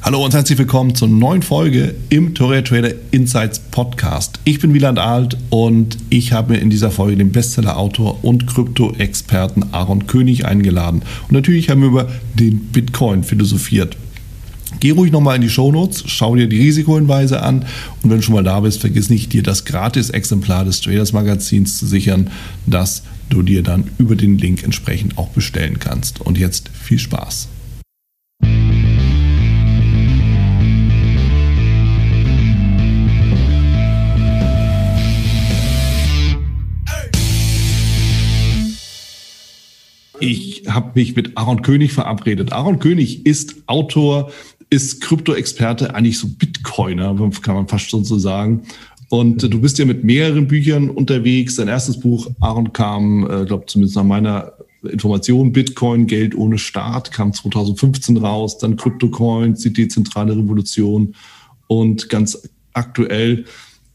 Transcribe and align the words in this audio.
Hallo 0.00 0.24
und 0.24 0.32
herzlich 0.32 0.58
willkommen 0.58 0.94
zur 0.94 1.08
neuen 1.08 1.42
Folge 1.42 1.96
im 2.08 2.32
Torre 2.32 2.62
Trader 2.62 2.92
Insights 3.10 3.58
Podcast. 3.58 4.38
Ich 4.44 4.60
bin 4.60 4.72
Wieland 4.72 5.00
Alt 5.00 5.36
und 5.50 5.98
ich 6.08 6.32
habe 6.32 6.52
mir 6.52 6.60
in 6.60 6.70
dieser 6.70 6.92
Folge 6.92 7.16
den 7.16 7.32
Bestseller-Autor 7.32 8.24
und 8.24 8.46
Krypto-Experten 8.46 9.64
Aaron 9.72 10.06
König 10.06 10.46
eingeladen. 10.46 11.02
Und 11.26 11.32
natürlich 11.32 11.68
haben 11.68 11.80
wir 11.80 11.88
über 11.88 12.08
den 12.34 12.60
Bitcoin 12.66 13.24
philosophiert. 13.24 13.96
Geh 14.78 14.92
ruhig 14.92 15.10
nochmal 15.10 15.34
in 15.36 15.42
die 15.42 15.50
Shownotes, 15.50 16.04
schau 16.06 16.36
dir 16.36 16.46
die 16.46 16.60
Risikohinweise 16.60 17.42
an 17.42 17.66
und 18.02 18.10
wenn 18.10 18.18
du 18.18 18.22
schon 18.22 18.36
mal 18.36 18.44
da 18.44 18.60
bist, 18.60 18.80
vergiss 18.80 19.10
nicht, 19.10 19.32
dir 19.32 19.42
das 19.42 19.64
Gratis-Exemplar 19.64 20.64
des 20.64 20.80
Traders 20.80 21.12
Magazins 21.12 21.76
zu 21.76 21.86
sichern, 21.86 22.30
das 22.66 23.02
du 23.30 23.42
dir 23.42 23.64
dann 23.64 23.90
über 23.98 24.14
den 24.14 24.38
Link 24.38 24.62
entsprechend 24.62 25.18
auch 25.18 25.30
bestellen 25.30 25.80
kannst. 25.80 26.20
Und 26.20 26.38
jetzt 26.38 26.70
viel 26.72 27.00
Spaß. 27.00 27.48
Ich 40.20 40.64
habe 40.68 40.92
mich 40.94 41.14
mit 41.14 41.36
Aaron 41.36 41.62
König 41.62 41.92
verabredet. 41.92 42.52
Aaron 42.52 42.78
König 42.78 43.24
ist 43.24 43.56
Autor, 43.66 44.32
ist 44.70 45.00
Krypto-Experte, 45.00 45.94
eigentlich 45.94 46.18
so 46.18 46.28
Bitcoiner, 46.28 47.14
kann 47.42 47.54
man 47.54 47.68
fast 47.68 47.88
schon 47.88 48.04
so 48.04 48.18
sagen. 48.18 48.62
Und 49.08 49.42
äh, 49.42 49.48
du 49.48 49.60
bist 49.60 49.78
ja 49.78 49.84
mit 49.84 50.04
mehreren 50.04 50.48
Büchern 50.48 50.90
unterwegs. 50.90 51.56
Dein 51.56 51.68
erstes 51.68 52.00
Buch, 52.00 52.30
Aaron, 52.40 52.72
kam, 52.72 53.24
äh, 53.24 53.44
glaube 53.44 53.66
zumindest 53.66 53.96
nach 53.96 54.04
meiner 54.04 54.52
Information, 54.82 55.52
Bitcoin, 55.52 56.06
Geld 56.06 56.36
ohne 56.36 56.58
Staat, 56.58 57.10
kam 57.10 57.32
2015 57.32 58.16
raus. 58.18 58.58
Dann 58.58 58.76
CryptoCoins, 58.76 59.60
die 59.60 59.72
dezentrale 59.72 60.36
Revolution. 60.36 61.14
Und 61.66 62.08
ganz 62.08 62.48
aktuell 62.72 63.44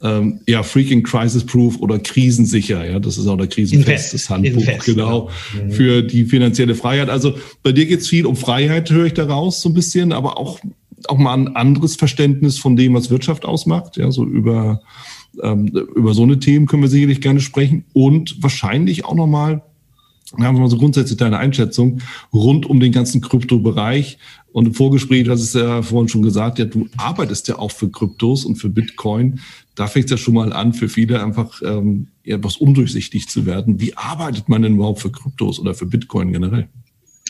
ähm, 0.03 0.41
ja, 0.47 0.63
Freaking 0.63 1.01
Crisis 1.01 1.45
Proof 1.45 1.79
oder 1.79 1.97
krisensicher. 1.97 2.85
Ja, 2.85 2.99
das 2.99 3.17
ist 3.17 3.25
auch 3.27 3.37
der 3.37 3.47
krisenfestes 3.47 4.29
Handbuch, 4.29 4.61
Invest, 4.61 4.85
genau, 4.85 5.29
ja. 5.57 5.63
Mhm. 5.63 5.71
für 5.71 6.01
die 6.03 6.25
finanzielle 6.25 6.75
Freiheit. 6.75 7.09
Also 7.09 7.35
bei 7.63 7.71
dir 7.71 7.85
geht 7.85 8.01
es 8.01 8.09
viel 8.09 8.25
um 8.25 8.35
Freiheit, 8.35 8.91
höre 8.91 9.05
ich 9.05 9.13
daraus 9.13 9.61
so 9.61 9.69
ein 9.69 9.73
bisschen, 9.73 10.11
aber 10.11 10.37
auch, 10.37 10.59
auch 11.07 11.17
mal 11.17 11.33
ein 11.33 11.55
anderes 11.55 11.95
Verständnis 11.95 12.59
von 12.59 12.75
dem, 12.75 12.93
was 12.93 13.09
Wirtschaft 13.09 13.45
ausmacht. 13.45 13.95
Ja, 13.95 14.11
so 14.11 14.25
über, 14.25 14.81
ähm, 15.41 15.67
über 15.67 16.13
so 16.13 16.23
eine 16.23 16.37
Themen 16.37 16.65
können 16.65 16.83
wir 16.83 16.89
sicherlich 16.89 17.21
gerne 17.21 17.39
sprechen 17.39 17.85
und 17.93 18.43
wahrscheinlich 18.43 19.05
auch 19.05 19.15
nochmal 19.15 19.61
wir 20.35 20.47
haben 20.47 20.59
mal 20.59 20.69
so 20.69 20.77
grundsätzlich 20.77 21.17
deine 21.17 21.37
Einschätzung 21.37 21.99
rund 22.33 22.65
um 22.65 22.79
den 22.79 22.91
ganzen 22.91 23.21
Kryptobereich. 23.21 24.17
Und 24.51 24.67
im 24.67 24.73
Vorgespräch, 24.73 25.25
das 25.25 25.41
ist 25.41 25.55
ja 25.55 25.81
vorhin 25.81 26.09
schon 26.09 26.21
gesagt, 26.21 26.59
ja, 26.59 26.65
du 26.65 26.87
arbeitest 26.97 27.47
ja 27.47 27.59
auch 27.59 27.71
für 27.71 27.89
Kryptos 27.89 28.45
und 28.45 28.55
für 28.55 28.69
Bitcoin. 28.69 29.39
Da 29.75 29.87
fängt 29.87 30.05
es 30.05 30.11
ja 30.11 30.17
schon 30.17 30.35
mal 30.35 30.53
an, 30.53 30.73
für 30.73 30.87
viele 30.87 31.23
einfach 31.23 31.61
ähm, 31.63 32.07
etwas 32.23 32.57
undurchsichtig 32.57 33.27
zu 33.27 33.45
werden. 33.45 33.79
Wie 33.79 33.95
arbeitet 33.97 34.49
man 34.49 34.61
denn 34.61 34.75
überhaupt 34.75 35.01
für 35.01 35.11
Kryptos 35.11 35.59
oder 35.59 35.73
für 35.73 35.85
Bitcoin 35.85 36.31
generell? 36.31 36.67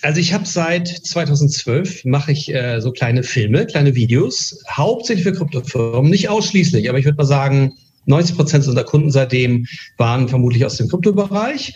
Also 0.02 0.19
ich 0.19 0.33
habe 0.33 0.45
seit 0.45 0.88
2012 0.88 2.04
mache 2.04 2.33
ich 2.33 2.54
äh, 2.54 2.81
so 2.81 2.92
kleine 2.92 3.23
Filme, 3.23 3.65
kleine 3.65 3.95
Videos, 3.95 4.61
hauptsächlich 4.70 5.23
für 5.23 5.31
Kryptofirmen, 5.31 6.11
nicht 6.11 6.27
ausschließlich, 6.27 6.89
aber 6.89 6.99
ich 6.99 7.05
würde 7.05 7.17
mal 7.17 7.23
sagen, 7.23 7.73
90 8.05 8.36
Prozent 8.36 8.67
unserer 8.67 8.83
Kunden 8.83 9.11
seitdem 9.11 9.65
waren 9.98 10.27
vermutlich 10.27 10.65
aus 10.65 10.75
dem 10.75 10.89
Kryptobereich. 10.89 11.73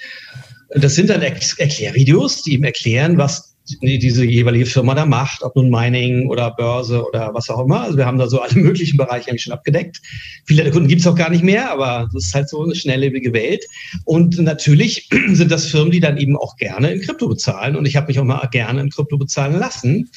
Das 0.72 0.96
sind 0.96 1.10
dann 1.10 1.22
Erklärvideos, 1.22 2.44
die 2.44 2.56
ihm 2.56 2.66
erklären, 2.66 3.18
was 3.18 3.47
diese 3.82 4.26
jeweilige 4.26 4.66
Firma 4.66 4.96
da 4.96 5.06
macht, 5.06 5.44
ob 5.44 5.56
nun 5.56 5.70
Mining 5.70 6.28
oder 6.28 6.52
Börse 6.52 7.06
oder 7.06 7.34
was 7.34 7.50
auch 7.50 7.64
immer. 7.66 7.82
Also 7.82 7.98
wir 7.98 8.06
haben 8.06 8.18
da 8.18 8.28
so 8.28 8.40
alle 8.42 8.56
möglichen 8.60 8.98
Bereiche 8.98 9.30
eigentlich 9.30 9.44
schon 9.44 9.54
abgedeckt. 9.54 10.02
Viele 10.46 10.64
der 10.64 10.72
Kunden 10.72 10.88
gibt 10.88 11.02
es 11.02 11.08
auch 11.08 11.16
gar 11.16 11.30
nicht 11.30 11.44
mehr, 11.44 11.72
aber 11.72 12.10
das 12.14 12.26
ist 12.26 12.34
halt 12.34 12.50
so 12.50 12.64
eine 12.64 12.76
schnelllebige 12.76 13.34
Welt. 13.34 13.66
Und 14.06 14.40
natürlich 14.40 15.10
sind 15.32 15.52
das 15.52 15.66
Firmen, 15.66 15.92
die 15.92 16.00
dann 16.00 16.18
eben 16.18 16.38
auch 16.38 16.56
gerne 16.56 16.92
in 16.92 17.02
Krypto 17.02 17.28
bezahlen. 17.28 17.76
Und 17.76 17.86
ich 17.86 17.96
habe 17.96 18.08
mich 18.08 18.20
auch 18.20 18.24
mal 18.24 18.46
gerne 18.48 18.82
in 18.82 18.90
Krypto 18.90 19.18
bezahlen 19.18 19.60
lassen. 19.60 20.10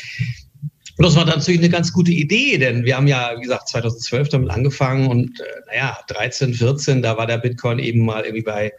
Und 1.01 1.07
das 1.07 1.17
war 1.17 1.25
dann 1.25 1.39
natürlich 1.39 1.61
eine 1.61 1.71
ganz 1.71 1.95
gute 1.95 2.13
Idee, 2.13 2.59
denn 2.59 2.85
wir 2.85 2.95
haben 2.95 3.07
ja, 3.07 3.33
wie 3.37 3.41
gesagt, 3.41 3.69
2012 3.71 4.29
damit 4.29 4.51
angefangen 4.51 5.09
und 5.09 5.41
äh, 5.41 5.45
naja, 5.69 5.97
13, 6.09 6.53
14, 6.53 7.01
da 7.01 7.17
war 7.17 7.27
der 7.27 7.39
Bitcoin 7.39 7.79
eben 7.79 8.05
mal 8.05 8.25
irgendwie 8.25 8.43
bei 8.43 8.73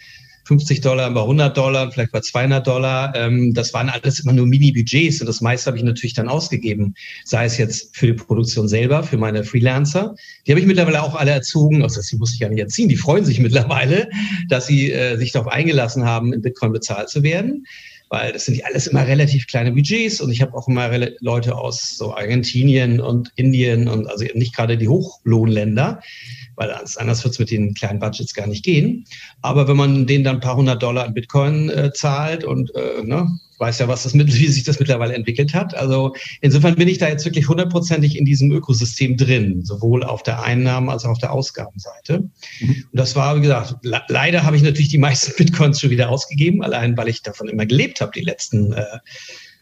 50 0.52 0.82
Dollar, 0.82 1.10
bei 1.12 1.22
100 1.22 1.56
Dollar, 1.56 1.90
vielleicht 1.94 2.12
bei 2.12 2.20
200 2.20 2.68
Dollar. 2.68 3.16
Ähm, 3.16 3.54
das 3.54 3.74
waren 3.74 3.88
alles 3.88 4.20
immer 4.20 4.34
nur 4.34 4.46
Mini-Budgets 4.48 5.22
und 5.22 5.28
das 5.28 5.40
meiste 5.40 5.68
habe 5.68 5.78
ich 5.78 5.84
natürlich 5.86 6.14
dann 6.14 6.28
ausgegeben. 6.28 6.94
Sei 7.24 7.46
es 7.46 7.58
jetzt 7.58 7.96
für 7.96 8.08
die 8.08 8.14
Produktion 8.14 8.68
selber, 8.68 9.02
für 9.02 9.18
meine 9.18 9.46
Freelancer. 9.46 10.14
Die 10.46 10.52
habe 10.52 10.60
ich 10.60 10.68
mittlerweile 10.68 11.04
auch 11.04 11.16
alle 11.16 11.32
erzogen. 11.32 11.84
Also 11.84 12.02
die 12.02 12.18
muss 12.18 12.34
ich 12.34 12.42
ja 12.42 12.50
nicht 12.50 12.60
erziehen. 12.60 12.90
Die 12.90 12.98
freuen 12.98 13.24
sich 13.24 13.40
mittlerweile, 13.40 14.10
dass 14.50 14.68
sie 14.68 14.92
äh, 14.92 15.16
sich 15.16 15.32
darauf 15.32 15.48
eingelassen 15.48 16.04
haben, 16.04 16.34
in 16.34 16.42
Bitcoin 16.42 16.74
bezahlt 16.74 17.08
zu 17.08 17.24
werden 17.24 17.66
weil 18.12 18.34
das 18.34 18.44
sind 18.44 18.56
ja 18.56 18.66
alles 18.66 18.88
immer 18.88 19.08
relativ 19.08 19.48
kleine 19.48 19.72
Budgets 19.72 20.20
und 20.20 20.32
ich 20.32 20.42
habe 20.42 20.54
auch 20.54 20.68
immer 20.68 20.92
Leute 21.22 21.56
aus 21.56 21.96
so 21.96 22.14
Argentinien 22.14 23.00
und 23.00 23.32
Indien 23.38 23.88
und 23.88 24.06
also 24.08 24.26
nicht 24.34 24.54
gerade 24.54 24.78
die 24.78 24.90
Hochlohnländer, 24.90 26.02
weil 26.56 26.72
anders 26.98 27.24
wird 27.24 27.34
es 27.34 27.40
mit 27.40 27.52
den 27.52 27.74
kleinen 27.74 28.00
Budgets 28.00 28.34
gar 28.34 28.48
nicht 28.48 28.64
gehen. 28.64 29.06
Aber 29.42 29.68
wenn 29.68 29.78
man 29.78 30.08
denen 30.08 30.24
dann 30.24 30.38
ein 30.38 30.42
paar 30.42 30.56
hundert 30.56 30.84
Dollar 30.84 31.06
in 31.06 31.14
Bitcoin 31.14 31.70
äh, 31.70 31.92
zahlt 31.94 32.44
und 32.44 32.74
äh, 32.76 33.04
ne, 33.04 33.28
weiß 33.62 33.80
ja, 33.80 33.88
was 33.88 34.04
das 34.04 34.14
wie 34.16 34.48
sich 34.48 34.64
das 34.64 34.80
mittlerweile 34.80 35.14
entwickelt 35.14 35.54
hat. 35.54 35.74
Also 35.76 36.14
insofern 36.42 36.76
bin 36.76 36.88
ich 36.88 36.98
da 36.98 37.08
jetzt 37.08 37.24
wirklich 37.24 37.48
hundertprozentig 37.48 38.18
in 38.18 38.26
diesem 38.26 38.52
Ökosystem 38.52 39.16
drin, 39.16 39.64
sowohl 39.64 40.04
auf 40.04 40.24
der 40.24 40.44
Einnahmen- 40.44 40.90
als 40.90 41.06
auch 41.06 41.12
auf 41.12 41.20
der 41.20 41.32
Ausgabenseite. 41.32 42.30
Mhm. 42.60 42.86
Und 42.92 43.00
das 43.00 43.16
war, 43.16 43.38
wie 43.38 43.42
gesagt, 43.42 43.76
leider 44.08 44.44
habe 44.44 44.58
ich 44.58 44.64
natürlich 44.64 44.90
die 44.90 44.98
meisten 44.98 45.32
Bitcoins 45.38 45.80
schon 45.80 45.92
wieder 45.92 46.10
ausgegeben, 46.10 46.64
allein 46.64 46.98
weil 46.98 47.08
ich 47.08 47.22
davon 47.22 47.48
immer 47.48 47.66
gelebt 47.66 48.02
habe, 48.02 48.12
die 48.14 48.22
letzten 48.22 48.74
äh, 48.74 48.84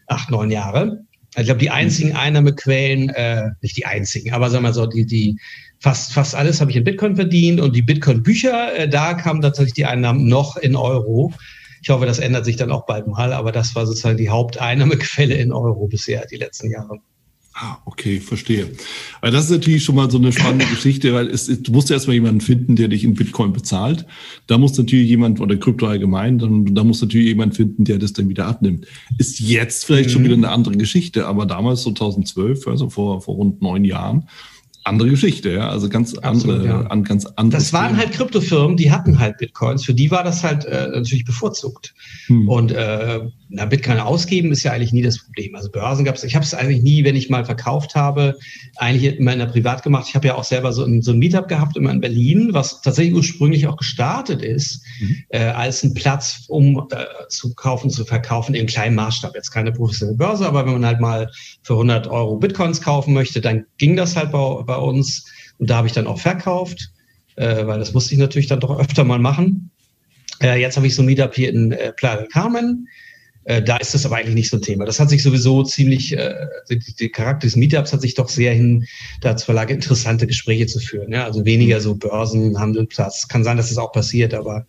acht, 0.06 0.30
neun 0.30 0.50
Jahre. 0.50 1.04
Ich 1.36 1.44
glaube, 1.44 1.60
die 1.60 1.70
einzigen 1.70 2.16
Einnahmequellen, 2.16 3.10
äh, 3.10 3.50
nicht 3.60 3.76
die 3.76 3.86
einzigen, 3.86 4.32
aber 4.32 4.50
sagen 4.50 4.64
wir 4.64 4.70
mal 4.70 4.74
so, 4.74 4.86
die, 4.86 5.06
die 5.06 5.38
fast, 5.80 6.12
fast 6.12 6.34
alles 6.34 6.60
habe 6.60 6.70
ich 6.70 6.76
in 6.76 6.84
Bitcoin 6.84 7.16
verdient 7.16 7.60
und 7.60 7.74
die 7.74 7.82
Bitcoin-Bücher, 7.82 8.76
äh, 8.76 8.88
da 8.88 9.14
kamen 9.14 9.42
tatsächlich 9.42 9.74
die 9.74 9.86
Einnahmen 9.86 10.28
noch 10.28 10.56
in 10.56 10.76
Euro. 10.76 11.32
Ich 11.82 11.88
hoffe, 11.88 12.06
das 12.06 12.18
ändert 12.18 12.44
sich 12.44 12.56
dann 12.56 12.70
auch 12.70 12.84
bald 12.84 13.06
mal, 13.06 13.32
aber 13.32 13.52
das 13.52 13.74
war 13.74 13.86
sozusagen 13.86 14.18
die 14.18 14.28
Haupteinnahmequelle 14.28 15.34
in 15.34 15.52
Euro 15.52 15.88
bisher 15.88 16.26
die 16.26 16.36
letzten 16.36 16.70
Jahre. 16.70 16.98
Ah, 17.52 17.78
okay, 17.84 18.20
verstehe. 18.20 18.70
Weil 19.20 19.32
das 19.32 19.46
ist 19.46 19.50
natürlich 19.50 19.82
schon 19.82 19.94
mal 19.94 20.10
so 20.10 20.18
eine 20.18 20.32
spannende 20.32 20.66
Geschichte, 20.70 21.12
weil 21.12 21.28
es, 21.28 21.46
du 21.46 21.72
musst 21.72 21.90
ja 21.90 21.96
erstmal 21.96 22.14
jemanden 22.14 22.40
finden, 22.40 22.76
der 22.76 22.88
dich 22.88 23.02
in 23.02 23.14
Bitcoin 23.14 23.52
bezahlt. 23.52 24.06
Da 24.46 24.56
muss 24.56 24.78
natürlich 24.78 25.08
jemand, 25.08 25.40
oder 25.40 25.56
Krypto 25.56 25.86
allgemein, 25.86 26.38
dann, 26.38 26.74
da 26.74 26.84
muss 26.84 27.02
natürlich 27.02 27.28
jemand 27.28 27.56
finden, 27.56 27.84
der 27.84 27.98
das 27.98 28.12
dann 28.12 28.28
wieder 28.28 28.46
abnimmt. 28.46 28.86
Ist 29.18 29.40
jetzt 29.40 29.84
vielleicht 29.84 30.10
mhm. 30.10 30.12
schon 30.12 30.24
wieder 30.24 30.34
eine 30.34 30.50
andere 30.50 30.76
Geschichte, 30.76 31.26
aber 31.26 31.44
damals, 31.44 31.82
so 31.82 31.92
2012, 31.92 32.68
also 32.68 32.88
vor, 32.88 33.20
vor 33.20 33.34
rund 33.34 33.60
neun 33.62 33.84
Jahren, 33.84 34.28
andere 34.84 35.10
Geschichte, 35.10 35.50
ja. 35.50 35.68
Also 35.68 35.88
ganz 35.88 36.16
Absolut, 36.16 36.56
andere, 36.56 36.68
ja. 36.68 36.86
an 36.86 37.04
ganz 37.04 37.26
andere. 37.36 37.60
Das 37.60 37.72
waren 37.72 37.96
halt 37.96 38.12
Kryptofirmen, 38.12 38.76
die 38.76 38.90
hatten 38.90 39.18
halt 39.18 39.38
Bitcoins. 39.38 39.84
Für 39.84 39.94
die 39.94 40.10
war 40.10 40.24
das 40.24 40.42
halt 40.42 40.64
äh, 40.64 40.88
natürlich 40.88 41.24
bevorzugt. 41.24 41.94
Hm. 42.26 42.48
Und 42.48 42.72
äh, 42.72 43.20
na, 43.50 43.64
Bitcoin 43.66 43.98
ausgeben 43.98 44.52
ist 44.52 44.62
ja 44.62 44.72
eigentlich 44.72 44.92
nie 44.92 45.02
das 45.02 45.18
Problem. 45.18 45.54
Also 45.54 45.70
Börsen 45.70 46.04
gab 46.04 46.14
es, 46.14 46.24
ich 46.24 46.34
habe 46.34 46.44
es 46.44 46.54
eigentlich 46.54 46.82
nie, 46.82 47.04
wenn 47.04 47.16
ich 47.16 47.28
mal 47.28 47.44
verkauft 47.44 47.94
habe, 47.94 48.38
eigentlich 48.76 49.18
immer 49.18 49.32
in 49.32 49.40
der 49.40 49.46
Privat 49.46 49.82
gemacht. 49.82 50.06
Ich 50.08 50.14
habe 50.14 50.28
ja 50.28 50.36
auch 50.36 50.44
selber 50.44 50.72
so 50.72 50.84
ein, 50.84 51.02
so 51.02 51.10
ein 51.10 51.18
Meetup 51.18 51.48
gehabt 51.48 51.76
immer 51.76 51.90
in 51.90 52.00
Berlin, 52.00 52.50
was 52.52 52.80
tatsächlich 52.80 53.14
ursprünglich 53.14 53.66
auch 53.66 53.76
gestartet 53.76 54.42
ist, 54.42 54.82
mhm. 55.00 55.16
äh, 55.30 55.40
als 55.40 55.82
ein 55.82 55.94
Platz, 55.94 56.44
um 56.48 56.86
äh, 56.90 57.04
zu 57.28 57.52
kaufen, 57.54 57.90
zu 57.90 58.04
verkaufen 58.04 58.54
im 58.54 58.66
kleinen 58.66 58.94
Maßstab. 58.94 59.34
Jetzt 59.34 59.50
keine 59.50 59.72
professionelle 59.72 60.16
Börse, 60.16 60.46
aber 60.46 60.64
wenn 60.64 60.74
man 60.74 60.86
halt 60.86 61.00
mal 61.00 61.28
für 61.62 61.74
100 61.74 62.06
Euro 62.06 62.36
Bitcoins 62.36 62.80
kaufen 62.80 63.14
möchte, 63.14 63.40
dann 63.40 63.66
ging 63.78 63.96
das 63.96 64.14
halt 64.14 64.30
bei, 64.30 64.62
bei 64.70 64.76
uns. 64.76 65.26
Und 65.58 65.68
da 65.68 65.76
habe 65.76 65.86
ich 65.86 65.92
dann 65.92 66.06
auch 66.06 66.18
verkauft, 66.18 66.90
äh, 67.36 67.66
weil 67.66 67.78
das 67.78 67.92
musste 67.92 68.14
ich 68.14 68.20
natürlich 68.20 68.46
dann 68.46 68.60
doch 68.60 68.78
öfter 68.78 69.04
mal 69.04 69.18
machen. 69.18 69.70
Äh, 70.40 70.60
jetzt 70.60 70.76
habe 70.76 70.86
ich 70.86 70.94
so 70.94 71.02
ein 71.02 71.06
Meetup 71.06 71.34
hier 71.34 71.50
in 71.50 71.72
äh, 71.72 71.92
Playa 71.92 72.26
Carmen 72.32 72.88
Äh, 73.44 73.62
da 73.62 73.78
ist 73.78 73.94
das 73.94 74.04
aber 74.04 74.16
eigentlich 74.16 74.34
nicht 74.34 74.50
so 74.50 74.58
ein 74.58 74.62
Thema. 74.62 74.84
Das 74.84 75.00
hat 75.00 75.08
sich 75.08 75.22
sowieso 75.22 75.62
ziemlich, 75.62 76.12
äh, 76.12 76.46
der 76.68 77.08
Charakter 77.08 77.46
des 77.46 77.56
Meetups 77.56 77.92
hat 77.92 78.02
sich 78.02 78.14
doch 78.14 78.28
sehr 78.28 78.52
hin 78.52 78.86
dazu 79.22 79.46
verlagert, 79.46 79.76
interessante 79.76 80.26
Gespräche 80.26 80.66
zu 80.66 80.78
führen. 80.78 81.12
Ja? 81.12 81.24
Also 81.24 81.44
weniger 81.44 81.80
so 81.80 81.94
Börsenhandelplatz. 81.94 83.28
Kann 83.28 83.42
sein, 83.42 83.56
dass 83.56 83.70
das 83.70 83.78
auch 83.78 83.92
passiert, 83.92 84.34
aber 84.34 84.66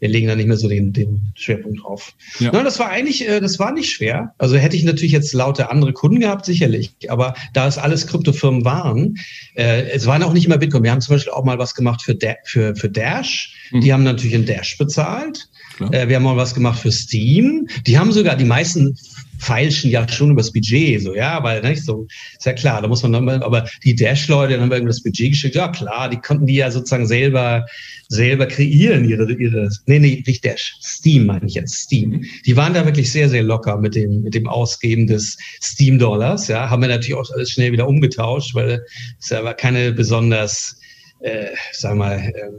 wir 0.00 0.08
legen 0.08 0.26
da 0.26 0.36
nicht 0.36 0.46
mehr 0.46 0.56
so 0.56 0.68
den, 0.68 0.92
den 0.92 1.20
Schwerpunkt 1.34 1.82
drauf. 1.82 2.14
Ja. 2.38 2.50
Nein, 2.50 2.64
das 2.64 2.78
war 2.78 2.88
eigentlich, 2.88 3.28
äh, 3.28 3.40
das 3.40 3.58
war 3.58 3.72
nicht 3.72 3.90
schwer. 3.90 4.34
Also 4.38 4.56
hätte 4.56 4.76
ich 4.76 4.84
natürlich 4.84 5.12
jetzt 5.12 5.34
lauter 5.34 5.70
andere 5.70 5.92
Kunden 5.92 6.20
gehabt, 6.20 6.46
sicherlich. 6.46 6.94
Aber 7.08 7.34
da 7.52 7.66
es 7.66 7.76
alles 7.76 8.06
Kryptofirmen 8.06 8.64
waren, 8.64 9.18
äh, 9.54 9.90
es 9.90 10.06
waren 10.06 10.22
auch 10.22 10.32
nicht 10.32 10.46
immer 10.46 10.58
Bitcoin. 10.58 10.82
Wir 10.82 10.92
haben 10.92 11.02
zum 11.02 11.14
Beispiel 11.14 11.32
auch 11.32 11.44
mal 11.44 11.58
was 11.58 11.74
gemacht 11.74 12.02
für, 12.02 12.14
da 12.14 12.34
für, 12.44 12.74
für 12.74 12.88
Dash. 12.88 13.54
Mhm. 13.70 13.80
Die 13.82 13.92
haben 13.92 14.02
natürlich 14.02 14.34
in 14.34 14.46
Dash 14.46 14.78
bezahlt. 14.78 15.48
Äh, 15.90 16.08
wir 16.08 16.16
haben 16.16 16.22
mal 16.22 16.36
was 16.36 16.54
gemacht 16.54 16.80
für 16.80 16.92
Steam. 16.92 17.68
Die 17.86 17.98
haben 17.98 18.12
sogar 18.14 18.36
die 18.36 18.44
meisten 18.44 18.96
feilschen 19.38 19.90
ja 19.90 20.08
schon 20.08 20.30
übers 20.30 20.52
Budget, 20.52 21.02
so, 21.02 21.14
ja, 21.14 21.42
weil, 21.42 21.60
nicht, 21.62 21.84
so, 21.84 22.06
ist 22.36 22.46
ja 22.46 22.52
klar, 22.52 22.80
da 22.80 22.88
muss 22.88 23.02
man 23.02 23.12
dann, 23.12 23.28
aber 23.28 23.68
die 23.84 23.94
Dash-Leute, 23.94 24.54
dann 24.54 24.62
haben 24.62 24.70
wir 24.70 24.84
das 24.84 25.02
Budget 25.02 25.30
geschickt, 25.30 25.54
ja, 25.54 25.68
klar, 25.68 26.08
die 26.08 26.16
konnten 26.16 26.46
die 26.46 26.54
ja 26.54 26.70
sozusagen 26.70 27.06
selber, 27.06 27.66
selber 28.08 28.46
kreieren, 28.46 29.08
ihre, 29.08 29.30
ihre, 29.32 29.68
nee, 29.86 29.98
nee, 29.98 30.22
nicht 30.26 30.44
Dash, 30.44 30.76
Steam 30.80 31.26
meine 31.26 31.46
ich 31.46 31.54
jetzt, 31.54 31.74
Steam. 31.74 32.10
Mhm. 32.10 32.26
Die 32.46 32.56
waren 32.56 32.74
da 32.74 32.84
wirklich 32.84 33.10
sehr, 33.10 33.28
sehr 33.28 33.42
locker 33.42 33.76
mit 33.78 33.94
dem, 33.94 34.22
mit 34.22 34.34
dem 34.34 34.48
Ausgeben 34.48 35.06
des 35.06 35.36
Steam-Dollars, 35.62 36.48
ja, 36.48 36.70
haben 36.70 36.82
wir 36.82 36.88
natürlich 36.88 37.14
auch 37.14 37.30
alles 37.32 37.50
schnell 37.50 37.72
wieder 37.72 37.88
umgetauscht, 37.88 38.54
weil 38.54 38.84
es 39.20 39.30
ja 39.30 39.52
keine 39.52 39.92
besonders, 39.92 40.78
äh, 41.24 41.54
sagen 41.72 41.98
wir 41.98 42.04
mal, 42.04 42.18
äh, 42.18 42.50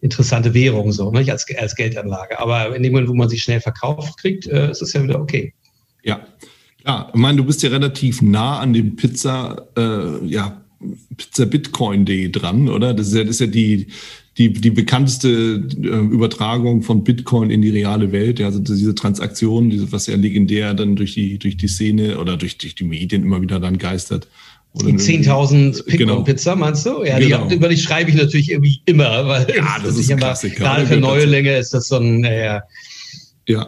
interessante 0.00 0.54
Währung 0.54 0.92
so, 0.92 1.10
nicht? 1.10 1.30
Als, 1.30 1.46
als 1.58 1.76
Geldanlage. 1.76 2.38
Aber 2.38 2.74
in 2.74 2.82
dem 2.82 2.92
Moment, 2.92 3.10
wo 3.10 3.14
man 3.14 3.28
sie 3.28 3.38
schnell 3.38 3.60
verkauft 3.60 4.18
kriegt, 4.18 4.46
äh, 4.46 4.70
ist 4.70 4.80
es 4.80 4.94
ja 4.94 5.02
wieder 5.02 5.20
okay. 5.20 5.52
Ja, 6.02 6.26
klar. 6.80 7.10
Ich 7.12 7.20
meine, 7.20 7.36
du 7.36 7.44
bist 7.44 7.62
ja 7.62 7.68
relativ 7.68 8.22
nah 8.22 8.60
an 8.60 8.72
dem 8.72 8.96
Pizza, 8.96 9.68
äh, 9.76 10.26
ja, 10.26 10.62
Pizza 11.16 11.46
Bitcoin.de 11.46 12.30
dran, 12.30 12.68
oder? 12.68 12.94
Das 12.94 13.08
ist 13.08 13.14
ja, 13.14 13.24
das 13.24 13.36
ist 13.36 13.40
ja 13.40 13.46
die, 13.46 13.88
die, 14.38 14.52
die 14.52 14.70
bekannteste 14.70 15.28
äh, 15.82 15.86
Übertragung 15.86 16.82
von 16.82 17.04
Bitcoin 17.04 17.50
in 17.50 17.60
die 17.60 17.70
reale 17.70 18.10
Welt. 18.10 18.38
Ja, 18.38 18.46
also 18.46 18.58
diese 18.58 18.94
Transaktion, 18.94 19.68
diese, 19.68 19.92
was 19.92 20.06
ja 20.06 20.16
legendär 20.16 20.72
dann 20.72 20.96
durch 20.96 21.12
die, 21.12 21.38
durch 21.38 21.58
die 21.58 21.68
Szene 21.68 22.18
oder 22.18 22.38
durch, 22.38 22.56
durch 22.56 22.74
die 22.74 22.84
Medien 22.84 23.22
immer 23.22 23.42
wieder 23.42 23.60
dann 23.60 23.76
geistert. 23.76 24.28
Oder 24.74 24.86
die 24.86 24.98
10.000 24.98 25.84
Bitcoin-Pizza, 25.84 26.54
genau. 26.54 26.64
meinst 26.64 26.84
du? 26.84 27.04
Ja, 27.04 27.18
genau. 27.18 27.46
die, 27.46 27.54
über 27.54 27.68
die 27.68 27.76
schreibe 27.76 28.10
ich 28.10 28.16
natürlich 28.16 28.50
irgendwie 28.50 28.80
immer, 28.86 29.26
weil 29.26 29.46
ja, 29.54 29.76
das, 29.76 29.90
das 29.90 29.98
ist 29.98 30.10
ein 30.10 30.18
Klassiker. 30.18 30.56
Gerade 30.56 30.86
für 30.86 30.96
Neulinge 30.96 31.56
ist 31.56 31.72
das 31.74 31.86
so 31.86 31.96
ein, 31.96 32.24
äh, 32.24 32.60
ja. 33.46 33.66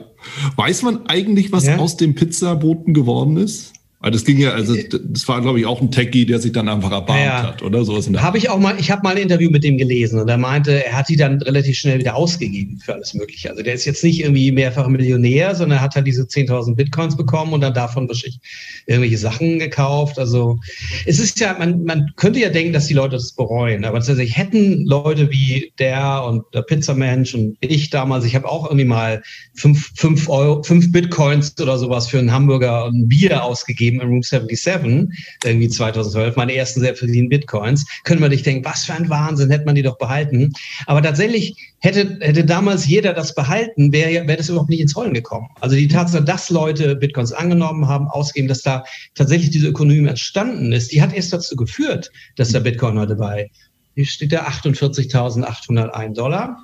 Weiß 0.57 0.83
man 0.83 1.07
eigentlich, 1.07 1.53
was 1.53 1.67
ja? 1.67 1.77
aus 1.77 1.97
dem 1.97 2.17
Pizzaboten 2.17 2.93
geworden 2.93 3.37
ist? 3.37 3.73
Weil 4.01 4.11
das 4.11 4.25
ging 4.25 4.39
ja, 4.39 4.51
also 4.51 4.77
das 5.05 5.27
war, 5.27 5.41
glaube 5.41 5.59
ich, 5.59 5.65
auch 5.65 5.81
ein 5.81 5.91
Techie, 5.91 6.27
der 6.27 6.39
sich 6.39 6.53
dann 6.53 6.69
einfach 6.69 6.93
erbarmt 6.93 7.25
ja, 7.25 7.43
hat, 7.43 7.63
oder 7.63 7.83
sowas. 7.83 8.09
Habe 8.19 8.37
ich 8.37 8.51
auch 8.51 8.59
mal, 8.59 8.79
ich 8.79 8.91
habe 8.91 9.03
mal 9.03 9.17
ein 9.17 9.23
Interview 9.23 9.51
mit 9.51 9.65
dem 9.65 9.79
gelesen 9.79 10.21
und 10.21 10.29
er 10.29 10.37
meinte, 10.37 10.85
er 10.85 10.93
hat 10.93 11.09
die 11.09 11.17
dann 11.17 11.41
relativ 11.41 11.79
schnell 11.79 11.99
wieder 11.99 12.15
ausgegeben 12.15 12.79
für 12.79 12.93
alles 12.93 13.15
Mögliche. 13.15 13.49
Also 13.51 13.63
der 13.63 13.73
ist 13.73 13.87
jetzt 13.87 14.05
nicht 14.05 14.21
irgendwie 14.21 14.53
mehrfach 14.53 14.87
Millionär, 14.87 15.55
sondern 15.55 15.81
hat 15.81 15.95
halt 15.95 16.07
diese 16.07 16.25
10.000 16.25 16.75
Bitcoins 16.75 17.17
bekommen 17.17 17.55
und 17.55 17.63
dann 17.63 17.73
davon 17.73 18.07
wahrscheinlich 18.07 18.39
irgendwelche 18.85 19.17
Sachen 19.17 19.59
gekauft. 19.59 20.19
Also 20.19 20.59
es 21.07 21.19
ist 21.19 21.41
ja, 21.41 21.57
man, 21.59 21.83
man 21.85 22.13
könnte 22.17 22.39
ja 22.39 22.51
denken, 22.51 22.75
dass 22.75 22.89
die 22.89 22.95
Leute 22.95 23.17
das 23.17 23.33
bereuen, 23.33 23.87
aber 23.87 23.99
tatsächlich 23.99 24.37
hätten 24.37 24.85
Leute 24.85 25.31
wie 25.31 25.73
der 25.79 26.23
und 26.23 26.45
der 26.53 26.63
Pizzamensch 26.63 27.35
und 27.35 27.57
ich 27.61 27.89
damals, 27.89 28.27
ich 28.27 28.37
habe 28.37 28.47
auch 28.47 28.67
irgendwie 28.67 28.85
mal 28.85 29.23
fünf, 29.55 29.91
fünf, 29.97 30.29
Euro, 30.29 30.63
fünf 30.63 30.93
Bitcoins 30.93 31.55
oder 31.61 31.79
sowas 31.79 32.09
für 32.09 32.19
einen 32.19 32.31
Hamburger 32.31 32.85
und 32.85 32.95
ein 32.95 33.09
Bier 33.09 33.43
ausgegeben 33.43 33.86
gegeben 33.87 34.01
in 34.01 34.09
Room 34.09 34.23
77, 34.23 35.09
irgendwie 35.45 35.69
2012, 35.69 36.37
meine 36.37 36.55
ersten 36.55 36.81
sehr 36.81 36.95
verdienten 36.95 37.29
Bitcoins, 37.29 37.87
können 38.05 38.21
wir 38.21 38.29
nicht 38.29 38.47
denken, 38.47 38.65
was 38.65 38.85
für 38.85 38.95
ein 38.95 39.09
Wahnsinn, 39.09 39.51
hätte 39.51 39.65
man 39.65 39.75
die 39.75 39.83
doch 39.83 39.99
behalten. 39.99 40.53
Aber 40.87 41.03
tatsächlich 41.03 41.57
hätte, 41.81 42.19
hätte 42.21 42.45
damals 42.45 42.87
jeder 42.87 43.13
das 43.13 43.35
behalten, 43.35 43.93
wäre 43.93 44.27
wär 44.27 44.37
das 44.37 44.49
überhaupt 44.49 44.71
nicht 44.71 44.81
ins 44.81 44.97
Rollen 44.97 45.15
gekommen. 45.15 45.49
Also 45.61 45.77
die 45.77 45.89
Tatsache, 45.89 46.25
dass 46.25 46.51
Leute 46.51 46.97
Bitcoins 46.97 47.33
angenommen 47.33 47.89
haben, 47.89 48.09
ausgeben, 48.09 48.49
dass 48.49 48.63
da 48.63 48.85
tatsächlich 49.15 49.51
diese 49.51 49.69
Ökonomie 49.69 50.09
entstanden 50.09 50.73
ist, 50.73 50.93
die 50.93 51.03
hat 51.03 51.15
erst 51.15 51.33
dazu 51.33 51.57
geführt, 51.57 52.11
dass 52.37 52.51
der 52.51 52.61
Bitcoin 52.61 52.99
heute 52.99 53.17
bei, 53.17 53.51
hier 53.95 54.07
steht 54.07 54.33
der 54.33 54.47
48.801 54.49 56.15
Dollar 56.15 56.59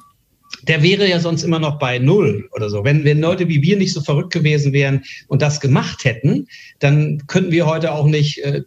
der 0.63 0.83
wäre 0.83 1.09
ja 1.09 1.21
sonst 1.21 1.43
immer 1.43 1.59
noch 1.59 1.79
bei 1.79 1.99
Null 1.99 2.49
oder 2.53 2.71
so. 2.71 2.85
Wenn, 2.85 3.05
wenn 3.05 3.21
Leute 3.21 3.49
wie 3.49 3.63
wir 3.63 3.77
nicht 3.77 3.93
so 3.93 4.01
verrückt 4.01 4.33
gewesen 4.33 4.73
wären 4.73 5.03
und 5.29 5.43
das 5.43 5.61
gemacht 5.61 6.05
hätten, 6.05 6.47
dann 6.79 7.27
könnten 7.27 7.53
wir 7.53 7.67
heute 7.67 7.93
auch 7.93 8.07
nicht 8.07 8.39
äh, 8.39 8.63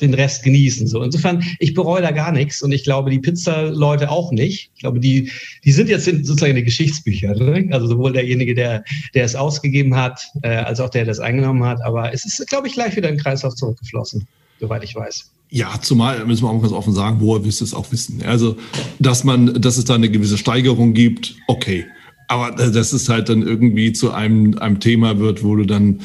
den 0.00 0.14
Rest 0.14 0.42
genießen. 0.42 0.86
So 0.86 1.02
insofern, 1.02 1.44
ich 1.58 1.74
bereue 1.74 2.02
da 2.02 2.10
gar 2.10 2.32
nichts 2.32 2.62
und 2.62 2.72
ich 2.72 2.84
glaube, 2.84 3.10
die 3.10 3.18
Pizza-Leute 3.18 4.10
auch 4.10 4.32
nicht. 4.32 4.70
Ich 4.74 4.80
glaube, 4.80 5.00
die, 5.00 5.30
die 5.64 5.72
sind 5.72 5.88
jetzt 5.88 6.04
sozusagen 6.04 6.50
in 6.50 6.56
den 6.56 6.64
Geschichtsbüchern. 6.64 7.38
Ne? 7.38 7.68
Also 7.70 7.86
sowohl 7.86 8.12
derjenige, 8.12 8.54
der, 8.54 8.84
der 9.14 9.24
es 9.24 9.36
ausgegeben 9.36 9.96
hat, 9.96 10.22
äh, 10.42 10.48
als 10.48 10.80
auch 10.80 10.90
der, 10.90 11.04
der 11.04 11.12
es 11.12 11.20
eingenommen 11.20 11.64
hat. 11.64 11.82
Aber 11.82 12.12
es 12.12 12.24
ist, 12.24 12.46
glaube 12.48 12.68
ich, 12.68 12.74
gleich 12.74 12.96
wieder 12.96 13.08
in 13.08 13.18
Kreislauf 13.18 13.54
zurückgeflossen, 13.54 14.26
soweit 14.60 14.84
ich 14.84 14.94
weiß. 14.94 15.30
Ja, 15.48 15.80
zumal 15.80 16.24
müssen 16.26 16.44
wir 16.44 16.50
auch 16.50 16.60
ganz 16.60 16.72
offen 16.72 16.92
sagen, 16.92 17.16
woher 17.20 17.42
du 17.42 17.48
es 17.48 17.74
auch 17.74 17.90
wissen. 17.90 18.22
Also, 18.22 18.56
dass 19.00 19.24
man, 19.24 19.60
dass 19.60 19.78
es 19.78 19.84
da 19.84 19.96
eine 19.96 20.10
gewisse 20.10 20.38
Steigerung 20.38 20.92
gibt, 20.92 21.34
okay. 21.48 21.86
Aber 22.28 22.52
dass 22.52 22.92
es 22.92 23.08
halt 23.08 23.28
dann 23.28 23.42
irgendwie 23.42 23.92
zu 23.92 24.12
einem, 24.12 24.56
einem 24.58 24.78
Thema 24.78 25.18
wird, 25.18 25.42
wo 25.42 25.56
du 25.56 25.64
dann 25.64 26.02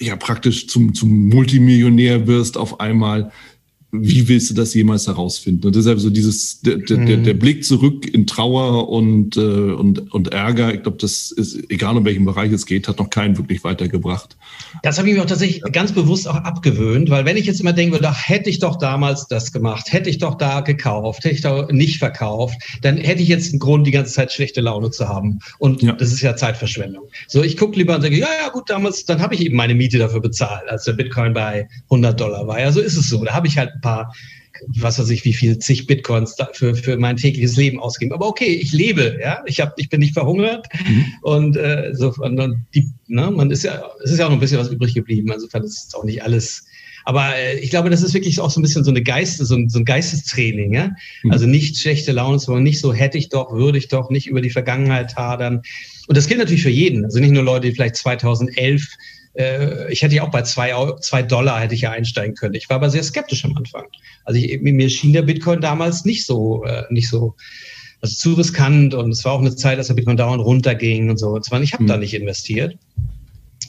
ja 0.00 0.16
praktisch 0.16 0.66
zum, 0.66 0.94
zum 0.94 1.28
Multimillionär 1.28 2.26
wirst 2.26 2.56
auf 2.56 2.80
einmal, 2.80 3.30
wie 3.90 4.28
willst 4.28 4.50
du 4.50 4.54
das 4.54 4.74
jemals 4.74 5.06
herausfinden? 5.06 5.66
Und 5.66 5.74
deshalb 5.74 5.98
so 5.98 6.10
dieses, 6.10 6.60
der, 6.60 6.76
der, 6.76 6.98
der, 6.98 7.34
mhm. 7.34 7.38
Blick 7.38 7.64
zurück 7.64 8.06
in 8.06 8.26
Trauer 8.26 8.90
und, 8.90 9.38
äh, 9.38 9.40
und, 9.40 10.12
und 10.12 10.28
Ärger, 10.28 10.74
ich 10.74 10.82
glaube, 10.82 10.98
das 11.00 11.30
ist, 11.30 11.58
egal 11.70 11.96
um 11.96 12.04
welchen 12.04 12.26
Bereich 12.26 12.52
es 12.52 12.66
geht, 12.66 12.86
hat 12.86 12.98
noch 12.98 13.08
keinen 13.08 13.38
wirklich 13.38 13.64
weitergebracht. 13.64 14.36
Das 14.82 14.98
habe 14.98 15.08
ich 15.08 15.14
mir 15.14 15.22
auch 15.22 15.26
tatsächlich 15.26 15.62
ganz 15.72 15.92
bewusst 15.92 16.28
auch 16.28 16.34
abgewöhnt, 16.34 17.08
weil 17.08 17.24
wenn 17.24 17.38
ich 17.38 17.46
jetzt 17.46 17.60
immer 17.60 17.72
denken 17.72 17.94
würde, 17.94 18.08
ach, 18.10 18.28
hätte 18.28 18.50
ich 18.50 18.58
doch 18.58 18.76
damals 18.76 19.26
das 19.26 19.52
gemacht, 19.52 19.90
hätte 19.90 20.10
ich 20.10 20.18
doch 20.18 20.34
da 20.34 20.60
gekauft, 20.60 21.24
hätte 21.24 21.34
ich 21.34 21.40
da 21.40 21.66
nicht 21.70 21.98
verkauft, 21.98 22.60
dann 22.82 22.98
hätte 22.98 23.22
ich 23.22 23.28
jetzt 23.28 23.52
einen 23.52 23.58
Grund, 23.58 23.86
die 23.86 23.90
ganze 23.90 24.12
Zeit 24.12 24.32
schlechte 24.32 24.60
Laune 24.60 24.90
zu 24.90 25.08
haben. 25.08 25.38
Und 25.58 25.82
ja. 25.82 25.92
das 25.92 26.12
ist 26.12 26.20
ja 26.20 26.36
Zeitverschwendung. 26.36 27.04
So, 27.26 27.42
ich 27.42 27.56
gucke 27.56 27.78
lieber 27.78 27.94
und 27.94 28.02
sage, 28.02 28.18
ja, 28.18 28.28
ja, 28.42 28.50
gut, 28.50 28.68
damals, 28.68 29.06
dann 29.06 29.22
habe 29.22 29.34
ich 29.34 29.40
eben 29.40 29.56
meine 29.56 29.74
Miete 29.74 29.96
dafür 29.96 30.20
bezahlt, 30.20 30.68
als 30.68 30.84
der 30.84 30.92
Bitcoin 30.92 31.32
bei 31.32 31.66
100 31.84 32.20
Dollar 32.20 32.46
war. 32.46 32.60
Ja, 32.60 32.70
so 32.70 32.80
ist 32.80 32.98
es 32.98 33.08
so. 33.08 33.24
Da 33.24 33.32
habe 33.32 33.46
ich 33.46 33.56
halt 33.56 33.77
ein 33.78 33.80
paar, 33.80 34.14
was 34.76 34.98
weiß 34.98 35.10
ich, 35.10 35.24
wie 35.24 35.32
viel 35.32 35.58
zig 35.58 35.86
Bitcoins 35.86 36.36
für, 36.52 36.74
für 36.74 36.96
mein 36.96 37.16
tägliches 37.16 37.56
Leben 37.56 37.80
ausgeben. 37.80 38.12
Aber 38.12 38.26
okay, 38.26 38.46
ich 38.46 38.72
lebe, 38.72 39.18
ja, 39.20 39.42
ich 39.46 39.60
habe, 39.60 39.72
ich 39.76 39.88
bin 39.88 40.00
nicht 40.00 40.14
verhungert 40.14 40.66
mhm. 40.86 41.04
und 41.22 41.56
äh, 41.56 41.92
so 41.94 42.12
und, 42.18 42.66
die, 42.74 42.88
ne, 43.06 43.30
man 43.30 43.50
ist 43.50 43.64
ja, 43.64 43.84
es 44.02 44.10
ist 44.10 44.18
ja 44.18 44.26
auch 44.26 44.30
noch 44.30 44.36
ein 44.36 44.40
bisschen 44.40 44.58
was 44.58 44.68
übrig 44.68 44.94
geblieben. 44.94 45.30
Insofern 45.32 45.64
ist 45.64 45.88
es 45.88 45.94
auch 45.94 46.04
nicht 46.04 46.22
alles. 46.22 46.64
Aber 47.04 47.36
äh, 47.36 47.58
ich 47.60 47.70
glaube, 47.70 47.88
das 47.90 48.02
ist 48.02 48.14
wirklich 48.14 48.40
auch 48.40 48.50
so 48.50 48.60
ein 48.60 48.62
bisschen 48.62 48.84
so 48.84 48.90
eine 48.90 49.02
Geiste, 49.02 49.44
so 49.46 49.54
ein, 49.54 49.68
so 49.68 49.78
ein 49.78 49.84
Geistestraining, 49.84 50.74
ja. 50.74 50.90
Mhm. 51.22 51.30
Also 51.30 51.46
nicht 51.46 51.78
schlechte 51.78 52.12
Laune, 52.12 52.38
sondern 52.38 52.64
nicht 52.64 52.80
so 52.80 52.92
hätte 52.92 53.16
ich 53.16 53.28
doch, 53.28 53.52
würde 53.52 53.78
ich 53.78 53.88
doch, 53.88 54.10
nicht 54.10 54.26
über 54.26 54.40
die 54.40 54.50
Vergangenheit 54.50 55.16
hadern. 55.16 55.62
Und 56.06 56.16
das 56.16 56.26
gilt 56.26 56.40
natürlich 56.40 56.62
für 56.62 56.70
jeden. 56.70 57.04
Also 57.04 57.18
nicht 57.20 57.32
nur 57.32 57.42
Leute, 57.42 57.68
die 57.68 57.74
vielleicht 57.74 57.96
2011 57.96 58.86
äh, 59.34 59.90
ich 59.92 60.02
hätte 60.02 60.14
ja 60.14 60.22
auch 60.22 60.30
bei 60.30 60.42
zwei, 60.42 60.72
zwei 61.00 61.22
Dollar 61.22 61.60
hätte 61.60 61.74
ich 61.74 61.82
ja 61.82 61.90
einsteigen 61.90 62.34
können. 62.34 62.54
Ich 62.54 62.68
war 62.68 62.76
aber 62.76 62.90
sehr 62.90 63.02
skeptisch 63.02 63.44
am 63.44 63.56
Anfang. 63.56 63.84
Also 64.24 64.40
ich, 64.40 64.60
mir 64.60 64.90
schien 64.90 65.12
der 65.12 65.22
Bitcoin 65.22 65.60
damals 65.60 66.04
nicht 66.04 66.26
so, 66.26 66.64
äh, 66.64 66.84
nicht 66.90 67.08
so, 67.08 67.34
also 68.00 68.14
zu 68.14 68.34
riskant 68.34 68.94
und 68.94 69.10
es 69.10 69.24
war 69.24 69.32
auch 69.32 69.40
eine 69.40 69.54
Zeit, 69.54 69.78
dass 69.78 69.88
der 69.88 69.94
Bitcoin 69.94 70.16
dauernd 70.16 70.44
runterging 70.44 71.10
und 71.10 71.18
so. 71.18 71.30
Und 71.30 71.44
zwar, 71.44 71.60
ich 71.62 71.72
habe 71.72 71.82
hm. 71.82 71.88
da 71.88 71.96
nicht 71.96 72.14
investiert. 72.14 72.76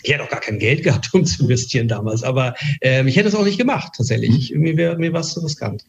Ich 0.04 0.14
hätte 0.14 0.24
auch 0.24 0.30
gar 0.30 0.40
kein 0.40 0.60
Geld 0.60 0.84
gehabt, 0.84 1.10
um 1.14 1.26
zu 1.26 1.44
investieren 1.44 1.88
damals, 1.88 2.24
aber 2.24 2.56
äh, 2.82 3.08
ich 3.08 3.16
hätte 3.16 3.28
es 3.28 3.36
auch 3.36 3.46
nicht 3.46 3.58
gemacht, 3.58 3.94
tatsächlich. 3.98 4.50
Hm. 4.50 4.62
Mir 4.62 4.78
wär, 4.78 4.98
mir 4.98 5.14
war 5.14 5.22
es 5.22 5.34
zu 5.34 5.42
riskant. 5.42 5.86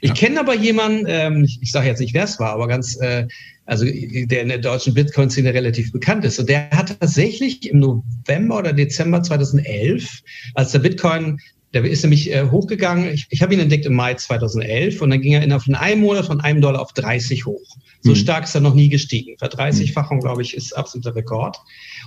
Ich 0.00 0.10
ja. 0.10 0.14
kenne 0.14 0.40
aber 0.40 0.54
jemanden, 0.54 1.06
ähm, 1.08 1.44
ich, 1.44 1.58
ich 1.62 1.72
sage 1.72 1.88
jetzt 1.88 2.00
nicht, 2.00 2.14
wer 2.14 2.24
es 2.24 2.38
war, 2.38 2.50
aber 2.50 2.68
ganz, 2.68 2.96
äh, 3.00 3.26
also 3.66 3.84
der 3.86 4.42
in 4.42 4.48
der 4.48 4.58
deutschen 4.58 4.94
Bitcoin-Szene 4.94 5.54
relativ 5.54 5.90
bekannt 5.92 6.24
ist. 6.24 6.38
Und 6.38 6.48
der 6.48 6.70
hat 6.70 6.96
tatsächlich 7.00 7.68
im 7.68 7.78
November 7.80 8.58
oder 8.58 8.72
Dezember 8.72 9.22
2011, 9.22 10.22
als 10.54 10.72
der 10.72 10.80
Bitcoin, 10.80 11.40
der 11.72 11.84
ist 11.84 12.02
nämlich 12.02 12.32
äh, 12.32 12.48
hochgegangen, 12.50 13.12
ich, 13.12 13.26
ich 13.30 13.42
habe 13.42 13.54
ihn 13.54 13.60
entdeckt 13.60 13.86
im 13.86 13.94
Mai 13.94 14.14
2011 14.14 15.02
und 15.02 15.10
dann 15.10 15.20
ging 15.20 15.32
er 15.32 15.42
innerhalb 15.42 15.64
von 15.64 15.74
einem 15.74 16.02
Monat 16.02 16.26
von 16.26 16.40
einem 16.40 16.60
Dollar 16.60 16.80
auf 16.80 16.92
30 16.92 17.46
hoch. 17.46 17.76
So 18.02 18.10
mhm. 18.10 18.16
stark 18.16 18.44
ist 18.44 18.54
er 18.54 18.60
noch 18.60 18.74
nie 18.74 18.88
gestiegen. 18.88 19.36
Verdreißigfachung, 19.38 20.20
glaube 20.20 20.42
ich, 20.42 20.54
ist 20.54 20.72
absoluter 20.76 21.16
Rekord. 21.16 21.56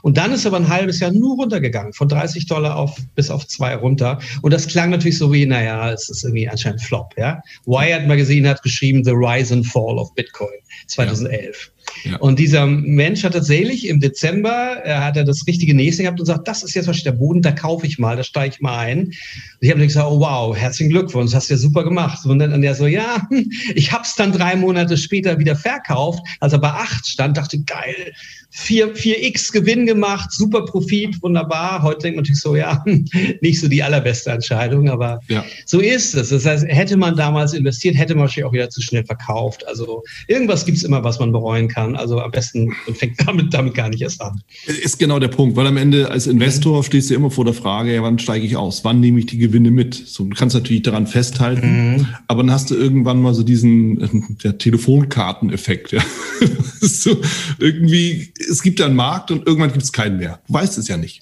Und 0.01 0.17
dann 0.17 0.31
ist 0.31 0.45
er 0.45 0.49
aber 0.49 0.57
ein 0.57 0.69
halbes 0.69 0.99
Jahr 0.99 1.11
nur 1.11 1.35
runtergegangen, 1.35 1.93
von 1.93 2.07
30 2.07 2.47
Dollar 2.47 2.75
auf 2.75 2.97
bis 3.15 3.29
auf 3.29 3.47
zwei 3.47 3.75
runter. 3.75 4.19
Und 4.41 4.53
das 4.53 4.67
klang 4.67 4.89
natürlich 4.89 5.17
so 5.17 5.31
wie, 5.31 5.45
naja, 5.45 5.91
es 5.91 6.09
ist 6.09 6.23
irgendwie 6.23 6.49
anscheinend 6.49 6.81
Flop. 6.81 7.13
Ja? 7.17 7.41
Wired 7.65 8.07
Magazine 8.07 8.49
hat 8.49 8.61
geschrieben 8.63 9.03
The 9.03 9.11
Rise 9.11 9.53
and 9.53 9.65
Fall 9.65 9.97
of 9.97 10.13
Bitcoin 10.15 10.49
2011. 10.87 11.67
Ja. 11.67 11.77
Ja. 12.03 12.17
Und 12.17 12.39
dieser 12.39 12.65
Mensch 12.65 13.23
hat 13.23 13.33
tatsächlich 13.33 13.87
im 13.87 13.99
Dezember, 13.99 14.81
er 14.83 15.03
hat 15.03 15.17
er 15.17 15.23
das 15.23 15.45
richtige 15.47 15.73
Nächste 15.73 16.03
gehabt 16.03 16.19
und 16.19 16.25
sagt, 16.25 16.47
das 16.47 16.63
ist 16.63 16.73
jetzt 16.75 16.87
wahrscheinlich 16.87 17.03
der 17.03 17.11
Boden, 17.13 17.41
da 17.41 17.51
kaufe 17.51 17.85
ich 17.85 17.97
mal, 17.97 18.15
da 18.15 18.23
steige 18.23 18.55
ich 18.55 18.61
mal 18.61 18.77
ein. 18.77 18.99
Und 19.05 19.15
ich 19.61 19.69
habe 19.71 19.85
gesagt, 19.85 20.07
oh 20.09 20.19
wow, 20.19 20.55
herzlichen 20.55 20.91
Glückwunsch, 20.91 21.33
hast 21.33 21.49
du 21.49 21.55
ja 21.55 21.57
super 21.57 21.83
gemacht. 21.83 22.25
Und 22.25 22.39
dann 22.39 22.61
der 22.61 22.75
so, 22.75 22.87
ja, 22.87 23.27
ich 23.75 23.91
habe 23.91 24.03
es 24.03 24.15
dann 24.15 24.31
drei 24.31 24.55
Monate 24.55 24.97
später 24.97 25.39
wieder 25.39 25.55
verkauft, 25.55 26.21
als 26.39 26.53
er 26.53 26.59
bei 26.59 26.69
acht 26.69 27.07
stand, 27.07 27.37
dachte, 27.37 27.59
geil, 27.63 28.13
4, 28.51 28.95
4x 28.95 29.51
Gewinn 29.51 29.85
gemacht, 29.87 30.31
super 30.31 30.65
Profit, 30.65 31.21
wunderbar. 31.23 31.81
Heute 31.81 31.99
denkt 32.01 32.17
man 32.17 32.23
natürlich 32.23 32.41
so, 32.41 32.55
ja, 32.55 32.83
nicht 33.41 33.59
so 33.59 33.67
die 33.67 33.81
allerbeste 33.81 34.29
Entscheidung, 34.29 34.89
aber 34.89 35.19
ja. 35.27 35.43
so 35.65 35.79
ist 35.79 36.13
es. 36.13 36.29
Das 36.29 36.45
heißt, 36.45 36.65
hätte 36.67 36.97
man 36.97 37.15
damals 37.15 37.53
investiert, 37.53 37.95
hätte 37.95 38.13
man 38.13 38.21
wahrscheinlich 38.21 38.45
auch 38.45 38.53
wieder 38.53 38.69
zu 38.69 38.81
schnell 38.81 39.05
verkauft. 39.05 39.67
Also 39.67 40.03
irgendwas 40.27 40.65
gibt 40.65 40.77
es 40.77 40.83
immer, 40.83 41.03
was 41.03 41.19
man 41.19 41.31
bereuen 41.31 41.67
kann. 41.67 41.95
Also 41.95 42.19
am 42.21 42.31
besten 42.31 42.73
fängt 42.93 43.15
damit, 43.25 43.53
damit 43.53 43.73
gar 43.73 43.89
nicht 43.89 44.01
erst 44.01 44.21
an. 44.21 44.41
Ist 44.83 44.99
genau 44.99 45.19
der 45.19 45.29
Punkt, 45.29 45.55
weil 45.55 45.65
am 45.65 45.77
Ende 45.77 46.11
als 46.11 46.27
Investor 46.27 46.83
stehst 46.83 47.09
du 47.09 47.15
immer 47.15 47.31
vor 47.31 47.45
der 47.45 47.53
Frage, 47.53 47.95
ja, 47.95 48.03
wann 48.03 48.19
steige 48.19 48.45
ich 48.45 48.55
aus? 48.55 48.83
Wann 48.83 48.99
nehme 48.99 49.19
ich 49.19 49.25
die 49.25 49.37
Gewinne 49.37 49.71
mit? 49.71 49.95
So, 49.95 50.25
du 50.25 50.35
kannst 50.35 50.55
natürlich 50.55 50.83
daran 50.83 51.07
festhalten, 51.07 51.95
mhm. 51.95 52.07
aber 52.27 52.43
dann 52.43 52.51
hast 52.51 52.69
du 52.69 52.75
irgendwann 52.75 53.21
mal 53.21 53.33
so 53.33 53.43
diesen 53.43 54.37
der 54.43 54.57
Telefonkarteneffekt. 54.57 55.93
Ja. 55.93 56.01
so, 56.81 57.21
irgendwie 57.59 58.33
es 58.49 58.61
gibt 58.61 58.79
ja 58.79 58.85
einen 58.85 58.95
Markt 58.95 59.31
und 59.31 59.45
irgendwann 59.45 59.71
gibt 59.71 59.83
es 59.83 59.91
keinen 59.91 60.17
mehr. 60.17 60.39
Du 60.47 60.53
weißt 60.53 60.77
es 60.77 60.87
ja 60.87 60.97
nicht. 60.97 61.21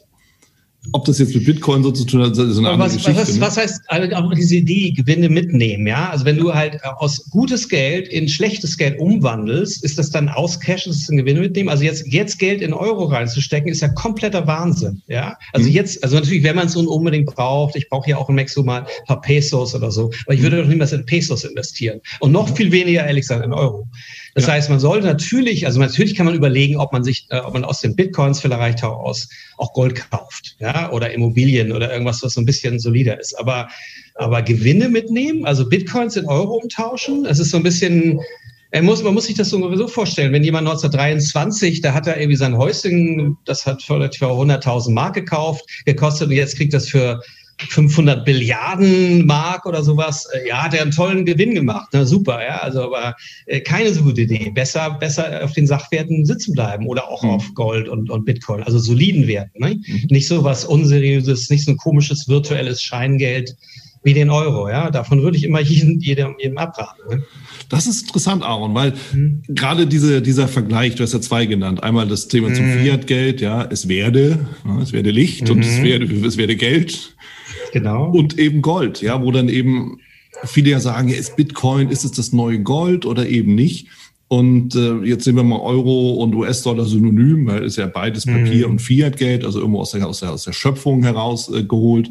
Ob 0.91 1.05
das 1.05 1.19
jetzt 1.19 1.33
mit 1.33 1.45
Bitcoin 1.45 1.83
so 1.83 1.91
zu 1.91 2.05
tun 2.05 2.21
hat, 2.21 2.31
ist 2.31 2.57
eine 2.57 2.69
andere 2.69 2.79
was, 2.79 2.93
Geschichte. 2.93 3.19
Was, 3.19 3.33
ne? 3.33 3.41
was 3.41 3.57
heißt 3.57 3.81
also 3.88 4.15
auch 4.15 4.33
diese 4.33 4.57
Idee, 4.57 4.91
Gewinne 4.91 5.29
mitnehmen, 5.29 5.88
ja? 5.88 6.09
Also 6.09 6.25
wenn 6.25 6.38
du 6.38 6.53
halt 6.53 6.83
aus 6.83 7.29
gutes 7.31 7.67
Geld 7.69 8.07
in 8.07 8.27
schlechtes 8.27 8.77
Geld 8.77 9.00
umwandelst, 9.00 9.83
ist 9.83 9.97
das 9.97 10.12
dann 10.12 10.29
auscashen, 10.29 10.91
ist 10.91 11.03
das 11.03 11.09
ein 11.09 11.17
Gewinne 11.17 11.39
mitnehmen? 11.39 11.69
Also 11.69 11.83
jetzt, 11.83 12.05
jetzt 12.07 12.38
Geld 12.38 12.62
in 12.62 12.74
Euro 12.74 13.05
reinzustecken, 13.05 13.71
ist 13.71 13.81
ja 13.81 13.89
kompletter 13.89 14.45
Wahnsinn, 14.47 15.01
ja? 15.07 15.38
Also 15.53 15.67
mhm. 15.67 15.74
jetzt, 15.74 16.03
also 16.03 16.15
natürlich, 16.15 16.43
wenn 16.43 16.55
man 16.55 16.67
es 16.67 16.74
so 16.74 16.81
unbedingt 16.81 17.27
braucht, 17.27 17.75
ich 17.75 17.89
brauche 17.89 18.09
ja 18.09 18.17
auch 18.17 18.29
im 18.29 18.35
Mexiko 18.35 18.63
mal 18.63 18.81
ein 18.81 19.05
paar 19.07 19.21
Pesos 19.21 19.74
oder 19.74 19.91
so, 19.91 20.12
aber 20.25 20.35
ich 20.35 20.41
würde 20.41 20.62
doch 20.62 20.67
niemals 20.67 20.91
in 20.91 21.05
Pesos 21.05 21.43
investieren. 21.43 22.00
Und 22.19 22.31
noch 22.31 22.55
viel 22.55 22.71
weniger, 22.71 23.05
ehrlich 23.05 23.24
gesagt, 23.24 23.43
in 23.43 23.53
Euro. 23.53 23.88
Das 24.36 24.48
ja. 24.48 24.54
heißt, 24.54 24.70
man 24.70 24.82
sollte 24.82 25.08
natürlich, 25.08 25.65
also 25.65 25.80
natürlich 25.80 26.13
kann 26.13 26.25
man 26.25 26.36
überlegen, 26.36 26.75
ob 26.75 26.92
man 26.92 27.06
sich, 27.06 27.25
äh, 27.30 27.39
ob 27.39 27.54
man 27.54 27.63
aus 27.63 27.80
den 27.80 27.96
Bitcoins 27.96 28.42
vielleicht 28.42 28.84
auch 28.84 28.98
aus 28.98 29.30
auch 29.58 29.72
Gold 29.72 29.96
kauft, 30.12 30.58
ja, 30.60 30.92
oder 30.92 31.13
Immobilien 31.13 31.72
oder 31.72 31.89
irgendwas, 31.89 32.22
was 32.22 32.34
so 32.34 32.42
ein 32.42 32.46
bisschen 32.46 32.77
solider 32.77 33.18
ist. 33.18 33.39
Aber, 33.39 33.70
aber 34.15 34.42
Gewinne 34.42 34.89
mitnehmen, 34.89 35.46
also 35.46 35.70
Bitcoins 35.70 36.18
in 36.18 36.25
Euro 36.25 36.56
umtauschen, 36.58 37.24
das 37.24 37.39
ist 37.39 37.50
so 37.50 37.58
ein 37.58 37.63
bisschen, 37.63 38.20
er 38.72 38.82
muss, 38.82 39.01
man 39.04 39.13
muss 39.13 39.27
sich 39.27 39.38
das 39.38 39.51
so 39.51 39.88
vorstellen, 39.88 40.34
wenn 40.34 40.44
jemand 40.44 40.68
1923, 40.68 41.80
da 41.80 41.94
hat 41.94 42.06
er 42.06 42.20
irgendwie 42.20 42.36
sein 42.36 42.58
Häuschen, 42.58 43.38
das 43.46 43.65
hat 43.65 43.84
für 43.84 43.94
100.000 43.94 44.92
Mark 44.92 45.13
gekauft, 45.13 45.63
gekostet 45.86 46.27
und 46.27 46.36
jetzt 46.36 46.58
kriegt 46.58 46.74
das 46.74 46.89
für 46.89 47.22
500 47.57 48.25
Billiarden 48.25 49.25
Mark 49.25 49.65
oder 49.65 49.81
sowas, 49.83 50.27
äh, 50.33 50.50
ja, 50.50 50.63
hat 50.63 50.74
er 50.74 50.81
einen 50.81 50.91
tollen 50.91 51.25
Gewinn 51.25 51.55
gemacht. 51.55 51.89
Na, 51.93 52.05
super, 52.05 52.43
ja, 52.43 52.57
also 52.57 52.83
aber 52.83 53.15
äh, 53.45 53.62
keine 53.62 53.93
so 53.93 54.03
gute 54.03 54.21
Idee. 54.21 54.51
Besser, 54.53 54.97
besser 55.00 55.43
auf 55.43 55.53
den 55.53 55.65
Sachwerten 55.65 56.25
sitzen 56.25 56.53
bleiben 56.53 56.88
oder 56.88 57.07
auch 57.07 57.24
mhm. 57.24 57.29
auf 57.29 57.53
Gold 57.53 57.88
und, 57.88 58.09
und 58.09 58.25
Bitcoin, 58.25 58.63
also 58.63 58.77
soliden 58.77 59.27
Werten. 59.27 59.59
Ne? 59.59 59.75
Mhm. 59.75 60.07
Nicht 60.09 60.27
so 60.27 60.43
was 60.43 60.65
Unseriöses, 60.65 61.50
nicht 61.50 61.65
so 61.65 61.71
ein 61.71 61.77
komisches 61.77 62.27
virtuelles 62.27 62.81
Scheingeld 62.81 63.55
wie 64.03 64.13
den 64.13 64.29
Euro. 64.29 64.69
Ja, 64.69 64.91
davon 64.91 65.24
würde 65.24 65.38
ich 65.38 65.43
immer 65.43 65.62
jedem, 65.62 66.00
jedem, 66.00 66.35
jedem 66.38 66.57
abraten. 66.57 67.01
Ne? 67.09 67.24
Das 67.69 67.88
ist 67.88 68.03
interessant, 68.03 68.43
Aaron, 68.43 68.75
weil 68.75 68.93
mhm. 69.13 69.41
gerade 69.47 69.88
diese, 69.88 70.21
dieser 70.21 70.47
Vergleich, 70.47 70.95
du 70.95 71.03
hast 71.03 71.13
ja 71.13 71.21
zwei 71.21 71.45
genannt. 71.45 71.83
Einmal 71.83 72.07
das 72.07 72.27
Thema 72.27 72.53
zum 72.53 72.65
mhm. 72.65 72.83
Fiat-Geld, 72.83 73.41
ja, 73.41 73.63
es 73.63 73.88
werde, 73.88 74.45
ja, 74.65 74.81
es 74.81 74.93
werde 74.93 75.09
Licht 75.09 75.50
und 75.50 75.62
es 75.62 75.79
mhm. 75.79 75.83
werde, 75.83 76.27
es 76.27 76.38
werde 76.38 76.55
Geld. 76.55 77.15
Genau. 77.75 78.10
Und 78.10 78.39
eben 78.39 78.62
Gold, 78.62 79.01
ja, 79.01 79.22
wo 79.22 79.32
dann 79.32 79.50
eben 79.50 80.00
viele 80.46 80.70
ja 80.70 80.79
sagen, 80.79 81.10
ja, 81.10 81.17
ist 81.17 81.36
Bitcoin, 81.36 81.89
ist 81.89 82.05
es 82.05 82.13
das 82.13 82.32
neue 82.32 82.60
Gold 82.60 83.05
oder 83.05 83.27
eben 83.27 83.53
nicht? 83.53 83.88
Und 84.29 84.75
äh, 84.75 85.00
jetzt 85.03 85.25
sehen 85.25 85.36
wir 85.36 85.44
mal 85.44 85.60
Euro 85.60 86.13
und 86.13 86.34
US-Dollar 86.36 86.86
synonym, 86.86 87.48
weil 87.48 87.65
es 87.65 87.75
ja 87.75 87.88
beides 87.88 88.25
Papier 88.25 88.67
mhm. 88.67 88.75
und 88.75 88.79
Fiat-Geld, 88.79 89.44
also 89.44 89.60
irgendwo 89.60 89.82
aus 89.82 89.91
der, 89.91 90.08
aus 90.08 90.22
der, 90.22 90.32
aus 90.32 90.46
der 90.46 90.53
Schöpfung 90.53 91.03
heraus 91.03 91.51
äh, 91.53 91.63
geholt. 91.63 92.10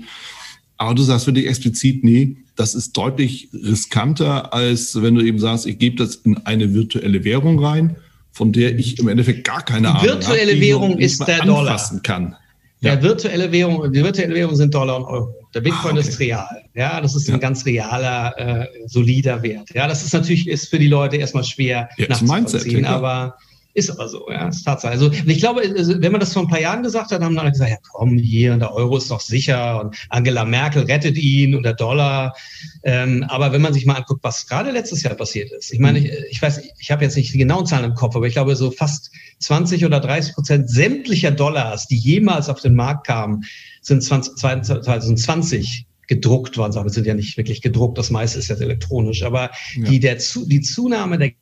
Aber 0.77 0.95
du 0.95 1.03
sagst 1.03 1.27
wirklich 1.27 1.47
explizit, 1.47 2.05
nee, 2.05 2.37
das 2.57 2.75
ist 2.75 2.95
deutlich 2.95 3.49
riskanter, 3.55 4.53
als 4.53 5.01
wenn 5.01 5.15
du 5.15 5.23
eben 5.23 5.39
sagst, 5.39 5.67
ich 5.67 5.79
gebe 5.79 5.97
das 5.97 6.17
in 6.17 6.37
eine 6.45 6.75
virtuelle 6.75 7.25
Währung 7.25 7.59
rein, 7.59 7.97
von 8.33 8.53
der 8.53 8.79
ich 8.79 8.99
im 8.99 9.09
Endeffekt 9.09 9.45
gar 9.45 9.65
keine 9.65 9.89
Ahnung 9.89 10.03
habe. 10.03 10.13
Virtuelle 10.13 10.61
Währung 10.61 10.99
ist 10.99 11.27
der 11.27 11.43
Dollar. 11.43 11.81
Kann. 12.03 12.37
Ja. 12.81 13.03
virtuelle 13.03 13.51
Währung, 13.51 13.91
die 13.91 14.05
virtuelle 14.05 14.35
Währung 14.35 14.57
sind 14.57 14.75
Dollar 14.75 14.99
und 14.99 15.05
Euro. 15.07 15.44
Der 15.55 15.61
Bitcoin 15.61 15.97
ah, 15.97 16.01
okay. 16.01 16.09
ist 16.09 16.19
real. 16.19 16.65
Ja, 16.75 17.01
das 17.01 17.15
ist 17.15 17.29
ja. 17.29 17.35
ein 17.35 17.41
ganz 17.41 17.65
realer, 17.65 18.35
äh, 18.37 18.67
solider 18.87 19.43
Wert. 19.43 19.71
Ja, 19.73 19.87
das 19.87 20.05
ist 20.05 20.13
natürlich 20.13 20.49
ist 20.49 20.69
für 20.69 20.79
die 20.79 20.89
Leute 20.89 21.17
erstmal 21.17 21.45
schwer 21.45 21.89
ja, 21.97 22.09
nachzuvollziehen, 22.09 22.85
aber 22.85 23.37
ist 23.75 23.91
aber 23.91 24.09
so, 24.09 24.31
ja, 24.31 24.49
ist 24.49 24.63
Tatsache. 24.63 24.93
Also 24.93 25.11
ich 25.11 25.39
glaube, 25.39 25.63
also, 25.63 26.01
wenn 26.01 26.13
man 26.13 26.21
das 26.21 26.33
vor 26.33 26.43
ein 26.43 26.49
paar 26.49 26.61
Jahren 26.61 26.85
gesagt 26.85 27.11
hat, 27.11 27.21
haben 27.21 27.37
alle 27.37 27.51
gesagt, 27.51 27.71
ja 27.71 27.77
komm, 27.83 28.17
hier, 28.19 28.57
der 28.57 28.73
Euro 28.73 28.97
ist 28.97 29.11
doch 29.11 29.21
sicher 29.21 29.81
und 29.81 29.97
Angela 30.11 30.45
Merkel 30.45 30.85
rettet 30.85 31.19
ihn 31.19 31.57
und 31.57 31.65
der 31.65 31.75
Dollar. 31.75 32.37
Ähm, 32.85 33.25
aber 33.29 33.53
wenn 33.53 33.61
man 33.61 33.75
sich 33.75 33.85
mal 33.85 33.97
anguckt, 33.97 34.23
was 34.23 34.47
gerade 34.47 34.71
letztes 34.71 35.03
Jahr 35.03 35.15
passiert 35.15 35.51
ist, 35.51 35.73
ich 35.73 35.81
meine, 35.81 35.99
ich, 35.99 36.11
ich 36.31 36.41
weiß, 36.41 36.63
ich 36.79 36.91
habe 36.93 37.03
jetzt 37.05 37.17
nicht 37.17 37.35
die 37.35 37.39
genauen 37.39 37.67
Zahlen 37.67 37.85
im 37.85 37.95
Kopf, 37.95 38.15
aber 38.15 38.27
ich 38.27 38.35
glaube, 38.35 38.55
so 38.55 38.71
fast 38.71 39.11
20 39.41 39.85
oder 39.85 39.99
30 39.99 40.35
Prozent 40.35 40.71
sämtlicher 40.71 41.33
Dollars, 41.33 41.89
die 41.89 41.99
jemals 41.99 42.49
auf 42.49 42.61
den 42.61 42.77
Markt 42.77 43.09
kamen, 43.09 43.45
sind 43.83 44.03
20, 44.03 44.37
2020 44.37 45.87
gedruckt 46.07 46.57
worden. 46.57 46.77
Aber 46.77 46.91
sind 46.91 47.07
ja 47.07 47.15
nicht 47.15 47.37
wirklich 47.37 47.61
gedruckt, 47.61 47.99
das 47.99 48.11
meiste 48.11 48.39
ist 48.39 48.49
jetzt 48.49 48.63
elektronisch. 48.63 49.23
Aber 49.23 49.51
ja. 49.77 49.89
die, 49.89 50.01
der, 50.01 50.17
die 50.17 50.61
Zunahme 50.61 51.19
der 51.19 51.33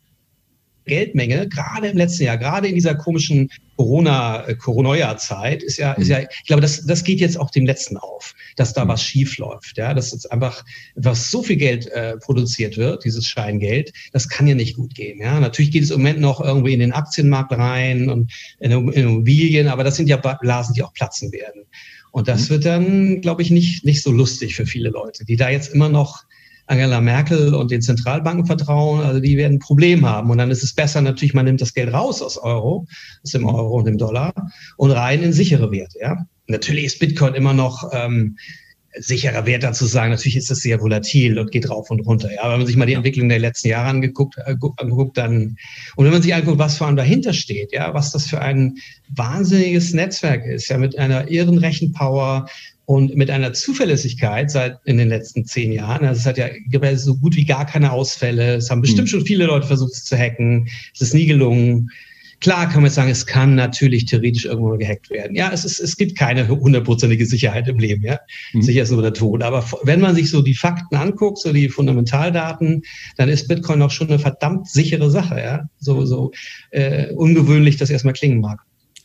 Geldmenge, 0.85 1.49
gerade 1.49 1.89
im 1.89 1.97
letzten 1.97 2.25
Jahr, 2.25 2.39
gerade 2.39 2.69
in 2.69 2.75
dieser 2.75 2.95
komischen 2.95 3.51
Corona-Zeit, 3.77 5.63
ist 5.63 5.79
ja, 5.79 5.93
ist 5.93 6.09
ja, 6.09 6.21
ich 6.21 6.47
glaube, 6.47 6.63
das, 6.63 6.85
das 6.87 7.05
geht 7.05 7.21
jetzt 7.21 7.39
auch 7.39 7.51
dem 7.51 7.67
Letzten 7.67 7.97
auf, 7.97 8.35
dass 8.57 8.73
da 8.73 8.85
mhm. 8.85 8.89
was 8.89 9.03
schief 9.03 9.39
läuft. 9.39 9.79
Ja, 9.79 9.95
das 9.95 10.13
ist 10.13 10.31
einfach, 10.31 10.65
was 10.95 11.31
so 11.31 11.43
viel 11.43 11.57
Geld 11.57 11.87
äh, 11.89 12.17
produziert 12.19 12.77
wird, 12.77 13.05
dieses 13.05 13.27
Scheingeld, 13.27 13.93
das 14.13 14.29
kann 14.29 14.47
ja 14.47 14.55
nicht 14.55 14.77
gut 14.77 14.95
gehen. 14.95 15.21
Ja, 15.21 15.41
natürlich 15.41 15.71
geht 15.71 15.83
es 15.83 15.91
im 15.91 15.99
Moment 15.99 16.21
noch 16.21 16.41
irgendwie 16.41 16.75
in 16.75 16.81
den 16.81 16.93
Aktienmarkt 16.93 17.53
rein 17.53 18.09
und 18.09 18.33
in 18.61 18.71
Immobilien, 18.71 19.69
aber 19.69 19.85
das 19.85 19.97
sind 19.97 20.09
ja 20.09 20.17
Blasen, 20.17 20.75
die 20.75 20.83
auch 20.83 20.93
platzen 20.93 21.33
werden. 21.33 21.65
Und 22.13 22.29
das 22.29 22.45
mhm. 22.45 22.51
wird 22.51 22.65
dann, 22.67 23.21
glaube 23.21 23.43
ich, 23.43 23.51
nicht, 23.51 23.85
nicht 23.85 24.03
so 24.03 24.13
lustig 24.13 24.55
für 24.55 24.67
viele 24.67 24.91
Leute, 24.91 25.25
die 25.25 25.37
da 25.37 25.49
jetzt 25.49 25.73
immer 25.73 25.89
noch 25.89 26.25
Angela 26.73 27.01
Merkel 27.01 27.55
und 27.55 27.71
den 27.71 27.83
Zentralbanken 27.83 28.47
vertrauen, 28.47 29.01
also 29.01 29.21
die 29.21 29.37
werden 29.37 29.57
ein 29.57 29.59
Problem 29.59 30.07
haben. 30.09 30.31
Und 30.31 30.39
dann 30.39 30.51
ist 30.51 30.63
es 30.63 30.75
besser 30.75 31.03
natürlich, 31.03 31.35
man 31.35 31.45
nimmt 31.45 31.61
das 31.61 31.75
Geld 31.75 31.93
raus 31.93 32.23
aus 32.23 32.39
Euro, 32.39 32.87
aus 33.23 33.31
dem 33.31 33.47
Euro 33.47 33.77
und 33.77 33.85
dem 33.85 33.99
Dollar 33.99 34.33
und 34.79 34.91
rein 34.91 35.23
in 35.23 35.33
sichere 35.33 35.71
Werte. 35.71 35.99
Ja? 36.01 36.27
Natürlich 36.47 36.87
ist 36.87 36.99
Bitcoin 36.99 37.35
immer 37.35 37.53
noch 37.53 37.91
ähm, 37.93 38.37
sicherer 38.99 39.47
Wert 39.47 39.63
dazu 39.63 39.87
sagen. 39.87 40.11
Natürlich 40.11 40.37
ist 40.37 40.51
es 40.51 40.61
sehr 40.61 40.81
volatil 40.81 41.39
und 41.39 41.51
geht 41.51 41.69
rauf 41.69 41.91
und 41.91 42.01
runter. 42.01 42.33
Ja, 42.33 42.51
wenn 42.51 42.59
man 42.59 42.67
sich 42.67 42.77
mal 42.77 42.87
die 42.87 42.93
Entwicklung 42.95 43.29
der 43.29 43.39
letzten 43.39 43.69
Jahre 43.69 43.89
angeguckt, 43.89 44.37
äh, 44.39 44.55
angeguckt, 44.77 45.17
dann 45.17 45.57
und 45.97 46.05
wenn 46.05 46.13
man 46.13 46.23
sich 46.23 46.35
anguckt, 46.35 46.59
was 46.59 46.77
vor 46.77 46.87
allem 46.87 46.97
dahinter 46.97 47.33
steht, 47.33 47.73
ja, 47.73 47.95
was 47.95 48.13
das 48.13 48.27
für 48.27 48.41
ein 48.41 48.77
wahnsinniges 49.15 49.93
Netzwerk 49.93 50.45
ist, 50.47 50.69
ja, 50.69 50.79
mit 50.79 50.99
einer 50.99 51.31
irren 51.31 51.59
Rechenpower, 51.59 52.47
und 52.93 53.17
mit 53.17 53.31
einer 53.31 53.55
Zuverlässigkeit 53.55 54.51
seit 54.51 54.77
in 54.85 54.99
den 54.99 55.09
letzten 55.09 55.47
zehn 55.47 55.73
Jahren, 55.73 56.05
also 56.05 56.19
es 56.19 56.27
hat 56.27 56.37
ja 56.37 56.51
so 56.99 57.17
gut 57.17 57.35
wie 57.37 57.47
gar 57.47 57.65
keine 57.65 57.91
Ausfälle. 57.91 58.57
Es 58.57 58.69
haben 58.69 58.83
bestimmt 58.83 59.09
mhm. 59.09 59.13
schon 59.13 59.25
viele 59.25 59.47
Leute 59.47 59.67
versucht, 59.67 59.93
es 59.93 60.05
zu 60.05 60.15
hacken. 60.15 60.69
Es 60.93 61.01
ist 61.01 61.15
nie 61.15 61.25
gelungen. 61.25 61.89
Klar 62.41 62.67
kann 62.67 62.83
man 62.83 62.87
jetzt 62.87 62.97
sagen, 62.97 63.11
es 63.11 63.25
kann 63.25 63.55
natürlich 63.55 64.05
theoretisch 64.05 64.45
irgendwo 64.45 64.77
gehackt 64.77 65.09
werden. 65.09 65.35
Ja, 65.35 65.51
es, 65.55 65.65
ist, 65.65 65.81
es 65.81 65.97
gibt 65.97 66.19
keine 66.19 66.47
hundertprozentige 66.47 67.25
Sicherheit 67.25 67.67
im 67.67 67.79
Leben. 67.79 68.03
Ja, 68.03 68.19
mhm. 68.53 68.61
sicher 68.61 68.83
ist 68.83 68.91
nur 68.91 69.01
der 69.01 69.15
Tod. 69.15 69.43
Aber 69.43 69.65
wenn 69.85 70.01
man 70.01 70.15
sich 70.15 70.29
so 70.29 70.43
die 70.43 70.53
Fakten 70.53 70.97
anguckt, 70.97 71.39
so 71.39 71.51
die 71.51 71.71
Fundamentaldaten, 71.71 72.83
dann 73.17 73.31
ist 73.31 73.49
Bitcoin 73.49 73.81
auch 73.81 73.91
schon 73.91 74.09
eine 74.09 74.19
verdammt 74.19 74.69
sichere 74.69 75.11
Sache. 75.11 75.39
Ja, 75.39 75.67
so 75.79 76.05
so 76.05 76.31
äh, 76.73 77.11
ungewöhnlich 77.15 77.79
das 77.79 77.89
erstmal 77.89 78.13
klingen 78.13 78.41
mag. 78.41 78.59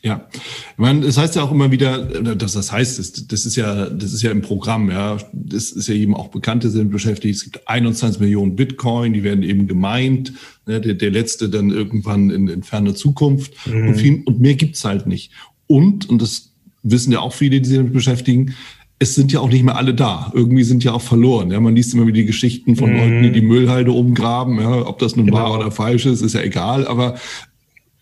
Ja, 0.03 0.27
ich 0.31 0.77
meine, 0.77 1.05
es 1.05 1.17
heißt 1.17 1.35
ja 1.35 1.43
auch 1.43 1.51
immer 1.51 1.71
wieder, 1.71 1.97
dass 2.35 2.53
das 2.53 2.71
heißt, 2.71 2.99
das, 2.99 3.27
das 3.27 3.45
ist 3.45 3.55
ja, 3.55 3.89
das 3.89 4.13
ist 4.13 4.21
ja 4.21 4.31
im 4.31 4.41
Programm, 4.41 4.91
ja, 4.91 5.17
das 5.33 5.71
ist 5.71 5.87
ja 5.87 5.95
eben 5.95 6.13
auch 6.13 6.27
Bekannte 6.27 6.69
sind 6.69 6.91
beschäftigt. 6.91 7.35
Es 7.35 7.43
gibt 7.43 7.67
21 7.67 8.21
Millionen 8.21 8.55
Bitcoin, 8.55 9.13
die 9.13 9.23
werden 9.23 9.43
eben 9.43 9.67
gemeint, 9.67 10.33
ne, 10.67 10.79
der, 10.79 10.93
der 10.93 11.09
letzte 11.09 11.49
dann 11.49 11.71
irgendwann 11.71 12.29
in, 12.29 12.47
in 12.47 12.63
ferner 12.63 12.93
Zukunft 12.93 13.53
mhm. 13.65 13.87
und, 13.87 13.95
viel, 13.95 14.21
und 14.25 14.39
mehr 14.39 14.53
gibt's 14.53 14.85
halt 14.85 15.07
nicht. 15.07 15.31
Und, 15.65 16.07
und 16.09 16.21
das 16.21 16.51
wissen 16.83 17.11
ja 17.11 17.19
auch 17.19 17.33
viele, 17.33 17.59
die 17.59 17.67
sich 17.67 17.77
damit 17.77 17.93
beschäftigen, 17.93 18.53
es 18.99 19.13
sind 19.13 19.31
ja 19.31 19.41
auch 19.41 19.49
nicht 19.49 19.63
mehr 19.63 19.77
alle 19.77 19.93
da. 19.93 20.31
Irgendwie 20.33 20.63
sind 20.63 20.83
ja 20.83 20.93
auch 20.93 21.01
verloren. 21.01 21.51
Ja, 21.51 21.59
man 21.59 21.75
liest 21.75 21.93
immer 21.93 22.07
wieder 22.07 22.17
die 22.17 22.25
Geschichten 22.25 22.75
von 22.75 22.91
mhm. 22.91 22.97
Leuten, 22.97 23.23
die 23.23 23.31
die 23.31 23.41
Müllhalde 23.41 23.91
umgraben. 23.91 24.59
Ja, 24.59 24.87
ob 24.87 24.99
das 24.99 25.15
nun 25.15 25.27
genau. 25.27 25.37
wahr 25.37 25.59
oder 25.59 25.71
falsch 25.71 26.05
ist, 26.05 26.21
ist 26.21 26.33
ja 26.33 26.41
egal. 26.41 26.87
Aber 26.87 27.15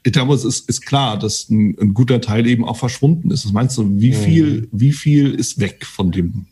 ich 0.05 0.11
glaube, 0.11 0.35
es 0.35 0.45
ist, 0.45 0.69
ist 0.69 0.85
klar, 0.85 1.17
dass 1.17 1.49
ein, 1.49 1.75
ein, 1.81 1.95
guter 1.95 2.21
Teil 2.21 2.45
eben 2.45 2.63
auch 2.63 2.77
verschwunden 2.77 3.31
ist. 3.31 3.43
Was 3.43 3.53
meinst 3.53 3.75
du, 3.77 3.89
wie 3.99 4.11
mhm. 4.11 4.13
viel, 4.13 4.67
wie 4.71 4.93
viel 4.93 5.33
ist 5.33 5.59
weg 5.59 5.83
von 5.83 6.11
dem 6.11 6.45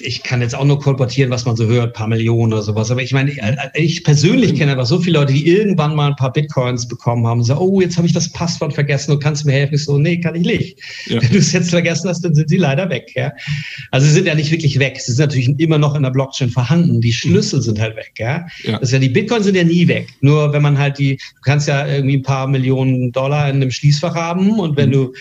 ich 0.00 0.22
kann 0.22 0.40
jetzt 0.40 0.54
auch 0.54 0.64
nur 0.64 0.80
kolportieren, 0.80 1.30
was 1.30 1.44
man 1.44 1.56
so 1.56 1.66
hört, 1.66 1.94
paar 1.94 2.06
Millionen 2.06 2.52
oder 2.52 2.62
sowas. 2.62 2.90
Aber 2.90 3.02
ich 3.02 3.12
meine, 3.12 3.32
ich 3.74 4.04
persönlich 4.04 4.54
kenne 4.54 4.72
einfach 4.72 4.86
so 4.86 4.98
viele 4.98 5.18
Leute, 5.18 5.32
die 5.32 5.46
irgendwann 5.46 5.94
mal 5.94 6.08
ein 6.08 6.16
paar 6.16 6.32
Bitcoins 6.32 6.86
bekommen 6.88 7.26
haben 7.26 7.38
und 7.38 7.44
sagen, 7.44 7.60
oh, 7.60 7.80
jetzt 7.80 7.96
habe 7.96 8.06
ich 8.06 8.12
das 8.12 8.30
Passwort 8.30 8.74
vergessen 8.74 9.12
und 9.12 9.22
kannst 9.22 9.44
mir 9.44 9.52
helfen. 9.52 9.74
Ich 9.74 9.84
so, 9.84 9.98
nee, 9.98 10.20
kann 10.20 10.34
ich 10.34 10.46
nicht. 10.46 10.78
Ja. 11.06 11.22
Wenn 11.22 11.30
du 11.30 11.38
es 11.38 11.52
jetzt 11.52 11.70
vergessen 11.70 12.08
hast, 12.08 12.24
dann 12.24 12.34
sind 12.34 12.48
sie 12.48 12.56
leider 12.56 12.88
weg. 12.90 13.10
Ja? 13.14 13.32
Also 13.90 14.06
sie 14.06 14.12
sind 14.12 14.26
ja 14.26 14.34
nicht 14.34 14.50
wirklich 14.50 14.78
weg. 14.78 15.00
Sie 15.00 15.12
sind 15.12 15.24
natürlich 15.24 15.48
immer 15.58 15.78
noch 15.78 15.94
in 15.94 16.02
der 16.02 16.10
Blockchain 16.10 16.50
vorhanden. 16.50 17.00
Die 17.00 17.12
Schlüssel 17.12 17.62
sind 17.62 17.80
halt 17.80 17.96
weg. 17.96 18.12
Ja? 18.18 18.46
ja. 18.64 18.78
Das 18.78 18.88
ist 18.88 18.92
ja, 18.92 18.98
die 18.98 19.08
Bitcoins 19.08 19.44
sind 19.44 19.56
ja 19.56 19.64
nie 19.64 19.88
weg. 19.88 20.08
Nur 20.20 20.52
wenn 20.52 20.62
man 20.62 20.78
halt 20.78 20.98
die, 20.98 21.16
du 21.16 21.40
kannst 21.42 21.68
ja 21.68 21.86
irgendwie 21.86 22.18
ein 22.18 22.22
paar 22.22 22.46
Millionen 22.46 23.12
Dollar 23.12 23.48
in 23.48 23.56
einem 23.56 23.70
Schließfach 23.70 24.14
haben 24.14 24.58
und 24.58 24.76
wenn 24.76 24.90
mhm. 24.90 24.92
du 24.92 25.12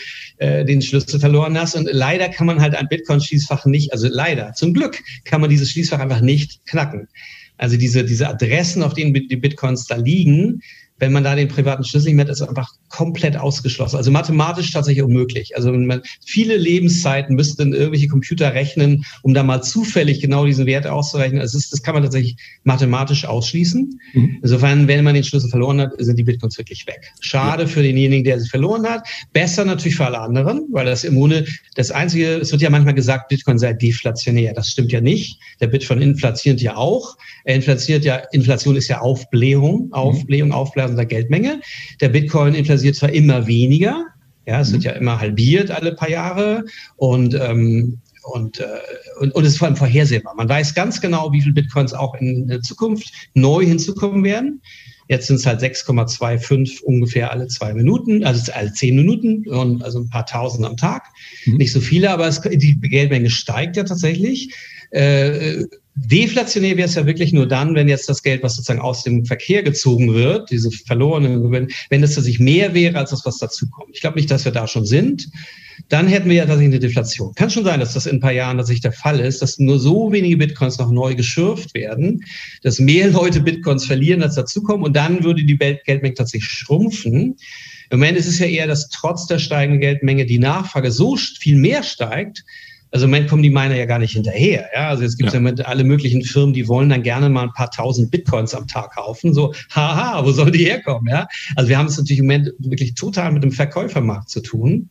äh, 0.43 0.65
den 0.65 0.81
Schlüssel 0.81 1.21
verloren 1.21 1.57
hast 1.57 1.75
und 1.75 1.87
leider 1.89 2.27
kann 2.27 2.47
man 2.47 2.59
halt 2.59 2.75
ein 2.75 2.89
Bitcoin-Schließfach 2.89 3.65
nicht, 3.65 3.93
also 3.93 4.09
leider, 4.11 4.51
zum 4.53 4.73
Glück 4.73 5.01
kann 5.23 5.39
man 5.39 5.49
dieses 5.49 5.71
Schließfach 5.71 5.99
einfach 5.99 6.19
nicht 6.19 6.65
knacken. 6.65 7.07
Also 7.57 7.77
diese, 7.77 8.03
diese 8.03 8.27
Adressen, 8.27 8.83
auf 8.83 8.93
denen 8.93 9.13
die 9.13 9.37
Bitcoins 9.37 9.85
da 9.85 9.95
liegen, 9.95 10.61
wenn 11.03 11.11
man 11.11 11.25
da 11.25 11.35
den 11.35 11.49
privaten 11.49 11.83
Schlüssel 11.83 12.07
nicht 12.07 12.15
mehr 12.15 12.25
hat, 12.25 12.31
ist 12.31 12.41
einfach 12.41 12.71
komplett 12.87 13.35
ausgeschlossen. 13.35 13.97
Also 13.97 14.09
mathematisch 14.09 14.71
tatsächlich 14.71 15.03
unmöglich. 15.03 15.53
Also 15.57 15.73
man, 15.73 16.01
viele 16.25 16.55
Lebenszeiten 16.55 17.35
müssten 17.35 17.73
irgendwelche 17.73 18.07
Computer 18.07 18.53
rechnen, 18.53 19.03
um 19.21 19.33
da 19.33 19.43
mal 19.43 19.61
zufällig 19.61 20.21
genau 20.21 20.45
diesen 20.45 20.65
Wert 20.65 20.87
auszurechnen. 20.87 21.41
Also 21.41 21.57
das, 21.57 21.69
das 21.69 21.83
kann 21.83 21.93
man 21.93 22.03
tatsächlich 22.03 22.37
mathematisch 22.63 23.25
ausschließen. 23.25 23.99
Mhm. 24.13 24.37
Insofern, 24.41 24.87
wenn 24.87 25.03
man 25.03 25.13
den 25.13 25.25
Schlüssel 25.25 25.49
verloren 25.49 25.81
hat, 25.81 25.91
sind 25.97 26.17
die 26.17 26.23
Bitcoins 26.23 26.57
wirklich 26.57 26.87
weg. 26.87 27.11
Schade 27.19 27.63
ja. 27.63 27.67
für 27.67 27.83
denjenigen, 27.83 28.23
der 28.23 28.39
sie 28.39 28.47
verloren 28.47 28.85
hat. 28.87 29.05
Besser 29.33 29.65
natürlich 29.65 29.97
für 29.97 30.05
alle 30.05 30.19
anderen, 30.19 30.67
weil 30.71 30.85
das 30.85 31.03
im 31.03 31.15
Grunde 31.15 31.45
das 31.75 31.91
einzige, 31.91 32.35
es 32.35 32.51
wird 32.53 32.61
ja 32.61 32.69
manchmal 32.69 32.93
gesagt, 32.93 33.27
Bitcoin 33.27 33.59
sei 33.59 33.73
deflationär. 33.73 34.53
Das 34.53 34.69
stimmt 34.69 34.93
ja 34.93 35.01
nicht. 35.01 35.37
Der 35.59 35.67
Bitcoin 35.67 36.01
inflatiert 36.01 36.61
ja 36.61 36.77
auch. 36.77 37.17
Er 37.43 37.55
inflatiert 37.55 38.05
ja, 38.05 38.21
Inflation 38.31 38.77
ist 38.77 38.87
ja 38.87 39.01
Aufblähung, 39.01 39.91
Aufblähung, 39.91 40.49
mhm. 40.49 40.55
Aufblähung 40.55 40.92
der 40.95 41.05
Geldmenge. 41.05 41.61
Der 42.01 42.09
Bitcoin 42.09 42.53
inflatiert 42.53 42.95
zwar 42.95 43.11
immer 43.11 43.47
weniger, 43.47 44.05
ja, 44.45 44.59
es 44.59 44.69
mhm. 44.69 44.73
wird 44.73 44.83
ja 44.83 44.91
immer 44.93 45.19
halbiert 45.19 45.71
alle 45.71 45.93
paar 45.93 46.09
Jahre 46.09 46.65
und 46.97 47.33
ähm, 47.35 47.99
und, 48.23 48.61
äh, 48.61 48.65
und, 49.19 49.35
und 49.35 49.43
es 49.43 49.51
ist 49.51 49.57
vor 49.57 49.67
allem 49.67 49.75
vorhersehbar. 49.75 50.33
Man 50.35 50.47
weiß 50.47 50.73
ganz 50.75 51.01
genau, 51.01 51.33
wie 51.33 51.41
viele 51.41 51.53
Bitcoins 51.53 51.93
auch 51.93 52.15
in 52.15 52.47
der 52.47 52.61
Zukunft 52.61 53.11
neu 53.33 53.65
hinzukommen 53.65 54.23
werden. 54.23 54.61
Jetzt 55.09 55.27
sind 55.27 55.35
es 55.35 55.45
halt 55.45 55.61
6,25 55.61 56.81
ungefähr 56.83 57.31
alle 57.31 57.47
zwei 57.47 57.73
Minuten, 57.73 58.23
also 58.23 58.51
alle 58.53 58.71
zehn 58.71 58.95
Minuten 58.95 59.47
und 59.49 59.83
also 59.83 59.99
ein 59.99 60.09
paar 60.09 60.25
Tausend 60.25 60.65
am 60.65 60.77
Tag. 60.77 61.03
Mhm. 61.45 61.57
Nicht 61.57 61.73
so 61.73 61.81
viele, 61.81 62.09
aber 62.09 62.27
es, 62.27 62.39
die 62.39 62.79
Geldmenge 62.79 63.29
steigt 63.29 63.75
ja 63.75 63.83
tatsächlich. 63.83 64.53
Äh, 64.91 65.65
Deflationär 65.95 66.75
wäre 66.75 66.87
es 66.87 66.95
ja 66.95 67.05
wirklich 67.05 67.33
nur 67.33 67.47
dann, 67.47 67.75
wenn 67.75 67.87
jetzt 67.87 68.09
das 68.09 68.23
Geld, 68.23 68.41
was 68.41 68.55
sozusagen 68.55 68.81
aus 68.81 69.03
dem 69.03 69.25
Verkehr 69.25 69.61
gezogen 69.61 70.13
wird, 70.13 70.49
diese 70.49 70.71
verlorenen 70.71 71.43
Gewinne, 71.43 71.67
wenn 71.89 72.01
es 72.01 72.15
tatsächlich 72.15 72.39
mehr 72.39 72.73
wäre 72.73 72.97
als 72.97 73.11
das, 73.11 73.25
was 73.25 73.37
dazukommt. 73.37 73.91
Ich 73.93 74.01
glaube 74.01 74.17
nicht, 74.17 74.31
dass 74.31 74.43
wir 74.43 74.51
da 74.51 74.67
schon 74.67 74.85
sind. 74.85 75.29
Dann 75.89 76.07
hätten 76.07 76.29
wir 76.29 76.37
ja 76.37 76.45
tatsächlich 76.45 76.73
eine 76.73 76.79
Deflation. 76.79 77.33
Kann 77.35 77.51
schon 77.51 77.63
sein, 77.63 77.79
dass 77.79 77.93
das 77.93 78.07
in 78.07 78.17
ein 78.17 78.21
paar 78.21 78.31
Jahren 78.31 78.57
tatsächlich 78.57 78.81
der 78.81 78.91
Fall 78.91 79.19
ist, 79.19 79.41
dass 79.41 79.59
nur 79.59 79.79
so 79.79 80.11
wenige 80.11 80.37
Bitcoins 80.37 80.79
noch 80.79 80.91
neu 80.91 81.13
geschürft 81.13 81.75
werden, 81.75 82.23
dass 82.63 82.79
mehr 82.79 83.09
Leute 83.09 83.41
Bitcoins 83.41 83.85
verlieren, 83.85 84.23
als 84.23 84.35
dazukommen 84.35 84.83
und 84.83 84.95
dann 84.95 85.23
würde 85.23 85.43
die 85.43 85.57
Geldmenge 85.57 86.13
tatsächlich 86.15 86.49
schrumpfen. 86.49 87.37
Im 87.89 87.99
Moment 87.99 88.17
ist 88.17 88.27
es 88.27 88.39
ja 88.39 88.47
eher, 88.47 88.65
dass 88.65 88.89
trotz 88.89 89.27
der 89.27 89.37
steigenden 89.37 89.79
Geldmenge 89.79 90.25
die 90.25 90.39
Nachfrage 90.39 90.91
so 90.91 91.15
viel 91.15 91.57
mehr 91.57 91.83
steigt, 91.83 92.43
also 92.93 93.05
im 93.05 93.11
Moment 93.11 93.27
kommen 93.27 93.41
die 93.41 93.49
Miner 93.49 93.75
ja 93.75 93.85
gar 93.85 93.97
nicht 93.97 94.13
hinterher. 94.13 94.69
Ja? 94.73 94.89
Also 94.89 95.01
jetzt 95.01 95.17
gibt 95.17 95.29
es 95.29 95.33
ja. 95.33 95.39
ja 95.39 95.43
mit 95.43 95.65
alle 95.65 95.83
möglichen 95.83 96.21
Firmen, 96.21 96.53
die 96.53 96.67
wollen 96.67 96.89
dann 96.89 97.01
gerne 97.01 97.27
mal 97.27 97.43
ein 97.43 97.53
paar 97.53 97.71
tausend 97.71 98.11
Bitcoins 98.11 98.53
am 98.53 98.67
Tag 98.67 98.93
kaufen. 98.93 99.33
So, 99.33 99.51
haha, 99.71 100.23
wo 100.23 100.31
soll 100.31 100.51
die 100.51 100.65
herkommen? 100.65 101.07
Ja? 101.09 101.27
Also 101.55 101.69
wir 101.69 101.77
haben 101.79 101.87
es 101.87 101.97
natürlich 101.97 102.19
im 102.19 102.27
Moment 102.27 102.51
wirklich 102.59 102.93
total 102.93 103.31
mit 103.31 103.41
dem 103.41 103.51
Verkäufermarkt 103.51 104.29
zu 104.29 104.41
tun 104.41 104.89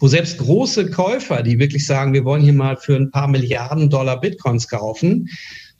wo 0.00 0.08
selbst 0.08 0.38
große 0.38 0.90
Käufer, 0.90 1.42
die 1.42 1.58
wirklich 1.58 1.86
sagen, 1.86 2.14
wir 2.14 2.24
wollen 2.24 2.42
hier 2.42 2.54
mal 2.54 2.76
für 2.76 2.96
ein 2.96 3.10
paar 3.10 3.28
Milliarden 3.28 3.90
Dollar 3.90 4.18
Bitcoins 4.18 4.66
kaufen, 4.66 5.28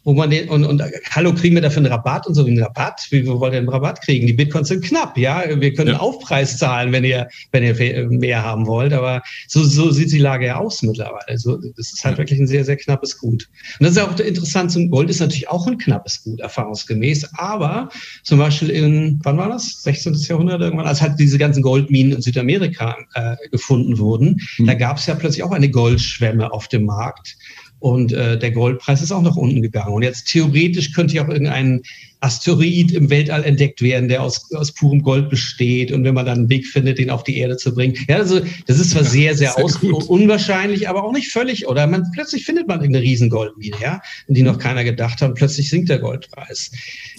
wo 0.05 0.15
man 0.15 0.31
den, 0.31 0.49
und, 0.49 0.65
und 0.65 0.83
hallo, 1.11 1.35
kriegen 1.35 1.55
wir 1.55 1.63
dafür 1.63 1.79
einen 1.79 1.93
Rabatt 1.93 2.27
und 2.27 2.35
so 2.35 2.45
einen 2.45 2.63
Rabatt? 2.63 3.07
Wie 3.11 3.25
wir 3.25 3.39
wollen 3.39 3.53
denn 3.53 3.61
einen 3.65 3.69
Rabatt 3.69 4.01
kriegen? 4.03 4.27
Die 4.27 4.33
Bitcoins 4.33 4.69
sind 4.69 4.85
knapp, 4.85 5.17
ja. 5.19 5.45
Wir 5.61 5.75
können 5.75 5.93
ja. 5.93 5.99
Aufpreis 5.99 6.57
zahlen, 6.57 6.93
wenn 6.93 7.05
ihr, 7.05 7.29
wenn 7.53 7.63
ihr 7.63 8.09
mehr 8.09 8.43
haben 8.43 8.67
wollt. 8.67 8.93
Aber 8.93 9.23
so, 9.47 9.63
so 9.63 9.91
sieht 9.91 10.13
die 10.13 10.19
Lage 10.19 10.47
ja 10.47 10.57
aus 10.57 10.83
mittlerweile. 10.83 11.29
Also, 11.29 11.59
das 11.77 11.93
ist 11.93 12.05
halt 12.05 12.15
ja. 12.15 12.19
wirklich 12.19 12.41
ein 12.41 12.47
sehr, 12.47 12.65
sehr 12.65 12.77
knappes 12.77 13.19
Gut. 13.19 13.49
Und 13.79 13.87
das 13.87 13.93
ist 13.93 13.99
auch 13.99 14.19
interessant. 14.19 14.73
Zum 14.73 14.91
Gold 14.91 15.11
ist 15.11 15.21
natürlich 15.21 15.49
auch 15.49 15.67
ein 15.67 15.79
knappes 15.79 16.23
Gut, 16.25 16.41
erfahrungsgemäß. 16.41 17.35
Aber 17.35 17.91
zum 18.23 18.39
Beispiel 18.39 18.71
in, 18.71 19.21
wann 19.23 19.37
war 19.37 19.49
das? 19.49 19.83
16. 19.83 20.15
Jahrhundert 20.15 20.61
irgendwann, 20.61 20.87
als 20.87 21.03
halt 21.03 21.19
diese 21.19 21.39
ganzen 21.39 21.63
Goldminen 21.63 22.13
in 22.13 22.23
Südamerika 22.23 22.97
äh, 23.15 23.37
gefunden 23.51 23.99
wurden, 23.99 24.41
mhm. 24.59 24.67
da 24.67 24.75
gab 24.75 24.97
es 24.97 25.07
ja 25.07 25.15
plötzlich 25.15 25.43
auch 25.43 25.53
eine 25.53 25.71
Goldschwemme 25.71 26.51
auf 26.53 26.69
dem 26.69 26.87
Markt. 26.87 27.37
Und 27.81 28.13
äh, 28.13 28.39
der 28.39 28.53
Goldpreis 28.53 29.03
ist 29.03 29.11
auch 29.13 29.23
nach 29.23 29.37
unten 29.37 29.63
gegangen. 29.63 29.95
Und 29.95 30.03
jetzt 30.03 30.29
theoretisch 30.29 30.93
könnte 30.93 31.17
ja 31.17 31.25
auch 31.25 31.29
irgendein 31.29 31.83
Asteroid 32.21 32.93
im 32.93 33.09
Weltall 33.09 33.45
entdeckt 33.45 33.81
werden, 33.81 34.09
der 34.09 34.23
aus, 34.23 34.53
aus 34.53 34.73
purem 34.73 35.03
Gold 35.03 35.31
besteht 35.31 35.91
und 35.91 36.05
wenn 36.05 36.15
man 36.15 36.27
dann 36.27 36.41
einen 36.41 36.49
Weg 36.51 36.67
findet, 36.67 36.99
den 36.99 37.09
auf 37.09 37.25
die 37.25 37.39
Erde 37.39 37.57
zu 37.57 37.75
bringen. 37.75 37.97
Ja, 38.09 38.17
also 38.17 38.41
das 38.67 38.79
ist 38.79 38.91
zwar 38.91 39.05
sehr, 39.05 39.35
sehr, 39.35 39.53
sehr 39.53 39.65
aus 39.65 39.77
unwahrscheinlich, 39.77 40.89
aber 40.89 41.03
auch 41.03 41.13
nicht 41.13 41.33
völlig. 41.33 41.67
Oder 41.67 41.87
man 41.87 42.11
plötzlich 42.13 42.45
findet 42.45 42.69
man 42.69 42.81
eine 42.81 43.01
riesen 43.01 43.31
Goldmine, 43.31 43.77
ja, 43.81 44.03
in 44.29 44.35
die 44.35 44.43
noch 44.43 44.59
keiner 44.59 44.85
gedacht 44.85 45.23
hat. 45.23 45.31
Und 45.31 45.35
plötzlich 45.35 45.71
sinkt 45.71 45.89
der 45.89 45.99
Goldpreis. 45.99 46.71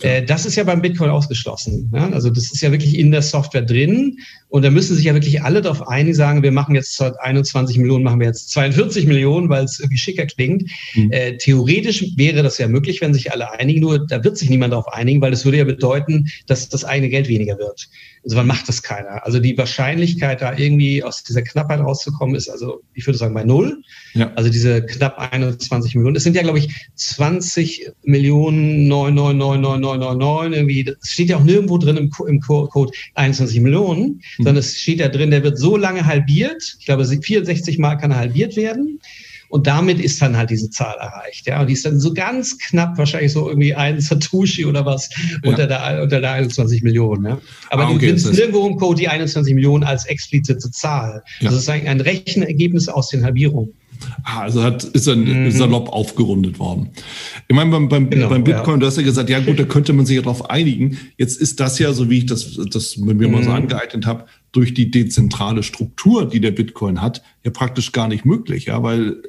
Äh, 0.01 0.23
das 0.23 0.45
ist 0.45 0.55
ja 0.55 0.63
beim 0.63 0.81
Bitcoin 0.81 1.09
ausgeschlossen. 1.09 1.91
Ja? 1.93 2.09
Also 2.11 2.29
das 2.29 2.51
ist 2.51 2.61
ja 2.61 2.71
wirklich 2.71 2.97
in 2.97 3.11
der 3.11 3.23
Software 3.23 3.63
drin. 3.63 4.19
Und 4.51 4.65
da 4.65 4.69
müssen 4.69 4.97
sich 4.97 5.05
ja 5.05 5.13
wirklich 5.13 5.41
alle 5.41 5.61
darauf 5.61 5.87
einigen, 5.87 6.13
sagen, 6.13 6.43
wir 6.43 6.51
machen 6.51 6.75
jetzt 6.75 6.93
statt 6.93 7.15
21 7.21 7.77
Millionen, 7.77 8.03
machen 8.03 8.19
wir 8.19 8.27
jetzt 8.27 8.49
42 8.51 9.07
Millionen, 9.07 9.47
weil 9.47 9.63
es 9.63 9.79
irgendwie 9.79 9.97
schicker 9.97 10.25
klingt. 10.25 10.69
Mhm. 10.93 11.09
Äh, 11.11 11.37
theoretisch 11.37 12.05
wäre 12.17 12.43
das 12.43 12.57
ja 12.57 12.67
möglich, 12.67 12.99
wenn 12.99 13.13
sich 13.13 13.31
alle 13.31 13.49
einigen, 13.51 13.79
nur 13.79 14.05
da 14.05 14.21
wird 14.25 14.37
sich 14.37 14.49
niemand 14.49 14.73
darauf 14.73 14.89
einigen, 14.89 15.21
weil 15.21 15.31
das 15.31 15.45
würde 15.45 15.57
ja 15.57 15.63
bedeuten, 15.63 16.27
dass 16.47 16.67
das 16.67 16.83
eigene 16.83 17.09
Geld 17.09 17.29
weniger 17.29 17.57
wird. 17.57 17.87
Also 18.23 18.37
wann 18.37 18.45
macht 18.45 18.67
das 18.67 18.83
keiner? 18.83 19.25
Also 19.25 19.39
die 19.39 19.57
Wahrscheinlichkeit, 19.57 20.41
da 20.41 20.55
irgendwie 20.55 21.03
aus 21.03 21.23
dieser 21.23 21.41
Knappheit 21.41 21.79
rauszukommen, 21.79 22.35
ist 22.35 22.49
also, 22.49 22.81
ich 22.93 23.07
würde 23.07 23.17
sagen, 23.17 23.33
bei 23.33 23.43
null. 23.43 23.81
Ja. 24.13 24.31
Also 24.35 24.51
diese 24.51 24.85
knapp 24.85 25.17
21 25.17 25.95
Millionen. 25.95 26.15
Es 26.15 26.23
sind 26.23 26.35
ja, 26.35 26.43
glaube 26.43 26.59
ich, 26.59 26.69
20 26.95 27.89
Millionen 28.03 28.91
9999999 28.91 30.53
irgendwie. 30.53 30.83
Das 30.83 30.97
steht 31.03 31.29
ja 31.29 31.37
auch 31.37 31.43
nirgendwo 31.43 31.77
drin 31.79 31.97
im, 31.97 32.11
im 32.27 32.39
Code 32.41 32.91
21 33.15 33.59
Millionen, 33.61 34.21
mhm. 34.41 34.45
sondern 34.45 34.57
es 34.57 34.79
steht 34.79 34.99
ja 34.99 35.07
drin, 35.07 35.31
der 35.31 35.43
wird 35.43 35.57
so 35.57 35.77
lange 35.77 36.05
halbiert. 36.05 36.77
Ich 36.79 36.85
glaube, 36.85 37.05
64 37.05 37.77
Mal 37.77 37.95
kann 37.95 38.11
er 38.11 38.17
halbiert 38.17 38.55
werden. 38.55 38.99
Und 39.51 39.67
damit 39.67 39.99
ist 39.99 40.21
dann 40.21 40.37
halt 40.37 40.49
diese 40.49 40.69
Zahl 40.69 40.95
erreicht. 40.97 41.45
Ja, 41.45 41.59
und 41.59 41.67
die 41.67 41.73
ist 41.73 41.85
dann 41.85 41.99
so 41.99 42.13
ganz 42.13 42.57
knapp, 42.57 42.97
wahrscheinlich 42.97 43.33
so 43.33 43.49
irgendwie 43.49 43.75
ein 43.75 43.99
Satoshi 43.99 44.65
oder 44.65 44.85
was 44.85 45.09
ja. 45.43 45.49
unter, 45.49 45.67
der, 45.67 46.01
unter 46.01 46.21
der 46.21 46.31
21 46.31 46.83
Millionen. 46.83 47.25
Ja. 47.25 47.41
Aber 47.69 47.83
ah, 47.83 47.89
okay, 47.89 47.99
du 47.99 48.05
findest 48.05 48.33
nirgendwo 48.33 48.65
im 48.65 48.77
Code 48.77 49.01
die 49.01 49.09
21 49.09 49.53
Millionen 49.53 49.83
als 49.83 50.05
explizite 50.05 50.71
Zahl. 50.71 51.21
Ja. 51.41 51.49
Das 51.49 51.59
ist 51.59 51.69
eigentlich 51.69 51.89
ein 51.89 51.99
Rechenergebnis 51.99 52.87
aus 52.87 53.09
den 53.09 53.25
Halbierungen. 53.25 53.73
Ah, 54.23 54.41
also 54.41 54.63
hat, 54.63 54.83
ist 54.83 55.07
dann 55.07 55.23
mhm. 55.23 55.51
salopp 55.51 55.89
aufgerundet 55.89 56.59
worden. 56.59 56.89
Ich 57.47 57.55
meine, 57.55 57.71
beim, 57.71 57.89
beim, 57.89 58.09
genau, 58.09 58.29
beim 58.29 58.43
Bitcoin, 58.43 58.75
ja. 58.75 58.77
du 58.77 58.85
hast 58.87 58.97
ja 58.97 59.03
gesagt, 59.03 59.29
ja 59.29 59.39
gut, 59.39 59.59
da 59.59 59.63
könnte 59.63 59.93
man 59.93 60.05
sich 60.05 60.15
ja 60.15 60.21
darauf 60.21 60.49
einigen. 60.49 60.97
Jetzt 61.17 61.39
ist 61.39 61.59
das 61.59 61.79
ja, 61.79 61.93
so 61.93 62.09
wie 62.09 62.19
ich 62.19 62.25
das, 62.25 62.59
das 62.71 62.97
mit 62.97 63.17
mir 63.17 63.27
mhm. 63.27 63.33
mal 63.33 63.43
so 63.43 63.49
mhm. 63.49 63.57
angeeignet 63.57 64.05
habe, 64.05 64.25
durch 64.51 64.73
die 64.73 64.91
dezentrale 64.91 65.63
Struktur, 65.63 66.27
die 66.27 66.41
der 66.41 66.51
Bitcoin 66.51 67.01
hat, 67.01 67.21
ja 67.43 67.51
praktisch 67.51 67.91
gar 67.91 68.07
nicht 68.07 68.25
möglich, 68.25 68.65
ja, 68.65 68.83
weil 68.83 69.21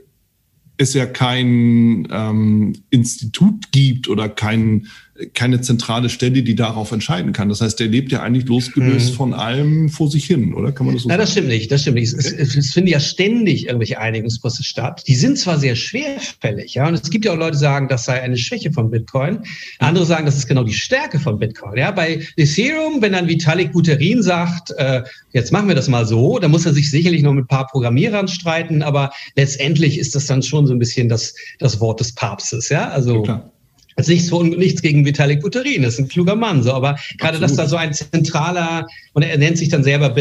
es 0.79 0.95
ja 0.95 1.07
kein 1.07 2.09
ähm, 2.11 2.73
Institut 2.91 3.73
gibt 3.73 4.09
oder 4.09 4.29
kein, 4.29 4.89
keine 5.35 5.61
zentrale 5.61 6.09
Stelle, 6.09 6.43
die 6.43 6.55
darauf 6.55 6.93
entscheiden 6.93 7.33
kann. 7.33 7.49
Das 7.49 7.61
heißt, 7.61 7.79
der 7.81 7.89
lebt 7.89 8.13
ja 8.13 8.23
eigentlich 8.23 8.47
losgelöst 8.47 9.11
hm. 9.11 9.15
von 9.15 9.35
allem 9.35 9.89
vor 9.89 10.11
sich 10.11 10.25
hin, 10.25 10.55
oder? 10.55 10.73
Kann 10.73 10.87
man 10.87 10.95
das 10.95 11.05
so 11.05 11.09
Na, 11.09 11.15
sagen? 11.15 11.23
das 11.23 11.33
stimmt 11.33 11.49
nicht, 11.49 11.71
das 11.71 11.83
stimmt 11.83 11.97
nicht. 11.97 12.15
Okay. 12.15 12.37
Es, 12.39 12.57
es, 12.57 12.73
finden 12.73 12.91
ja 12.91 13.01
ständig 13.01 13.67
irgendwelche 13.67 13.99
Einigungsprozesse 13.99 14.65
statt. 14.65 15.05
Die 15.07 15.15
sind 15.15 15.39
zwar 15.39 15.59
sehr 15.59 15.77
schwerfällig, 15.77 16.75
ja, 16.75 16.89
und 16.89 16.95
es 16.95 17.11
gibt 17.11 17.25
ja 17.25 17.33
auch 17.33 17.37
Leute, 17.37 17.53
die 17.53 17.59
sagen, 17.59 17.89
das 17.89 18.05
sei 18.05 18.21
eine 18.21 18.37
Schwäche 18.37 18.73
von 18.73 18.91
Bitcoin. 18.91 19.41
Andere 19.79 20.07
sagen, 20.07 20.27
das 20.27 20.37
ist 20.37 20.47
genau 20.47 20.65
die 20.65 20.73
Stärke 20.73 21.19
von 21.19 21.39
Bitcoin. 21.39 21.77
Ja, 21.77 21.91
bei 21.91 22.23
Ethereum, 22.37 23.01
wenn 23.03 23.13
dann 23.13 23.29
Vitalik 23.29 23.73
Buterin 23.73 24.23
sagt, 24.23 24.73
äh, 24.77 25.03
jetzt 25.33 25.53
machen 25.53 25.69
wir 25.69 25.75
das 25.75 25.89
mal 25.89 26.07
so, 26.07 26.39
dann 26.39 26.51
muss 26.51 26.67
er 26.67 26.73
sich 26.73 26.91
sicherlich 26.91 27.23
noch 27.23 27.33
mit 27.33 27.45
ein 27.45 27.49
paar 27.49 27.67
Programmierern 27.67 28.29
streiten, 28.29 28.83
aber 28.83 29.11
letztendlich 29.37 29.99
ist 29.99 30.15
das 30.15 30.27
dann 30.27 30.43
schon 30.43 30.67
so 30.67 30.73
ein 30.73 30.79
bisschen 30.79 31.09
das, 31.09 31.35
das 31.59 31.81
Wort 31.81 32.01
des 32.01 32.15
Papstes, 32.15 32.69
ja, 32.69 32.89
also. 32.89 33.25
Ja, 33.25 33.52
Also 33.97 34.13
nichts, 34.13 34.31
nichts 34.31 34.83
gegen 34.83 35.05
Vitalik 35.05 35.43
Buterin, 35.43 35.83
das 35.83 35.95
ist 35.95 36.01
ein 36.01 36.09
kluger 36.09 36.37
Mann, 36.37 36.63
so, 36.63 36.73
aber 36.73 36.99
gerade, 37.19 37.39
dass 37.39 37.57
da 37.57 37.67
so 37.67 37.77
ein 37.77 37.93
zentraler, 37.93 38.87
und 39.13 39.23
er 39.23 39.37
nennt 39.39 39.59
sich 39.59 39.69
dann 39.69 39.85
selber 39.85 40.15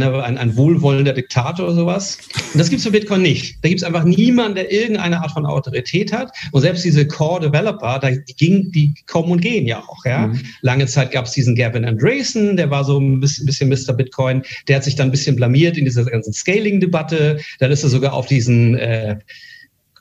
aber 0.00 0.24
ein, 0.24 0.38
ein 0.38 0.56
wohlwollender 0.56 1.12
Diktator 1.12 1.66
oder 1.66 1.74
sowas. 1.74 2.18
Und 2.52 2.58
das 2.58 2.70
gibt's 2.70 2.84
für 2.84 2.92
Bitcoin 2.92 3.22
nicht. 3.22 3.56
Da 3.62 3.68
gibt's 3.68 3.82
einfach 3.82 4.04
niemanden, 4.04 4.54
der 4.54 4.72
irgendeine 4.72 5.20
Art 5.20 5.32
von 5.32 5.44
Autorität 5.44 6.12
hat. 6.12 6.30
Und 6.52 6.62
selbst 6.62 6.84
diese 6.84 7.06
Core-Developer, 7.06 7.98
da 7.98 8.10
ging, 8.38 8.70
die 8.72 8.94
kommen 9.06 9.32
und 9.32 9.40
gehen 9.40 9.66
ja 9.66 9.80
auch. 9.80 10.04
Ja? 10.04 10.28
Mhm. 10.28 10.40
Lange 10.60 10.86
Zeit 10.86 11.10
gab's 11.10 11.32
diesen 11.32 11.56
Gavin 11.56 11.84
Andresen, 11.84 12.56
der 12.56 12.70
war 12.70 12.84
so 12.84 12.98
ein 12.98 13.20
bisschen, 13.20 13.44
bisschen 13.44 13.68
Mr. 13.68 13.92
Bitcoin. 13.92 14.42
Der 14.68 14.76
hat 14.76 14.84
sich 14.84 14.94
dann 14.94 15.08
ein 15.08 15.10
bisschen 15.10 15.36
blamiert 15.36 15.76
in 15.76 15.84
dieser 15.84 16.04
ganzen 16.04 16.32
Scaling-Debatte. 16.32 17.40
Dann 17.58 17.70
ist 17.72 17.82
er 17.82 17.90
sogar 17.90 18.12
auf 18.12 18.26
diesen 18.26 18.76
äh, 18.76 19.16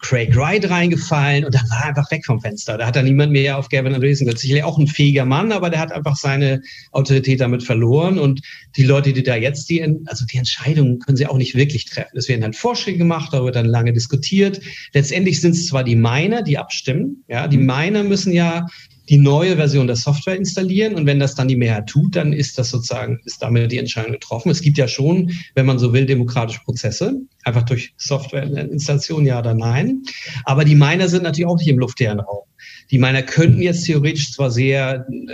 Craig 0.01 0.35
Wright 0.35 0.67
reingefallen 0.69 1.45
und 1.45 1.53
dann 1.53 1.69
war 1.69 1.83
er 1.83 1.89
einfach 1.89 2.09
weg 2.11 2.25
vom 2.25 2.41
Fenster. 2.41 2.77
Da 2.77 2.87
hat 2.87 2.95
er 2.95 3.03
niemand 3.03 3.31
mehr 3.31 3.57
auf 3.57 3.69
Gavin 3.69 3.93
Andresen 3.93 4.25
gehört. 4.25 4.39
Sicherlich 4.39 4.63
auch 4.63 4.77
ein 4.77 4.87
fähiger 4.87 5.25
Mann, 5.25 5.51
aber 5.51 5.69
der 5.69 5.79
hat 5.79 5.91
einfach 5.91 6.15
seine 6.15 6.61
Autorität 6.91 7.39
damit 7.39 7.63
verloren 7.63 8.17
und 8.17 8.41
die 8.75 8.83
Leute, 8.83 9.13
die 9.13 9.23
da 9.23 9.35
jetzt 9.35 9.69
die, 9.69 9.81
also 10.07 10.25
die 10.25 10.37
Entscheidungen 10.37 10.99
können 10.99 11.17
sie 11.17 11.27
auch 11.27 11.37
nicht 11.37 11.55
wirklich 11.55 11.85
treffen. 11.85 12.17
Es 12.17 12.27
werden 12.27 12.43
halt 12.43 12.55
Vorschläge 12.55 12.97
gemacht, 12.97 13.31
darüber 13.31 13.51
dann 13.51 13.67
lange 13.67 13.93
diskutiert. 13.93 14.59
Letztendlich 14.93 15.39
sind 15.39 15.51
es 15.51 15.67
zwar 15.67 15.83
die 15.83 15.95
Miner, 15.95 16.41
die 16.41 16.57
abstimmen, 16.57 17.23
ja, 17.27 17.47
die 17.47 17.57
Miner 17.57 18.03
müssen 18.03 18.33
ja 18.33 18.65
die 19.11 19.17
neue 19.17 19.57
Version 19.57 19.87
der 19.87 19.97
Software 19.97 20.37
installieren. 20.37 20.95
Und 20.95 21.05
wenn 21.05 21.19
das 21.19 21.35
dann 21.35 21.49
die 21.49 21.57
Mehrheit 21.57 21.87
tut, 21.87 22.15
dann 22.15 22.31
ist 22.31 22.57
das 22.57 22.69
sozusagen, 22.69 23.19
ist 23.25 23.41
damit 23.41 23.69
die 23.69 23.77
Entscheidung 23.77 24.13
getroffen. 24.13 24.49
Es 24.49 24.61
gibt 24.61 24.77
ja 24.77 24.87
schon, 24.87 25.31
wenn 25.53 25.65
man 25.65 25.79
so 25.79 25.91
will, 25.91 26.05
demokratische 26.05 26.61
Prozesse, 26.63 27.19
einfach 27.43 27.63
durch 27.63 27.93
Softwareinstallation, 27.97 29.25
ja 29.25 29.39
oder 29.39 29.53
nein. 29.53 30.03
Aber 30.45 30.63
die 30.63 30.75
Miner 30.75 31.09
sind 31.09 31.23
natürlich 31.23 31.45
auch 31.45 31.57
nicht 31.57 31.67
im 31.67 31.77
luftleeren 31.77 32.21
Raum. 32.21 32.45
Die 32.89 32.99
Miner 32.99 33.21
könnten 33.21 33.61
jetzt 33.61 33.83
theoretisch 33.83 34.31
zwar 34.31 34.49
sehr 34.49 35.05
äh, 35.09 35.33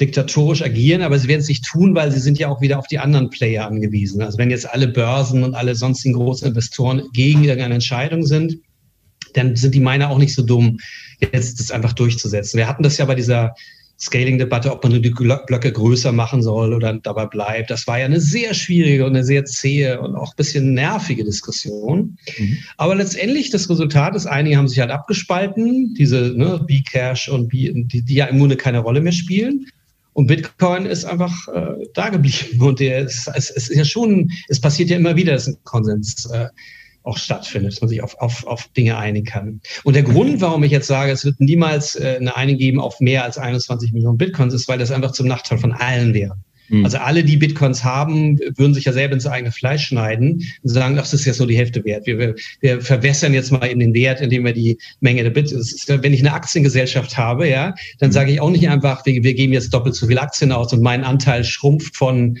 diktatorisch 0.00 0.62
agieren, 0.62 1.02
aber 1.02 1.18
sie 1.18 1.28
werden 1.28 1.40
es 1.40 1.48
nicht 1.48 1.66
tun, 1.66 1.94
weil 1.94 2.10
sie 2.10 2.20
sind 2.20 2.38
ja 2.38 2.48
auch 2.48 2.62
wieder 2.62 2.78
auf 2.78 2.86
die 2.86 2.98
anderen 2.98 3.28
Player 3.28 3.66
angewiesen. 3.66 4.22
Also 4.22 4.38
wenn 4.38 4.48
jetzt 4.48 4.72
alle 4.72 4.88
Börsen 4.88 5.44
und 5.44 5.54
alle 5.54 5.74
sonstigen 5.74 6.14
großen 6.14 6.48
Investoren 6.48 7.02
gegen 7.12 7.44
irgendeine 7.44 7.74
Entscheidung 7.74 8.24
sind, 8.24 8.58
dann 9.38 9.56
sind 9.56 9.74
die 9.74 9.80
Miner 9.80 10.10
auch 10.10 10.18
nicht 10.18 10.34
so 10.34 10.42
dumm, 10.42 10.78
jetzt 11.20 11.60
das 11.60 11.70
einfach 11.70 11.92
durchzusetzen. 11.92 12.58
Wir 12.58 12.68
hatten 12.68 12.82
das 12.82 12.98
ja 12.98 13.04
bei 13.04 13.14
dieser 13.14 13.54
Scaling-Debatte, 14.00 14.70
ob 14.70 14.84
man 14.84 15.02
die 15.02 15.10
Blöcke 15.10 15.72
größer 15.72 16.12
machen 16.12 16.40
soll 16.40 16.72
oder 16.72 16.94
dabei 16.94 17.26
bleibt. 17.26 17.70
Das 17.70 17.86
war 17.88 17.98
ja 17.98 18.04
eine 18.04 18.20
sehr 18.20 18.54
schwierige 18.54 19.04
und 19.04 19.16
eine 19.16 19.24
sehr 19.24 19.44
zähe 19.44 20.00
und 20.00 20.14
auch 20.14 20.32
ein 20.32 20.36
bisschen 20.36 20.72
nervige 20.72 21.24
Diskussion. 21.24 22.16
Mhm. 22.38 22.58
Aber 22.76 22.94
letztendlich 22.94 23.50
das 23.50 23.68
Resultat 23.68 24.14
ist, 24.14 24.26
einige 24.26 24.56
haben 24.56 24.68
sich 24.68 24.78
halt 24.78 24.92
abgespalten, 24.92 25.94
diese 25.94 26.32
ne, 26.36 26.60
B-Cash 26.64 27.28
und 27.28 27.48
B, 27.48 27.72
die, 27.74 28.02
die 28.02 28.14
ja 28.14 28.26
im 28.26 28.38
Grunde 28.38 28.56
keine 28.56 28.78
Rolle 28.78 29.00
mehr 29.00 29.12
spielen. 29.12 29.66
Und 30.12 30.28
Bitcoin 30.28 30.86
ist 30.86 31.04
einfach 31.04 31.48
äh, 31.48 31.86
da 31.94 32.08
geblieben. 32.10 32.60
Und 32.60 32.78
der, 32.78 33.04
es, 33.04 33.28
es, 33.34 33.50
es 33.50 33.68
ist 33.68 33.76
ja 33.76 33.84
schon, 33.84 34.30
es 34.48 34.60
passiert 34.60 34.90
ja 34.90 34.96
immer 34.96 35.16
wieder, 35.16 35.32
dass 35.32 35.48
ein 35.48 35.56
Konsens 35.64 36.24
äh, 36.26 36.46
auch 37.08 37.18
stattfindet, 37.18 37.72
dass 37.72 37.80
man 37.80 37.88
sich 37.88 38.02
auf, 38.02 38.18
auf, 38.18 38.46
auf 38.46 38.68
Dinge 38.76 38.96
einigen 38.96 39.26
kann. 39.26 39.60
Und 39.84 39.94
der 39.94 40.02
Grund, 40.02 40.40
warum 40.40 40.62
ich 40.62 40.70
jetzt 40.70 40.86
sage, 40.86 41.10
es 41.10 41.24
wird 41.24 41.40
niemals 41.40 41.96
äh, 41.96 42.18
eine 42.20 42.36
Einigung 42.36 42.58
geben 42.58 42.80
auf 42.80 43.00
mehr 43.00 43.24
als 43.24 43.38
21 43.38 43.92
Millionen 43.92 44.18
Bitcoins, 44.18 44.54
ist, 44.54 44.68
weil 44.68 44.78
das 44.78 44.90
einfach 44.90 45.12
zum 45.12 45.26
Nachteil 45.26 45.58
von 45.58 45.72
allen 45.72 46.14
wäre. 46.14 46.36
Mhm. 46.68 46.84
Also 46.84 46.98
alle, 46.98 47.24
die 47.24 47.36
Bitcoins 47.36 47.82
haben, 47.82 48.38
würden 48.56 48.74
sich 48.74 48.84
ja 48.84 48.92
selber 48.92 49.14
ins 49.14 49.26
eigene 49.26 49.52
Fleisch 49.52 49.86
schneiden 49.86 50.44
und 50.62 50.70
sagen, 50.70 50.96
ach, 50.98 51.02
das 51.02 51.14
ist 51.14 51.24
jetzt 51.24 51.38
nur 51.38 51.48
die 51.48 51.56
Hälfte 51.56 51.84
wert. 51.84 52.06
Wir, 52.06 52.18
wir, 52.18 52.34
wir 52.60 52.80
verwässern 52.80 53.34
jetzt 53.34 53.50
mal 53.50 53.66
in 53.66 53.78
den 53.78 53.94
Wert, 53.94 54.20
indem 54.20 54.44
wir 54.44 54.52
die 54.52 54.78
Menge 55.00 55.22
der 55.22 55.30
Bitcoins. 55.30 55.86
Wenn 55.88 56.12
ich 56.12 56.20
eine 56.20 56.32
Aktiengesellschaft 56.32 57.16
habe, 57.16 57.48
ja, 57.48 57.74
dann 57.98 58.10
mhm. 58.10 58.14
sage 58.14 58.32
ich 58.32 58.40
auch 58.40 58.50
nicht 58.50 58.68
einfach, 58.68 59.04
wir, 59.06 59.22
wir 59.22 59.34
geben 59.34 59.52
jetzt 59.52 59.72
doppelt 59.72 59.94
so 59.94 60.06
viele 60.06 60.20
Aktien 60.20 60.52
aus 60.52 60.72
und 60.72 60.82
mein 60.82 61.04
Anteil 61.04 61.44
schrumpft 61.44 61.96
von 61.96 62.38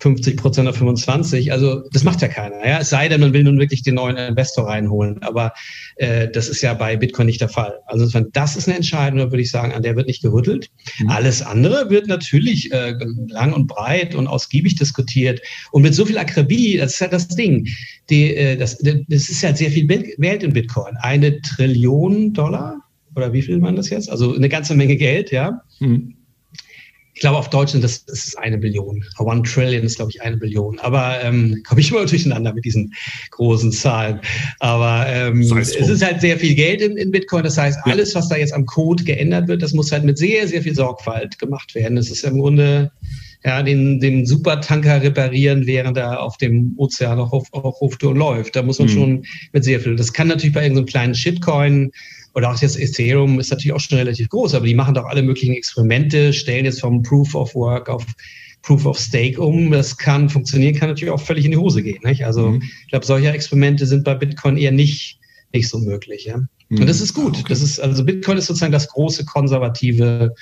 50 0.00 0.36
Prozent 0.36 0.68
auf 0.68 0.76
25. 0.76 1.52
Also 1.52 1.82
das 1.92 2.04
macht 2.04 2.22
ja 2.22 2.28
keiner. 2.28 2.66
Ja? 2.66 2.78
Es 2.78 2.90
sei 2.90 3.08
denn, 3.08 3.20
man 3.20 3.32
will 3.32 3.44
nun 3.44 3.58
wirklich 3.58 3.82
den 3.82 3.96
neuen 3.96 4.16
Investor 4.16 4.66
reinholen. 4.66 5.20
Aber 5.22 5.52
äh, 5.96 6.28
das 6.28 6.48
ist 6.48 6.62
ja 6.62 6.74
bei 6.74 6.96
Bitcoin 6.96 7.26
nicht 7.26 7.40
der 7.40 7.48
Fall. 7.48 7.80
Also 7.86 8.06
das 8.32 8.56
ist 8.56 8.68
eine 8.68 8.76
Entscheidung, 8.76 9.18
würde 9.18 9.40
ich 9.40 9.50
sagen, 9.50 9.72
an 9.72 9.82
der 9.82 9.96
wird 9.96 10.06
nicht 10.06 10.22
gerüttelt. 10.22 10.70
Mhm. 11.00 11.10
Alles 11.10 11.42
andere 11.42 11.90
wird 11.90 12.06
natürlich 12.06 12.72
äh, 12.72 12.94
lang 13.28 13.52
und 13.52 13.66
breit 13.66 14.14
und 14.14 14.28
ausgiebig 14.28 14.76
diskutiert. 14.76 15.40
Und 15.72 15.82
mit 15.82 15.94
so 15.94 16.04
viel 16.04 16.18
Akribie, 16.18 16.76
das 16.76 16.94
ist 16.94 17.00
ja 17.00 17.08
das 17.08 17.28
Ding. 17.28 17.66
Die, 18.08 18.34
äh, 18.34 18.56
das, 18.56 18.78
das 18.78 19.28
ist 19.28 19.42
ja 19.42 19.54
sehr 19.54 19.70
viel 19.70 19.86
Geld 19.86 20.42
in 20.42 20.52
Bitcoin. 20.52 20.96
Eine 21.00 21.40
Trillion 21.40 22.32
Dollar 22.32 22.76
oder 23.16 23.32
wie 23.32 23.42
viel 23.42 23.60
waren 23.62 23.74
das 23.74 23.90
jetzt? 23.90 24.08
Also 24.10 24.34
eine 24.34 24.48
ganze 24.48 24.76
Menge 24.76 24.96
Geld, 24.96 25.32
ja. 25.32 25.60
Mhm 25.80 26.17
ich 27.18 27.20
glaube, 27.22 27.36
auf 27.36 27.50
Deutsch 27.50 27.72
sind 27.72 27.82
das, 27.82 28.04
das 28.04 28.28
ist 28.28 28.38
eine 28.38 28.58
Billion. 28.58 29.04
One 29.18 29.42
Trillion 29.42 29.82
ist, 29.82 29.96
glaube 29.96 30.12
ich, 30.12 30.22
eine 30.22 30.36
Billion. 30.36 30.78
Aber 30.78 31.20
ähm, 31.20 31.64
komme 31.66 31.80
ich 31.80 31.90
immer 31.90 32.06
durcheinander 32.06 32.54
mit 32.54 32.64
diesen 32.64 32.94
großen 33.32 33.72
Zahlen. 33.72 34.20
Aber 34.60 35.04
ähm, 35.08 35.42
es 35.58 35.74
ist 35.74 36.04
halt 36.04 36.20
sehr 36.20 36.38
viel 36.38 36.54
Geld 36.54 36.80
in, 36.80 36.96
in 36.96 37.10
Bitcoin. 37.10 37.42
Das 37.42 37.58
heißt, 37.58 37.80
alles, 37.86 38.14
was 38.14 38.28
da 38.28 38.36
jetzt 38.36 38.54
am 38.54 38.66
Code 38.66 39.02
geändert 39.02 39.48
wird, 39.48 39.62
das 39.62 39.72
muss 39.72 39.90
halt 39.90 40.04
mit 40.04 40.16
sehr, 40.16 40.46
sehr 40.46 40.62
viel 40.62 40.76
Sorgfalt 40.76 41.36
gemacht 41.40 41.74
werden. 41.74 41.96
Das 41.96 42.08
ist 42.08 42.22
im 42.22 42.38
Grunde 42.38 42.92
ja, 43.44 43.64
den, 43.64 43.98
den 43.98 44.24
Supertanker 44.24 45.02
reparieren, 45.02 45.66
während 45.66 45.96
er 45.96 46.22
auf 46.22 46.36
dem 46.36 46.74
Ozean 46.76 47.18
auf, 47.18 47.52
auf 47.52 47.80
Hoftour 47.80 48.14
läuft. 48.14 48.54
Da 48.54 48.62
muss 48.62 48.78
man 48.78 48.86
mhm. 48.86 48.92
schon 48.92 49.24
mit 49.52 49.64
sehr 49.64 49.80
viel. 49.80 49.96
Das 49.96 50.12
kann 50.12 50.28
natürlich 50.28 50.54
bei 50.54 50.62
irgendeinem 50.62 50.86
kleinen 50.86 51.16
Shitcoin 51.16 51.90
oder 52.34 52.50
auch 52.50 52.60
jetzt 52.60 52.78
Ethereum 52.78 53.40
ist 53.40 53.50
natürlich 53.50 53.72
auch 53.72 53.80
schon 53.80 53.98
relativ 53.98 54.28
groß, 54.28 54.54
aber 54.54 54.66
die 54.66 54.74
machen 54.74 54.94
doch 54.94 55.06
alle 55.06 55.22
möglichen 55.22 55.54
Experimente, 55.54 56.32
stellen 56.32 56.64
jetzt 56.64 56.80
vom 56.80 57.02
Proof 57.02 57.34
of 57.34 57.54
Work 57.54 57.88
auf 57.88 58.04
Proof 58.62 58.86
of 58.86 58.98
Stake 58.98 59.40
um. 59.40 59.70
Das 59.70 59.96
kann 59.96 60.28
funktionieren, 60.28 60.74
kann 60.74 60.88
natürlich 60.88 61.12
auch 61.12 61.20
völlig 61.20 61.44
in 61.44 61.52
die 61.52 61.56
Hose 61.56 61.82
gehen. 61.82 62.00
Nicht? 62.04 62.24
Also 62.24 62.50
mhm. 62.50 62.62
ich 62.62 62.90
glaube, 62.90 63.06
solche 63.06 63.30
Experimente 63.30 63.86
sind 63.86 64.04
bei 64.04 64.14
Bitcoin 64.14 64.56
eher 64.56 64.72
nicht, 64.72 65.18
nicht 65.52 65.68
so 65.68 65.78
möglich. 65.78 66.24
Ja? 66.24 66.38
Mhm. 66.68 66.80
Und 66.80 66.86
das 66.86 67.00
ist 67.00 67.14
gut. 67.14 67.38
Okay. 67.38 67.44
Das 67.48 67.62
ist, 67.62 67.80
also 67.80 68.04
Bitcoin 68.04 68.38
ist 68.38 68.46
sozusagen 68.46 68.72
das 68.72 68.88
große 68.88 69.24
konservative 69.24 70.34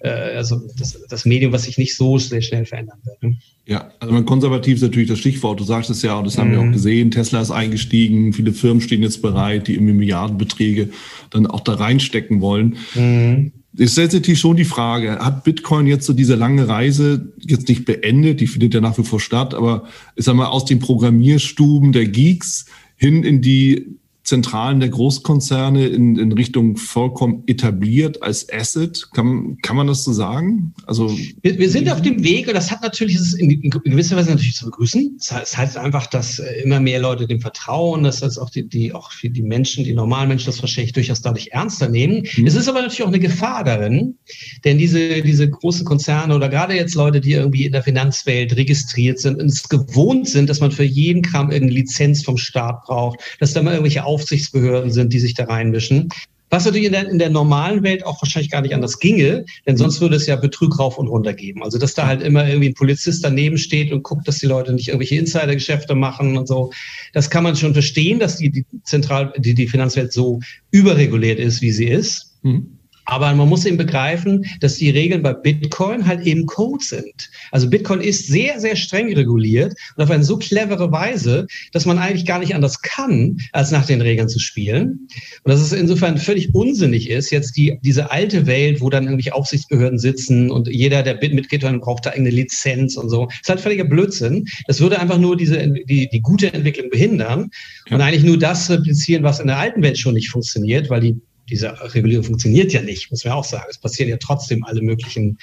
äh, 0.00 0.08
also 0.08 0.60
das, 0.78 0.98
das 1.08 1.24
Medium, 1.24 1.52
was 1.52 1.64
sich 1.64 1.78
nicht 1.78 1.96
so 1.96 2.18
sehr 2.18 2.42
schnell 2.42 2.64
verändern 2.64 2.98
wird. 3.04 3.22
Ne? 3.22 3.36
Ja, 3.66 3.90
also 3.98 4.14
man 4.14 4.26
konservativ 4.26 4.76
ist 4.76 4.82
natürlich 4.82 5.08
das 5.08 5.18
Stichwort. 5.18 5.58
Du 5.58 5.64
sagst 5.64 5.90
es 5.90 6.02
ja, 6.02 6.18
und 6.18 6.24
das 6.26 6.38
haben 6.38 6.48
mhm. 6.48 6.52
wir 6.52 6.60
auch 6.60 6.64
mhm. 6.64 6.72
gesehen. 6.72 7.10
Tesla 7.10 7.40
ist 7.40 7.50
eingestiegen, 7.50 8.32
viele 8.32 8.52
Firmen 8.52 8.80
stehen 8.80 9.02
jetzt 9.02 9.22
bereit, 9.22 9.68
die 9.68 9.74
irgendwie 9.74 9.94
Milliardenbeträge 9.94 10.90
dann 11.30 11.46
auch 11.46 11.60
da 11.60 11.74
reinstecken 11.74 12.40
wollen. 12.40 12.76
Mhm. 12.94 13.52
Es 13.78 13.92
stellt 13.92 14.10
sich 14.10 14.20
natürlich 14.20 14.40
schon 14.40 14.56
die 14.56 14.64
Frage, 14.64 15.18
hat 15.18 15.44
Bitcoin 15.44 15.86
jetzt 15.86 16.06
so 16.06 16.14
diese 16.14 16.34
lange 16.34 16.66
Reise 16.66 17.32
jetzt 17.40 17.68
nicht 17.68 17.84
beendet? 17.84 18.40
Die 18.40 18.46
findet 18.46 18.72
ja 18.72 18.80
nach 18.80 18.96
wie 18.96 19.04
vor 19.04 19.20
statt, 19.20 19.52
aber 19.52 19.84
ich 20.14 20.24
sag 20.24 20.34
mal, 20.34 20.46
aus 20.46 20.64
den 20.64 20.78
Programmierstuben 20.78 21.92
der 21.92 22.06
Geeks 22.06 22.66
hin 22.96 23.22
in 23.22 23.42
die 23.42 23.98
Zentralen 24.26 24.80
der 24.80 24.88
Großkonzerne 24.88 25.86
in, 25.86 26.16
in 26.16 26.32
Richtung 26.32 26.76
vollkommen 26.76 27.44
etabliert 27.46 28.24
als 28.24 28.52
Asset. 28.52 29.08
Kann, 29.12 29.56
kann 29.62 29.76
man 29.76 29.86
das 29.86 30.02
so 30.02 30.12
sagen? 30.12 30.74
Also 30.84 31.16
wir, 31.42 31.58
wir 31.58 31.70
sind 31.70 31.88
auf 31.88 32.02
dem 32.02 32.24
Weg 32.24 32.48
und 32.48 32.54
das 32.54 32.72
hat 32.72 32.82
natürlich, 32.82 33.14
ist 33.14 33.34
in, 33.34 33.50
in 33.50 33.70
gewisser 33.70 34.16
Weise 34.16 34.30
natürlich 34.30 34.56
zu 34.56 34.64
begrüßen. 34.64 35.18
Das 35.30 35.56
heißt 35.56 35.76
einfach, 35.76 36.06
dass 36.08 36.40
äh, 36.40 36.62
immer 36.64 36.80
mehr 36.80 36.98
Leute 36.98 37.28
dem 37.28 37.40
vertrauen, 37.40 38.02
dass 38.02 38.18
das 38.18 38.36
auch 38.36 38.50
die, 38.50 38.68
die 38.68 38.92
auch 38.92 39.12
für 39.12 39.30
die 39.30 39.42
Menschen, 39.42 39.84
die 39.84 39.94
normalen 39.94 40.28
Menschen 40.28 40.46
das 40.46 40.60
wahrscheinlich 40.60 40.92
durchaus 40.92 41.22
dadurch 41.22 41.50
ernster 41.52 41.88
nehmen. 41.88 42.26
Mhm. 42.36 42.48
Es 42.48 42.56
ist 42.56 42.68
aber 42.68 42.80
natürlich 42.80 43.04
auch 43.04 43.08
eine 43.08 43.20
Gefahr 43.20 43.62
darin, 43.62 44.16
denn 44.64 44.76
diese, 44.76 45.22
diese 45.22 45.48
großen 45.48 45.84
Konzerne 45.84 46.34
oder 46.34 46.48
gerade 46.48 46.74
jetzt 46.74 46.96
Leute, 46.96 47.20
die 47.20 47.32
irgendwie 47.32 47.66
in 47.66 47.72
der 47.72 47.84
Finanzwelt 47.84 48.56
registriert 48.56 49.20
sind 49.20 49.40
und 49.40 49.46
es 49.46 49.68
gewohnt 49.68 50.28
sind, 50.28 50.50
dass 50.50 50.58
man 50.58 50.72
für 50.72 50.82
jeden 50.82 51.22
Kram 51.22 51.52
irgendeine 51.52 51.78
Lizenz 51.78 52.24
vom 52.24 52.36
Staat 52.36 52.82
braucht, 52.86 53.20
dass 53.38 53.52
da 53.52 53.62
mal 53.62 53.70
irgendwelche 53.70 54.04
Aufsichtsbehörden 54.16 54.90
sind, 54.90 55.12
die 55.12 55.20
sich 55.20 55.34
da 55.34 55.44
reinmischen. 55.44 56.08
Was 56.48 56.64
natürlich 56.64 56.86
in 56.86 56.92
der, 56.92 57.10
in 57.10 57.18
der 57.18 57.28
normalen 57.28 57.82
Welt 57.82 58.06
auch 58.06 58.22
wahrscheinlich 58.22 58.50
gar 58.50 58.62
nicht 58.62 58.74
anders 58.74 58.98
ginge, 58.98 59.44
denn 59.66 59.76
sonst 59.76 60.00
würde 60.00 60.16
es 60.16 60.26
ja 60.26 60.36
Betrug 60.36 60.78
rauf 60.78 60.96
und 60.96 61.08
runter 61.08 61.34
geben. 61.34 61.62
Also, 61.62 61.76
dass 61.76 61.94
da 61.94 62.06
halt 62.06 62.22
immer 62.22 62.46
irgendwie 62.48 62.68
ein 62.68 62.74
Polizist 62.74 63.24
daneben 63.24 63.58
steht 63.58 63.92
und 63.92 64.04
guckt, 64.04 64.26
dass 64.26 64.38
die 64.38 64.46
Leute 64.46 64.72
nicht 64.72 64.88
irgendwelche 64.88 65.16
Insidergeschäfte 65.16 65.94
machen 65.94 66.38
und 66.38 66.48
so. 66.48 66.70
Das 67.12 67.28
kann 67.30 67.42
man 67.42 67.56
schon 67.56 67.74
verstehen, 67.74 68.20
dass 68.20 68.36
die, 68.38 68.50
die 68.50 68.64
Zentral, 68.84 69.32
die, 69.36 69.54
die 69.54 69.66
Finanzwelt 69.66 70.12
so 70.12 70.40
überreguliert 70.70 71.40
ist, 71.40 71.62
wie 71.62 71.72
sie 71.72 71.88
ist. 71.88 72.38
Mhm. 72.42 72.75
Aber 73.06 73.32
man 73.34 73.48
muss 73.48 73.64
eben 73.64 73.76
begreifen, 73.76 74.44
dass 74.60 74.76
die 74.76 74.90
Regeln 74.90 75.22
bei 75.22 75.32
Bitcoin 75.32 76.06
halt 76.06 76.26
eben 76.26 76.46
Code 76.46 76.84
sind. 76.84 77.30
Also 77.52 77.70
Bitcoin 77.70 78.00
ist 78.00 78.26
sehr, 78.26 78.60
sehr 78.60 78.76
streng 78.76 79.12
reguliert 79.14 79.74
und 79.96 80.02
auf 80.02 80.10
eine 80.10 80.24
so 80.24 80.36
clevere 80.36 80.90
Weise, 80.90 81.46
dass 81.72 81.86
man 81.86 81.98
eigentlich 81.98 82.26
gar 82.26 82.40
nicht 82.40 82.54
anders 82.54 82.82
kann, 82.82 83.38
als 83.52 83.70
nach 83.70 83.86
den 83.86 84.00
Regeln 84.00 84.28
zu 84.28 84.40
spielen. 84.40 85.08
Und 85.44 85.52
dass 85.52 85.60
es 85.60 85.72
insofern 85.72 86.18
völlig 86.18 86.54
unsinnig 86.54 87.08
ist, 87.08 87.30
jetzt 87.30 87.56
die, 87.56 87.78
diese 87.82 88.10
alte 88.10 88.46
Welt, 88.46 88.80
wo 88.80 88.90
dann 88.90 89.04
irgendwelche 89.04 89.34
Aufsichtsbehörden 89.34 89.98
sitzen 89.98 90.50
und 90.50 90.68
jeder, 90.68 91.02
der 91.02 91.14
mit 91.32 91.48
Bitcoin 91.48 91.80
braucht 91.80 92.06
da 92.06 92.10
irgendeine 92.10 92.36
Lizenz 92.36 92.96
und 92.96 93.08
so. 93.08 93.26
Das 93.26 93.40
ist 93.42 93.48
halt 93.48 93.60
völliger 93.60 93.84
Blödsinn. 93.84 94.46
Das 94.66 94.80
würde 94.80 94.98
einfach 94.98 95.18
nur 95.18 95.36
diese, 95.36 95.68
die, 95.68 96.08
die 96.08 96.20
gute 96.20 96.52
Entwicklung 96.52 96.90
behindern 96.90 97.50
und 97.90 98.00
eigentlich 98.00 98.24
nur 98.24 98.38
das 98.38 98.68
replizieren, 98.68 99.22
was 99.22 99.38
in 99.38 99.46
der 99.46 99.58
alten 99.58 99.82
Welt 99.82 99.98
schon 99.98 100.14
nicht 100.14 100.30
funktioniert, 100.30 100.90
weil 100.90 101.00
die 101.00 101.16
diese 101.48 101.72
Regulierung 101.94 102.24
funktioniert 102.24 102.72
ja 102.72 102.82
nicht, 102.82 103.10
muss 103.10 103.24
man 103.24 103.34
auch 103.34 103.44
sagen. 103.44 103.66
Es 103.70 103.78
passieren 103.78 104.10
ja 104.10 104.16
trotzdem 104.16 104.64
alle 104.64 104.82
möglichen 104.82 105.38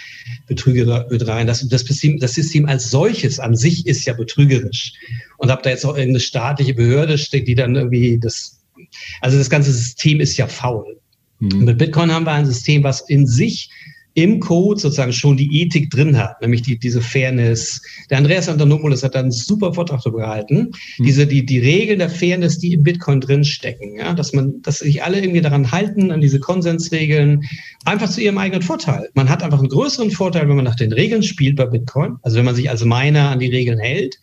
Betrügereien. 0.47 1.47
Das, 1.47 1.67
das, 1.67 1.81
System, 1.81 2.19
das 2.19 2.33
System 2.33 2.65
als 2.65 2.91
solches 2.91 3.39
an 3.39 3.55
sich 3.55 3.87
ist 3.87 4.05
ja 4.05 4.13
betrügerisch. 4.13 4.93
Und 5.37 5.49
ob 5.49 5.63
da 5.63 5.69
jetzt 5.69 5.85
auch 5.85 5.95
irgendeine 5.95 6.19
staatliche 6.19 6.73
Behörde 6.73 7.17
steckt, 7.17 7.47
die 7.47 7.55
dann 7.55 7.75
irgendwie 7.75 8.19
das, 8.19 8.61
also 9.21 9.37
das 9.37 9.49
ganze 9.49 9.71
System 9.71 10.19
ist 10.19 10.35
ja 10.37 10.47
faul. 10.47 10.99
Mhm. 11.39 11.65
Mit 11.65 11.77
Bitcoin 11.77 12.11
haben 12.11 12.25
wir 12.25 12.33
ein 12.33 12.45
System, 12.45 12.83
was 12.83 13.01
in 13.01 13.25
sich 13.25 13.69
im 14.15 14.39
Code 14.39 14.79
sozusagen 14.79 15.13
schon 15.13 15.37
die 15.37 15.61
Ethik 15.61 15.89
drin 15.89 16.17
hat, 16.17 16.39
nämlich 16.41 16.61
die, 16.61 16.77
diese 16.77 17.01
Fairness. 17.01 17.81
Der 18.09 18.19
Andreas 18.19 18.47
Antonopoulos 18.47 19.03
hat 19.03 19.15
da 19.15 19.19
einen 19.19 19.31
super 19.31 19.73
Vortrag 19.73 20.01
darüber 20.03 20.19
gehalten. 20.19 20.71
Mhm. 20.97 21.03
Diese, 21.03 21.25
die, 21.25 21.45
die 21.45 21.59
Regeln 21.59 21.99
der 21.99 22.09
Fairness, 22.09 22.59
die 22.59 22.73
im 22.73 22.83
Bitcoin 22.83 23.21
drinstecken, 23.21 23.97
ja, 23.97 24.13
dass 24.13 24.33
man, 24.33 24.61
dass 24.61 24.79
sich 24.79 25.03
alle 25.03 25.19
irgendwie 25.19 25.41
daran 25.41 25.71
halten, 25.71 26.11
an 26.11 26.21
diese 26.21 26.39
Konsensregeln, 26.39 27.41
einfach 27.85 28.09
zu 28.09 28.21
ihrem 28.21 28.37
eigenen 28.37 28.61
Vorteil. 28.61 29.09
Man 29.15 29.29
hat 29.29 29.41
einfach 29.41 29.59
einen 29.59 29.69
größeren 29.69 30.11
Vorteil, 30.11 30.47
wenn 30.47 30.55
man 30.55 30.65
nach 30.65 30.75
den 30.75 30.93
Regeln 30.93 31.23
spielt 31.23 31.55
bei 31.55 31.65
Bitcoin. 31.65 32.17
Also 32.21 32.37
wenn 32.37 32.45
man 32.45 32.55
sich 32.55 32.69
als 32.69 32.85
Miner 32.85 33.29
an 33.29 33.39
die 33.39 33.49
Regeln 33.49 33.79
hält. 33.79 34.19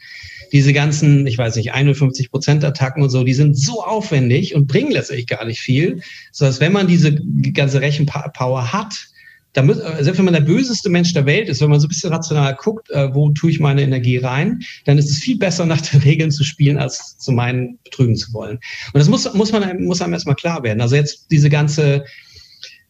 Diese 0.52 0.72
ganzen, 0.72 1.26
ich 1.26 1.38
weiß 1.38 1.56
nicht, 1.56 1.72
51 1.72 2.30
Prozent 2.30 2.64
Attacken 2.64 3.02
und 3.02 3.10
so, 3.10 3.22
die 3.22 3.34
sind 3.34 3.56
so 3.56 3.84
aufwendig 3.84 4.54
und 4.54 4.66
bringen 4.66 4.90
letztlich 4.90 5.28
gar 5.28 5.44
nicht 5.44 5.60
viel, 5.60 6.02
so 6.32 6.44
dass 6.44 6.60
wenn 6.60 6.72
man 6.72 6.88
diese 6.88 7.14
ganze 7.52 7.80
Rechenpower 7.80 8.72
hat, 8.72 9.10
da 9.52 9.62
muss, 9.62 9.78
äh, 9.78 10.02
selbst 10.04 10.18
wenn 10.18 10.24
man 10.24 10.34
der 10.34 10.40
böseste 10.40 10.88
Mensch 10.88 11.12
der 11.12 11.26
Welt 11.26 11.48
ist, 11.48 11.60
wenn 11.60 11.70
man 11.70 11.80
so 11.80 11.86
ein 11.86 11.88
bisschen 11.88 12.12
rational 12.12 12.54
guckt, 12.54 12.90
äh, 12.90 13.12
wo 13.14 13.30
tue 13.30 13.50
ich 13.50 13.60
meine 13.60 13.82
Energie 13.82 14.18
rein, 14.18 14.60
dann 14.84 14.98
ist 14.98 15.10
es 15.10 15.18
viel 15.18 15.38
besser, 15.38 15.66
nach 15.70 15.80
den 15.80 16.00
Regeln 16.00 16.30
zu 16.30 16.44
spielen, 16.44 16.78
als 16.78 17.18
zu 17.18 17.32
meinen, 17.32 17.78
betrügen 17.84 18.16
zu 18.16 18.32
wollen. 18.32 18.56
Und 18.92 18.98
das 18.98 19.08
muss, 19.08 19.32
muss 19.34 19.52
man 19.52 19.82
muss 19.82 20.02
einem 20.02 20.12
erstmal 20.12 20.36
klar 20.36 20.62
werden. 20.62 20.80
Also 20.80 20.96
jetzt 20.96 21.26
diese 21.30 21.50
ganze 21.50 22.04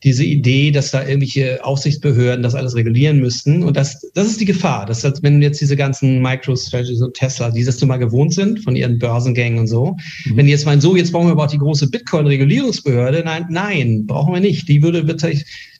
diese 0.02 0.24
Idee, 0.24 0.70
dass 0.70 0.92
da 0.92 1.06
irgendwelche 1.06 1.62
Aufsichtsbehörden 1.62 2.42
das 2.42 2.54
alles 2.54 2.74
regulieren 2.74 3.20
müssten. 3.20 3.62
Und 3.62 3.76
das, 3.76 4.10
das 4.14 4.28
ist 4.28 4.40
die 4.40 4.46
Gefahr. 4.46 4.86
dass 4.86 5.04
wenn 5.22 5.42
jetzt 5.42 5.60
diese 5.60 5.76
ganzen 5.76 6.22
MicroStrategies 6.22 7.02
und 7.02 7.14
Tesla, 7.14 7.50
die 7.50 7.64
das 7.64 7.78
so 7.78 7.86
mal 7.86 7.98
gewohnt 7.98 8.32
sind 8.32 8.60
von 8.60 8.76
ihren 8.76 8.98
Börsengängen 8.98 9.58
und 9.58 9.66
so, 9.66 9.96
mhm. 10.24 10.36
wenn 10.36 10.46
die 10.46 10.52
jetzt 10.52 10.64
meinen, 10.64 10.80
so, 10.80 10.96
jetzt 10.96 11.12
brauchen 11.12 11.26
wir 11.26 11.32
aber 11.32 11.44
auch 11.44 11.50
die 11.50 11.58
große 11.58 11.90
Bitcoin-Regulierungsbehörde. 11.90 13.22
Nein, 13.24 13.46
nein, 13.50 14.06
brauchen 14.06 14.32
wir 14.32 14.40
nicht. 14.40 14.68
Die 14.68 14.82
würde 14.82 15.06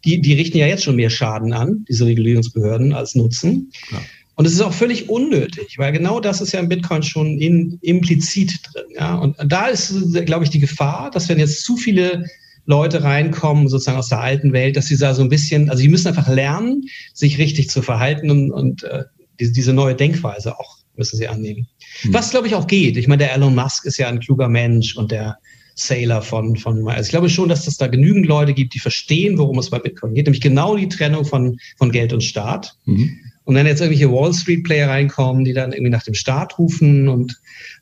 die, 0.04 0.20
die 0.20 0.34
richten 0.34 0.58
ja 0.58 0.66
jetzt 0.66 0.84
schon 0.84 0.96
mehr 0.96 1.10
Schaden 1.10 1.52
an, 1.52 1.84
diese 1.88 2.06
Regulierungsbehörden, 2.06 2.92
als 2.92 3.14
Nutzen. 3.14 3.70
Ja. 3.90 4.00
Und 4.34 4.46
es 4.46 4.54
ist 4.54 4.62
auch 4.62 4.72
völlig 4.72 5.10
unnötig, 5.10 5.76
weil 5.76 5.92
genau 5.92 6.18
das 6.18 6.40
ist 6.40 6.52
ja 6.52 6.60
im 6.60 6.68
Bitcoin 6.70 7.02
schon 7.02 7.38
in, 7.38 7.78
implizit 7.82 8.60
drin. 8.72 8.84
Ja? 8.94 9.16
Und 9.16 9.36
da 9.44 9.66
ist, 9.66 9.92
glaube 10.24 10.44
ich, 10.44 10.50
die 10.50 10.60
Gefahr, 10.60 11.10
dass 11.10 11.28
wenn 11.28 11.38
jetzt 11.38 11.62
zu 11.62 11.76
viele 11.76 12.24
Leute 12.64 13.02
reinkommen, 13.02 13.68
sozusagen 13.68 13.98
aus 13.98 14.08
der 14.08 14.20
alten 14.20 14.52
Welt, 14.52 14.76
dass 14.76 14.86
sie 14.86 14.96
da 14.96 15.12
so 15.12 15.22
ein 15.22 15.28
bisschen, 15.28 15.68
also 15.68 15.82
sie 15.82 15.88
müssen 15.88 16.08
einfach 16.08 16.28
lernen, 16.28 16.84
sich 17.12 17.36
richtig 17.36 17.68
zu 17.68 17.82
verhalten 17.82 18.30
und, 18.30 18.50
und 18.50 18.84
äh, 18.84 19.04
diese, 19.38 19.52
diese 19.52 19.72
neue 19.74 19.94
Denkweise 19.94 20.58
auch 20.58 20.78
müssen 20.96 21.18
sie 21.18 21.28
annehmen. 21.28 21.68
Mhm. 22.04 22.14
Was, 22.14 22.30
glaube 22.30 22.46
ich, 22.46 22.54
auch 22.54 22.66
geht. 22.66 22.96
Ich 22.96 23.08
meine, 23.08 23.24
der 23.24 23.34
Elon 23.34 23.54
Musk 23.54 23.84
ist 23.84 23.98
ja 23.98 24.08
ein 24.08 24.20
kluger 24.20 24.48
Mensch 24.48 24.96
und 24.96 25.10
der 25.10 25.36
Sailor 25.80 26.22
von, 26.22 26.56
von, 26.56 26.86
also 26.88 27.06
ich 27.06 27.10
glaube 27.10 27.28
schon, 27.28 27.48
dass 27.48 27.66
es 27.66 27.76
da 27.76 27.86
genügend 27.86 28.26
Leute 28.26 28.52
gibt, 28.52 28.74
die 28.74 28.78
verstehen, 28.78 29.38
worum 29.38 29.58
es 29.58 29.70
bei 29.70 29.78
Bitcoin 29.78 30.14
geht, 30.14 30.26
nämlich 30.26 30.42
genau 30.42 30.76
die 30.76 30.88
Trennung 30.88 31.24
von, 31.24 31.58
von 31.78 31.90
Geld 31.90 32.12
und 32.12 32.22
Staat. 32.22 32.76
Mhm. 32.84 33.18
Und 33.44 33.54
wenn 33.54 33.66
jetzt 33.66 33.80
irgendwelche 33.80 34.12
Wall 34.12 34.32
Street 34.32 34.64
Player 34.64 34.88
reinkommen, 34.88 35.44
die 35.44 35.52
dann 35.52 35.72
irgendwie 35.72 35.90
nach 35.90 36.04
dem 36.04 36.14
Staat 36.14 36.58
rufen 36.58 37.08
und 37.08 37.40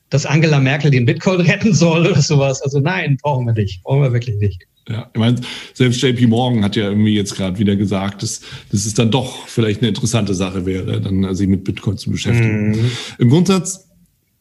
dass 0.09 0.25
Angela 0.25 0.59
Merkel 0.59 0.89
den 0.89 1.05
Bitcoin 1.05 1.41
retten 1.41 1.73
soll 1.73 2.07
oder 2.07 2.21
sowas. 2.21 2.61
Also 2.61 2.79
nein, 2.79 3.17
brauchen 3.21 3.45
wir 3.45 3.53
nicht. 3.53 3.83
Brauchen 3.83 4.01
wir 4.01 4.13
wirklich 4.13 4.37
nicht. 4.37 4.65
Ja, 4.87 5.07
ich 5.13 5.19
meine, 5.19 5.39
selbst 5.75 6.01
JP 6.01 6.27
Morgan 6.27 6.63
hat 6.63 6.75
ja 6.75 6.85
irgendwie 6.89 7.13
jetzt 7.13 7.35
gerade 7.35 7.59
wieder 7.59 7.75
gesagt, 7.75 8.23
dass, 8.23 8.41
dass 8.71 8.87
es 8.87 8.95
dann 8.95 9.11
doch 9.11 9.47
vielleicht 9.47 9.81
eine 9.81 9.89
interessante 9.89 10.33
Sache 10.33 10.65
wäre, 10.65 10.99
dann 10.99 11.35
sich 11.35 11.47
mit 11.47 11.63
Bitcoin 11.63 11.97
zu 11.97 12.09
beschäftigen. 12.09 12.71
Mhm. 12.71 12.91
Im 13.19 13.29
Grundsatz, 13.29 13.88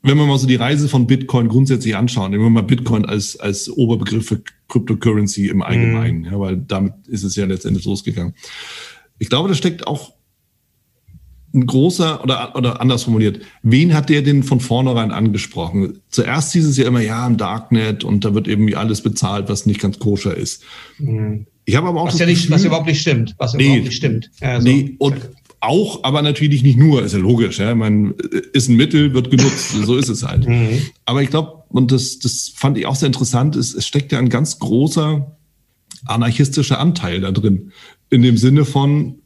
wenn 0.08 0.16
wir 0.16 0.26
mal 0.26 0.38
so 0.38 0.46
die 0.46 0.56
Reise 0.56 0.88
von 0.88 1.06
Bitcoin 1.06 1.48
grundsätzlich 1.48 1.94
anschauen, 1.96 2.30
nehmen 2.30 2.44
wir 2.44 2.50
mal 2.50 2.62
Bitcoin 2.62 3.04
als, 3.04 3.38
als 3.38 3.70
Oberbegriff 3.70 4.26
für 4.26 4.42
Cryptocurrency 4.68 5.48
im 5.48 5.62
Allgemeinen, 5.62 6.20
mhm. 6.20 6.24
ja, 6.24 6.40
weil 6.40 6.56
damit 6.56 6.94
ist 7.06 7.24
es 7.24 7.36
ja 7.36 7.46
letztendlich 7.46 7.84
losgegangen. 7.84 8.34
Ich 9.18 9.28
glaube, 9.28 9.48
da 9.48 9.54
steckt 9.54 9.86
auch 9.86 10.12
ein 11.54 11.66
großer 11.66 12.22
oder, 12.22 12.54
oder 12.56 12.80
anders 12.80 13.04
formuliert, 13.04 13.40
wen 13.62 13.94
hat 13.94 14.10
der 14.10 14.22
denn 14.22 14.42
von 14.42 14.60
vornherein 14.60 15.10
angesprochen? 15.10 16.00
Zuerst 16.10 16.52
hieß 16.52 16.66
es 16.66 16.76
ja 16.76 16.86
immer, 16.86 17.00
ja, 17.00 17.26
im 17.26 17.36
Darknet 17.36 18.04
und 18.04 18.24
da 18.24 18.34
wird 18.34 18.48
irgendwie 18.48 18.76
alles 18.76 19.02
bezahlt, 19.02 19.48
was 19.48 19.66
nicht 19.66 19.80
ganz 19.80 19.98
koscher 19.98 20.36
ist. 20.36 20.62
Mhm. 20.98 21.46
Ich 21.64 21.76
habe 21.76 21.88
aber 21.88 22.00
auch 22.00 22.08
was, 22.08 22.18
ja 22.18 22.24
nicht, 22.24 22.42
Gefühl, 22.42 22.54
was 22.54 22.64
überhaupt 22.64 22.86
nicht 22.86 23.00
stimmt. 23.00 23.34
Was 23.36 23.52
nee, 23.52 23.64
überhaupt 23.64 23.84
nicht 23.84 23.96
stimmt. 23.96 24.30
Also, 24.40 24.66
nee, 24.66 24.96
und 24.98 25.16
auch, 25.60 26.04
aber 26.04 26.22
natürlich 26.22 26.62
nicht 26.62 26.78
nur, 26.78 27.02
ist 27.02 27.12
ja 27.12 27.18
logisch. 27.18 27.58
Ja? 27.58 27.74
Man 27.74 28.14
ist 28.52 28.68
ein 28.68 28.76
Mittel, 28.76 29.14
wird 29.14 29.30
genutzt, 29.30 29.70
so 29.84 29.96
ist 29.96 30.08
es 30.08 30.22
halt. 30.22 30.46
Mhm. 30.46 30.82
Aber 31.04 31.22
ich 31.22 31.30
glaube, 31.30 31.64
und 31.68 31.92
das, 31.92 32.18
das 32.18 32.52
fand 32.54 32.78
ich 32.78 32.86
auch 32.86 32.94
sehr 32.94 33.08
interessant, 33.08 33.56
ist, 33.56 33.74
es 33.74 33.86
steckt 33.86 34.12
ja 34.12 34.18
ein 34.18 34.28
ganz 34.28 34.58
großer 34.58 35.36
anarchistischer 36.04 36.78
Anteil 36.78 37.20
da 37.20 37.32
drin. 37.32 37.72
In 38.10 38.22
dem 38.22 38.36
Sinne 38.36 38.64
von, 38.64 39.16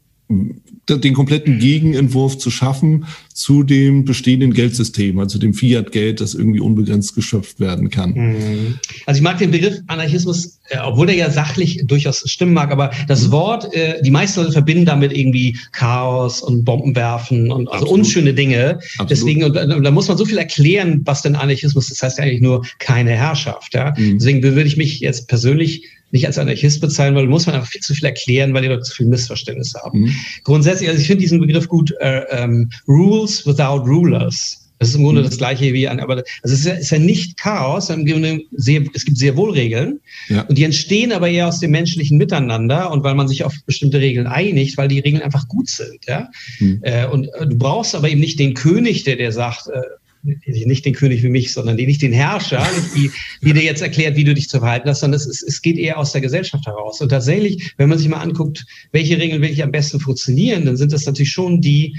den 1.00 1.14
kompletten 1.14 1.58
Gegenentwurf 1.58 2.38
zu 2.38 2.50
schaffen 2.50 3.06
zu 3.32 3.62
dem 3.62 4.04
bestehenden 4.04 4.52
Geldsystem, 4.52 5.18
also 5.18 5.38
dem 5.38 5.54
Fiat-Geld, 5.54 6.20
das 6.20 6.34
irgendwie 6.34 6.60
unbegrenzt 6.60 7.14
geschöpft 7.14 7.60
werden 7.60 7.90
kann. 7.90 8.12
Mhm. 8.12 8.78
Also 9.06 9.18
ich 9.18 9.22
mag 9.22 9.38
den 9.38 9.50
Begriff 9.50 9.78
Anarchismus, 9.86 10.58
äh, 10.68 10.78
obwohl 10.78 11.06
der 11.06 11.16
ja 11.16 11.30
sachlich 11.30 11.82
durchaus 11.86 12.28
stimmen 12.30 12.52
mag, 12.52 12.70
aber 12.70 12.90
das 13.08 13.26
mhm. 13.26 13.32
Wort, 13.32 13.74
äh, 13.74 14.02
die 14.02 14.10
meisten 14.10 14.40
Leute 14.40 14.52
verbinden 14.52 14.84
damit 14.84 15.16
irgendwie 15.16 15.56
Chaos 15.72 16.42
und 16.42 16.64
Bomben 16.64 16.94
werfen 16.94 17.50
und 17.50 17.68
also 17.68 17.86
unschöne 17.86 18.34
Dinge. 18.34 18.78
Absolut. 18.98 19.10
Deswegen, 19.10 19.44
und, 19.44 19.56
und, 19.56 19.82
da 19.82 19.90
muss 19.90 20.08
man 20.08 20.18
so 20.18 20.24
viel 20.24 20.38
erklären, 20.38 21.00
was 21.04 21.22
denn 21.22 21.34
Anarchismus 21.34 21.90
ist. 21.90 22.02
Das 22.02 22.02
heißt 22.02 22.18
ja 22.18 22.24
eigentlich 22.24 22.42
nur 22.42 22.64
keine 22.78 23.12
Herrschaft. 23.12 23.74
Ja? 23.74 23.94
Mhm. 23.96 24.18
Deswegen 24.18 24.42
würde 24.42 24.64
ich 24.64 24.76
mich 24.76 25.00
jetzt 25.00 25.28
persönlich 25.28 25.88
nicht 26.12 26.26
als 26.26 26.38
Anarchist 26.38 26.80
bezeichnen, 26.80 27.16
weil 27.16 27.26
muss 27.26 27.46
man 27.46 27.56
einfach 27.56 27.68
viel 27.68 27.80
zu 27.80 27.94
viel 27.94 28.04
erklären, 28.04 28.54
weil 28.54 28.62
die 28.62 28.68
Leute 28.68 28.82
zu 28.82 28.94
viel 28.94 29.06
Missverständnisse 29.06 29.80
haben. 29.82 30.02
Mhm. 30.02 30.14
Grundsätzlich, 30.44 30.88
also 30.88 31.00
ich 31.00 31.06
finde 31.06 31.22
diesen 31.22 31.40
Begriff 31.40 31.68
gut, 31.68 31.92
äh, 32.00 32.22
ähm, 32.30 32.70
Rules 32.86 33.46
without 33.46 33.84
Rulers. 33.86 34.58
Das 34.78 34.88
ist 34.88 34.96
im 34.96 35.04
Grunde 35.04 35.20
mhm. 35.20 35.26
das 35.26 35.38
Gleiche 35.38 35.72
wie 35.72 35.86
an, 35.86 36.00
aber 36.00 36.16
also 36.16 36.26
es 36.42 36.52
ist 36.52 36.66
ja, 36.66 36.72
ist 36.72 36.90
ja 36.90 36.98
nicht 36.98 37.36
Chaos, 37.38 37.88
es 37.88 39.04
gibt 39.04 39.16
sehr 39.16 39.36
wohl 39.36 39.52
Regeln 39.52 40.00
ja. 40.28 40.42
und 40.42 40.58
die 40.58 40.64
entstehen 40.64 41.12
aber 41.12 41.28
eher 41.28 41.46
aus 41.46 41.60
dem 41.60 41.70
menschlichen 41.70 42.18
Miteinander 42.18 42.90
und 42.90 43.04
weil 43.04 43.14
man 43.14 43.28
sich 43.28 43.44
auf 43.44 43.54
bestimmte 43.64 44.00
Regeln 44.00 44.26
einigt, 44.26 44.76
weil 44.76 44.88
die 44.88 44.98
Regeln 44.98 45.22
einfach 45.22 45.46
gut 45.46 45.68
sind, 45.68 46.04
ja. 46.08 46.28
Mhm. 46.58 46.80
Äh, 46.82 47.06
und 47.06 47.28
äh, 47.34 47.46
du 47.46 47.56
brauchst 47.56 47.94
aber 47.94 48.08
eben 48.08 48.20
nicht 48.20 48.40
den 48.40 48.54
König, 48.54 49.04
der 49.04 49.14
dir 49.14 49.30
sagt, 49.30 49.68
äh, 49.68 49.82
nicht 50.22 50.84
den 50.84 50.94
König 50.94 51.22
wie 51.22 51.28
mich, 51.28 51.52
sondern 51.52 51.76
die, 51.76 51.86
nicht 51.86 52.02
den 52.02 52.12
Herrscher, 52.12 52.64
die, 52.94 53.10
die 53.42 53.52
dir 53.52 53.62
jetzt 53.62 53.82
erklärt, 53.82 54.16
wie 54.16 54.24
du 54.24 54.34
dich 54.34 54.48
zu 54.48 54.60
verhalten 54.60 54.88
hast, 54.88 55.00
sondern 55.00 55.20
es, 55.20 55.26
ist, 55.26 55.42
es 55.42 55.62
geht 55.62 55.76
eher 55.76 55.98
aus 55.98 56.12
der 56.12 56.20
Gesellschaft 56.20 56.66
heraus. 56.66 57.00
Und 57.00 57.08
tatsächlich, 57.08 57.74
wenn 57.76 57.88
man 57.88 57.98
sich 57.98 58.08
mal 58.08 58.20
anguckt, 58.20 58.64
welche 58.92 59.18
Regeln 59.18 59.42
wirklich 59.42 59.62
am 59.62 59.72
besten 59.72 60.00
funktionieren, 60.00 60.64
dann 60.64 60.76
sind 60.76 60.92
das 60.92 61.06
natürlich 61.06 61.32
schon 61.32 61.60
die, 61.60 61.96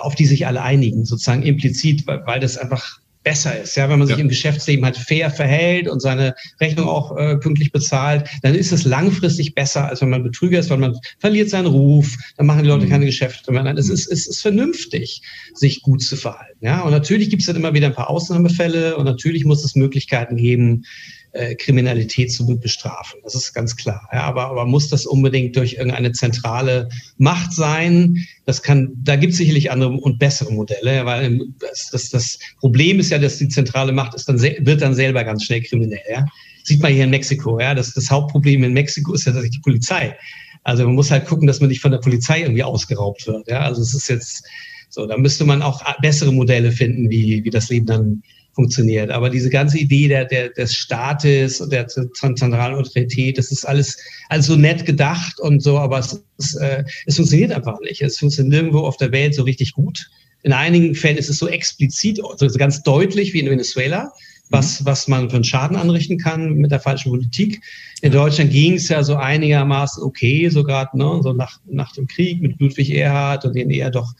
auf 0.00 0.14
die 0.14 0.26
sich 0.26 0.46
alle 0.46 0.62
einigen, 0.62 1.04
sozusagen 1.04 1.42
implizit, 1.42 2.06
weil, 2.06 2.26
weil 2.26 2.40
das 2.40 2.58
einfach 2.58 3.00
besser 3.28 3.60
ist. 3.60 3.76
Ja, 3.76 3.90
wenn 3.90 3.98
man 3.98 4.08
sich 4.08 4.16
ja. 4.16 4.22
im 4.22 4.30
Geschäftsleben 4.30 4.86
halt 4.86 4.96
fair 4.96 5.30
verhält 5.30 5.86
und 5.86 6.00
seine 6.00 6.34
Rechnung 6.62 6.88
auch 6.88 7.14
äh, 7.14 7.36
pünktlich 7.36 7.72
bezahlt, 7.72 8.26
dann 8.40 8.54
ist 8.54 8.72
es 8.72 8.86
langfristig 8.86 9.54
besser, 9.54 9.86
als 9.86 10.00
wenn 10.00 10.08
man 10.08 10.22
Betrüger 10.22 10.58
ist, 10.58 10.70
weil 10.70 10.78
man 10.78 10.96
verliert 11.18 11.50
seinen 11.50 11.66
Ruf, 11.66 12.16
dann 12.38 12.46
machen 12.46 12.62
die 12.62 12.70
Leute 12.70 12.86
mhm. 12.86 12.90
keine 12.90 13.04
Geschäfte 13.04 13.52
mehr. 13.52 13.62
Nein, 13.62 13.76
es 13.76 13.90
ist, 13.90 14.10
es 14.10 14.26
ist 14.26 14.40
vernünftig, 14.40 15.20
sich 15.52 15.82
gut 15.82 16.00
zu 16.02 16.16
verhalten. 16.16 16.64
Ja, 16.64 16.80
und 16.80 16.90
natürlich 16.90 17.28
gibt 17.28 17.42
es 17.42 17.46
dann 17.46 17.56
immer 17.56 17.74
wieder 17.74 17.88
ein 17.88 17.94
paar 17.94 18.08
Ausnahmefälle 18.08 18.96
und 18.96 19.04
natürlich 19.04 19.44
muss 19.44 19.62
es 19.62 19.74
Möglichkeiten 19.74 20.36
geben, 20.36 20.86
äh, 21.32 21.54
Kriminalität 21.54 22.32
zu 22.32 22.46
bestrafen. 22.58 23.20
Das 23.22 23.34
ist 23.34 23.52
ganz 23.52 23.76
klar. 23.76 24.08
Ja, 24.12 24.22
aber, 24.22 24.46
aber 24.46 24.66
muss 24.66 24.88
das 24.88 25.06
unbedingt 25.06 25.56
durch 25.56 25.74
irgendeine 25.74 26.12
zentrale 26.12 26.88
Macht 27.18 27.52
sein? 27.52 28.26
Das 28.46 28.62
kann, 28.62 28.92
da 29.02 29.16
gibt 29.16 29.32
es 29.32 29.38
sicherlich 29.38 29.70
andere 29.70 29.90
und 29.90 30.18
bessere 30.18 30.52
Modelle, 30.52 31.04
weil 31.04 31.40
das, 31.60 31.90
das, 31.90 32.10
das 32.10 32.38
Problem 32.58 32.98
ist 32.98 33.10
ja, 33.10 33.18
dass 33.18 33.38
die 33.38 33.48
zentrale 33.48 33.92
Macht 33.92 34.14
ist 34.14 34.28
dann 34.28 34.40
wird 34.40 34.82
dann 34.82 34.94
selber 34.94 35.24
ganz 35.24 35.44
schnell 35.44 35.62
kriminell. 35.62 36.00
Ja? 36.10 36.24
Sieht 36.64 36.82
man 36.82 36.92
hier 36.92 37.04
in 37.04 37.10
Mexiko. 37.10 37.60
Ja, 37.60 37.74
das, 37.74 37.92
das 37.94 38.10
Hauptproblem 38.10 38.64
in 38.64 38.72
Mexiko 38.72 39.12
ist 39.14 39.26
ja 39.26 39.32
tatsächlich 39.32 39.56
die 39.56 39.62
Polizei. 39.62 40.16
Also 40.64 40.84
man 40.84 40.94
muss 40.94 41.10
halt 41.10 41.26
gucken, 41.26 41.46
dass 41.46 41.60
man 41.60 41.68
nicht 41.68 41.80
von 41.80 41.92
der 41.92 41.98
Polizei 41.98 42.40
irgendwie 42.40 42.64
ausgeraubt 42.64 43.26
wird. 43.26 43.48
Ja, 43.48 43.60
also 43.60 43.80
es 43.82 43.94
ist 43.94 44.08
jetzt 44.08 44.44
so, 44.90 45.06
da 45.06 45.16
müsste 45.16 45.44
man 45.44 45.62
auch 45.62 45.82
bessere 46.00 46.32
Modelle 46.32 46.72
finden, 46.72 47.10
wie, 47.10 47.44
wie 47.44 47.50
das 47.50 47.68
Leben 47.68 47.86
dann 47.86 48.22
funktioniert. 48.58 49.10
Aber 49.10 49.30
diese 49.30 49.50
ganze 49.50 49.78
Idee 49.78 50.08
der, 50.08 50.24
der, 50.24 50.48
des 50.48 50.74
Staates 50.74 51.60
und 51.60 51.70
der 51.70 51.86
zentralen 51.86 52.74
Autorität, 52.74 53.38
das 53.38 53.52
ist 53.52 53.64
alles, 53.64 53.96
alles 54.30 54.46
so 54.46 54.56
nett 54.56 54.84
gedacht 54.84 55.38
und 55.38 55.62
so, 55.62 55.78
aber 55.78 56.00
es, 56.00 56.20
es, 56.38 56.56
äh, 56.56 56.82
es 57.06 57.14
funktioniert 57.14 57.52
einfach 57.52 57.78
nicht. 57.80 58.02
Es 58.02 58.18
funktioniert 58.18 58.52
nirgendwo 58.52 58.80
auf 58.80 58.96
der 58.96 59.12
Welt 59.12 59.36
so 59.36 59.44
richtig 59.44 59.74
gut. 59.74 60.10
In 60.42 60.52
einigen 60.52 60.96
Fällen 60.96 61.18
ist 61.18 61.30
es 61.30 61.38
so 61.38 61.46
explizit, 61.46 62.20
also 62.20 62.58
ganz 62.58 62.82
deutlich 62.82 63.32
wie 63.32 63.38
in 63.38 63.48
Venezuela, 63.48 64.12
was, 64.50 64.84
was 64.84 65.06
man 65.06 65.30
für 65.30 65.36
einen 65.36 65.44
Schaden 65.44 65.76
anrichten 65.76 66.18
kann 66.18 66.54
mit 66.54 66.72
der 66.72 66.80
falschen 66.80 67.10
Politik. 67.10 67.60
In 68.02 68.10
Deutschland 68.10 68.50
ging 68.50 68.74
es 68.74 68.88
ja 68.88 69.04
so 69.04 69.14
einigermaßen 69.14 70.02
okay, 70.02 70.48
so 70.48 70.64
gerade 70.64 70.98
ne, 70.98 71.20
so 71.22 71.32
nach, 71.32 71.60
nach 71.70 71.92
dem 71.92 72.08
Krieg 72.08 72.42
mit 72.42 72.58
Ludwig 72.58 72.90
Erhard 72.90 73.44
und 73.44 73.54
den 73.54 73.70
eher 73.70 73.92
doch 73.92 74.14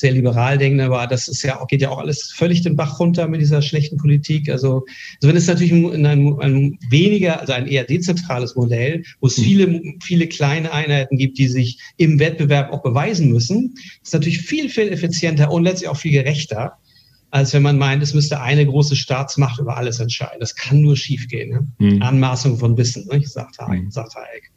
sehr 0.00 0.12
liberal 0.12 0.58
denken, 0.58 0.80
aber 0.80 1.06
das 1.06 1.28
ist 1.28 1.42
ja 1.42 1.60
auch, 1.60 1.66
geht 1.66 1.82
ja 1.82 1.90
auch 1.90 1.98
alles 1.98 2.32
völlig 2.32 2.62
den 2.62 2.76
Bach 2.76 2.98
runter 2.98 3.28
mit 3.28 3.40
dieser 3.40 3.62
schlechten 3.62 3.96
Politik. 3.96 4.48
Also, 4.48 4.84
also 5.16 5.28
wenn 5.28 5.36
es 5.36 5.46
natürlich 5.46 5.72
ein, 5.72 6.06
ein, 6.06 6.40
ein 6.40 6.78
weniger, 6.88 7.40
also 7.40 7.52
ein 7.52 7.66
eher 7.66 7.84
dezentrales 7.84 8.56
Modell, 8.56 9.04
wo 9.20 9.26
es 9.26 9.38
mhm. 9.38 9.42
viele, 9.42 9.82
viele 10.02 10.26
kleine 10.26 10.72
Einheiten 10.72 11.16
gibt, 11.16 11.38
die 11.38 11.48
sich 11.48 11.78
im 11.96 12.18
Wettbewerb 12.18 12.72
auch 12.72 12.82
beweisen 12.82 13.30
müssen, 13.30 13.74
ist 14.02 14.14
natürlich 14.14 14.40
viel, 14.40 14.68
viel 14.68 14.88
effizienter 14.88 15.50
und 15.50 15.64
letztlich 15.64 15.88
auch 15.88 15.96
viel 15.96 16.12
gerechter 16.12 16.78
als 17.30 17.52
wenn 17.52 17.62
man 17.62 17.78
meint, 17.78 18.02
es 18.02 18.12
müsste 18.12 18.40
eine 18.40 18.66
große 18.66 18.96
Staatsmacht 18.96 19.60
über 19.60 19.76
alles 19.76 20.00
entscheiden. 20.00 20.40
Das 20.40 20.56
kann 20.56 20.80
nur 20.80 20.96
schiefgehen. 20.96 21.50
Ne? 21.50 21.66
Mhm. 21.78 22.02
Anmaßung 22.02 22.58
von 22.58 22.76
Wissen, 22.76 23.06
ne? 23.06 23.24
sagt, 23.24 23.58
Hayek, 23.58 23.84
mhm. 23.84 23.90
sagt 23.90 24.16
Hayek. 24.16 24.50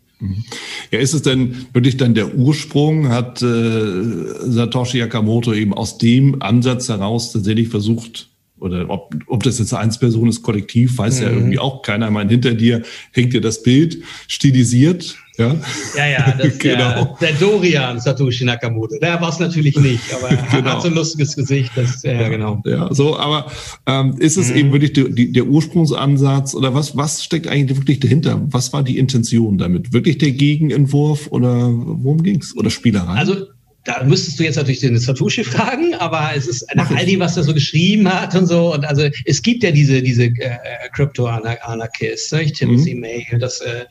Ja, 0.91 0.99
ist 0.99 1.13
es 1.13 1.21
denn 1.21 1.67
wirklich 1.73 1.97
dann 1.97 2.13
der 2.13 2.35
Ursprung? 2.35 3.09
Hat 3.09 3.41
äh, 3.41 4.01
Satoshi 4.45 4.99
Nakamoto 4.99 5.53
eben 5.53 5.73
aus 5.73 5.97
dem 5.97 6.41
Ansatz 6.41 6.89
heraus 6.89 7.31
tatsächlich 7.31 7.69
versucht, 7.69 8.29
oder 8.59 8.89
ob, 8.89 9.13
ob 9.27 9.43
das 9.43 9.59
jetzt 9.59 9.73
eine 9.73 9.83
Einzelperson 9.83 10.29
ist, 10.29 10.41
kollektiv, 10.41 10.97
weiß 10.97 11.19
mhm. 11.19 11.25
ja 11.25 11.31
irgendwie 11.31 11.59
auch 11.59 11.81
keiner. 11.81 12.07
Ich 12.07 12.13
meine, 12.13 12.29
hinter 12.29 12.53
dir 12.53 12.83
hängt 13.11 13.33
dir 13.33 13.41
das 13.41 13.63
Bild 13.63 13.97
stilisiert 14.27 15.17
ja, 15.37 15.55
ja, 15.95 16.07
ja 16.07 16.37
das, 16.37 16.57
genau. 16.59 17.17
der, 17.19 17.31
der 17.31 17.39
Dorian 17.39 17.99
Satoshi 17.99 18.45
Nakamoto. 18.45 18.97
Der 18.99 19.19
war 19.19 19.29
es 19.29 19.39
natürlich 19.39 19.75
nicht, 19.77 20.13
aber 20.13 20.29
er 20.29 20.37
genau. 20.37 20.71
hat 20.71 20.81
so 20.81 20.89
ein 20.89 20.93
lustiges 20.93 21.35
Gesicht. 21.35 21.71
Das, 21.75 22.03
ja, 22.03 22.13
ja, 22.13 22.29
genau. 22.29 22.61
Ja, 22.65 22.93
so, 22.93 23.17
aber 23.17 23.51
ähm, 23.87 24.15
ist 24.19 24.37
es 24.37 24.51
mhm. 24.51 24.57
eben 24.57 24.71
wirklich 24.73 24.93
die, 24.93 25.11
die, 25.11 25.31
der 25.31 25.45
Ursprungsansatz 25.45 26.53
oder 26.53 26.73
was, 26.73 26.95
was 26.95 27.23
steckt 27.23 27.47
eigentlich 27.47 27.77
wirklich 27.77 27.99
dahinter? 27.99 28.41
Was 28.49 28.73
war 28.73 28.83
die 28.83 28.97
Intention 28.97 29.57
damit? 29.57 29.91
Wirklich 29.91 30.19
der 30.19 30.31
Gegenentwurf 30.31 31.27
oder 31.27 31.69
worum 31.71 32.21
ging 32.21 32.39
es? 32.39 32.55
Oder 32.55 32.69
Spielerei? 32.69 33.13
Also 33.13 33.47
da 33.85 34.03
müsstest 34.03 34.39
du 34.39 34.43
jetzt 34.43 34.55
natürlich 34.55 34.79
den 34.79 34.97
Satoshi 34.97 35.43
fragen, 35.43 35.93
aber 35.95 36.31
es 36.35 36.47
ist 36.47 36.65
nach 36.75 36.89
all 36.91 37.05
dem, 37.05 37.19
was 37.19 37.35
er 37.35 37.43
so 37.43 37.53
geschrieben 37.53 38.07
hat 38.07 38.33
und 38.33 38.45
so. 38.45 38.73
Und 38.73 38.85
also 38.85 39.09
es 39.25 39.41
gibt 39.41 39.63
ja 39.63 39.71
diese, 39.71 40.01
diese 40.01 40.25
äh, 40.25 40.57
Crypto-Anarchists, 40.93 42.31
ne? 42.31 42.45
Timothy 42.45 42.93
mhm. 42.93 43.01
May, 43.01 43.27
das 43.39 43.59
äh, 43.59 43.85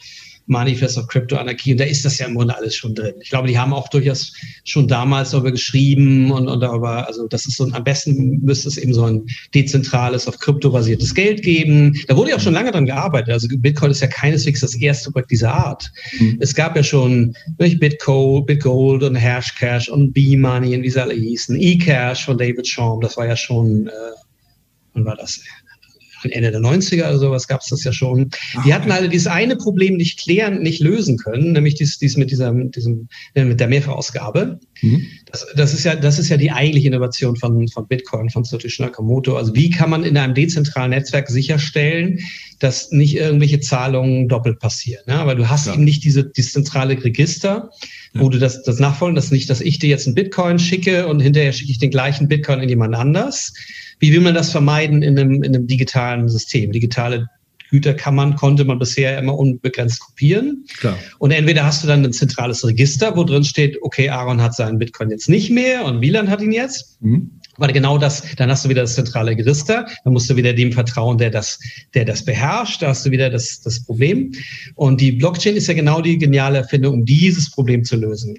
Manifest 0.52 0.98
of 0.98 1.08
Crypto 1.08 1.36
Anarchy. 1.36 1.72
Und 1.72 1.80
da 1.80 1.84
ist 1.84 2.04
das 2.04 2.18
ja 2.18 2.26
im 2.26 2.34
Grunde 2.34 2.56
alles 2.56 2.76
schon 2.76 2.94
drin. 2.94 3.14
Ich 3.20 3.30
glaube, 3.30 3.48
die 3.48 3.58
haben 3.58 3.72
auch 3.72 3.88
durchaus 3.88 4.32
schon 4.64 4.86
damals 4.86 5.30
darüber 5.30 5.50
geschrieben 5.50 6.30
und, 6.30 6.48
und 6.48 6.60
darüber, 6.60 7.06
also 7.06 7.26
das 7.26 7.46
ist 7.46 7.56
so, 7.56 7.64
am 7.64 7.84
besten 7.84 8.40
müsste 8.42 8.68
es 8.68 8.76
eben 8.76 8.94
so 8.94 9.04
ein 9.04 9.26
dezentrales, 9.54 10.28
auf 10.28 10.38
Krypto 10.38 10.70
basiertes 10.70 11.14
Geld 11.14 11.42
geben. 11.42 11.98
Da 12.06 12.16
wurde 12.16 12.30
ja 12.30 12.36
auch 12.36 12.40
schon 12.40 12.54
lange 12.54 12.70
dran 12.70 12.86
gearbeitet. 12.86 13.32
Also 13.32 13.48
Bitcoin 13.50 13.90
ist 13.90 14.00
ja 14.00 14.06
keineswegs 14.06 14.60
das 14.60 14.74
erste 14.76 15.10
Projekt 15.10 15.30
dieser 15.32 15.52
Art. 15.52 15.90
Mhm. 16.18 16.38
Es 16.40 16.54
gab 16.54 16.76
ja 16.76 16.82
schon 16.82 17.34
Bitcoin, 17.58 18.46
Bitgold 18.46 19.02
und 19.02 19.16
Hashcash 19.16 19.88
und 19.88 20.12
B-Money 20.12 20.76
und 20.76 20.82
wie 20.82 20.90
sie 20.90 21.02
alle 21.02 21.14
hießen. 21.14 21.56
eCash 21.56 22.24
von 22.24 22.38
David 22.38 22.66
Schaum, 22.68 23.00
das 23.00 23.16
war 23.16 23.26
ja 23.26 23.36
schon, 23.36 23.88
äh, 23.88 23.90
wann 24.94 25.04
war 25.04 25.16
das? 25.16 25.40
Ende 26.30 26.50
der 26.50 26.60
90er 26.60 27.08
oder 27.08 27.18
sowas 27.18 27.48
gab 27.48 27.60
es 27.60 27.68
das 27.68 27.84
ja 27.84 27.92
schon. 27.92 28.30
Die 28.64 28.72
hatten 28.72 28.90
alle 28.90 29.08
dieses 29.08 29.26
eine 29.26 29.56
Problem 29.56 29.96
nicht 29.96 30.20
klären, 30.20 30.62
nicht 30.62 30.80
lösen 30.80 31.16
können, 31.18 31.52
nämlich 31.52 31.74
dies, 31.74 31.98
dies 31.98 32.16
mit 32.16 32.30
dieser, 32.30 32.52
mit 32.52 32.76
diesem, 32.76 33.08
äh, 33.34 33.44
mit 33.44 33.60
der 33.60 33.68
Mehrfachausgabe. 33.68 34.60
Mhm. 34.82 35.06
Das, 35.30 35.46
das, 35.56 35.74
ist 35.74 35.84
ja, 35.84 35.96
das 35.96 36.18
ist 36.18 36.28
ja 36.28 36.36
die 36.36 36.50
eigentliche 36.50 36.88
Innovation 36.88 37.36
von, 37.36 37.66
von 37.68 37.88
Bitcoin, 37.88 38.30
von 38.30 38.44
Satoshi 38.44 38.82
Nakamoto. 38.82 39.36
Also 39.36 39.54
wie 39.54 39.70
kann 39.70 39.90
man 39.90 40.04
in 40.04 40.16
einem 40.16 40.34
dezentralen 40.34 40.90
Netzwerk 40.90 41.28
sicherstellen, 41.28 42.20
dass 42.58 42.90
nicht 42.90 43.16
irgendwelche 43.16 43.60
Zahlungen 43.60 44.28
doppelt 44.28 44.58
passieren? 44.58 45.02
Ne? 45.06 45.20
Weil 45.24 45.36
du 45.36 45.48
hast 45.48 45.66
ja. 45.66 45.74
eben 45.74 45.84
nicht 45.84 46.04
diese, 46.04 46.24
dieses 46.24 46.52
zentrale 46.52 47.02
Register, 47.02 47.70
wo 48.14 48.28
du 48.28 48.38
das, 48.38 48.62
das 48.62 48.78
nachfolgen, 48.78 49.14
das 49.14 49.30
nicht, 49.30 49.48
dass 49.48 49.60
ich 49.60 49.78
dir 49.78 49.88
jetzt 49.88 50.06
einen 50.06 50.14
Bitcoin 50.14 50.58
schicke 50.58 51.06
und 51.06 51.20
hinterher 51.20 51.52
schicke 51.52 51.70
ich 51.70 51.78
den 51.78 51.90
gleichen 51.90 52.28
Bitcoin 52.28 52.60
in 52.60 52.68
jemand 52.68 52.94
anders, 52.94 53.54
wie 54.02 54.12
will 54.12 54.20
man 54.20 54.34
das 54.34 54.50
vermeiden 54.50 55.00
in 55.00 55.16
einem, 55.16 55.44
in 55.44 55.54
einem 55.54 55.68
digitalen 55.68 56.28
System? 56.28 56.72
Digitale 56.72 57.28
Güter 57.70 57.94
kann 57.94 58.16
man, 58.16 58.34
konnte 58.34 58.64
man 58.64 58.80
bisher 58.80 59.16
immer 59.16 59.38
unbegrenzt 59.38 60.00
kopieren. 60.00 60.64
Klar. 60.78 60.98
Und 61.20 61.30
entweder 61.30 61.64
hast 61.64 61.84
du 61.84 61.86
dann 61.86 62.04
ein 62.04 62.12
zentrales 62.12 62.66
Register, 62.66 63.16
wo 63.16 63.22
drin 63.22 63.44
steht, 63.44 63.80
okay, 63.80 64.10
Aaron 64.10 64.42
hat 64.42 64.56
seinen 64.56 64.78
Bitcoin 64.78 65.10
jetzt 65.10 65.28
nicht 65.28 65.50
mehr 65.50 65.84
und 65.84 66.00
Wieland 66.00 66.28
hat 66.28 66.42
ihn 66.42 66.50
jetzt. 66.50 67.00
Mhm. 67.00 67.30
Weil 67.58 67.72
genau 67.72 67.96
das, 67.96 68.24
dann 68.36 68.50
hast 68.50 68.64
du 68.64 68.70
wieder 68.70 68.82
das 68.82 68.96
zentrale 68.96 69.30
Register, 69.30 69.86
dann 70.02 70.12
musst 70.14 70.28
du 70.28 70.34
wieder 70.34 70.52
dem 70.52 70.72
vertrauen, 70.72 71.16
der 71.16 71.30
das, 71.30 71.60
der 71.94 72.04
das 72.04 72.24
beherrscht, 72.24 72.82
da 72.82 72.88
hast 72.88 73.06
du 73.06 73.12
wieder 73.12 73.30
das, 73.30 73.60
das 73.60 73.84
Problem. 73.84 74.32
Und 74.74 75.00
die 75.00 75.12
Blockchain 75.12 75.54
ist 75.54 75.68
ja 75.68 75.74
genau 75.74 76.00
die 76.00 76.18
geniale 76.18 76.58
Erfindung, 76.58 76.94
um 76.94 77.04
dieses 77.04 77.52
Problem 77.52 77.84
zu 77.84 77.94
lösen. 77.94 78.36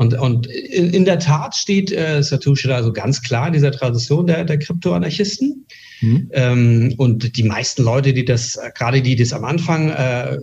Und, 0.00 0.14
und 0.14 0.46
in, 0.46 0.94
in 0.94 1.04
der 1.04 1.18
Tat 1.18 1.54
steht 1.54 1.92
äh, 1.92 2.22
Satoshi 2.22 2.68
da 2.68 2.76
also 2.76 2.90
ganz 2.90 3.20
klar 3.20 3.48
in 3.48 3.52
dieser 3.52 3.70
Tradition 3.70 4.26
der, 4.26 4.46
der 4.46 4.58
Kryptoanarchisten. 4.58 5.66
Mhm. 6.00 6.30
Ähm, 6.32 6.94
und 6.96 7.36
die 7.36 7.42
meisten 7.42 7.82
Leute, 7.82 8.14
die 8.14 8.24
das, 8.24 8.58
gerade 8.74 9.02
die 9.02 9.14
das 9.14 9.34
am 9.34 9.44
Anfang 9.44 9.90
äh, 9.90 10.38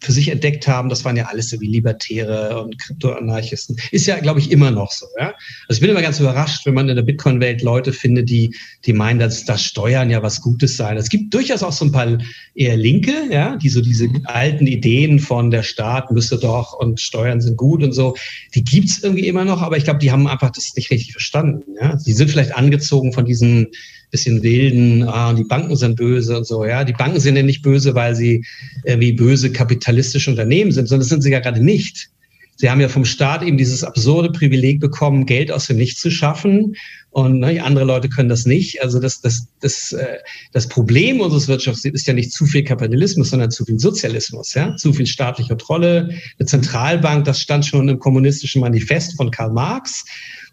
für 0.00 0.12
sich 0.12 0.28
entdeckt 0.28 0.68
haben, 0.68 0.88
das 0.88 1.04
waren 1.04 1.16
ja 1.16 1.24
alles 1.24 1.48
so 1.50 1.60
wie 1.60 1.66
Libertäre 1.66 2.62
und 2.62 2.78
Kryptoanarchisten. 2.78 3.76
Ist 3.90 4.06
ja, 4.06 4.18
glaube 4.18 4.40
ich, 4.40 4.50
immer 4.50 4.70
noch 4.70 4.92
so. 4.92 5.06
Ja? 5.18 5.34
Also 5.68 5.78
ich 5.78 5.80
bin 5.80 5.90
immer 5.90 6.02
ganz 6.02 6.20
überrascht, 6.20 6.66
wenn 6.66 6.74
man 6.74 6.88
in 6.88 6.96
der 6.96 7.02
Bitcoin-Welt 7.02 7.62
Leute 7.62 7.92
findet, 7.92 8.28
die, 8.28 8.54
die 8.84 8.92
meinen, 8.92 9.18
dass 9.18 9.44
das 9.44 9.64
Steuern 9.64 10.10
ja 10.10 10.22
was 10.22 10.42
Gutes 10.42 10.76
sei. 10.76 10.94
Es 10.94 11.08
gibt 11.08 11.32
durchaus 11.32 11.62
auch 11.62 11.72
so 11.72 11.86
ein 11.86 11.92
paar 11.92 12.18
eher 12.54 12.76
Linke, 12.76 13.12
ja, 13.30 13.56
die 13.56 13.68
so 13.68 13.80
diese 13.80 14.08
mhm. 14.08 14.22
alten 14.24 14.66
Ideen 14.66 15.18
von 15.18 15.50
der 15.50 15.62
Staat 15.62 16.10
müsste 16.10 16.38
doch 16.38 16.74
und 16.74 17.00
Steuern 17.00 17.40
sind 17.40 17.56
gut 17.56 17.82
und 17.82 17.92
so, 17.92 18.14
die 18.54 18.64
gibt's 18.64 19.02
irgendwie 19.02 19.26
immer 19.26 19.44
noch, 19.44 19.62
aber 19.62 19.76
ich 19.76 19.84
glaube, 19.84 19.98
die 19.98 20.12
haben 20.12 20.26
einfach 20.26 20.50
das 20.50 20.74
nicht 20.76 20.90
richtig 20.90 21.12
verstanden. 21.12 21.74
Ja? 21.80 21.96
Die 21.96 22.12
sind 22.12 22.30
vielleicht 22.30 22.54
angezogen 22.54 23.12
von 23.12 23.24
diesen 23.24 23.68
bisschen 24.16 24.42
wilden, 24.42 25.04
ah, 25.04 25.34
die 25.34 25.44
Banken 25.44 25.76
sind 25.76 25.96
böse 25.96 26.36
und 26.38 26.46
so, 26.46 26.64
ja. 26.64 26.84
Die 26.84 26.92
Banken 26.92 27.20
sind 27.20 27.36
ja 27.36 27.42
nicht 27.42 27.62
böse, 27.62 27.94
weil 27.94 28.14
sie 28.14 28.44
irgendwie 28.84 29.12
böse 29.12 29.52
kapitalistische 29.52 30.30
Unternehmen 30.30 30.72
sind, 30.72 30.88
sondern 30.88 31.02
das 31.02 31.10
sind 31.10 31.22
sie 31.22 31.30
ja 31.30 31.40
gerade 31.40 31.62
nicht. 31.62 32.10
Sie 32.58 32.70
haben 32.70 32.80
ja 32.80 32.88
vom 32.88 33.04
Staat 33.04 33.42
eben 33.42 33.58
dieses 33.58 33.84
absurde 33.84 34.30
Privileg 34.30 34.80
bekommen, 34.80 35.26
Geld 35.26 35.52
aus 35.52 35.66
dem 35.66 35.76
Nichts 35.76 36.00
zu 36.00 36.10
schaffen. 36.10 36.74
Und 37.10 37.40
ne, 37.40 37.62
andere 37.62 37.84
Leute 37.84 38.08
können 38.08 38.30
das 38.30 38.46
nicht. 38.46 38.82
Also 38.82 38.98
das, 38.98 39.20
das, 39.20 39.46
das, 39.60 39.92
äh, 39.92 40.18
das 40.52 40.66
Problem 40.66 41.20
unseres 41.20 41.48
Wirtschaftssystems 41.48 42.00
ist 42.00 42.06
ja 42.06 42.14
nicht 42.14 42.32
zu 42.32 42.46
viel 42.46 42.64
Kapitalismus, 42.64 43.30
sondern 43.30 43.50
zu 43.50 43.64
viel 43.66 43.78
Sozialismus. 43.78 44.54
Ja? 44.54 44.74
Zu 44.76 44.94
viel 44.94 45.06
staatliche 45.06 45.48
Kontrolle. 45.48 46.10
Eine 46.38 46.46
Zentralbank, 46.46 47.26
das 47.26 47.40
stand 47.40 47.66
schon 47.66 47.88
im 47.88 47.98
kommunistischen 47.98 48.62
Manifest 48.62 49.16
von 49.16 49.30
Karl 49.30 49.52
Marx. 49.52 50.04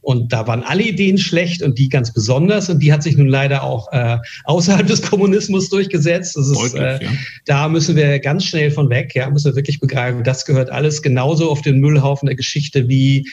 Und 0.03 0.33
da 0.33 0.45
waren 0.47 0.63
alle 0.63 0.83
Ideen 0.83 1.17
schlecht 1.17 1.63
und 1.63 1.79
die 1.79 1.87
ganz 1.87 2.13
besonders. 2.13 2.69
Und 2.69 2.79
die 2.79 2.91
hat 2.91 3.01
sich 3.03 3.15
nun 3.15 3.29
leider 3.29 3.63
auch 3.63 3.91
äh, 3.93 4.17
außerhalb 4.43 4.85
des 4.93 5.01
Kommunismus 5.01 5.69
durchgesetzt. 5.69 6.35
Das 6.35 6.47
ist, 6.49 6.57
Deutlich, 6.57 6.81
äh, 6.81 7.03
ja. 7.05 7.11
Da 7.45 7.69
müssen 7.69 7.95
wir 7.95 8.19
ganz 8.19 8.45
schnell 8.45 8.69
von 8.69 8.89
weg. 8.89 9.15
Ja, 9.15 9.29
müssen 9.29 9.51
wir 9.51 9.55
wirklich 9.55 9.79
begreifen, 9.79 10.23
das 10.23 10.45
gehört 10.45 10.69
alles 10.69 11.01
genauso 11.01 11.49
auf 11.49 11.61
den 11.61 11.79
Müllhaufen 11.79 12.27
der 12.27 12.35
Geschichte 12.35 12.87
wie 12.89 13.25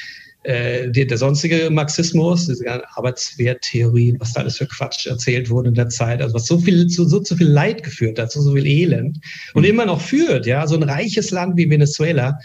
äh, 0.45 0.89
der, 0.89 1.05
der 1.05 1.19
sonstige 1.19 1.69
Marxismus, 1.71 2.47
diese 2.47 2.65
Arbeitswerttheorie, 2.97 4.17
was 4.21 4.33
da 4.33 4.41
alles 4.41 4.57
für 4.57 4.67
Quatsch 4.67 5.07
erzählt 5.07 5.51
wurde 5.51 5.69
in 5.69 5.75
der 5.75 5.91
Zeit, 5.91 6.23
also 6.23 6.35
was 6.35 6.47
so 6.47 6.59
viel 6.59 6.87
zu 6.87 7.07
so, 7.07 7.23
so 7.23 7.37
viel 7.37 7.49
Leid 7.49 7.83
geführt 7.83 8.19
hat, 8.19 8.33
so, 8.33 8.41
so 8.41 8.55
viel 8.55 8.67
Elend 8.67 9.19
und 9.53 9.65
mhm. 9.65 9.69
immer 9.69 9.85
noch 9.85 10.01
führt, 10.01 10.47
ja, 10.47 10.67
so 10.67 10.77
ein 10.77 10.83
reiches 10.83 11.31
Land 11.31 11.59
wie 11.59 11.69
Venezuela 11.69 12.39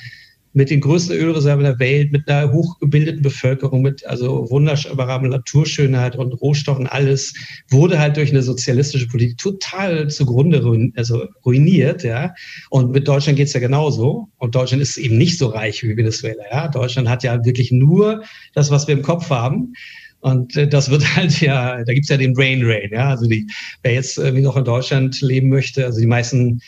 mit 0.56 0.70
den 0.70 0.80
größten 0.80 1.16
Ölreserven 1.18 1.66
der 1.66 1.80
Welt, 1.80 2.14
mit 2.14 2.30
einer 2.30 2.52
hochgebildeten 2.52 3.22
Bevölkerung, 3.22 3.82
mit 3.82 4.06
also 4.08 4.50
wunderbarer 4.50 5.22
Naturschönheit 5.22 6.16
und 6.16 6.32
Rohstoffen, 6.32 6.88
alles 6.88 7.34
wurde 7.70 8.00
halt 8.00 8.16
durch 8.16 8.32
eine 8.32 8.42
sozialistische 8.42 9.08
Politik 9.08 9.38
total 9.38 10.10
zugrunde 10.10 10.64
ruin, 10.64 10.94
also 10.96 11.26
ruiniert, 11.46 12.04
ja. 12.04 12.34
Und 12.70 12.92
mit 12.94 13.06
Deutschland 13.06 13.38
geht's 13.38 13.52
ja 13.52 13.60
genauso. 13.60 14.30
Und 14.38 14.56
Deutschland 14.56 14.82
ist 14.82 14.96
eben 14.96 15.18
nicht 15.18 15.38
so 15.38 15.48
reich 15.48 15.84
wie 15.84 15.98
Venezuela, 15.98 16.44
ja. 16.50 16.70
Deutschland 16.70 17.10
hat 17.10 17.24
ja 17.24 17.44
wirklich 17.44 17.74
nur 17.74 18.24
das, 18.54 18.72
was 18.72 18.88
wir 18.88 18.96
im 18.96 19.02
Kopf 19.02 19.30
haben. 19.30 19.74
Und 20.22 20.56
äh, 20.56 20.70
das 20.70 20.90
wird 20.90 21.04
halt 21.18 21.42
ja, 21.42 21.84
da 21.84 21.94
gibt's 21.94 22.08
ja 22.08 22.16
den 22.16 22.34
Brain 22.34 22.62
Drain, 22.62 22.92
ja. 22.94 23.10
Also 23.10 23.28
die, 23.28 23.46
wer 23.84 23.94
jetzt 23.94 24.18
irgendwie 24.18 24.44
noch 24.44 24.56
in 24.56 24.64
Deutschland 24.64 25.20
leben 25.20 25.50
möchte, 25.50 25.86
also 25.86 26.00
die 26.00 26.08
meisten 26.08 26.62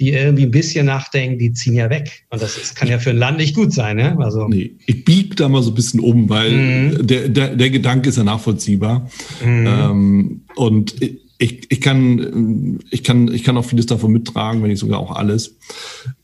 die 0.00 0.12
irgendwie 0.12 0.44
ein 0.44 0.50
bisschen 0.50 0.86
nachdenken, 0.86 1.38
die 1.38 1.52
ziehen 1.52 1.74
ja 1.74 1.90
weg. 1.90 2.24
Und 2.30 2.40
das 2.40 2.56
ist, 2.56 2.74
kann 2.74 2.88
ja 2.88 2.98
für 2.98 3.10
ein 3.10 3.18
Land 3.18 3.36
nicht 3.36 3.54
gut 3.54 3.72
sein. 3.72 3.96
Ne? 3.96 4.16
Also, 4.18 4.48
nee, 4.48 4.72
ich 4.86 5.04
biege 5.04 5.36
da 5.36 5.48
mal 5.48 5.62
so 5.62 5.70
ein 5.70 5.74
bisschen 5.74 6.00
um, 6.00 6.28
weil 6.30 6.52
mhm. 6.52 7.06
der, 7.06 7.28
der, 7.28 7.54
der 7.54 7.70
Gedanke 7.70 8.08
ist 8.08 8.16
ja 8.16 8.24
nachvollziehbar. 8.24 9.08
Mhm. 9.44 9.66
Ähm, 9.66 10.40
und 10.56 10.94
ich, 11.38 11.70
ich, 11.70 11.80
kann, 11.80 12.80
ich, 12.90 13.04
kann, 13.04 13.32
ich 13.32 13.44
kann 13.44 13.56
auch 13.56 13.64
vieles 13.64 13.86
davon 13.86 14.12
mittragen, 14.12 14.62
wenn 14.62 14.70
nicht 14.70 14.78
sogar 14.78 14.98
auch 14.98 15.14
alles. 15.14 15.56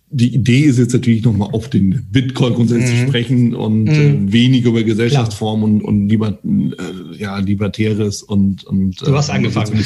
Die 0.09 0.35
Idee 0.35 0.61
ist 0.61 0.79
jetzt 0.79 0.93
natürlich 0.93 1.25
nochmal 1.25 1.49
auf 1.53 1.69
den 1.69 2.07
Bitcoin 2.13 2.55
grundsätzlich 2.55 3.03
mhm. 3.03 3.09
sprechen 3.09 3.55
und 3.55 3.85
mhm. 3.85 4.29
äh, 4.29 4.33
weniger 4.33 4.69
über 4.69 4.85
Gesellschaftsform 4.85 5.65
und, 5.65 5.83
und 5.83 6.09
lieber, 6.09 6.39
äh, 6.45 7.17
ja, 7.19 7.37
Libertäres 7.39 8.23
und, 8.23 8.65
und 8.65 9.01
Du 9.01 9.15
hast 9.17 9.31
äh, 9.31 9.33
angefangen. 9.33 9.85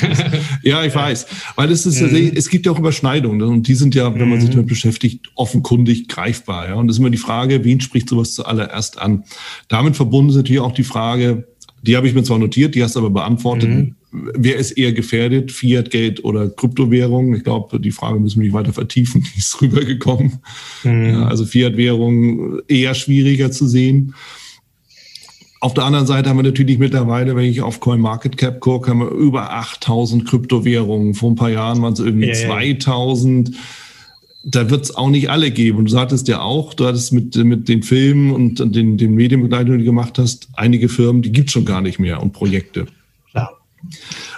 ja, 0.63 0.85
ich 0.85 0.95
weiß. 0.97 1.27
Weil 1.57 1.71
es 1.71 1.87
ist, 1.87 2.03
mhm. 2.03 2.33
es 2.35 2.51
gibt 2.51 2.67
ja 2.67 2.73
auch 2.73 2.79
Überschneidungen 2.79 3.39
ne? 3.39 3.47
und 3.47 3.67
die 3.67 3.75
sind 3.75 3.95
ja, 3.95 4.15
wenn 4.15 4.29
man 4.29 4.41
sich 4.41 4.51
mhm. 4.51 4.55
damit 4.55 4.69
beschäftigt, 4.69 5.31
offenkundig 5.37 6.09
greifbar. 6.09 6.69
Ja? 6.69 6.75
Und 6.75 6.89
das 6.89 6.97
ist 6.97 7.01
immer 7.01 7.11
die 7.11 7.17
Frage, 7.17 7.65
wen 7.65 7.81
spricht 7.81 8.11
sowas 8.11 8.35
zuallererst 8.35 8.99
an? 8.99 9.25
Damit 9.69 9.97
verbunden 9.97 10.31
ist 10.31 10.37
natürlich 10.37 10.61
auch 10.61 10.75
die 10.75 10.85
Frage, 10.85 11.49
die 11.83 11.97
habe 11.97 12.07
ich 12.07 12.15
mir 12.15 12.25
zwar 12.25 12.39
notiert, 12.39 12.75
die 12.75 12.83
hast 12.83 12.95
du 12.95 13.01
aber 13.01 13.11
beantwortet. 13.11 13.95
Wer 14.13 14.57
ist 14.57 14.73
eher 14.73 14.93
gefährdet, 14.93 15.53
Fiat 15.53 15.91
Geld 15.91 16.25
oder 16.25 16.49
Kryptowährung? 16.49 17.35
Ich 17.35 17.45
glaube, 17.45 17.79
die 17.79 17.93
Frage 17.93 18.19
müssen 18.19 18.41
wir 18.41 18.47
nicht 18.47 18.55
weiter 18.55 18.73
vertiefen. 18.73 19.23
Die 19.35 19.39
ist 19.39 19.61
rübergekommen. 19.61 20.41
Mhm. 20.83 21.11
Ja, 21.11 21.27
also 21.27 21.45
Fiat-Währung 21.45 22.61
eher 22.67 22.95
schwieriger 22.95 23.53
zu 23.53 23.67
sehen. 23.67 24.15
Auf 25.61 25.75
der 25.75 25.85
anderen 25.85 26.07
Seite 26.07 26.29
haben 26.29 26.39
wir 26.39 26.43
natürlich 26.43 26.79
mittlerweile, 26.79 27.37
wenn 27.37 27.45
ich 27.45 27.61
auf 27.61 27.81
CoinMarketCap 27.81 28.61
gucke, 28.61 28.91
haben 28.91 29.01
wir 29.01 29.11
über 29.11 29.53
8000 29.53 30.27
Kryptowährungen. 30.27 31.15
Vor 31.15 31.31
ein 31.31 31.37
paar 31.37 31.51
Jahren 31.51 31.83
waren 31.83 31.93
es 31.93 32.01
irgendwie 32.01 32.29
yeah. 32.29 32.47
2000 32.47 33.55
da 34.43 34.71
wird 34.71 34.85
es 34.85 34.97
auch 34.97 35.11
nicht 35.11 35.29
alle 35.29 35.51
geben. 35.51 35.79
Und 35.79 35.85
du 35.87 35.91
sagtest 35.91 36.27
ja 36.29 36.41
auch, 36.41 36.73
du 36.73 36.87
hattest 36.87 37.13
mit, 37.13 37.37
mit 37.37 37.69
den 37.69 37.83
Filmen 37.83 38.33
und 38.33 38.75
den, 38.75 38.97
den 38.97 39.15
Medienbegleitungen, 39.15 39.79
die 39.79 39.85
du 39.85 39.91
gemacht 39.91 40.19
hast, 40.19 40.49
einige 40.55 40.89
Firmen, 40.89 41.23
die 41.23 41.33
gibt 41.33 41.49
es 41.49 41.53
schon 41.53 41.67
gar 41.67 41.83
nicht 41.83 41.99
mehr 41.99 42.23
und 42.23 42.33
Projekte. 42.33 42.87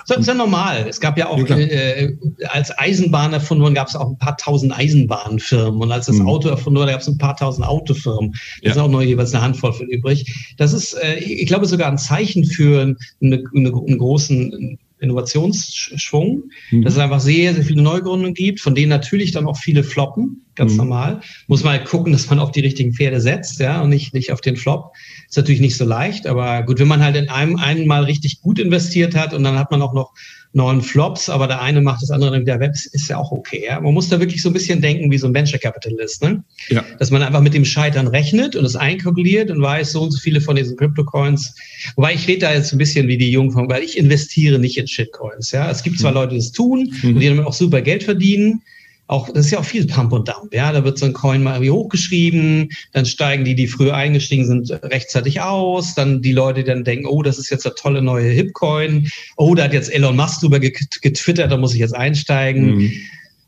Das 0.09 0.19
ist 0.19 0.27
ja 0.27 0.35
normal. 0.35 0.87
Es 0.89 1.01
gab 1.01 1.19
ja 1.19 1.29
auch, 1.29 1.39
ja, 1.49 1.57
äh, 1.57 2.17
als 2.49 2.77
Eisenbahn 2.77 3.33
erfunden 3.33 3.63
wurde, 3.63 3.75
gab 3.75 3.89
es 3.89 3.97
auch 3.97 4.09
ein 4.09 4.19
paar 4.19 4.37
tausend 4.37 4.77
Eisenbahnfirmen. 4.77 5.81
Und 5.81 5.93
als 5.93 6.07
das 6.07 6.17
mhm. 6.17 6.27
Auto 6.27 6.49
erfunden 6.49 6.81
wurde, 6.81 6.93
gab 6.93 7.01
es 7.01 7.09
ein 7.09 7.19
paar 7.19 7.37
tausend 7.37 7.67
Autofirmen. 7.67 8.33
Da 8.63 8.69
ja. 8.69 8.71
ist 8.73 8.79
auch 8.79 8.89
noch 8.89 9.03
jeweils 9.03 9.35
eine 9.35 9.43
Handvoll 9.43 9.73
von 9.73 9.89
übrig. 9.89 10.55
Das 10.59 10.73
ist, 10.73 10.95
äh, 10.95 11.17
ich 11.17 11.47
glaube, 11.47 11.67
sogar 11.67 11.91
ein 11.91 11.99
Zeichen 11.99 12.45
für 12.45 12.83
eine, 12.83 12.97
eine, 13.21 13.45
einen 13.55 13.99
großen 13.99 14.79
Innovationsschwung, 15.03 16.45
mhm. 16.71 16.83
dass 16.83 16.95
es 16.95 16.99
einfach 16.99 17.21
sehr, 17.21 17.55
sehr 17.55 17.65
viele 17.65 17.83
Neugründungen 17.83 18.35
gibt, 18.35 18.61
von 18.61 18.75
denen 18.75 18.89
natürlich 18.89 19.33
dann 19.33 19.47
auch 19.47 19.57
viele 19.57 19.83
floppen, 19.83 20.47
ganz 20.55 20.73
mhm. 20.73 20.79
normal. 20.79 21.21
Muss 21.49 21.65
man 21.65 21.73
halt 21.73 21.87
gucken, 21.87 22.13
dass 22.13 22.31
man 22.31 22.39
auf 22.39 22.53
die 22.53 22.61
richtigen 22.61 22.93
Pferde 22.93 23.21
setzt, 23.21 23.59
ja, 23.59 23.83
und 23.83 23.91
nicht, 23.91 24.15
nicht 24.15 24.33
auf 24.33 24.41
den 24.41 24.57
Flop. 24.57 24.93
Ist 25.33 25.39
natürlich 25.39 25.63
nicht 25.63 25.79
so 25.79 25.87
leicht, 25.87 26.27
aber 26.27 26.63
gut, 26.63 26.79
wenn 26.79 26.89
man 26.89 27.03
halt 27.03 27.17
in 27.17 27.31
einem 27.31 27.57
einmal 27.57 28.05
richtig 28.05 28.43
gut 28.43 28.59
investiert 28.59 29.15
hat 29.15 29.33
und 29.33 29.43
dann 29.45 29.59
hat 29.59 29.71
man 29.71 29.81
auch 29.81 29.95
noch 29.95 30.13
neun 30.53 30.83
Flops, 30.83 31.31
aber 31.31 31.47
der 31.47 31.63
eine 31.63 31.81
macht 31.81 32.03
das 32.03 32.11
andere 32.11 32.33
dann 32.33 32.43
wieder 32.43 32.61
weg, 32.61 32.73
ist 32.75 33.09
ja 33.09 33.17
auch 33.17 33.33
okay. 33.33 33.65
Ja? 33.67 33.81
Man 33.81 33.95
muss 33.95 34.11
da 34.11 34.21
wirklich 34.21 34.43
so 34.43 34.51
ein 34.51 34.53
bisschen 34.53 34.83
denken 34.83 35.11
wie 35.11 35.17
so 35.17 35.27
ein 35.27 35.33
Venture 35.33 35.59
Capitalist, 35.59 36.23
ne? 36.23 36.45
Ja. 36.69 36.85
Dass 36.99 37.11
man 37.11 37.23
einfach 37.23 37.41
mit 37.41 37.55
dem 37.55 37.65
Scheitern 37.65 38.09
rechnet 38.09 38.57
und 38.57 38.67
es 38.67 38.77
einkalkuliert 38.77 39.51
und 39.51 39.63
weiß, 39.63 39.93
so 39.93 40.03
und 40.03 40.11
so 40.11 40.19
viele 40.19 40.43
von 40.43 40.55
diesen 40.55 40.77
Crypto-Coins. 40.77 41.55
Wobei 41.97 42.13
ich 42.13 42.29
rede 42.29 42.41
da 42.41 42.53
jetzt 42.53 42.73
ein 42.73 42.79
bisschen 42.79 43.09
wie 43.09 43.17
die 43.17 43.31
Jungfrau, 43.31 43.67
weil 43.71 43.83
ich 43.83 43.97
investiere 43.97 44.59
nicht 44.59 44.77
in 44.77 44.87
Shitcoins. 44.87 45.51
Ja? 45.51 45.71
Es 45.71 45.83
gibt 45.83 45.99
zwar 45.99 46.11
mhm. 46.11 46.17
Leute, 46.17 46.35
die 46.35 46.41
das 46.41 46.53
tun 46.53 46.93
mhm. 47.01 47.15
und 47.15 47.21
die 47.21 47.29
damit 47.29 47.47
auch 47.47 47.55
super 47.55 47.81
Geld 47.81 48.03
verdienen, 48.03 48.61
auch, 49.13 49.29
das 49.29 49.47
ist 49.47 49.51
ja 49.53 49.59
auch 49.59 49.65
viel 49.65 49.87
Pump 49.87 50.13
und 50.13 50.27
Dump, 50.27 50.55
ja. 50.55 50.73
Da 50.73 50.85
wird 50.85 50.99
so 50.99 51.05
ein 51.05 51.13
Coin 51.13 51.43
mal 51.43 51.53
irgendwie 51.53 51.71
hochgeschrieben, 51.71 52.71
dann 52.93 53.05
steigen 53.05 53.45
die, 53.45 53.55
die 53.55 53.67
früher 53.67 53.95
eingestiegen 53.95 54.47
sind, 54.47 54.71
rechtzeitig 54.71 55.43
aus, 55.43 55.95
dann 55.95 56.23
die 56.23 56.33
Leute, 56.33 56.63
die 56.63 56.71
dann 56.71 56.83
denken, 56.83 57.07
oh, 57.07 57.23
das 57.23 57.39
ist 57.39 57.51
jetzt 57.51 57.65
der 57.65 57.75
tolle 57.75 58.01
neue 58.01 58.31
Hip-Coin, 58.31 59.09
oh, 59.37 59.55
da 59.55 59.65
hat 59.65 59.75
jetzt 59.75 59.93
Elon 59.93 60.17
Musk 60.17 60.41
drüber 60.41 60.61
getwittert, 60.61 61.53
da 61.53 61.57
muss 61.59 61.75
ich 61.75 61.81
jetzt 61.81 61.95
einsteigen. 61.95 62.77
Mhm. 62.77 62.93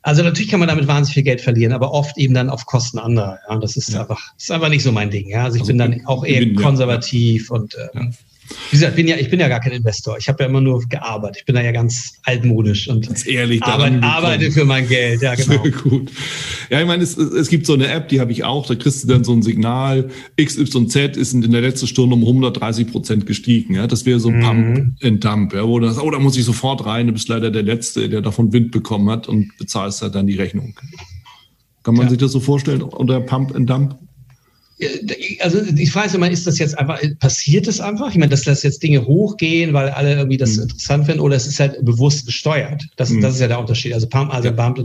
Also 0.02 0.22
natürlich 0.22 0.50
kann 0.50 0.60
man 0.60 0.68
damit 0.68 0.86
wahnsinnig 0.86 1.14
viel 1.14 1.22
Geld 1.22 1.40
verlieren, 1.40 1.72
aber 1.72 1.92
oft 1.92 2.18
eben 2.18 2.34
dann 2.34 2.50
auf 2.50 2.66
Kosten 2.66 2.98
anderer. 2.98 3.38
Ja, 3.48 3.56
das 3.56 3.78
ist 3.78 3.90
ja. 3.90 4.02
einfach, 4.02 4.20
das 4.36 4.44
ist 4.44 4.50
einfach 4.50 4.68
nicht 4.68 4.82
so 4.82 4.92
mein 4.92 5.10
Ding. 5.10 5.30
Ja, 5.30 5.44
also 5.44 5.56
ich 5.56 5.62
also 5.62 5.68
bin 5.68 5.78
dann 5.78 6.02
auch 6.04 6.26
eher 6.26 6.52
konservativ 6.56 7.48
ja. 7.48 7.56
und 7.56 7.74
ähm, 7.94 8.12
wie 8.70 8.76
gesagt, 8.76 8.97
bin 8.97 9.07
ja, 9.07 9.16
ich 9.16 9.30
bin 9.30 9.40
ja 9.40 9.49
gar 9.49 9.61
kein 9.61 9.72
Investor. 9.72 10.16
Ich 10.18 10.28
habe 10.28 10.42
ja 10.42 10.49
immer 10.49 10.61
nur 10.61 10.80
gearbeitet. 10.88 11.38
Ich 11.38 11.45
bin 11.45 11.55
da 11.55 11.62
ja 11.62 11.72
ganz 11.72 12.14
altmodisch 12.24 12.88
und 12.88 13.07
ganz 13.07 13.26
ehrlich 13.26 13.62
arbeite, 13.62 14.03
arbeite 14.03 14.51
für 14.51 14.64
mein 14.64 14.86
Geld. 14.88 15.22
Ja, 15.22 15.34
genau. 15.34 15.62
Gut. 15.82 16.11
Ja, 16.70 16.80
ich 16.80 16.86
meine, 16.86 17.03
es, 17.03 17.16
es 17.16 17.49
gibt 17.49 17.66
so 17.66 17.74
eine 17.74 17.88
App, 17.88 18.09
die 18.09 18.20
habe 18.20 18.32
ich 18.32 18.45
auch. 18.45 18.66
Da 18.66 18.74
kriegst 18.74 19.05
du 19.05 19.09
dann 19.09 19.24
so 19.24 19.32
ein 19.32 19.42
Signal. 19.42 20.11
XYZ 20.40 21.16
ist 21.16 21.32
in 21.32 21.51
der 21.51 21.61
letzten 21.61 21.86
Stunde 21.86 22.14
um 22.14 22.22
130 22.22 22.90
Prozent 22.90 23.26
gestiegen. 23.26 23.74
Ja, 23.74 23.86
das 23.86 24.07
wäre 24.07 24.20
so 24.20 24.28
ein 24.28 24.38
mhm. 24.38 24.42
Pump 24.42 25.05
and 25.05 25.24
Dump. 25.24 25.55
Ja, 25.55 25.66
wo 25.66 25.78
du 25.78 25.86
sagst, 25.86 26.03
oh, 26.03 26.11
da 26.11 26.18
muss 26.18 26.36
ich 26.36 26.45
sofort 26.45 26.84
rein. 26.84 27.07
Du 27.07 27.12
bist 27.12 27.28
leider 27.28 27.51
der 27.51 27.62
Letzte, 27.62 28.09
der 28.09 28.20
davon 28.20 28.53
Wind 28.53 28.70
bekommen 28.72 29.09
hat 29.11 29.28
und 29.28 29.57
bezahlst 29.57 30.03
halt 30.03 30.14
dann 30.14 30.26
die 30.26 30.36
Rechnung. 30.36 30.74
Kann 31.82 31.95
man 31.95 32.07
ja. 32.07 32.11
sich 32.11 32.18
das 32.18 32.32
so 32.32 32.40
vorstellen 32.40 32.82
unter 32.82 33.20
Pump 33.20 33.55
and 33.55 33.68
Dump? 33.68 33.97
Also 35.41 35.61
ich 35.76 35.91
frage 35.91 36.09
mich 36.09 36.14
immer, 36.14 36.30
ist 36.30 36.47
das 36.47 36.59
jetzt 36.59 36.78
einfach, 36.78 37.01
passiert 37.18 37.66
es 37.66 37.80
einfach? 37.80 38.11
Ich 38.11 38.16
meine, 38.16 38.30
dass 38.30 38.43
das 38.43 38.62
jetzt 38.62 38.82
Dinge 38.82 39.07
hochgehen, 39.07 39.72
weil 39.72 39.89
alle 39.91 40.14
irgendwie 40.14 40.37
das 40.37 40.57
mhm. 40.57 40.64
interessant 40.64 41.07
finden, 41.07 41.20
oder 41.20 41.37
es 41.37 41.47
ist 41.47 41.61
halt 41.61 41.85
bewusst 41.85 42.26
gesteuert. 42.26 42.87
Das, 42.97 43.11
mhm. 43.11 43.20
das 43.20 43.35
ist 43.35 43.41
ja 43.41 43.49
der 43.49 43.61
Unterschied. 43.61 43.93
Also 43.95 44.09
Pump, 44.09 44.32
also 44.32 44.49
ja. 44.49 44.55
Bump 44.55 44.78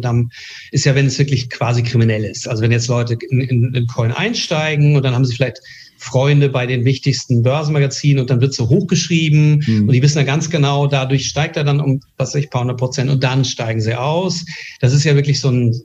ist 0.71 0.85
ja, 0.85 0.95
wenn 0.95 1.05
es 1.05 1.19
wirklich 1.19 1.49
quasi 1.49 1.83
kriminell 1.83 2.23
ist. 2.23 2.47
Also 2.47 2.61
wenn 2.61 2.71
jetzt 2.71 2.87
Leute 2.87 3.17
in, 3.29 3.41
in, 3.41 3.73
in 3.73 3.87
Coin 3.87 4.11
einsteigen 4.11 4.95
und 4.95 5.03
dann 5.03 5.13
haben 5.13 5.25
sie 5.25 5.35
vielleicht 5.35 5.61
Freunde 5.97 6.47
bei 6.47 6.65
den 6.65 6.85
wichtigsten 6.85 7.43
Börsenmagazinen 7.43 8.21
und 8.21 8.29
dann 8.29 8.39
wird 8.39 8.53
so 8.53 8.69
hochgeschrieben 8.69 9.63
mhm. 9.65 9.87
und 9.87 9.93
die 9.93 10.01
wissen 10.01 10.17
ja 10.17 10.23
ganz 10.23 10.49
genau, 10.49 10.87
dadurch 10.87 11.27
steigt 11.27 11.57
er 11.57 11.65
dann 11.65 11.81
um, 11.81 12.01
was 12.17 12.29
weiß 12.29 12.43
ich, 12.43 12.49
paar 12.49 12.61
hundert 12.61 12.77
Prozent 12.77 13.09
und 13.11 13.21
dann 13.21 13.43
steigen 13.43 13.81
sie 13.81 13.95
aus. 13.95 14.45
Das 14.79 14.93
ist 14.93 15.03
ja 15.03 15.15
wirklich 15.15 15.41
so 15.41 15.49
ein 15.49 15.79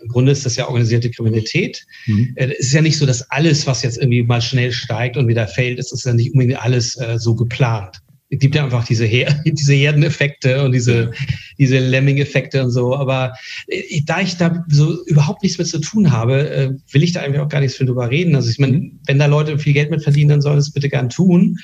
im 0.00 0.08
Grunde 0.08 0.32
ist 0.32 0.46
das 0.46 0.56
ja 0.56 0.66
organisierte 0.68 1.10
Kriminalität. 1.10 1.84
Mhm. 2.06 2.32
Äh, 2.36 2.52
es 2.58 2.66
ist 2.66 2.72
ja 2.72 2.82
nicht 2.82 2.98
so, 2.98 3.06
dass 3.06 3.30
alles, 3.30 3.66
was 3.66 3.82
jetzt 3.82 3.98
irgendwie 3.98 4.22
mal 4.22 4.40
schnell 4.40 4.72
steigt 4.72 5.16
und 5.16 5.28
wieder 5.28 5.46
fällt, 5.46 5.78
ist, 5.78 5.92
ist 5.92 6.06
ja 6.06 6.12
nicht 6.12 6.32
unbedingt 6.32 6.62
alles 6.62 6.96
äh, 6.96 7.18
so 7.18 7.34
geplant. 7.34 7.98
Es 8.30 8.38
gibt 8.38 8.54
ja 8.54 8.64
einfach 8.64 8.86
diese, 8.86 9.04
Her 9.04 9.42
diese 9.44 9.74
Herdeneffekte 9.74 10.64
und 10.64 10.72
diese, 10.72 11.12
diese 11.58 11.78
Lemming-Effekte 11.78 12.64
und 12.64 12.70
so. 12.70 12.96
Aber 12.96 13.34
äh, 13.68 14.00
da 14.06 14.20
ich 14.20 14.36
da 14.36 14.64
so 14.68 15.04
überhaupt 15.06 15.42
nichts 15.42 15.58
mit 15.58 15.68
zu 15.68 15.80
tun 15.80 16.10
habe, 16.12 16.50
äh, 16.50 16.70
will 16.92 17.02
ich 17.02 17.12
da 17.12 17.20
eigentlich 17.20 17.40
auch 17.40 17.48
gar 17.48 17.60
nichts 17.60 17.78
drüber 17.78 18.10
reden. 18.10 18.34
Also 18.34 18.50
ich 18.50 18.58
meine, 18.58 18.78
mhm. 18.78 19.00
wenn 19.06 19.18
da 19.18 19.26
Leute 19.26 19.58
viel 19.58 19.74
Geld 19.74 19.90
mit 19.90 20.02
verdienen, 20.02 20.30
dann 20.30 20.42
sollen 20.42 20.58
es 20.58 20.72
bitte 20.72 20.88
gern 20.88 21.10
tun. 21.10 21.58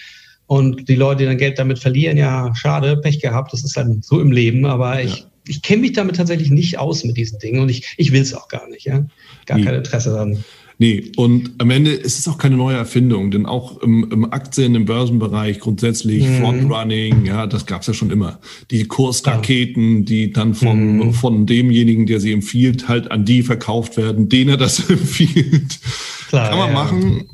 Und 0.47 0.89
die 0.89 0.95
Leute, 0.95 1.19
die 1.21 1.25
dann 1.27 1.37
Geld 1.37 1.59
damit 1.59 1.79
verlieren, 1.79 2.17
ja, 2.17 2.55
schade, 2.55 2.97
Pech 2.97 3.21
gehabt, 3.21 3.53
das 3.53 3.65
ist 3.65 3.77
dann 3.77 4.01
so 4.01 4.19
im 4.19 4.33
Leben. 4.33 4.65
Aber 4.65 5.03
ich 5.03 5.19
ja 5.21 5.27
ich 5.49 5.63
kenne 5.63 5.83
mich 5.83 5.93
damit 5.93 6.17
tatsächlich 6.17 6.51
nicht 6.51 6.79
aus 6.79 7.05
mit 7.05 7.17
diesen 7.17 7.39
Dingen 7.39 7.61
und 7.61 7.69
ich, 7.69 7.95
ich 7.97 8.13
will 8.13 8.23
es 8.23 8.35
auch 8.35 8.49
gar 8.49 8.69
nicht, 8.69 8.85
ja. 8.85 9.05
Gar 9.47 9.59
nee. 9.59 9.65
kein 9.65 9.75
Interesse 9.75 10.11
daran. 10.11 10.45
Nee, 10.81 11.11
und 11.17 11.51
am 11.59 11.71
Ende 11.71 11.91
ist 11.91 12.21
es 12.21 12.29
auch 12.29 12.39
keine 12.39 12.57
neue 12.57 12.77
Erfindung, 12.77 13.33
denn 13.33 13.47
auch 13.47 13.83
im, 13.83 14.09
im 14.13 14.33
Aktien-, 14.33 14.77
im 14.77 14.85
Börsenbereich 14.85 15.59
grundsätzlich 15.59 16.25
mhm. 16.25 16.41
Frontrunning, 16.41 17.25
ja, 17.27 17.49
das 17.49 17.67
gab's 17.67 17.89
ja 17.89 17.95
schon 17.95 18.13
immer. 18.13 18.39
Die 18.71 18.85
Kursraketen, 18.85 20.05
die 20.05 20.33
dann 20.33 20.55
von, 20.55 20.99
mhm. 20.99 21.15
von 21.15 21.47
demjenigen, 21.47 22.07
der 22.07 22.21
sie 22.21 22.33
empfiehlt, 22.33 22.87
halt 22.87 23.11
an 23.11 23.25
die 23.25 23.43
verkauft 23.43 23.97
werden, 23.97 24.29
denen 24.29 24.51
er 24.51 24.57
das 24.57 24.79
empfiehlt. 24.89 25.81
Klar, 26.29 26.51
Kann 26.51 26.59
man 26.59 26.69
ja. 26.69 26.75
machen 26.75 27.25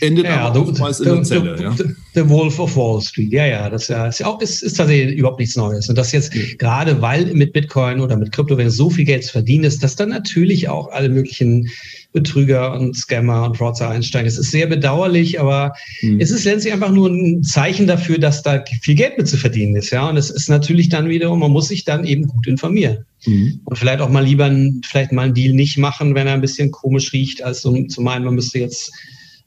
endet 0.00 0.24
ja, 0.26 0.40
aber 0.40 0.60
oftmals 0.60 1.00
in 1.00 1.14
der 1.14 1.22
Zelle. 1.22 1.56
The, 1.56 1.62
ja? 1.62 1.74
the, 1.76 1.84
the, 2.14 2.28
Wolf 2.28 2.58
of 2.58 2.76
Wall 2.76 3.00
Street, 3.00 3.32
ja, 3.32 3.46
ja, 3.46 3.68
das 3.68 3.90
ist, 3.90 4.24
auch, 4.24 4.40
ist, 4.40 4.62
ist 4.62 4.74
tatsächlich 4.74 5.16
überhaupt 5.18 5.40
nichts 5.40 5.56
Neues. 5.56 5.88
Und 5.88 5.98
das 5.98 6.12
jetzt 6.12 6.34
mhm. 6.34 6.56
gerade, 6.58 7.00
weil 7.02 7.26
mit 7.34 7.52
Bitcoin 7.52 8.00
oder 8.00 8.16
mit 8.16 8.32
Kryptowährungen 8.32 8.70
so 8.70 8.90
viel 8.90 9.04
Geld 9.04 9.24
zu 9.24 9.32
verdienen 9.32 9.64
ist, 9.64 9.82
dass 9.82 9.96
dann 9.96 10.10
natürlich 10.10 10.68
auch 10.68 10.90
alle 10.90 11.08
möglichen 11.08 11.68
Betrüger 12.12 12.72
und 12.78 12.96
Scammer 12.96 13.44
und 13.44 13.56
Fraudster 13.56 13.88
einsteigen. 13.88 14.26
Es 14.26 14.38
ist 14.38 14.50
sehr 14.50 14.66
bedauerlich, 14.66 15.38
aber 15.38 15.74
mhm. 16.02 16.20
es 16.20 16.30
ist 16.30 16.44
letztlich 16.44 16.72
einfach 16.72 16.90
nur 16.90 17.08
ein 17.08 17.42
Zeichen 17.44 17.86
dafür, 17.86 18.18
dass 18.18 18.42
da 18.42 18.64
viel 18.82 18.96
Geld 18.96 19.16
mit 19.16 19.28
zu 19.28 19.36
verdienen 19.36 19.76
ist. 19.76 19.90
Ja, 19.90 20.08
und 20.08 20.16
es 20.16 20.30
ist 20.30 20.48
natürlich 20.48 20.88
dann 20.88 21.08
wiederum, 21.08 21.38
man 21.38 21.52
muss 21.52 21.68
sich 21.68 21.84
dann 21.84 22.04
eben 22.04 22.26
gut 22.26 22.46
informieren. 22.46 23.04
Mhm. 23.26 23.60
Und 23.64 23.78
vielleicht 23.78 24.00
auch 24.00 24.08
mal 24.08 24.24
lieber 24.24 24.50
vielleicht 24.84 25.12
mal 25.12 25.22
einen 25.22 25.34
Deal 25.34 25.54
nicht 25.54 25.78
machen, 25.78 26.14
wenn 26.14 26.26
er 26.26 26.34
ein 26.34 26.40
bisschen 26.40 26.70
komisch 26.70 27.12
riecht, 27.12 27.42
als 27.42 27.62
so, 27.62 27.80
zu 27.84 28.00
meinen, 28.00 28.24
man 28.24 28.34
müsste 28.34 28.58
jetzt 28.58 28.90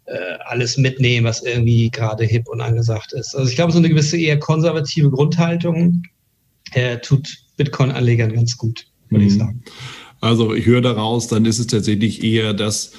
äh, 0.05 0.37
alles 0.45 0.77
mitnehmen, 0.77 1.25
was 1.25 1.43
irgendwie 1.43 1.89
gerade 1.89 2.25
hip 2.25 2.47
und 2.47 2.61
angesagt 2.61 3.13
ist. 3.13 3.35
Also 3.35 3.49
ich 3.49 3.55
glaube, 3.55 3.71
so 3.71 3.77
eine 3.77 3.89
gewisse 3.89 4.17
eher 4.17 4.39
konservative 4.39 5.09
Grundhaltung 5.09 6.03
äh, 6.73 6.97
tut 6.99 7.37
Bitcoin-Anlegern 7.57 8.33
ganz 8.33 8.57
gut, 8.57 8.87
würde 9.09 9.25
mhm. 9.25 9.29
ich 9.29 9.37
sagen. 9.37 9.63
Also 10.21 10.53
ich 10.53 10.65
höre 10.65 10.81
daraus, 10.81 11.27
dann 11.27 11.45
ist 11.45 11.59
es 11.59 11.67
tatsächlich 11.67 12.23
eher, 12.23 12.53
dass 12.53 12.93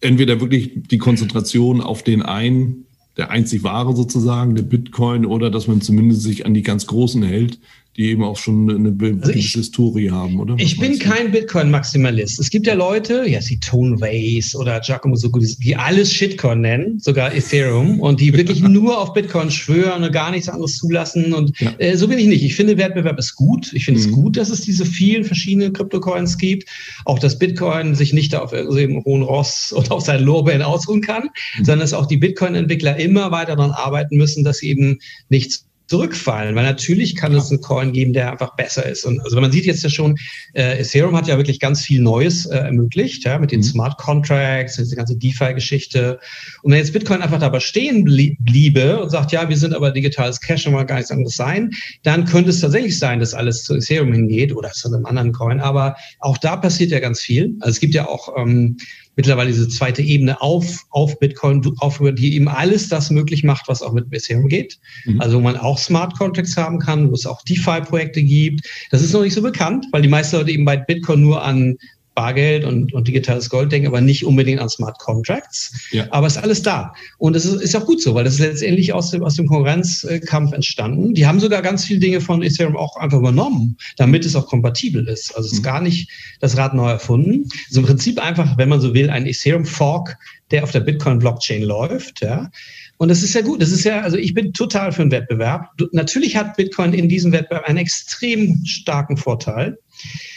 entweder 0.00 0.40
wirklich 0.40 0.72
die 0.74 0.98
Konzentration 0.98 1.80
auf 1.80 2.02
den 2.02 2.22
einen, 2.22 2.86
der 3.16 3.30
einzig 3.30 3.62
wahre 3.62 3.94
sozusagen, 3.94 4.54
der 4.54 4.62
Bitcoin, 4.62 5.26
oder 5.26 5.50
dass 5.50 5.66
man 5.66 5.80
zumindest 5.80 6.22
sich 6.22 6.46
an 6.46 6.54
die 6.54 6.62
ganz 6.62 6.86
Großen 6.86 7.22
hält, 7.22 7.58
die 8.00 8.08
eben 8.08 8.24
auch 8.24 8.38
schon 8.38 8.70
eine 8.70 8.96
also 9.20 9.32
Historie 9.32 10.10
haben, 10.10 10.40
oder? 10.40 10.54
ich 10.56 10.78
bin 10.78 10.98
kein 10.98 11.32
Bitcoin-Maximalist. 11.32 12.40
Es 12.40 12.48
gibt 12.48 12.66
ja 12.66 12.72
Leute, 12.72 13.28
ja, 13.28 13.42
sie 13.42 13.60
Tone 13.60 14.00
Ways 14.00 14.56
oder 14.56 14.80
Giacomo 14.80 15.16
Socrates, 15.16 15.58
die 15.58 15.76
alles 15.76 16.10
Shitcoin 16.10 16.62
nennen, 16.62 16.98
sogar 16.98 17.34
Ethereum, 17.34 18.00
und 18.00 18.20
die 18.20 18.32
wirklich 18.32 18.62
nur 18.68 18.98
auf 18.98 19.12
Bitcoin 19.12 19.50
schwören 19.50 20.02
und 20.02 20.12
gar 20.12 20.30
nichts 20.30 20.48
anderes 20.48 20.78
zulassen. 20.78 21.34
Und 21.34 21.60
ja. 21.60 21.74
äh, 21.76 21.94
so 21.94 22.08
bin 22.08 22.18
ich 22.18 22.26
nicht. 22.26 22.42
Ich 22.42 22.54
finde, 22.54 22.78
Wettbewerb 22.78 23.18
ist 23.18 23.36
gut. 23.36 23.70
Ich 23.74 23.84
finde 23.84 24.00
mhm. 24.00 24.06
es 24.06 24.12
gut, 24.12 24.36
dass 24.38 24.48
es 24.48 24.62
diese 24.62 24.86
vielen 24.86 25.24
verschiedenen 25.24 25.74
Kryptocoins 25.74 26.38
gibt. 26.38 26.70
Auch, 27.04 27.18
dass 27.18 27.38
Bitcoin 27.38 27.94
sich 27.94 28.14
nicht 28.14 28.34
auf 28.34 28.54
irgendeinem 28.54 29.04
hohen 29.04 29.22
Ross 29.22 29.74
oder 29.76 29.92
auf 29.92 30.02
seinen 30.06 30.24
Lorbeeren 30.24 30.62
ausruhen 30.62 31.02
kann, 31.02 31.24
mhm. 31.58 31.64
sondern 31.64 31.80
dass 31.80 31.92
auch 31.92 32.06
die 32.06 32.16
Bitcoin-Entwickler 32.16 32.96
immer 32.96 33.30
weiter 33.30 33.56
daran 33.56 33.72
arbeiten 33.72 34.16
müssen, 34.16 34.42
dass 34.42 34.58
sie 34.58 34.70
eben 34.70 35.00
nichts 35.28 35.66
zurückfallen, 35.90 36.54
weil 36.54 36.62
natürlich 36.62 37.16
kann 37.16 37.34
es 37.34 37.50
einen 37.50 37.60
Coin 37.60 37.92
geben, 37.92 38.12
der 38.12 38.30
einfach 38.30 38.54
besser 38.54 38.86
ist. 38.86 39.04
Und 39.04 39.20
also 39.22 39.40
man 39.40 39.50
sieht 39.50 39.66
jetzt 39.66 39.82
ja 39.82 39.90
schon, 39.90 40.16
äh, 40.54 40.78
Ethereum 40.80 41.16
hat 41.16 41.26
ja 41.26 41.36
wirklich 41.36 41.58
ganz 41.58 41.82
viel 41.82 42.00
Neues 42.00 42.46
äh, 42.46 42.58
ermöglicht, 42.58 43.24
ja, 43.24 43.40
mit 43.40 43.50
den 43.50 43.58
mhm. 43.58 43.64
Smart 43.64 43.98
Contracts, 43.98 44.76
diese 44.76 44.94
ganze 44.94 45.16
DeFi-Geschichte. 45.16 46.20
Und 46.62 46.70
wenn 46.70 46.78
jetzt 46.78 46.92
Bitcoin 46.92 47.22
einfach 47.22 47.40
dabei 47.40 47.58
stehen 47.58 48.04
bliebe 48.04 49.02
und 49.02 49.10
sagt, 49.10 49.32
ja, 49.32 49.48
wir 49.48 49.56
sind 49.56 49.74
aber 49.74 49.90
digitales 49.90 50.40
Cash 50.40 50.64
und 50.68 50.74
wollen 50.74 50.86
gar 50.86 50.94
nichts 50.94 51.10
anderes 51.10 51.34
sein, 51.34 51.70
dann 52.04 52.24
könnte 52.24 52.50
es 52.50 52.60
tatsächlich 52.60 52.96
sein, 52.96 53.18
dass 53.18 53.34
alles 53.34 53.64
zu 53.64 53.74
Ethereum 53.74 54.12
hingeht 54.12 54.54
oder 54.54 54.70
zu 54.70 54.86
einem 54.86 55.06
anderen 55.06 55.32
Coin. 55.32 55.58
Aber 55.58 55.96
auch 56.20 56.38
da 56.38 56.54
passiert 56.56 56.92
ja 56.92 57.00
ganz 57.00 57.20
viel. 57.20 57.56
Also 57.58 57.70
es 57.70 57.80
gibt 57.80 57.94
ja 57.94 58.06
auch 58.06 58.36
ähm, 58.38 58.76
mittlerweile 59.20 59.50
diese 59.50 59.68
zweite 59.68 60.00
Ebene 60.00 60.40
auf, 60.40 60.86
auf 60.88 61.18
Bitcoin 61.18 61.62
aufhören, 61.80 62.16
die 62.16 62.34
eben 62.36 62.48
alles 62.48 62.88
das 62.88 63.10
möglich 63.10 63.44
macht, 63.44 63.68
was 63.68 63.82
auch 63.82 63.92
mit 63.92 64.06
Ethereum 64.10 64.48
geht. 64.48 64.78
Mhm. 65.04 65.20
Also 65.20 65.36
wo 65.36 65.42
man 65.42 65.58
auch 65.58 65.76
Smart 65.76 66.16
Contracts 66.16 66.56
haben 66.56 66.78
kann, 66.78 67.10
wo 67.10 67.14
es 67.14 67.26
auch 67.26 67.42
DeFi-Projekte 67.42 68.22
gibt. 68.22 68.66
Das 68.90 69.02
ist 69.02 69.12
noch 69.12 69.20
nicht 69.20 69.34
so 69.34 69.42
bekannt, 69.42 69.84
weil 69.92 70.00
die 70.00 70.08
meisten 70.08 70.36
Leute 70.36 70.52
eben 70.52 70.64
bei 70.64 70.78
Bitcoin 70.78 71.20
nur 71.20 71.44
an 71.44 71.76
Bargeld 72.14 72.64
und, 72.64 72.92
und 72.92 73.08
digitales 73.08 73.48
Gold 73.48 73.70
denken, 73.72 73.88
aber 73.88 74.00
nicht 74.00 74.24
unbedingt 74.24 74.60
an 74.60 74.68
Smart 74.68 74.98
Contracts. 74.98 75.72
Ja. 75.92 76.06
Aber 76.10 76.26
es 76.26 76.36
ist 76.36 76.42
alles 76.42 76.62
da. 76.62 76.92
Und 77.18 77.36
es 77.36 77.44
ist, 77.44 77.62
ist 77.62 77.76
auch 77.76 77.86
gut 77.86 78.02
so, 78.02 78.14
weil 78.14 78.24
das 78.24 78.34
ist 78.34 78.40
letztendlich 78.40 78.92
aus 78.92 79.10
dem, 79.10 79.22
aus 79.22 79.36
dem 79.36 79.46
Konkurrenzkampf 79.46 80.52
entstanden. 80.52 81.14
Die 81.14 81.26
haben 81.26 81.40
sogar 81.40 81.62
ganz 81.62 81.84
viele 81.84 82.00
Dinge 82.00 82.20
von 82.20 82.42
Ethereum 82.42 82.76
auch 82.76 82.96
einfach 82.96 83.18
übernommen, 83.18 83.76
damit 83.96 84.24
es 84.24 84.34
auch 84.34 84.46
kompatibel 84.46 85.06
ist. 85.08 85.34
Also 85.36 85.46
es 85.46 85.52
ist 85.54 85.60
mhm. 85.60 85.64
gar 85.64 85.80
nicht 85.80 86.10
das 86.40 86.56
Rad 86.56 86.74
neu 86.74 86.90
erfunden. 86.90 87.48
Also 87.68 87.80
im 87.80 87.86
Prinzip 87.86 88.20
einfach, 88.20 88.58
wenn 88.58 88.68
man 88.68 88.80
so 88.80 88.92
will, 88.92 89.08
ein 89.10 89.26
Ethereum 89.26 89.64
Fork, 89.64 90.16
der 90.50 90.64
auf 90.64 90.72
der 90.72 90.80
Bitcoin 90.80 91.20
Blockchain 91.20 91.62
läuft, 91.62 92.22
ja. 92.22 92.50
Und 92.98 93.08
das 93.08 93.22
ist 93.22 93.32
ja 93.34 93.40
gut. 93.40 93.62
Das 93.62 93.70
ist 93.70 93.84
ja, 93.84 94.02
also 94.02 94.18
ich 94.18 94.34
bin 94.34 94.52
total 94.52 94.92
für 94.92 95.00
einen 95.00 95.10
Wettbewerb. 95.10 95.70
Natürlich 95.92 96.36
hat 96.36 96.58
Bitcoin 96.58 96.92
in 96.92 97.08
diesem 97.08 97.32
Wettbewerb 97.32 97.64
einen 97.64 97.78
extrem 97.78 98.62
starken 98.66 99.16
Vorteil. 99.16 99.78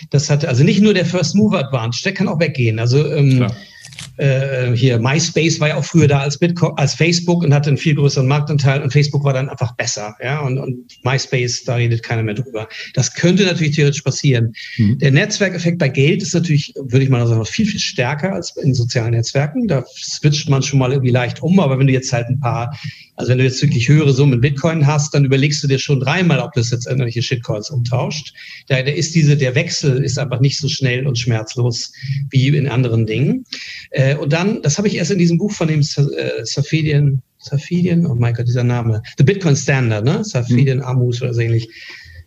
Das 0.10 0.30
hat 0.30 0.46
also 0.46 0.64
nicht 0.64 0.82
nur 0.82 0.94
der 0.94 1.06
First 1.06 1.36
Mover 1.36 1.60
Advantage, 1.60 2.02
der 2.04 2.14
kann 2.14 2.28
auch 2.28 2.40
weggehen. 2.40 2.80
Also 2.80 3.12
ähm, 3.12 3.48
äh, 4.18 4.76
hier 4.76 5.00
MySpace 5.00 5.60
war 5.60 5.70
ja 5.70 5.76
auch 5.78 5.86
früher 5.86 6.08
da 6.08 6.20
als 6.20 6.38
Bitcoin, 6.38 6.74
als 6.78 6.94
Facebook 6.94 7.44
und 7.44 7.54
hatte 7.54 7.70
einen 7.70 7.78
viel 7.78 7.96
größeren 7.96 8.28
Marktanteil 8.28 8.82
und 8.82 8.92
Facebook 8.92 9.24
war 9.24 9.34
dann 9.34 9.50
einfach 9.50 9.76
besser, 9.76 10.16
ja 10.22 10.42
und, 10.42 10.58
und 10.58 10.86
MySpace 11.04 11.64
da 11.64 11.76
redet 11.76 12.04
keiner 12.04 12.24
mehr 12.24 12.36
drüber. 12.36 12.68
Das 12.94 13.14
könnte 13.14 13.44
natürlich 13.44 13.76
theoretisch 13.76 14.02
passieren. 14.02 14.54
Mhm. 14.78 15.00
Der 15.00 15.12
Netzwerkeffekt 15.12 15.80
bei 15.80 15.90
Geld 15.90 16.22
ist 16.22 16.34
natürlich, 16.34 16.74
würde 16.76 17.04
ich 17.04 17.10
mal 17.10 17.26
sagen, 17.28 17.46
viel 17.46 17.66
viel 17.66 17.80
stärker 17.80 18.34
als 18.34 18.56
in 18.58 18.74
sozialen 18.74 19.12
Netzwerken. 19.12 19.68
Da 19.68 19.84
switcht 19.88 20.50
man 20.50 20.62
schon 20.62 20.80
mal 20.80 20.92
irgendwie 20.92 21.12
leicht 21.12 21.42
um, 21.42 21.60
aber 21.60 21.80
wenn 21.80 21.88
du 21.88 21.94
jetzt 21.94 22.14
halt 22.14 22.28
ein 22.28 22.40
paar 22.40 22.78
also 23.16 23.32
wenn 23.32 23.38
du 23.38 23.44
jetzt 23.44 23.62
wirklich 23.62 23.88
höhere 23.88 24.12
Summen 24.12 24.42
Bitcoin 24.42 24.88
hast, 24.88 25.14
dann 25.14 25.26
überlegst 25.26 25.64
du 25.64 25.68
dir 25.68 25.78
schon 25.78 26.00
dreimal, 26.00 26.40
ob 26.40 26.54
das 26.54 26.72
jetzt 26.72 26.88
irgendwelche 26.88 27.22
Shitcoins 27.22 27.70
umtauscht. 27.70 28.34
Da, 28.68 28.78
ist 28.78 29.14
diese, 29.14 29.38
der 29.38 29.56
Wechsel 29.56 30.04
ist 30.04 30.18
einfach 30.18 30.40
nicht 30.40 30.58
so 30.58 30.68
schnell 30.68 31.06
und 31.06 31.20
schmerzlos 31.20 31.92
wie 32.32 32.48
in 32.48 32.68
anderen 32.68 33.06
Dingen. 33.06 33.46
Äh, 33.92 34.16
und 34.16 34.34
dann, 34.34 34.62
das 34.62 34.78
habe 34.78 34.88
ich 34.88 34.96
erst 34.96 35.12
in 35.12 35.20
diesem 35.20 35.38
Buch 35.38 35.52
von 35.52 35.68
dem 35.68 35.82
äh, 35.82 36.44
Safedien, 36.44 37.22
Safedien, 37.38 38.06
oh 38.06 38.16
mein 38.16 38.34
Gott, 38.34 38.48
dieser 38.48 38.64
Name, 38.64 39.02
The 39.18 39.24
Bitcoin 39.24 39.56
Standard, 39.56 40.06
ne? 40.06 40.24
Safedien 40.24 40.80
mhm. 40.80 40.84
Amus 40.84 41.22
oder 41.22 41.34
so 41.34 41.42
ähnlich 41.42 41.70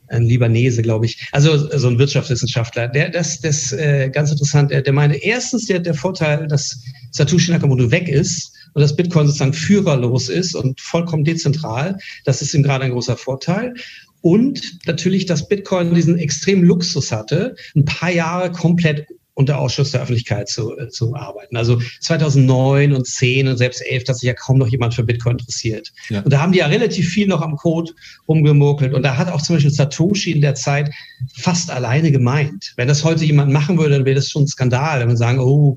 ein 0.09 0.23
Libanese, 0.23 0.83
glaube 0.83 1.07
ich, 1.07 1.27
also 1.33 1.69
so 1.77 1.89
ein 1.89 1.99
Wirtschaftswissenschaftler, 1.99 2.87
der 2.87 3.11
das, 3.11 3.41
das 3.41 3.73
äh, 3.73 4.09
ganz 4.09 4.31
interessant, 4.31 4.71
der, 4.71 4.83
der 4.83 4.93
meine, 4.93 5.17
erstens 5.17 5.67
der, 5.67 5.81
der 5.81 5.95
Vorteil, 5.95 6.47
dass 6.47 6.81
Satoshi 7.11 7.51
Nakamoto 7.51 7.91
weg 7.91 8.09
ist, 8.09 8.56
und 8.77 8.83
dass 8.83 8.95
Bitcoin 8.95 9.27
sozusagen 9.27 9.55
führerlos 9.55 10.29
ist 10.29 10.55
und 10.55 10.83
vollkommen 10.83 11.25
dezentral. 11.25 11.97
Das 12.27 12.43
ist 12.43 12.53
ihm 12.53 12.63
gerade 12.63 12.85
ein 12.85 12.91
großer 12.91 13.17
Vorteil. 13.17 13.73
Und 14.21 14.61
natürlich, 14.85 15.25
dass 15.25 15.49
Bitcoin 15.49 15.95
diesen 15.95 16.19
extremen 16.19 16.63
Luxus 16.63 17.11
hatte, 17.11 17.57
ein 17.75 17.87
paar 17.87 18.11
Jahre 18.11 18.53
komplett 18.53 19.07
unter 19.37 19.59
Ausschuss 19.59 19.91
der 19.91 20.01
Öffentlichkeit 20.01 20.49
zu, 20.49 20.77
äh, 20.79 20.89
zu 20.89 21.15
arbeiten. 21.15 21.57
Also 21.57 21.79
2009 22.01 22.95
und 22.95 23.07
10 23.07 23.49
und 23.49 23.59
selbst 23.59 23.83
11, 23.85 24.05
dass 24.05 24.19
sich 24.19 24.27
ja 24.27 24.33
kaum 24.33 24.57
noch 24.57 24.69
jemand 24.69 24.95
für 24.95 25.05
Bitcoin 25.05 25.37
interessiert. 25.39 25.93
Ja. 26.09 26.23
Und 26.23 26.33
da 26.33 26.41
haben 26.41 26.53
die 26.53 26.59
ja 26.59 26.67
relativ 26.67 27.09
viel 27.11 27.29
noch 27.29 27.43
am 27.43 27.57
Code 27.57 27.93
rumgemurkelt. 28.27 28.95
Und 28.95 29.03
da 29.03 29.19
hat 29.19 29.31
auch 29.31 29.43
zum 29.43 29.57
Beispiel 29.57 29.71
Satoshi 29.71 30.33
in 30.33 30.41
der 30.41 30.55
Zeit 30.55 30.91
fast 31.35 31.71
alleine 31.71 32.11
gemeint. 32.11 32.73
Wenn 32.77 32.89
das 32.89 33.05
heute 33.05 33.27
jemand 33.27 33.53
machen 33.53 33.79
würde, 33.79 33.97
dann 33.97 34.05
wäre 34.07 34.17
das 34.17 34.31
schon 34.31 34.45
ein 34.45 34.49
Skandal. 34.49 35.01
Wenn 35.01 35.09
man 35.09 35.19
sagen, 35.19 35.39
oh, 35.39 35.77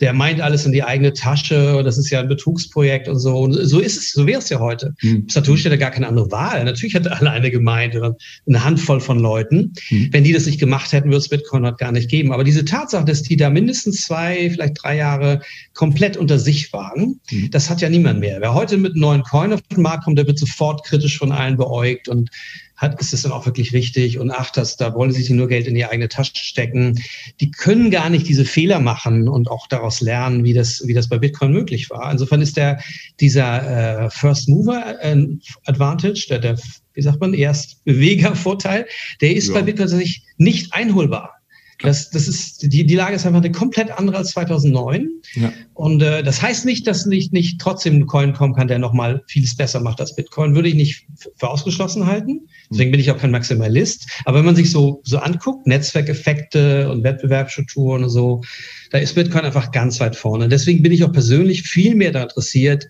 der 0.00 0.12
meint 0.12 0.42
alles 0.42 0.66
in 0.66 0.72
die 0.72 0.82
eigene 0.82 1.14
Tasche 1.14 1.78
und 1.78 1.84
das 1.84 1.96
ist 1.96 2.10
ja 2.10 2.20
ein 2.20 2.28
Betrugsprojekt 2.28 3.08
und 3.08 3.18
so. 3.18 3.38
Und 3.38 3.54
so 3.54 3.80
ist 3.80 3.96
es, 3.96 4.12
so 4.12 4.26
wäre 4.26 4.40
es 4.40 4.50
ja 4.50 4.60
heute. 4.60 4.94
Mhm. 5.00 5.24
Satoshi 5.28 5.62
hätte 5.62 5.78
gar 5.78 5.92
keine 5.92 6.08
andere 6.08 6.30
Wahl. 6.30 6.62
Natürlich 6.64 6.94
hat 6.94 7.06
er 7.06 7.16
alleine 7.20 7.50
gemeint, 7.50 7.94
eine 7.94 8.64
Handvoll 8.64 9.00
von 9.00 9.18
Leuten. 9.18 9.72
Mhm. 9.88 10.08
Wenn 10.12 10.24
die 10.24 10.34
das 10.34 10.44
nicht 10.44 10.60
gemacht 10.60 10.92
hätten, 10.92 11.08
würde 11.08 11.18
es 11.18 11.28
Bitcoin 11.30 11.64
heute 11.64 11.78
gar 11.78 11.92
nicht 11.92 12.10
geben. 12.10 12.32
Aber 12.32 12.44
diese 12.44 12.66
Tatsache, 12.66 12.97
Tatsache, 12.98 13.04
dass 13.04 13.22
die 13.22 13.36
da 13.36 13.50
mindestens 13.50 14.02
zwei, 14.02 14.50
vielleicht 14.50 14.82
drei 14.82 14.96
Jahre 14.96 15.40
komplett 15.74 16.16
unter 16.16 16.38
sich 16.38 16.72
waren, 16.72 17.20
mhm. 17.30 17.50
das 17.50 17.70
hat 17.70 17.80
ja 17.80 17.88
niemand 17.88 18.20
mehr. 18.20 18.40
Wer 18.40 18.54
heute 18.54 18.76
mit 18.76 18.92
einem 18.92 19.00
neuen 19.00 19.22
Coin 19.22 19.52
auf 19.52 19.62
den 19.62 19.82
Markt 19.82 20.04
kommt, 20.04 20.18
der 20.18 20.26
wird 20.26 20.38
sofort 20.38 20.84
kritisch 20.84 21.18
von 21.18 21.32
allen 21.32 21.56
beäugt 21.56 22.08
und 22.08 22.30
hat, 22.76 23.00
ist 23.00 23.12
es 23.12 23.22
dann 23.22 23.32
auch 23.32 23.44
wirklich 23.44 23.72
richtig 23.72 24.18
und 24.18 24.30
ach, 24.30 24.50
das, 24.50 24.76
da 24.76 24.94
wollen 24.94 25.10
sie 25.10 25.20
sich 25.22 25.30
nur 25.30 25.48
Geld 25.48 25.66
in 25.66 25.74
die 25.74 25.84
eigene 25.84 26.08
Tasche 26.08 26.36
stecken. 26.36 27.02
Die 27.40 27.50
können 27.50 27.90
gar 27.90 28.08
nicht 28.08 28.28
diese 28.28 28.44
Fehler 28.44 28.78
machen 28.78 29.28
und 29.28 29.50
auch 29.50 29.66
daraus 29.66 30.00
lernen, 30.00 30.44
wie 30.44 30.54
das, 30.54 30.82
wie 30.86 30.94
das 30.94 31.08
bei 31.08 31.18
Bitcoin 31.18 31.52
möglich 31.52 31.90
war. 31.90 32.10
Insofern 32.10 32.40
ist 32.40 32.56
der, 32.56 32.80
dieser 33.18 34.04
äh, 34.04 34.10
First 34.10 34.48
Mover 34.48 34.96
äh, 35.02 35.26
Advantage, 35.66 36.26
der, 36.30 36.38
der, 36.38 36.58
wie 36.94 37.02
sagt 37.02 37.20
man, 37.20 37.34
Erstbeweger-Vorteil, 37.34 38.86
der 39.20 39.34
ist 39.34 39.48
ja. 39.48 39.54
bei 39.54 39.62
Bitcoin 39.62 39.88
tatsächlich 39.88 40.22
nicht 40.36 40.72
einholbar. 40.72 41.37
Das, 41.80 42.10
das 42.10 42.26
ist, 42.26 42.72
die, 42.72 42.84
die 42.84 42.94
Lage 42.96 43.14
ist 43.14 43.24
einfach 43.24 43.40
eine 43.40 43.52
komplett 43.52 43.90
andere 43.90 44.16
als 44.16 44.30
2009. 44.30 45.08
Ja. 45.34 45.52
Und 45.74 46.02
äh, 46.02 46.24
das 46.24 46.42
heißt 46.42 46.64
nicht, 46.64 46.86
dass 46.88 47.06
nicht, 47.06 47.32
nicht 47.32 47.60
trotzdem 47.60 47.94
ein 47.96 48.06
Coin 48.06 48.32
kommen 48.32 48.54
kann, 48.54 48.66
der 48.66 48.80
nochmal 48.80 49.22
vieles 49.28 49.54
besser 49.54 49.78
macht 49.80 50.00
als 50.00 50.16
Bitcoin. 50.16 50.56
Würde 50.56 50.68
ich 50.68 50.74
nicht 50.74 51.06
für 51.36 51.48
ausgeschlossen 51.48 52.06
halten. 52.06 52.48
Deswegen 52.70 52.90
bin 52.90 53.00
ich 53.00 53.10
auch 53.12 53.18
kein 53.18 53.30
Maximalist. 53.30 54.08
Aber 54.24 54.38
wenn 54.38 54.46
man 54.46 54.56
sich 54.56 54.72
so, 54.72 55.00
so 55.04 55.18
anguckt, 55.18 55.68
Netzwerkeffekte 55.68 56.90
und 56.90 57.04
Wettbewerbsstrukturen 57.04 58.02
und 58.02 58.10
so, 58.10 58.42
da 58.90 58.98
ist 58.98 59.14
Bitcoin 59.14 59.44
einfach 59.44 59.70
ganz 59.70 60.00
weit 60.00 60.16
vorne. 60.16 60.48
Deswegen 60.48 60.82
bin 60.82 60.90
ich 60.90 61.04
auch 61.04 61.12
persönlich 61.12 61.62
viel 61.62 61.94
mehr 61.94 62.10
daran 62.10 62.28
interessiert, 62.28 62.88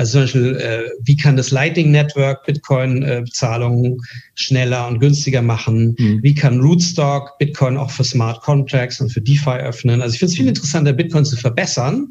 also 0.00 0.12
zum 0.12 0.20
Beispiel, 0.22 0.56
äh, 0.56 0.90
wie 1.02 1.14
kann 1.14 1.36
das 1.36 1.50
Lightning 1.50 1.90
Network 1.90 2.46
Bitcoin-Bezahlungen 2.46 3.92
äh, 3.92 3.96
schneller 4.34 4.88
und 4.88 4.98
günstiger 4.98 5.42
machen? 5.42 5.94
Mhm. 5.98 6.22
Wie 6.22 6.34
kann 6.34 6.58
Rootstock 6.58 7.36
Bitcoin 7.38 7.76
auch 7.76 7.90
für 7.90 8.02
Smart 8.02 8.40
Contracts 8.40 9.02
und 9.02 9.12
für 9.12 9.20
DeFi 9.20 9.58
öffnen? 9.58 10.00
Also 10.00 10.14
ich 10.14 10.20
finde 10.20 10.32
es 10.32 10.38
viel 10.38 10.48
interessanter, 10.48 10.94
Bitcoin 10.94 11.26
zu 11.26 11.36
verbessern, 11.36 12.08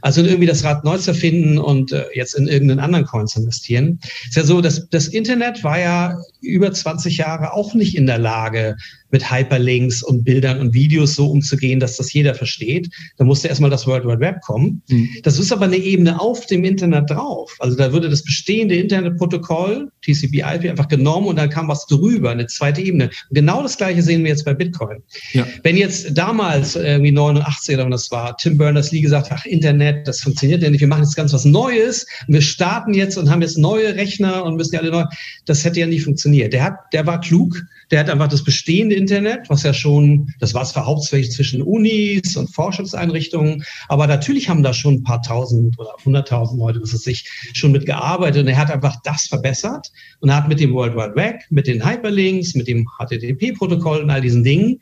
also 0.00 0.22
irgendwie 0.22 0.46
das 0.46 0.62
Rad 0.62 0.84
neu 0.84 0.96
zu 0.96 1.10
erfinden 1.10 1.58
und 1.58 1.90
äh, 1.90 2.04
jetzt 2.14 2.34
in 2.34 2.46
irgendeinen 2.46 2.78
anderen 2.78 3.04
Coin 3.04 3.26
zu 3.26 3.40
investieren. 3.40 3.98
Es 4.02 4.28
ist 4.28 4.36
ja 4.36 4.44
so, 4.44 4.60
dass 4.60 4.88
das 4.90 5.08
Internet 5.08 5.64
war 5.64 5.80
ja 5.80 6.16
über 6.40 6.70
20 6.70 7.16
Jahre 7.16 7.52
auch 7.52 7.74
nicht 7.74 7.96
in 7.96 8.06
der 8.06 8.18
Lage, 8.18 8.76
mit 9.10 9.30
Hyperlinks 9.30 10.02
und 10.02 10.24
Bildern 10.24 10.60
und 10.60 10.74
Videos 10.74 11.14
so 11.14 11.30
umzugehen, 11.30 11.78
dass 11.80 11.96
das 11.96 12.12
jeder 12.12 12.34
versteht. 12.34 12.88
Da 13.16 13.24
musste 13.24 13.48
erstmal 13.48 13.70
das 13.70 13.86
World 13.86 14.04
Wide 14.04 14.20
Web 14.20 14.40
kommen. 14.40 14.82
Mhm. 14.88 15.08
Das 15.22 15.38
ist 15.38 15.52
aber 15.52 15.66
eine 15.66 15.76
Ebene 15.76 16.20
auf 16.20 16.46
dem 16.46 16.64
Internet 16.64 17.10
drauf. 17.10 17.54
Also 17.60 17.76
da 17.76 17.92
würde 17.92 18.08
das 18.08 18.24
bestehende 18.24 18.74
Internetprotokoll, 18.74 19.90
TCP/IP, 20.02 20.68
einfach 20.68 20.88
genommen 20.88 21.28
und 21.28 21.36
dann 21.36 21.48
kam 21.48 21.68
was 21.68 21.86
drüber, 21.86 22.30
eine 22.30 22.46
zweite 22.46 22.80
Ebene. 22.80 23.04
Und 23.04 23.34
genau 23.34 23.62
das 23.62 23.76
Gleiche 23.76 24.02
sehen 24.02 24.24
wir 24.24 24.30
jetzt 24.30 24.44
bei 24.44 24.54
Bitcoin. 24.54 24.98
Ja. 25.32 25.46
Wenn 25.62 25.76
jetzt 25.76 26.16
damals, 26.18 26.76
irgendwie 26.76 27.12
89 27.12 27.76
oder 27.76 27.90
das 27.90 28.10
war, 28.10 28.36
Tim 28.36 28.58
Berners-Lee 28.58 29.00
gesagt, 29.00 29.28
ach, 29.30 29.44
Internet, 29.46 30.08
das 30.08 30.20
funktioniert 30.20 30.62
ja 30.62 30.70
nicht, 30.70 30.80
wir 30.80 30.88
machen 30.88 31.04
jetzt 31.04 31.16
ganz 31.16 31.32
was 31.32 31.44
Neues 31.44 32.06
und 32.26 32.34
wir 32.34 32.42
starten 32.42 32.94
jetzt 32.94 33.16
und 33.16 33.30
haben 33.30 33.42
jetzt 33.42 33.58
neue 33.58 33.94
Rechner 33.94 34.44
und 34.44 34.56
müssen 34.56 34.74
ja 34.74 34.80
alle 34.80 34.90
neu, 34.90 35.04
das 35.44 35.64
hätte 35.64 35.80
ja 35.80 35.86
nie 35.86 36.00
funktioniert. 36.00 36.52
Der 36.52 36.64
hat, 36.64 36.74
der 36.92 37.06
war 37.06 37.20
klug, 37.20 37.62
der 37.90 38.00
hat 38.00 38.10
einfach 38.10 38.28
das 38.28 38.44
bestehende 38.44 38.94
Internet, 38.94 39.48
was 39.48 39.62
ja 39.62 39.72
schon, 39.72 40.32
das 40.40 40.54
war 40.54 40.64
zwar 40.64 40.86
hauptsächlich 40.86 41.32
zwischen 41.32 41.62
Unis 41.62 42.36
und 42.36 42.52
Forschungseinrichtungen, 42.52 43.64
aber 43.88 44.06
natürlich 44.06 44.48
haben 44.48 44.62
da 44.62 44.72
schon 44.72 44.94
ein 44.94 45.02
paar 45.02 45.22
tausend 45.22 45.78
oder 45.78 45.94
hunderttausend 46.04 46.58
Leute, 46.58 46.80
was 46.82 46.92
weiß 46.92 47.04
2021 47.04 47.54
schon 47.54 47.72
mitgearbeitet 47.72 48.42
und 48.42 48.48
er 48.48 48.56
hat 48.56 48.70
einfach 48.70 48.96
das 49.04 49.26
verbessert. 49.26 49.90
Und 50.20 50.34
hat 50.34 50.48
mit 50.48 50.60
dem 50.60 50.72
World 50.72 50.94
Wide 50.94 51.16
Web, 51.16 51.42
mit 51.50 51.66
den 51.66 51.84
Hyperlinks, 51.84 52.54
mit 52.54 52.66
dem 52.66 52.86
HTTP-Protokoll 52.98 54.02
und 54.02 54.10
all 54.10 54.20
diesen 54.20 54.42
Dingen 54.42 54.80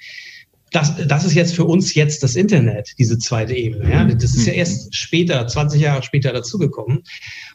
das, 0.73 0.95
das 1.07 1.25
ist 1.25 1.35
jetzt 1.35 1.55
für 1.55 1.65
uns 1.65 1.95
jetzt 1.95 2.23
das 2.23 2.35
Internet, 2.35 2.95
diese 2.99 3.19
zweite 3.19 3.55
Ebene. 3.55 3.91
Ja? 3.91 4.05
Das 4.05 4.35
ist 4.35 4.47
ja 4.47 4.55
erst 4.55 4.95
später, 4.97 5.47
20 5.47 5.81
Jahre 5.81 6.03
später 6.03 6.33
dazugekommen. 6.33 7.03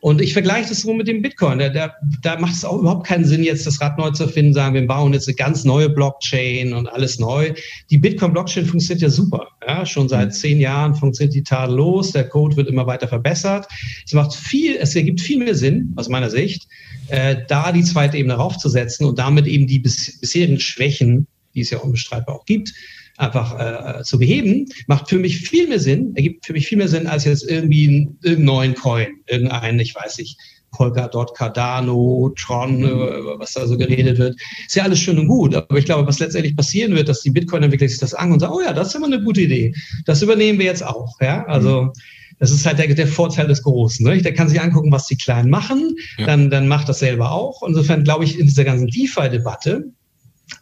Und 0.02 0.22
ich 0.22 0.34
vergleiche 0.34 0.70
das 0.70 0.82
so 0.82 0.94
mit 0.94 1.08
dem 1.08 1.24
Bitcoin. 1.24 1.58
Da, 1.58 1.70
da, 1.70 1.94
da 2.22 2.40
macht 2.40 2.54
es 2.54 2.64
auch 2.64 2.80
überhaupt 2.80 3.08
keinen 3.08 3.26
Sinn, 3.26 3.44
jetzt 3.44 3.66
das 3.66 3.82
Rad 3.82 3.98
neu 3.98 4.12
zu 4.12 4.28
finden, 4.28 4.54
sagen, 4.54 4.76
wir 4.76 4.86
bauen 4.86 5.14
jetzt 5.14 5.28
eine 5.28 5.36
ganz 5.36 5.64
neue 5.64 5.90
Blockchain 5.90 6.74
und 6.74 6.88
alles 6.88 7.18
neu. 7.18 7.54
Die 7.90 7.98
Bitcoin-Blockchain 7.98 8.68
funktioniert 8.68 9.02
ja 9.02 9.10
super. 9.10 9.48
Ja? 9.68 9.84
Schon 9.86 10.08
seit 10.10 10.36
zehn 10.36 10.60
Jahren 10.60 10.94
funktioniert 10.94 11.34
die 11.34 11.44
tadellos. 11.44 12.12
Der 12.12 12.30
Code 12.30 12.56
wird 12.56 12.70
immer 12.70 12.86
weiter 12.86 13.08
verbessert. 13.08 13.68
Es 14.06 14.14
macht 14.14 14.36
viel, 14.36 14.76
es 14.76 14.96
ergibt 14.96 15.22
viel 15.22 15.40
mehr 15.40 15.56
Sinn, 15.56 15.92
aus 15.96 16.08
meiner 16.08 16.30
Sicht, 16.30 16.68
äh, 17.08 17.38
da 17.48 17.72
die 17.72 17.84
zweite 17.84 18.18
Ebene 18.18 18.36
raufzusetzen 18.36 19.08
und 19.08 19.18
damit 19.18 19.48
eben 19.48 19.66
die 19.66 19.80
bis, 19.80 20.20
bisherigen 20.20 20.60
Schwächen, 20.60 21.26
die 21.56 21.62
es 21.62 21.72
ja 21.72 21.80
unbestreitbar 21.80 22.36
auch 22.36 22.46
gibt, 22.46 22.74
einfach 23.18 24.00
äh, 24.00 24.04
zu 24.04 24.20
beheben, 24.20 24.66
macht 24.88 25.10
für 25.10 25.18
mich 25.18 25.40
viel 25.40 25.68
mehr 25.68 25.80
Sinn, 25.80 26.16
ergibt 26.16 26.46
für 26.46 26.54
mich 26.54 26.68
viel 26.68 26.78
mehr 26.78 26.88
Sinn, 26.88 27.08
als 27.08 27.26
jetzt 27.26 27.50
irgendwie 27.50 27.88
einen, 27.88 28.20
irgendeinen 28.22 28.46
neuen 28.46 28.76
Coin, 28.76 29.08
irgendeinen, 29.26 29.80
ich 29.80 29.96
weiß 29.96 30.20
nicht, 30.20 30.38
Polkadot, 30.72 31.36
Cardano, 31.36 32.32
Tron, 32.38 32.84
äh, 32.84 33.40
was 33.40 33.54
da 33.54 33.66
so 33.66 33.78
geredet 33.78 34.20
wird. 34.20 34.40
Ist 34.66 34.76
ja 34.76 34.84
alles 34.84 35.00
schön 35.00 35.18
und 35.18 35.28
gut, 35.28 35.56
aber 35.56 35.78
ich 35.78 35.86
glaube, 35.86 36.08
was 36.08 36.20
letztendlich 36.20 36.56
passieren 36.56 36.96
wird, 36.96 37.10
dass 37.10 37.22
die 37.22 37.32
Bitcoin-Entwickler 37.32 37.88
sich 37.88 38.00
das 38.00 38.14
an 38.14 38.32
und 38.32 38.40
sagen, 38.40 38.54
oh 38.54 38.62
ja, 38.62 38.74
das 38.74 38.90
ist 38.90 38.96
immer 38.96 39.08
eine 39.08 39.24
gute 39.24 39.42
Idee. 39.42 39.74
Das 40.06 40.22
übernehmen 40.22 40.60
wir 40.60 40.66
jetzt 40.66 40.86
auch. 40.86 41.16
Ja, 41.20 41.46
also 41.46 41.92
das 42.40 42.52
ist 42.52 42.66
halt 42.66 42.78
der, 42.78 42.94
der 42.94 43.08
Vorteil 43.08 43.48
des 43.48 43.64
Großen. 43.64 44.06
Ne? 44.06 44.22
Der 44.22 44.34
kann 44.34 44.50
sich 44.50 44.62
angucken, 44.62 44.92
was 44.92 45.08
die 45.08 45.18
Kleinen 45.18 45.50
machen, 45.50 45.96
ja. 46.18 46.28
dann, 46.28 46.50
dann 46.50 46.68
macht 46.68 46.88
das 46.88 47.00
selber 47.00 47.32
auch. 47.32 47.64
Insofern 47.66 48.04
glaube 48.04 48.26
ich, 48.26 48.38
in 48.40 48.46
dieser 48.46 48.64
ganzen 48.64 48.88
DeFi-Debatte, 48.88 49.86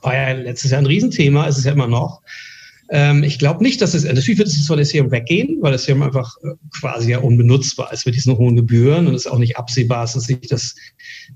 war 0.06 0.16
ja 0.16 0.32
letztes 0.34 0.72
Jahr 0.72 0.82
ein 0.82 0.86
Riesenthema, 0.86 1.48
ist 1.48 1.58
es 1.58 1.66
ja 1.66 1.72
immer 1.72 1.88
noch. 1.88 2.22
Ähm, 2.90 3.24
ich 3.24 3.40
glaube 3.40 3.64
nicht, 3.64 3.82
dass 3.82 3.96
es, 3.96 4.04
natürlich 4.04 4.38
wird 4.38 4.48
es 4.48 4.68
von 4.68 4.78
Ethereum 4.78 5.10
weggehen, 5.10 5.58
weil 5.62 5.74
Ethereum 5.74 6.04
einfach 6.04 6.36
äh, 6.44 6.50
quasi 6.80 7.12
ja 7.12 7.20
unbenutzbar 7.20 7.92
ist 7.92 8.06
mit 8.06 8.14
diesen 8.14 8.38
hohen 8.38 8.56
Gebühren 8.56 9.08
und 9.08 9.16
es 9.16 9.26
ist 9.26 9.32
auch 9.32 9.40
nicht 9.40 9.58
absehbar, 9.58 10.02
dass 10.02 10.14
sich 10.14 10.40
das 10.42 10.76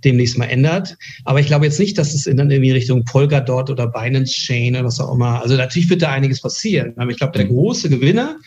demnächst 0.04 0.38
mal 0.38 0.46
ändert. 0.46 0.96
Aber 1.26 1.40
ich 1.40 1.48
glaube 1.48 1.66
jetzt 1.66 1.80
nicht, 1.80 1.98
dass 1.98 2.14
es 2.14 2.28
in 2.28 2.38
dann 2.38 2.52
irgendwie 2.52 2.72
Richtung 2.72 3.04
Polkadot 3.04 3.72
oder 3.72 3.88
Binance 3.88 4.34
Chain 4.34 4.76
oder 4.76 4.86
was 4.86 5.00
auch 5.00 5.14
immer. 5.14 5.42
Also 5.42 5.56
natürlich 5.56 5.90
wird 5.90 6.04
da 6.04 6.12
einiges 6.12 6.42
passieren. 6.42 6.94
Aber 6.98 7.10
ich 7.10 7.18
glaube, 7.18 7.36
der 7.36 7.48
große 7.48 7.90
Gewinner 7.90 8.38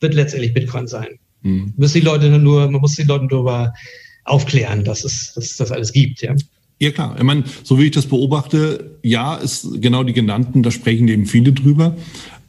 wird 0.00 0.14
letztendlich 0.14 0.54
Bitcoin 0.54 0.86
sein. 0.86 1.18
Mhm. 1.42 1.74
Muss 1.76 1.92
die 1.92 2.00
Leute 2.00 2.30
nur, 2.30 2.70
man 2.70 2.80
muss 2.80 2.96
die 2.96 3.02
Leute 3.02 3.26
darüber 3.28 3.74
aufklären, 4.24 4.82
dass 4.82 5.04
es, 5.04 5.34
dass 5.34 5.44
es 5.44 5.56
das 5.56 5.70
alles 5.70 5.92
gibt, 5.92 6.22
ja. 6.22 6.34
Ja 6.78 6.90
klar, 6.90 7.16
ich 7.16 7.22
meine, 7.22 7.44
so 7.62 7.78
wie 7.78 7.84
ich 7.84 7.92
das 7.92 8.06
beobachte, 8.06 8.98
ja, 9.02 9.36
ist 9.36 9.80
genau 9.80 10.04
die 10.04 10.12
genannten, 10.12 10.62
da 10.62 10.70
sprechen 10.70 11.08
eben 11.08 11.24
viele 11.24 11.52
drüber. 11.52 11.96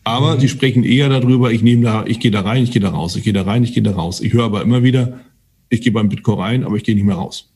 Aber 0.04 0.36
mhm. 0.36 0.40
die 0.40 0.50
sprechen 0.50 0.84
eher 0.84 1.10
darüber, 1.10 1.52
ich 1.52 1.62
nehme 1.62 1.84
da, 1.84 2.06
ich 2.06 2.20
gehe 2.20 2.32
da 2.32 2.42
rein, 2.42 2.64
ich 2.64 2.72
gehe 2.72 2.82
da 2.82 2.90
raus, 2.90 3.16
ich 3.16 3.24
gehe 3.24 3.34
da 3.34 3.44
rein, 3.44 3.64
ich 3.64 3.74
gehe 3.74 3.84
da 3.84 3.92
raus. 3.92 4.22
Ich 4.22 4.34
höre 4.34 4.46
aber 4.46 4.62
immer 4.62 4.84
wieder, 4.84 5.20
ich 5.70 5.82
gehe 5.82 5.92
beim 5.92 6.10
Bitcoin 6.10 6.40
rein, 6.40 6.64
aber 6.64 6.76
ich 6.76 6.84
gehe 6.84 6.96
nicht 6.96 7.04
mehr 7.06 7.16
raus. 7.16 7.50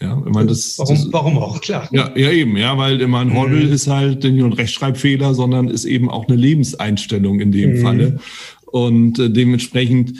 Ja, 0.00 0.20
ich 0.26 0.32
meine, 0.32 0.48
das, 0.48 0.78
warum, 0.78 0.96
das, 0.96 1.12
warum 1.12 1.38
auch, 1.38 1.60
klar. 1.60 1.88
Ja, 1.92 2.10
ja, 2.16 2.30
eben, 2.30 2.56
ja, 2.56 2.76
weil 2.76 3.00
ich 3.00 3.06
meine, 3.06 3.32
Hoddle 3.34 3.66
mhm. 3.66 3.72
ist 3.72 3.86
halt 3.86 4.24
nicht 4.24 4.34
nur 4.34 4.48
ein 4.48 4.52
Rechtschreibfehler, 4.52 5.34
sondern 5.34 5.68
ist 5.68 5.84
eben 5.84 6.10
auch 6.10 6.26
eine 6.26 6.36
Lebenseinstellung 6.36 7.38
in 7.38 7.52
dem 7.52 7.74
mhm. 7.74 7.82
Falle. 7.82 8.20
Und 8.66 9.20
äh, 9.20 9.30
dementsprechend 9.30 10.14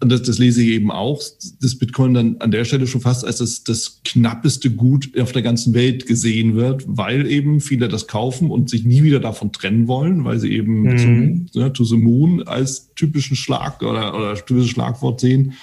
und 0.00 0.12
das, 0.12 0.22
das 0.22 0.38
lese 0.38 0.62
ich 0.62 0.68
eben 0.68 0.90
auch, 0.90 1.22
dass 1.60 1.78
Bitcoin 1.78 2.12
dann 2.12 2.36
an 2.40 2.50
der 2.50 2.66
Stelle 2.66 2.86
schon 2.86 3.00
fast 3.00 3.24
als 3.24 3.38
das, 3.38 3.64
das 3.64 4.00
knappeste 4.04 4.70
Gut 4.70 5.10
auf 5.18 5.32
der 5.32 5.40
ganzen 5.40 5.72
Welt 5.72 6.06
gesehen 6.06 6.54
wird, 6.54 6.84
weil 6.86 7.26
eben 7.30 7.60
viele 7.60 7.88
das 7.88 8.06
kaufen 8.06 8.50
und 8.50 8.68
sich 8.68 8.84
nie 8.84 9.02
wieder 9.02 9.20
davon 9.20 9.52
trennen 9.52 9.88
wollen, 9.88 10.24
weil 10.24 10.38
sie 10.38 10.52
eben 10.52 10.82
mhm. 10.82 10.98
zum, 10.98 11.46
ja, 11.52 11.70
to 11.70 11.84
the 11.84 11.96
moon 11.96 12.46
als 12.46 12.92
typischen 12.94 13.36
Schlag 13.36 13.82
oder, 13.82 14.14
oder 14.14 14.34
typisches 14.34 14.70
Schlagwort 14.70 15.20
sehen 15.20 15.54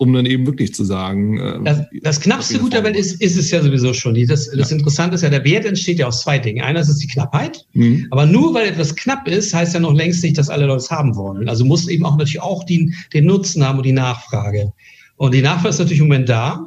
um 0.00 0.14
dann 0.14 0.24
eben 0.24 0.46
wirklich 0.46 0.72
zu 0.74 0.82
sagen. 0.82 1.38
Äh, 1.38 1.58
das, 1.62 1.82
das 2.02 2.20
knappste 2.22 2.58
Gut 2.58 2.72
der 2.72 2.82
Welt 2.84 2.96
ist, 2.96 3.20
ist 3.20 3.36
es 3.36 3.50
ja 3.50 3.62
sowieso 3.62 3.92
schon. 3.92 4.14
Das, 4.26 4.50
das 4.50 4.70
ja. 4.70 4.76
Interessante 4.76 5.16
ist 5.16 5.20
ja, 5.20 5.28
der 5.28 5.44
Wert 5.44 5.66
entsteht 5.66 5.98
ja 5.98 6.06
aus 6.06 6.22
zwei 6.22 6.38
Dingen. 6.38 6.64
Einer 6.64 6.80
ist 6.80 6.96
die 6.96 7.06
Knappheit, 7.06 7.66
mhm. 7.74 8.06
aber 8.10 8.24
nur 8.24 8.54
weil 8.54 8.68
etwas 8.68 8.96
knapp 8.96 9.28
ist, 9.28 9.52
heißt 9.52 9.74
ja 9.74 9.80
noch 9.80 9.92
längst 9.92 10.24
nicht, 10.24 10.38
dass 10.38 10.48
alle 10.48 10.64
Leute 10.64 10.78
es 10.78 10.90
haben 10.90 11.16
wollen. 11.16 11.50
Also 11.50 11.66
muss 11.66 11.86
eben 11.86 12.06
auch 12.06 12.16
natürlich 12.16 12.40
auch 12.40 12.64
die, 12.64 12.94
den 13.12 13.26
Nutzen 13.26 13.62
haben 13.62 13.76
und 13.76 13.84
die 13.84 13.92
Nachfrage. 13.92 14.72
Und 15.16 15.34
die 15.34 15.42
Nachfrage 15.42 15.68
ist 15.68 15.78
natürlich 15.80 16.00
im 16.00 16.06
Moment 16.06 16.30
da. 16.30 16.66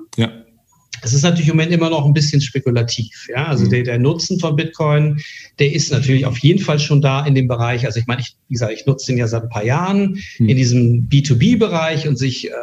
Ja. 1.04 1.08
Es 1.08 1.14
ist 1.14 1.24
natürlich 1.24 1.50
im 1.50 1.56
Moment 1.56 1.72
immer 1.72 1.90
noch 1.90 2.06
ein 2.06 2.14
bisschen 2.14 2.42
spekulativ. 2.42 3.28
Ja, 3.30 3.48
also 3.48 3.66
mhm. 3.66 3.70
der, 3.70 3.84
der 3.84 4.00
Nutzen 4.00 4.40
von 4.40 4.56
Bitcoin, 4.56 5.22
der 5.60 5.74
ist 5.74 5.92
natürlich 5.92 6.26
auf 6.26 6.38
jeden 6.40 6.60
Fall 6.60 6.80
schon 6.80 7.02
da 7.02 7.26
in 7.26 7.36
dem 7.36 7.48
Bereich. 7.48 7.86
Also 7.86 8.00
ich 8.00 8.08
meine, 8.08 8.22
ich, 8.22 8.36
wie 8.48 8.54
gesagt, 8.54 8.74
ich 8.74 8.86
nutze 8.86 9.08
den 9.08 9.18
ja 9.18 9.28
seit 9.28 9.44
ein 9.44 9.50
paar 9.50 9.66
Jahren 9.66 10.20
mhm. 10.40 10.50
in 10.50 10.58
diesem 10.58 11.10
B2B-Bereich 11.10 12.08
und 12.08 12.18
sich 12.18 12.48
äh, 12.48 12.54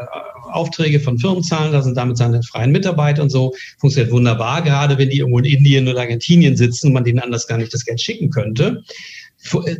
Aufträge 0.50 1.00
von 1.00 1.18
Firmen 1.18 1.42
zahlen 1.42 1.72
lassen, 1.72 1.94
damit 1.94 2.16
seine 2.16 2.42
freien 2.42 2.72
Mitarbeiter 2.72 3.22
und 3.22 3.30
so. 3.30 3.54
Funktioniert 3.78 4.12
wunderbar, 4.12 4.62
gerade 4.62 4.98
wenn 4.98 5.10
die 5.10 5.18
irgendwo 5.18 5.38
in 5.38 5.44
Indien 5.44 5.88
oder 5.88 6.00
Argentinien 6.00 6.56
sitzen 6.56 6.88
und 6.88 6.92
man 6.94 7.04
denen 7.04 7.18
anders 7.18 7.46
gar 7.46 7.58
nicht 7.58 7.72
das 7.72 7.84
Geld 7.84 8.00
schicken 8.00 8.30
könnte. 8.30 8.82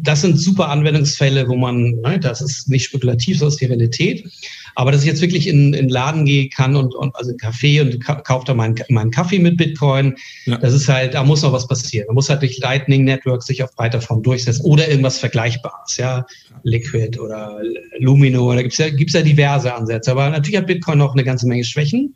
Das 0.02 0.22
sind 0.22 0.38
super 0.38 0.70
Anwendungsfälle, 0.70 1.46
wo 1.46 1.54
man, 1.54 2.00
ne, 2.00 2.18
das 2.18 2.40
ist 2.40 2.68
nicht 2.70 2.84
spekulativ, 2.84 3.40
das 3.40 3.54
ist 3.54 3.60
die 3.60 3.66
Realität. 3.66 4.26
Aber 4.74 4.90
dass 4.90 5.02
ich 5.02 5.06
jetzt 5.06 5.20
wirklich 5.20 5.46
in, 5.46 5.74
in 5.74 5.88
Laden 5.88 6.24
gehe 6.24 6.48
kann 6.48 6.76
und, 6.76 6.94
und 6.94 7.14
also 7.16 7.32
in 7.32 7.36
Kaffee 7.36 7.80
und 7.80 8.02
ka 8.02 8.14
kaufe 8.16 8.46
da 8.46 8.54
meinen, 8.54 8.76
meinen 8.88 9.10
Kaffee 9.10 9.38
mit 9.38 9.58
Bitcoin, 9.58 10.14
ja. 10.46 10.56
das 10.56 10.72
ist 10.72 10.88
halt, 10.88 11.14
da 11.14 11.24
muss 11.24 11.42
noch 11.42 11.52
was 11.52 11.68
passieren. 11.68 12.06
Da 12.08 12.14
muss 12.14 12.30
halt 12.30 12.40
durch 12.40 12.58
Lightning 12.58 13.04
Network 13.04 13.42
sich 13.42 13.62
auf 13.62 13.74
breiter 13.74 14.00
Form 14.00 14.22
durchsetzen 14.22 14.64
oder 14.64 14.88
irgendwas 14.88 15.18
Vergleichbares, 15.18 15.96
ja. 15.98 16.24
Liquid 16.62 17.18
oder 17.18 17.60
Lumino, 17.98 18.52
da 18.54 18.62
gibt's 18.62 18.78
ja, 18.78 18.88
gibt's 18.88 19.14
ja 19.14 19.22
diverse 19.22 19.74
Ansätze. 19.74 20.10
Aber 20.10 20.30
natürlich 20.30 20.56
hat 20.56 20.66
Bitcoin 20.66 20.98
noch 20.98 21.12
eine 21.12 21.24
ganze 21.24 21.46
Menge 21.46 21.64
Schwächen. 21.64 22.14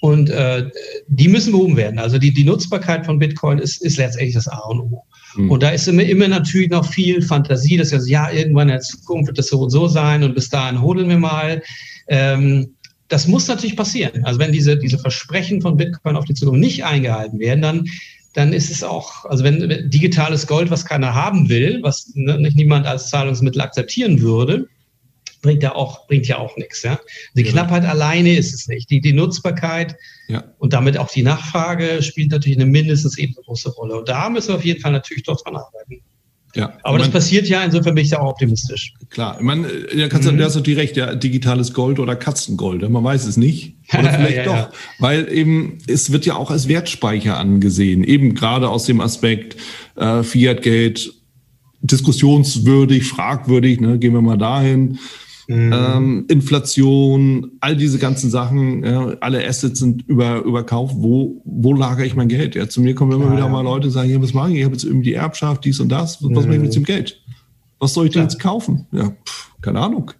Und 0.00 0.30
äh, 0.30 0.68
die 1.06 1.28
müssen 1.28 1.52
behoben 1.52 1.76
werden. 1.76 2.00
Also 2.00 2.18
die, 2.18 2.32
die 2.32 2.42
Nutzbarkeit 2.42 3.06
von 3.06 3.20
Bitcoin 3.20 3.58
ist, 3.58 3.82
ist 3.82 3.98
letztendlich 3.98 4.34
das 4.34 4.48
A 4.48 4.58
und 4.58 4.80
O. 4.80 5.04
Mhm. 5.36 5.50
Und 5.50 5.62
da 5.62 5.70
ist 5.70 5.88
immer, 5.88 6.02
immer 6.02 6.28
natürlich 6.28 6.70
noch 6.70 6.86
viel 6.86 7.22
Fantasie, 7.22 7.76
dass 7.76 7.90
ja, 7.90 7.98
ja, 8.06 8.30
irgendwann 8.30 8.68
in 8.68 8.74
der 8.74 8.80
Zukunft 8.80 9.28
wird 9.28 9.38
das 9.38 9.48
so 9.48 9.60
und 9.60 9.70
so 9.70 9.88
sein 9.88 10.22
und 10.22 10.34
bis 10.34 10.48
dahin 10.48 10.80
holen 10.80 11.08
wir 11.08 11.18
mal. 11.18 11.62
Ähm, 12.08 12.74
das 13.08 13.28
muss 13.28 13.46
natürlich 13.46 13.76
passieren. 13.76 14.24
Also 14.24 14.38
wenn 14.38 14.52
diese, 14.52 14.76
diese 14.78 14.98
Versprechen 14.98 15.60
von 15.60 15.76
Bitcoin 15.76 16.16
auf 16.16 16.24
die 16.24 16.34
Zukunft 16.34 16.60
nicht 16.60 16.84
eingehalten 16.84 17.38
werden, 17.38 17.60
dann, 17.60 17.84
dann 18.32 18.52
ist 18.54 18.70
es 18.70 18.82
auch, 18.82 19.26
also 19.26 19.44
wenn, 19.44 19.68
wenn 19.68 19.90
digitales 19.90 20.46
Gold, 20.46 20.70
was 20.70 20.86
keiner 20.86 21.14
haben 21.14 21.50
will, 21.50 21.80
was 21.82 22.10
ne, 22.14 22.38
nicht 22.38 22.56
niemand 22.56 22.86
als 22.86 23.10
Zahlungsmittel 23.10 23.60
akzeptieren 23.60 24.22
würde, 24.22 24.66
bringt 25.42 25.62
ja 25.62 25.74
auch, 25.74 26.06
bringt 26.06 26.26
ja 26.26 26.38
auch 26.38 26.56
nichts. 26.56 26.82
Ja? 26.82 26.98
Die 27.34 27.42
ja. 27.42 27.50
Knappheit 27.50 27.84
alleine 27.84 28.36
ist 28.36 28.54
es 28.54 28.68
nicht. 28.68 28.88
Die, 28.90 29.00
die 29.00 29.12
Nutzbarkeit 29.12 29.96
ja. 30.28 30.44
und 30.58 30.72
damit 30.72 30.96
auch 30.96 31.10
die 31.10 31.22
Nachfrage 31.22 32.02
spielt 32.02 32.30
natürlich 32.30 32.58
eine 32.58 32.66
mindestens 32.66 33.18
ebenso 33.18 33.42
große 33.42 33.70
Rolle. 33.70 33.98
Und 33.98 34.08
da 34.08 34.30
müssen 34.30 34.48
wir 34.48 34.54
auf 34.54 34.64
jeden 34.64 34.80
Fall 34.80 34.92
natürlich 34.92 35.24
doch 35.24 35.42
dran 35.42 35.56
arbeiten. 35.56 36.02
Ja, 36.54 36.74
aber 36.82 36.98
das 36.98 37.08
passiert 37.08 37.48
ja, 37.48 37.64
insofern 37.64 37.94
bin 37.94 38.04
ich 38.04 38.10
da 38.10 38.18
auch 38.18 38.32
optimistisch. 38.32 38.92
Klar, 39.08 39.38
meine, 39.40 39.68
ja, 39.94 40.08
kannst 40.08 40.30
mhm. 40.30 40.36
du 40.36 40.44
hast 40.44 40.54
natürlich 40.54 40.78
recht, 40.78 40.96
ja, 40.98 41.14
digitales 41.14 41.72
Gold 41.72 41.98
oder 41.98 42.14
Katzengold, 42.14 42.88
man 42.90 43.02
weiß 43.02 43.24
es 43.24 43.38
nicht. 43.38 43.76
Oder 43.90 44.12
vielleicht 44.12 44.36
ja, 44.36 44.44
doch. 44.44 44.54
Ja. 44.54 44.72
Weil 44.98 45.32
eben, 45.32 45.78
es 45.86 46.12
wird 46.12 46.26
ja 46.26 46.36
auch 46.36 46.50
als 46.50 46.68
Wertspeicher 46.68 47.38
angesehen, 47.38 48.04
eben 48.04 48.34
gerade 48.34 48.68
aus 48.68 48.84
dem 48.84 49.00
Aspekt 49.00 49.56
äh, 49.96 50.22
Fiat-Geld, 50.22 51.14
diskussionswürdig, 51.80 53.04
fragwürdig, 53.04 53.80
ne, 53.80 53.98
gehen 53.98 54.12
wir 54.12 54.22
mal 54.22 54.36
dahin. 54.38 54.98
Mhm. 55.52 55.72
Ähm, 55.72 56.24
Inflation, 56.28 57.52
all 57.60 57.76
diese 57.76 57.98
ganzen 57.98 58.30
Sachen, 58.30 58.84
ja, 58.84 59.16
alle 59.20 59.46
Assets 59.46 59.80
sind 59.80 60.08
über, 60.08 60.42
überkauft. 60.42 60.94
Wo, 60.96 61.42
wo 61.44 61.74
lagere 61.74 62.06
ich 62.06 62.14
mein 62.14 62.28
Geld? 62.28 62.54
Ja, 62.54 62.68
zu 62.68 62.80
mir 62.80 62.94
kommen 62.94 63.12
immer 63.12 63.26
ja, 63.26 63.32
wieder 63.32 63.48
mal 63.48 63.62
Leute, 63.62 63.90
sagen, 63.90 64.10
ja, 64.10 64.22
was 64.22 64.32
mache 64.32 64.50
ich? 64.50 64.58
Ich 64.58 64.64
habe 64.64 64.74
jetzt 64.74 64.84
irgendwie 64.84 65.10
die 65.10 65.14
Erbschaft, 65.14 65.64
dies 65.64 65.78
und 65.80 65.90
das. 65.90 66.22
Was, 66.22 66.30
mhm. 66.30 66.34
mache 66.34 66.54
ich 66.54 66.60
mit 66.62 66.74
dem 66.74 66.84
Geld? 66.84 67.20
Was 67.78 67.94
soll 67.94 68.06
ich 68.06 68.12
denn 68.12 68.22
jetzt 68.22 68.38
kaufen? 68.38 68.86
Ja, 68.92 69.10
pff, 69.10 69.50
keine 69.60 69.80
Ahnung. 69.80 70.12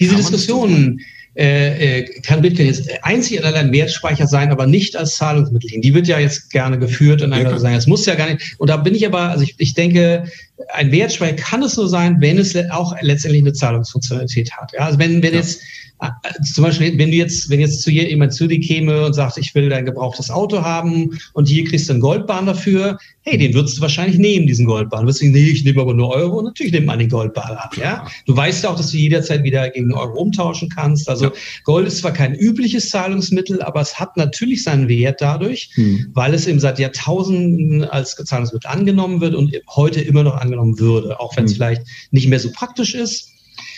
Diese 0.00 0.16
Diskussionen, 0.16 1.00
äh, 1.36 1.98
äh, 1.98 2.20
kann 2.22 2.40
Bitcoin 2.40 2.66
jetzt 2.66 2.88
einzig 3.02 3.38
und 3.38 3.44
allein 3.44 3.70
Wertspeicher 3.70 4.26
sein, 4.26 4.50
aber 4.50 4.66
nicht 4.66 4.96
als 4.96 5.16
Zahlungsmittel. 5.16 5.82
Die 5.82 5.92
wird 5.92 6.08
ja 6.08 6.18
jetzt 6.18 6.50
gerne 6.50 6.78
geführt 6.78 7.20
und 7.20 7.34
einer 7.34 7.50
ja, 7.50 7.58
sagen, 7.58 7.74
es 7.74 7.86
muss 7.86 8.06
ja 8.06 8.14
gar 8.14 8.32
nicht. 8.32 8.54
Und 8.56 8.70
da 8.70 8.78
bin 8.78 8.94
ich 8.94 9.06
aber, 9.06 9.20
also 9.28 9.44
ich, 9.44 9.54
ich 9.58 9.74
denke, 9.74 10.24
ein 10.72 10.90
Wertspeicher 10.90 11.34
kann 11.34 11.62
es 11.62 11.76
nur 11.76 11.88
sein, 11.88 12.16
wenn 12.20 12.38
es 12.38 12.56
auch 12.70 12.94
letztendlich 13.00 13.42
eine 13.42 13.52
Zahlungsfunktionalität 13.52 14.50
hat. 14.52 14.72
Ja, 14.72 14.80
also 14.80 14.98
wenn, 14.98 15.22
wenn 15.22 15.32
ja. 15.32 15.40
jetzt 15.40 15.60
äh, 16.00 16.10
zum 16.42 16.64
Beispiel, 16.64 16.98
wenn 16.98 17.10
du 17.10 17.16
jetzt, 17.16 17.48
wenn 17.48 17.60
jetzt 17.60 17.82
zu 17.82 17.90
jemand 17.90 18.34
zu 18.34 18.46
dir 18.46 18.60
käme 18.60 19.06
und 19.06 19.14
sagt, 19.14 19.38
ich 19.38 19.54
will 19.54 19.68
dein 19.68 19.86
gebrauchtes 19.86 20.30
Auto 20.30 20.62
haben 20.62 21.18
und 21.32 21.48
hier 21.48 21.64
kriegst 21.64 21.88
du 21.88 21.94
einen 21.94 22.02
Goldbahn 22.02 22.46
dafür, 22.46 22.98
hey, 23.22 23.38
den 23.38 23.54
würdest 23.54 23.78
du 23.78 23.82
wahrscheinlich 23.82 24.18
nehmen, 24.18 24.46
diesen 24.46 24.66
Goldbahn. 24.66 25.02
Du 25.02 25.08
wirst 25.08 25.18
sagen, 25.18 25.32
nee, 25.32 25.46
ich 25.46 25.64
nehme 25.64 25.80
aber 25.80 25.94
nur 25.94 26.10
Euro. 26.10 26.42
Natürlich 26.42 26.72
nimmt 26.72 26.86
man 26.86 26.98
den 26.98 27.08
Goldbahn 27.08 27.56
ab, 27.56 27.76
ja. 27.76 28.06
Du 28.26 28.36
weißt 28.36 28.64
ja 28.64 28.70
auch, 28.70 28.76
dass 28.76 28.90
du 28.90 28.98
jederzeit 28.98 29.42
wieder 29.42 29.68
gegen 29.70 29.92
Euro 29.92 30.20
umtauschen 30.20 30.68
kannst. 30.68 31.08
Also 31.08 31.26
ja. 31.26 31.32
Gold 31.64 31.88
ist 31.88 31.98
zwar 31.98 32.12
kein 32.12 32.34
übliches 32.34 32.90
Zahlungsmittel, 32.90 33.62
aber 33.62 33.80
es 33.80 33.98
hat 33.98 34.16
natürlich 34.16 34.62
seinen 34.62 34.88
Wert 34.88 35.20
dadurch, 35.20 35.70
hm. 35.74 36.10
weil 36.12 36.34
es 36.34 36.46
eben 36.46 36.60
seit 36.60 36.78
Jahrtausenden 36.78 37.84
als 37.84 38.14
Zahlungsmittel 38.14 38.70
angenommen 38.70 39.20
wird 39.20 39.34
und 39.34 39.52
heute 39.74 40.00
immer 40.02 40.22
noch 40.22 40.36
angenommen 40.46 40.78
würde, 40.78 41.18
auch 41.20 41.36
wenn 41.36 41.44
es 41.44 41.52
hm. 41.52 41.56
vielleicht 41.56 41.82
nicht 42.10 42.28
mehr 42.28 42.40
so 42.40 42.50
praktisch 42.52 42.94
ist. 42.94 43.30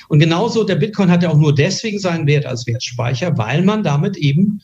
Und 0.09 0.19
genauso, 0.21 0.65
der 0.65 0.77
Bitcoin 0.77 1.11
hat 1.11 1.23
ja 1.23 1.31
auch 1.31 1.37
nur 1.37 1.55
deswegen 1.55 1.99
seinen 1.99 2.27
Wert 2.27 2.47
als 2.47 2.67
Wertspeicher, 2.67 3.37
weil 3.37 3.63
man 3.63 3.83
damit 3.83 4.17
eben 4.17 4.61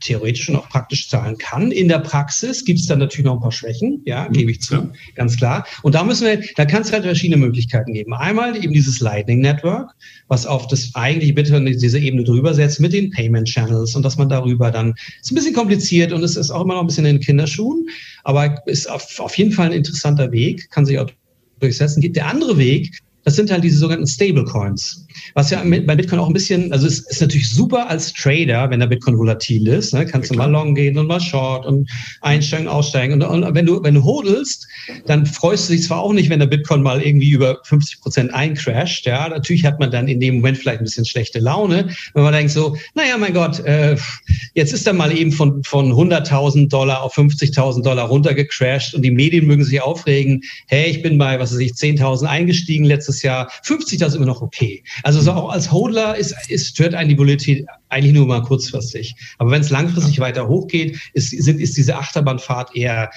theoretisch 0.00 0.48
und 0.48 0.56
auch 0.56 0.68
praktisch 0.68 1.08
zahlen 1.08 1.36
kann. 1.38 1.70
In 1.70 1.88
der 1.88 1.98
Praxis 1.98 2.64
gibt 2.64 2.80
es 2.80 2.86
dann 2.86 2.98
natürlich 2.98 3.26
noch 3.26 3.34
ein 3.34 3.40
paar 3.40 3.52
Schwächen, 3.52 4.02
ja, 4.06 4.26
mhm. 4.28 4.32
gebe 4.32 4.50
ich 4.50 4.60
zu, 4.60 4.74
ja. 4.74 4.90
ganz 5.14 5.36
klar. 5.36 5.66
Und 5.82 5.94
da 5.94 6.02
müssen 6.02 6.26
wir, 6.26 6.42
da 6.56 6.64
kann 6.64 6.82
es 6.82 6.92
halt 6.92 7.04
verschiedene 7.04 7.36
Möglichkeiten 7.36 7.92
geben. 7.92 8.14
Einmal 8.14 8.56
eben 8.56 8.72
dieses 8.72 9.00
Lightning 9.00 9.40
Network, 9.40 9.90
was 10.28 10.46
auf 10.46 10.66
das 10.68 10.90
eigentliche 10.94 11.34
Bitcoin 11.34 11.66
diese 11.66 11.98
Ebene 11.98 12.24
drüber 12.24 12.54
setzt 12.54 12.80
mit 12.80 12.92
den 12.92 13.10
Payment 13.10 13.46
Channels 13.46 13.94
und 13.94 14.02
dass 14.02 14.16
man 14.16 14.28
darüber 14.28 14.70
dann, 14.70 14.94
ist 15.20 15.30
ein 15.30 15.34
bisschen 15.34 15.54
kompliziert 15.54 16.12
und 16.12 16.22
es 16.22 16.36
ist 16.36 16.50
auch 16.50 16.62
immer 16.62 16.74
noch 16.74 16.80
ein 16.82 16.86
bisschen 16.86 17.06
in 17.06 17.16
den 17.16 17.22
Kinderschuhen, 17.22 17.86
aber 18.24 18.62
ist 18.66 18.88
auf, 18.88 19.20
auf 19.20 19.36
jeden 19.36 19.52
Fall 19.52 19.66
ein 19.66 19.72
interessanter 19.72 20.32
Weg, 20.32 20.70
kann 20.70 20.86
sich 20.86 20.98
auch 20.98 21.10
durchsetzen. 21.60 22.00
Der 22.12 22.26
andere 22.26 22.58
Weg 22.58 23.00
das 23.24 23.36
sind 23.36 23.50
halt 23.50 23.62
diese 23.64 23.78
sogenannten 23.78 24.06
Stablecoins. 24.06 25.06
Was 25.34 25.50
ja 25.50 25.62
bei 25.62 25.94
Bitcoin 25.94 26.20
auch 26.20 26.26
ein 26.26 26.32
bisschen, 26.32 26.72
also 26.72 26.86
es 26.86 27.00
ist 27.00 27.20
natürlich 27.20 27.50
super 27.50 27.88
als 27.88 28.12
Trader, 28.12 28.70
wenn 28.70 28.80
der 28.80 28.86
Bitcoin 28.86 29.18
volatil 29.18 29.68
ist. 29.68 29.92
Ne? 29.92 30.06
Kannst 30.06 30.30
ja, 30.30 30.34
du 30.34 30.38
mal 30.38 30.50
long 30.50 30.74
gehen 30.74 30.96
und 30.96 31.06
mal 31.06 31.20
short 31.20 31.66
und 31.66 31.88
einsteigen, 32.22 32.68
aussteigen. 32.68 33.22
Und, 33.22 33.22
und, 33.44 33.54
wenn 33.54 33.66
du, 33.66 33.82
wenn 33.82 33.94
du 33.94 34.02
hodelst, 34.02 34.66
dann 35.06 35.26
freust 35.26 35.68
du 35.68 35.74
dich 35.74 35.82
zwar 35.82 36.00
auch 36.00 36.12
nicht, 36.12 36.30
wenn 36.30 36.38
der 36.38 36.46
Bitcoin 36.46 36.82
mal 36.82 37.02
irgendwie 37.02 37.30
über 37.30 37.58
50 37.64 38.00
Prozent 38.00 38.34
eincrasht. 38.34 39.04
Ja, 39.06 39.28
natürlich 39.28 39.64
hat 39.64 39.78
man 39.78 39.90
dann 39.90 40.08
in 40.08 40.20
dem 40.20 40.36
Moment 40.36 40.58
vielleicht 40.58 40.80
ein 40.80 40.84
bisschen 40.84 41.04
schlechte 41.04 41.40
Laune, 41.40 41.90
wenn 42.14 42.22
man 42.22 42.32
denkt 42.32 42.52
so, 42.52 42.76
naja, 42.94 43.18
mein 43.18 43.34
Gott, 43.34 43.60
äh, 43.60 43.96
jetzt 44.54 44.72
ist 44.72 44.86
er 44.86 44.94
mal 44.94 45.16
eben 45.16 45.32
von, 45.32 45.62
von 45.64 45.92
100.000 45.92 46.68
Dollar 46.68 47.02
auf 47.02 47.16
50.000 47.16 47.82
Dollar 47.82 48.06
runtergecrashed 48.06 48.94
und 48.94 49.02
die 49.02 49.10
Medien 49.10 49.46
mögen 49.46 49.64
sich 49.64 49.82
aufregen. 49.82 50.42
Hey, 50.68 50.90
ich 50.90 51.02
bin 51.02 51.18
bei, 51.18 51.38
was 51.38 51.52
weiß 51.52 51.58
ich, 51.58 51.72
10.000 51.72 52.24
eingestiegen 52.24 52.84
letztes 52.84 53.09
Jahr. 53.22 53.50
50, 53.62 53.98
das 53.98 54.10
ist 54.10 54.16
immer 54.16 54.26
noch 54.26 54.42
okay. 54.42 54.82
Also 55.02 55.20
so 55.20 55.32
auch 55.32 55.50
als 55.50 55.70
Hodler 55.70 56.16
ist, 56.16 56.34
ist, 56.48 56.68
stört 56.68 56.94
einen 56.94 57.10
die 57.10 57.18
Volatilität 57.18 57.66
eigentlich 57.88 58.14
nur 58.14 58.26
mal 58.26 58.42
kurzfristig. 58.42 59.14
Aber 59.38 59.50
wenn 59.50 59.60
es 59.60 59.70
langfristig 59.70 60.20
weiter 60.20 60.48
hochgeht, 60.48 60.98
ist, 61.14 61.30
sind, 61.30 61.60
ist 61.60 61.76
diese 61.76 61.96
Achterbahnfahrt 61.96 62.76
eher 62.76 63.10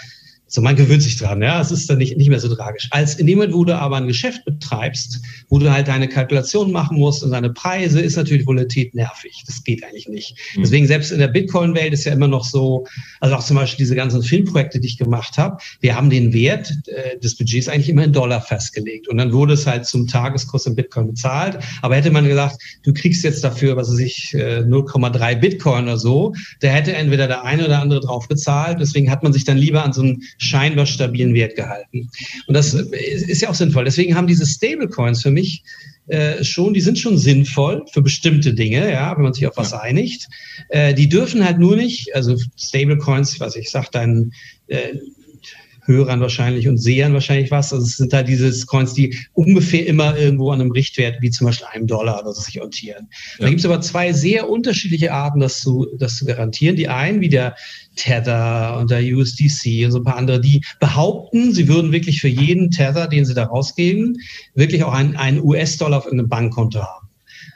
so, 0.53 0.61
man 0.61 0.75
gewöhnt 0.75 1.01
sich 1.01 1.17
dran, 1.17 1.41
ja, 1.41 1.59
es 1.59 1.71
ist 1.71 1.89
dann 1.89 1.97
nicht, 1.97 2.15
nicht 2.15 2.29
mehr 2.29 2.39
so 2.39 2.53
tragisch. 2.53 2.87
Als 2.91 3.15
in 3.15 3.25
dem 3.25 3.39
Moment, 3.39 3.55
wo 3.55 3.65
du 3.65 3.75
aber 3.75 3.97
ein 3.97 4.05
Geschäft 4.05 4.45
betreibst, 4.45 5.19
wo 5.49 5.57
du 5.57 5.71
halt 5.71 5.87
deine 5.87 6.07
Kalkulation 6.07 6.71
machen 6.71 6.99
musst 6.99 7.23
und 7.23 7.31
deine 7.31 7.49
Preise, 7.49 7.99
ist 7.99 8.17
natürlich 8.17 8.45
Volatilität 8.45 8.93
nervig. 8.93 9.43
Das 9.47 9.63
geht 9.63 9.83
eigentlich 9.83 10.07
nicht. 10.07 10.37
Mhm. 10.55 10.61
Deswegen 10.61 10.85
selbst 10.85 11.11
in 11.11 11.17
der 11.17 11.29
Bitcoin-Welt 11.29 11.91
ist 11.91 12.03
ja 12.03 12.13
immer 12.13 12.27
noch 12.27 12.45
so, 12.45 12.85
also 13.19 13.33
auch 13.33 13.43
zum 13.43 13.55
Beispiel 13.55 13.83
diese 13.83 13.95
ganzen 13.95 14.21
Filmprojekte, 14.21 14.79
die 14.79 14.89
ich 14.89 14.99
gemacht 14.99 15.39
habe, 15.39 15.57
wir 15.79 15.95
haben 15.95 16.11
den 16.11 16.33
Wert 16.33 16.71
äh, 16.85 17.17
des 17.17 17.35
Budgets 17.35 17.67
eigentlich 17.67 17.89
immer 17.89 18.03
in 18.03 18.13
Dollar 18.13 18.39
festgelegt. 18.39 19.07
Und 19.07 19.17
dann 19.17 19.33
wurde 19.33 19.53
es 19.53 19.65
halt 19.65 19.87
zum 19.87 20.05
Tageskurs 20.05 20.67
in 20.67 20.75
Bitcoin 20.75 21.07
bezahlt. 21.07 21.57
Aber 21.81 21.95
hätte 21.95 22.11
man 22.11 22.27
gesagt, 22.27 22.61
du 22.83 22.93
kriegst 22.93 23.23
jetzt 23.23 23.43
dafür, 23.43 23.75
was 23.75 23.91
weiß 23.91 23.97
ich, 23.97 24.35
äh, 24.35 24.59
0,3 24.59 25.33
Bitcoin 25.33 25.85
oder 25.85 25.97
so, 25.97 26.35
da 26.59 26.67
hätte 26.67 26.93
entweder 26.93 27.27
der 27.27 27.43
eine 27.43 27.65
oder 27.65 27.81
andere 27.81 28.01
drauf 28.01 28.27
bezahlt. 28.27 28.79
Deswegen 28.79 29.09
hat 29.09 29.23
man 29.23 29.33
sich 29.33 29.45
dann 29.45 29.57
lieber 29.57 29.83
an 29.83 29.93
so 29.93 30.03
einen 30.03 30.21
scheinbar 30.43 30.85
stabilen 30.85 31.33
Wert 31.33 31.55
gehalten. 31.55 32.09
Und 32.47 32.53
das 32.53 32.73
ist 32.73 33.41
ja 33.41 33.49
auch 33.49 33.55
sinnvoll. 33.55 33.85
Deswegen 33.85 34.15
haben 34.15 34.27
diese 34.27 34.45
Stablecoins 34.45 35.21
für 35.21 35.31
mich 35.31 35.63
äh, 36.07 36.43
schon, 36.43 36.73
die 36.73 36.81
sind 36.81 36.99
schon 36.99 37.17
sinnvoll 37.17 37.85
für 37.91 38.01
bestimmte 38.01 38.53
Dinge, 38.53 38.91
ja, 38.91 39.15
wenn 39.15 39.23
man 39.23 39.33
sich 39.33 39.47
auf 39.47 39.57
was 39.57 39.73
einigt. 39.73 40.27
Äh, 40.69 40.93
die 40.93 41.07
dürfen 41.07 41.45
halt 41.45 41.59
nur 41.59 41.75
nicht, 41.75 42.13
also 42.13 42.37
Stablecoins, 42.57 43.39
was 43.39 43.55
ich 43.55 43.69
sag, 43.69 43.89
dein 43.91 44.33
äh, 44.67 44.95
Hörern 45.85 46.21
wahrscheinlich 46.21 46.67
und 46.67 46.77
Sehern 46.77 47.13
wahrscheinlich 47.13 47.51
was. 47.51 47.73
Also 47.73 47.85
es 47.85 47.97
sind 47.97 48.13
da 48.13 48.23
diese 48.23 48.65
Coins, 48.65 48.93
die 48.93 49.17
ungefähr 49.33 49.85
immer 49.85 50.17
irgendwo 50.17 50.51
an 50.51 50.61
einem 50.61 50.71
Richtwert 50.71 51.21
wie 51.21 51.29
zum 51.29 51.47
Beispiel 51.47 51.67
einem 51.71 51.87
Dollar 51.87 52.21
oder 52.21 52.33
so 52.33 52.41
sich 52.41 52.59
orientieren. 52.59 53.07
Ja. 53.37 53.43
Da 53.43 53.49
gibt 53.49 53.59
es 53.59 53.65
aber 53.65 53.81
zwei 53.81 54.13
sehr 54.13 54.49
unterschiedliche 54.49 55.13
Arten, 55.13 55.39
das 55.39 55.59
zu, 55.59 55.87
das 55.97 56.17
zu 56.17 56.25
garantieren. 56.25 56.75
Die 56.75 56.87
einen, 56.87 57.21
wie 57.21 57.29
der 57.29 57.55
Tether 57.95 58.77
und 58.79 58.91
der 58.91 59.01
USDC 59.01 59.85
und 59.85 59.91
so 59.91 59.99
ein 59.99 60.03
paar 60.03 60.17
andere, 60.17 60.39
die 60.41 60.61
behaupten, 60.79 61.53
sie 61.53 61.67
würden 61.67 61.91
wirklich 61.91 62.21
für 62.21 62.27
jeden 62.27 62.71
Tether, 62.71 63.07
den 63.07 63.25
sie 63.25 63.33
da 63.33 63.45
rausgeben, 63.45 64.17
wirklich 64.55 64.83
auch 64.83 64.93
einen, 64.93 65.15
einen 65.15 65.41
US-Dollar 65.43 65.99
auf 65.99 66.05
irgendeinem 66.05 66.29
Bankkonto 66.29 66.79
haben. 66.81 67.12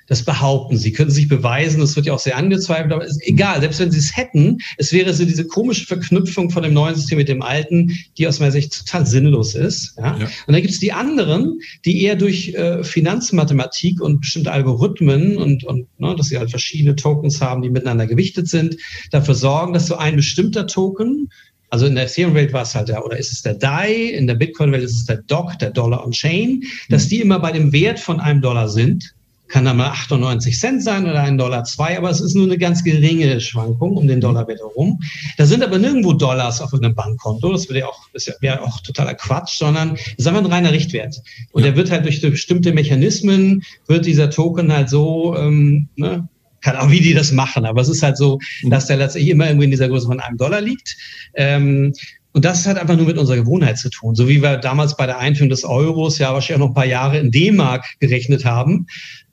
Das 0.07 0.23
behaupten 0.23 0.77
sie, 0.77 0.93
können 0.93 1.11
sich 1.11 1.27
beweisen, 1.27 1.81
das 1.81 1.95
wird 1.95 2.05
ja 2.05 2.13
auch 2.13 2.19
sehr 2.19 2.37
angezweifelt, 2.37 2.91
aber 2.91 3.05
ist 3.05 3.21
egal, 3.23 3.59
selbst 3.59 3.79
wenn 3.79 3.91
sie 3.91 3.99
es 3.99 4.15
hätten, 4.15 4.57
es 4.77 4.93
wäre 4.93 5.13
so 5.13 5.25
diese 5.25 5.45
komische 5.45 5.85
Verknüpfung 5.85 6.49
von 6.49 6.63
dem 6.63 6.73
neuen 6.73 6.95
System 6.95 7.17
mit 7.17 7.27
dem 7.27 7.41
alten, 7.41 7.91
die 8.17 8.27
aus 8.27 8.39
meiner 8.39 8.51
Sicht 8.51 8.85
total 8.85 9.05
sinnlos 9.05 9.53
ist. 9.53 9.95
Ja? 9.97 10.17
ja. 10.17 10.25
Und 10.25 10.53
dann 10.53 10.61
gibt 10.61 10.73
es 10.73 10.79
die 10.79 10.93
anderen, 10.93 11.59
die 11.85 12.03
eher 12.03 12.15
durch 12.15 12.53
äh, 12.53 12.83
Finanzmathematik 12.83 14.01
und 14.01 14.21
bestimmte 14.21 14.51
Algorithmen 14.51 15.37
und, 15.37 15.63
und 15.63 15.87
ne, 15.99 16.15
dass 16.15 16.27
sie 16.27 16.37
halt 16.37 16.49
verschiedene 16.49 16.95
Tokens 16.95 17.41
haben, 17.41 17.61
die 17.61 17.69
miteinander 17.69 18.07
gewichtet 18.07 18.47
sind, 18.47 18.77
dafür 19.11 19.35
sorgen, 19.35 19.73
dass 19.73 19.87
so 19.87 19.97
ein 19.97 20.15
bestimmter 20.15 20.67
Token 20.67 21.29
also 21.69 21.85
in 21.85 21.95
der 21.95 22.05
Ethereum-Welt 22.05 22.53
war 22.53 22.61
es 22.61 22.75
halt 22.75 22.87
der, 22.87 23.05
oder 23.05 23.17
ist 23.17 23.33
es 23.33 23.41
der 23.41 23.53
DAI, 23.53 23.91
in 23.91 24.25
der 24.25 24.35
Bitcoin-Welt 24.35 24.83
ist 24.83 24.95
es 24.95 25.05
der 25.05 25.17
DOC, 25.17 25.59
der 25.59 25.71
Dollar 25.71 26.05
on 26.05 26.11
Chain, 26.11 26.63
dass 26.89 27.05
mhm. 27.05 27.09
die 27.09 27.19
immer 27.19 27.39
bei 27.39 27.51
dem 27.51 27.73
Wert 27.73 27.99
von 27.99 28.21
einem 28.21 28.41
Dollar 28.41 28.69
sind 28.69 29.13
kann 29.47 29.65
da 29.65 29.73
mal 29.73 29.89
98 29.89 30.59
Cent 30.59 30.83
sein 30.83 31.03
oder 31.03 31.21
ein 31.21 31.37
Dollar 31.37 31.63
zwei, 31.63 31.97
aber 31.97 32.09
es 32.09 32.21
ist 32.21 32.35
nur 32.35 32.45
eine 32.45 32.57
ganz 32.57 32.83
geringe 32.83 33.39
Schwankung 33.39 33.95
um 33.95 34.07
den 34.07 34.21
Dollar 34.21 34.47
wieder 34.47 34.63
rum. 34.63 34.99
Da 35.37 35.45
sind 35.45 35.63
aber 35.63 35.77
nirgendwo 35.77 36.13
Dollars 36.13 36.61
auf 36.61 36.73
irgendeinem 36.73 36.95
Bankkonto. 36.95 37.51
Das 37.51 37.69
wäre 37.69 37.79
ja 37.79 37.87
auch, 37.87 38.07
das 38.13 38.29
wäre 38.41 38.61
auch 38.61 38.81
totaler 38.81 39.13
Quatsch, 39.13 39.57
sondern 39.57 39.95
es 39.95 40.13
ist 40.17 40.27
einfach 40.27 40.43
ein 40.43 40.51
reiner 40.51 40.71
Richtwert. 40.71 41.21
Und 41.51 41.63
ja. 41.63 41.69
der 41.69 41.77
wird 41.77 41.91
halt 41.91 42.05
durch 42.05 42.21
bestimmte 42.21 42.73
Mechanismen, 42.73 43.63
wird 43.87 44.05
dieser 44.05 44.29
Token 44.29 44.71
halt 44.71 44.89
so, 44.89 45.35
ähm, 45.37 45.87
ne, 45.95 46.27
kann 46.61 46.75
auch 46.75 46.89
wie 46.89 47.01
die 47.01 47.13
das 47.13 47.31
machen, 47.31 47.65
aber 47.65 47.81
es 47.81 47.89
ist 47.89 48.03
halt 48.03 48.17
so, 48.17 48.39
mhm. 48.63 48.71
dass 48.71 48.87
der 48.87 48.97
letztlich 48.97 49.27
immer 49.29 49.47
irgendwie 49.47 49.65
in 49.65 49.71
dieser 49.71 49.87
Größe 49.87 50.07
von 50.07 50.19
einem 50.19 50.37
Dollar 50.37 50.61
liegt. 50.61 50.97
Ähm, 51.35 51.93
und 52.33 52.45
das 52.45 52.67
hat 52.67 52.77
einfach 52.77 52.95
nur 52.95 53.05
mit 53.05 53.17
unserer 53.17 53.37
Gewohnheit 53.37 53.79
zu 53.79 53.89
tun. 53.89 54.13
So 54.13 54.27
wie 54.27 54.43
wir 54.43 54.57
damals 54.57 54.95
bei 54.95 55.05
der 55.05 55.17
Einführung 55.17 55.49
des 55.49 55.63
Euros 55.63 56.19
ja 56.19 56.33
wahrscheinlich 56.33 56.61
auch 56.61 56.67
noch 56.67 56.71
ein 56.71 56.75
paar 56.75 56.85
Jahre 56.85 57.17
in 57.17 57.31
D-Mark 57.31 57.85
gerechnet 57.99 58.45
haben, 58.45 58.85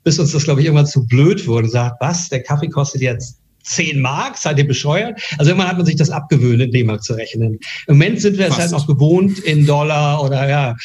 bis 0.05 0.19
uns 0.19 0.31
das, 0.31 0.45
glaube 0.45 0.61
ich, 0.61 0.67
irgendwann 0.67 0.87
zu 0.87 1.05
blöd 1.05 1.45
wurde. 1.47 1.67
Sagt, 1.67 1.99
was, 1.99 2.29
der 2.29 2.43
Kaffee 2.43 2.69
kostet 2.69 3.01
jetzt 3.01 3.39
10 3.63 3.99
Mark, 3.99 4.37
seid 4.37 4.59
ihr 4.59 4.67
bescheuert? 4.67 5.19
Also 5.39 5.49
irgendwann 5.49 5.69
hat 5.69 5.77
man 5.77 5.85
sich 5.85 5.95
das 5.95 6.11
abgewöhnt, 6.11 6.61
in 6.61 6.71
D-Mark 6.71 7.03
zu 7.03 7.13
rechnen. 7.13 7.59
Im 7.87 7.97
Moment 7.97 8.21
sind 8.21 8.37
wir 8.37 8.47
es 8.47 8.57
halt 8.57 8.71
noch 8.71 8.85
gewohnt, 8.85 9.39
in 9.39 9.65
Dollar 9.65 10.23
oder 10.23 10.47
ja, 10.47 10.75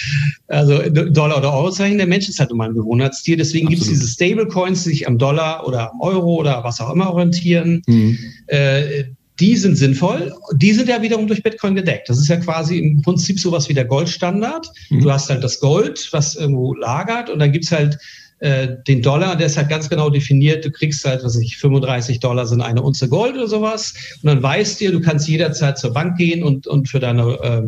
also 0.49 0.81
Dollar 0.89 1.39
oder 1.39 1.53
Euro 1.53 1.71
zu 1.71 1.83
rechnen. 1.83 1.99
Der 1.99 2.07
Mensch 2.07 2.29
ist 2.29 2.41
halt 2.41 2.51
immer 2.51 2.65
ein 2.65 2.75
Gewohnheitstier. 2.75 3.37
Deswegen 3.37 3.69
gibt 3.69 3.83
es 3.83 3.89
diese 3.89 4.09
Stablecoins, 4.09 4.85
die 4.85 4.91
sich 4.91 5.07
am 5.07 5.19
Dollar 5.19 5.67
oder 5.67 5.93
am 5.93 6.01
Euro 6.01 6.37
oder 6.37 6.65
was 6.65 6.81
auch 6.81 6.91
immer 6.91 7.11
orientieren. 7.11 7.83
Mhm. 7.87 8.19
Äh, 8.47 9.05
die 9.39 9.57
sind 9.57 9.77
sinnvoll. 9.77 10.35
Die 10.55 10.73
sind 10.73 10.89
ja 10.89 11.01
wiederum 11.03 11.27
durch 11.27 11.43
Bitcoin 11.43 11.75
gedeckt. 11.75 12.09
Das 12.09 12.19
ist 12.19 12.29
ja 12.29 12.37
quasi 12.37 12.79
im 12.79 13.03
Prinzip 13.03 13.41
sowas 13.41 13.69
wie 13.69 13.75
der 13.75 13.87
Goldstandard. 13.87 14.71
Mhm. 14.91 15.01
Du 15.01 15.11
hast 15.11 15.29
halt 15.29 15.45
das 15.45 15.61
Gold, 15.61 16.09
was 16.13 16.35
irgendwo 16.35 16.75
lagert 16.75 17.29
und 17.29 17.39
dann 17.39 17.53
gibt's 17.53 17.73
halt 17.73 17.99
äh, 18.41 18.77
den 18.89 19.03
Dollar, 19.03 19.37
der 19.37 19.47
ist 19.47 19.59
halt 19.59 19.69
ganz 19.69 19.89
genau 19.91 20.09
definiert. 20.09 20.65
Du 20.65 20.71
kriegst 20.71 21.05
halt, 21.05 21.23
was 21.23 21.37
ich, 21.37 21.59
35 21.59 22.21
Dollar 22.21 22.47
sind 22.47 22.63
eine 22.63 22.83
Unze 22.83 23.09
Gold 23.09 23.35
oder 23.35 23.47
sowas. 23.47 23.95
Und 24.23 24.29
dann 24.29 24.43
weißt 24.43 24.81
du, 24.81 24.93
du 24.93 25.01
kannst 25.01 25.29
jederzeit 25.29 25.79
zur 25.79 25.93
Bank 25.93 26.17
gehen 26.17 26.43
und, 26.43 26.67
und 26.67 26.89
für 26.89 27.01
deine 27.01 27.23
äh, 27.43 27.63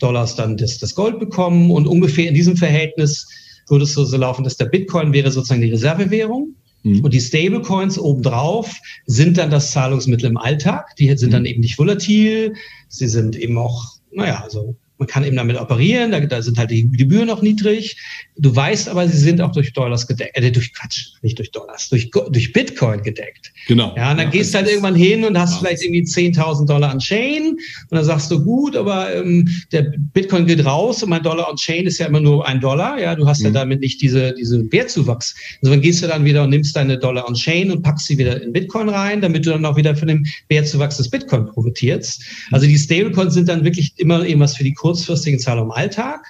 Dollars 0.00 0.34
dann 0.34 0.56
das, 0.56 0.78
das 0.78 0.96
Gold 0.96 1.20
bekommen. 1.20 1.70
Und 1.70 1.86
ungefähr 1.86 2.28
in 2.28 2.34
diesem 2.34 2.56
Verhältnis 2.56 3.28
würde 3.68 3.84
es 3.84 3.94
so, 3.94 4.04
so 4.04 4.16
laufen, 4.16 4.42
dass 4.42 4.56
der 4.56 4.66
Bitcoin 4.66 5.12
wäre 5.12 5.30
sozusagen 5.30 5.62
die 5.62 5.70
Reservewährung. 5.70 6.56
Mhm. 6.82 7.04
Und 7.04 7.14
die 7.14 7.20
Stablecoins 7.20 7.96
obendrauf 7.96 8.76
sind 9.06 9.38
dann 9.38 9.50
das 9.50 9.70
Zahlungsmittel 9.70 10.28
im 10.28 10.38
Alltag. 10.38 10.96
Die 10.96 11.16
sind 11.16 11.32
dann 11.32 11.42
mhm. 11.42 11.46
eben 11.46 11.60
nicht 11.60 11.78
volatil. 11.78 12.54
Sie 12.88 13.06
sind 13.06 13.36
eben 13.36 13.58
auch, 13.58 13.94
naja, 14.10 14.42
also 14.42 14.74
man 14.98 15.08
kann 15.08 15.24
eben 15.24 15.36
damit 15.36 15.56
operieren, 15.58 16.10
da, 16.10 16.20
da 16.20 16.42
sind 16.42 16.58
halt 16.58 16.70
die 16.70 16.88
Gebühren 16.90 17.26
noch 17.26 17.42
niedrig. 17.42 17.96
Du 18.36 18.54
weißt 18.54 18.88
aber, 18.88 19.08
sie 19.08 19.18
sind 19.18 19.40
auch 19.40 19.52
durch 19.52 19.72
Dollars 19.72 20.06
gedeckt, 20.06 20.36
äh, 20.36 20.50
durch 20.50 20.72
Quatsch, 20.72 21.08
nicht 21.22 21.38
durch 21.38 21.50
Dollars, 21.50 21.88
durch, 21.88 22.10
durch 22.10 22.52
Bitcoin 22.52 23.02
gedeckt. 23.02 23.52
Genau. 23.66 23.94
Ja, 23.96 24.12
und 24.12 24.18
dann 24.18 24.26
ja, 24.26 24.30
gehst 24.30 24.54
du 24.54 24.58
halt 24.58 24.68
irgendwann 24.68 24.94
hin 24.94 25.24
und 25.24 25.38
hast 25.38 25.58
vielleicht 25.58 25.82
irgendwie 25.82 26.02
10.000 26.02 26.66
Dollar 26.66 26.90
an 26.90 26.98
Chain 26.98 27.48
und 27.48 27.58
dann 27.90 28.04
sagst 28.04 28.30
du, 28.30 28.42
gut, 28.42 28.76
aber 28.76 29.14
ähm, 29.14 29.48
der 29.72 29.92
Bitcoin 30.12 30.46
geht 30.46 30.64
raus 30.64 31.02
und 31.02 31.10
mein 31.10 31.22
Dollar 31.22 31.50
on 31.50 31.56
Chain 31.56 31.86
ist 31.86 31.98
ja 31.98 32.06
immer 32.06 32.20
nur 32.20 32.46
ein 32.46 32.60
Dollar. 32.60 33.00
Ja, 33.00 33.14
du 33.14 33.26
hast 33.26 33.40
mhm. 33.40 33.46
ja 33.46 33.52
damit 33.52 33.80
nicht 33.80 34.00
diese, 34.00 34.34
diese 34.34 34.70
Wertzuwachs. 34.72 35.34
Also 35.62 35.72
dann 35.72 35.80
gehst 35.80 36.02
du 36.02 36.06
dann 36.06 36.24
wieder 36.24 36.44
und 36.44 36.50
nimmst 36.50 36.76
deine 36.76 36.98
Dollar 36.98 37.28
on 37.28 37.34
Chain 37.34 37.70
und 37.70 37.82
packst 37.82 38.06
sie 38.06 38.18
wieder 38.18 38.40
in 38.42 38.52
Bitcoin 38.52 38.88
rein, 38.88 39.20
damit 39.20 39.46
du 39.46 39.50
dann 39.50 39.64
auch 39.64 39.76
wieder 39.76 39.94
von 39.94 40.08
dem 40.08 40.24
Wertzuwachs 40.48 40.96
des 40.96 41.10
Bitcoin 41.10 41.46
profitierst. 41.46 42.22
Also 42.52 42.66
die 42.66 42.78
Stablecoins 42.78 43.34
sind 43.34 43.48
dann 43.48 43.64
wirklich 43.64 43.92
immer 43.96 44.24
irgendwas 44.24 44.56
für 44.56 44.64
die 44.64 44.74
kurzfristigen 44.86 45.40
Zahlungen 45.40 45.70
im 45.70 45.76
Alltag. 45.76 46.24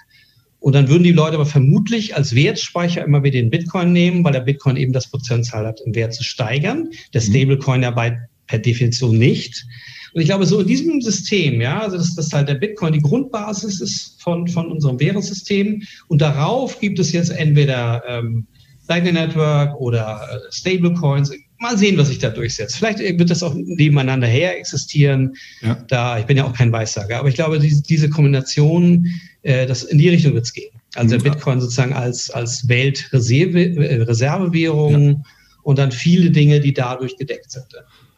Und 0.60 0.74
dann 0.74 0.88
würden 0.88 1.04
die 1.04 1.12
Leute 1.12 1.34
aber 1.34 1.44
vermutlich 1.44 2.16
als 2.16 2.34
Wertspeicher 2.34 3.04
immer 3.04 3.22
wieder 3.22 3.38
den 3.38 3.50
Bitcoin 3.50 3.92
nehmen, 3.92 4.24
weil 4.24 4.32
der 4.32 4.40
Bitcoin 4.40 4.78
eben 4.78 4.94
das 4.94 5.10
Potenzial 5.10 5.66
hat, 5.66 5.82
im 5.84 5.94
Wert 5.94 6.14
zu 6.14 6.24
steigern. 6.24 6.88
Der 7.12 7.20
mhm. 7.20 7.26
Stablecoin 7.26 7.82
ja 7.82 7.90
bei, 7.90 8.18
per 8.46 8.58
Definition 8.58 9.18
nicht. 9.18 9.66
Und 10.14 10.22
ich 10.22 10.28
glaube, 10.28 10.46
so 10.46 10.60
in 10.60 10.66
diesem 10.66 11.02
System, 11.02 11.60
ja, 11.60 11.80
also 11.80 11.98
dass 11.98 12.14
das 12.14 12.32
halt 12.32 12.48
der 12.48 12.54
Bitcoin 12.54 12.94
die 12.94 13.00
Grundbasis 13.00 13.82
ist 13.82 14.22
von, 14.22 14.48
von 14.48 14.72
unserem 14.72 14.98
Währungssystem. 14.98 15.82
Und 16.08 16.22
darauf 16.22 16.80
gibt 16.80 16.98
es 16.98 17.12
jetzt 17.12 17.28
entweder 17.28 18.02
ähm, 18.08 18.46
Lightning 18.88 19.14
Network 19.14 19.78
oder 19.78 20.22
äh, 20.32 20.38
Stablecoins, 20.50 21.30
mal 21.58 21.78
sehen, 21.78 21.98
was 21.98 22.08
sich 22.08 22.18
da 22.18 22.30
durchsetzt. 22.30 22.76
Vielleicht 22.76 22.98
wird 22.98 23.30
das 23.30 23.42
auch 23.42 23.54
nebeneinander 23.54 24.26
her 24.26 24.58
existieren. 24.58 25.36
Ja. 25.62 25.74
Da, 25.88 26.18
ich 26.18 26.26
bin 26.26 26.36
ja 26.36 26.44
auch 26.44 26.52
kein 26.52 26.72
Weissager, 26.72 27.18
aber 27.18 27.28
ich 27.28 27.34
glaube, 27.34 27.58
diese, 27.58 27.82
diese 27.82 28.10
Kombination, 28.10 29.06
äh, 29.42 29.66
das 29.66 29.84
in 29.84 29.98
die 29.98 30.08
Richtung 30.08 30.34
wird 30.34 30.44
es 30.44 30.52
gehen. 30.52 30.72
Also 30.94 31.16
der 31.16 31.30
Bitcoin 31.30 31.60
sozusagen 31.60 31.92
als, 31.92 32.30
als 32.30 32.68
Weltreservewährung 32.68 35.08
ja. 35.08 35.16
und 35.62 35.78
dann 35.78 35.92
viele 35.92 36.30
Dinge, 36.30 36.60
die 36.60 36.72
dadurch 36.72 37.16
gedeckt 37.16 37.50
sind. 37.50 37.66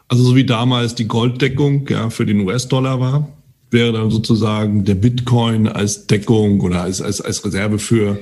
Also 0.08 0.22
so 0.22 0.36
wie 0.36 0.44
damals 0.44 0.94
die 0.94 1.06
Golddeckung 1.06 1.86
ja, 1.88 2.10
für 2.10 2.24
den 2.24 2.40
US-Dollar 2.40 3.00
war, 3.00 3.28
wäre 3.70 3.92
dann 3.92 4.10
sozusagen 4.10 4.84
der 4.84 4.94
Bitcoin 4.94 5.68
als 5.68 6.06
Deckung 6.06 6.60
oder 6.60 6.82
als, 6.82 7.02
als, 7.02 7.20
als 7.20 7.44
Reserve 7.44 7.78
für 7.78 8.18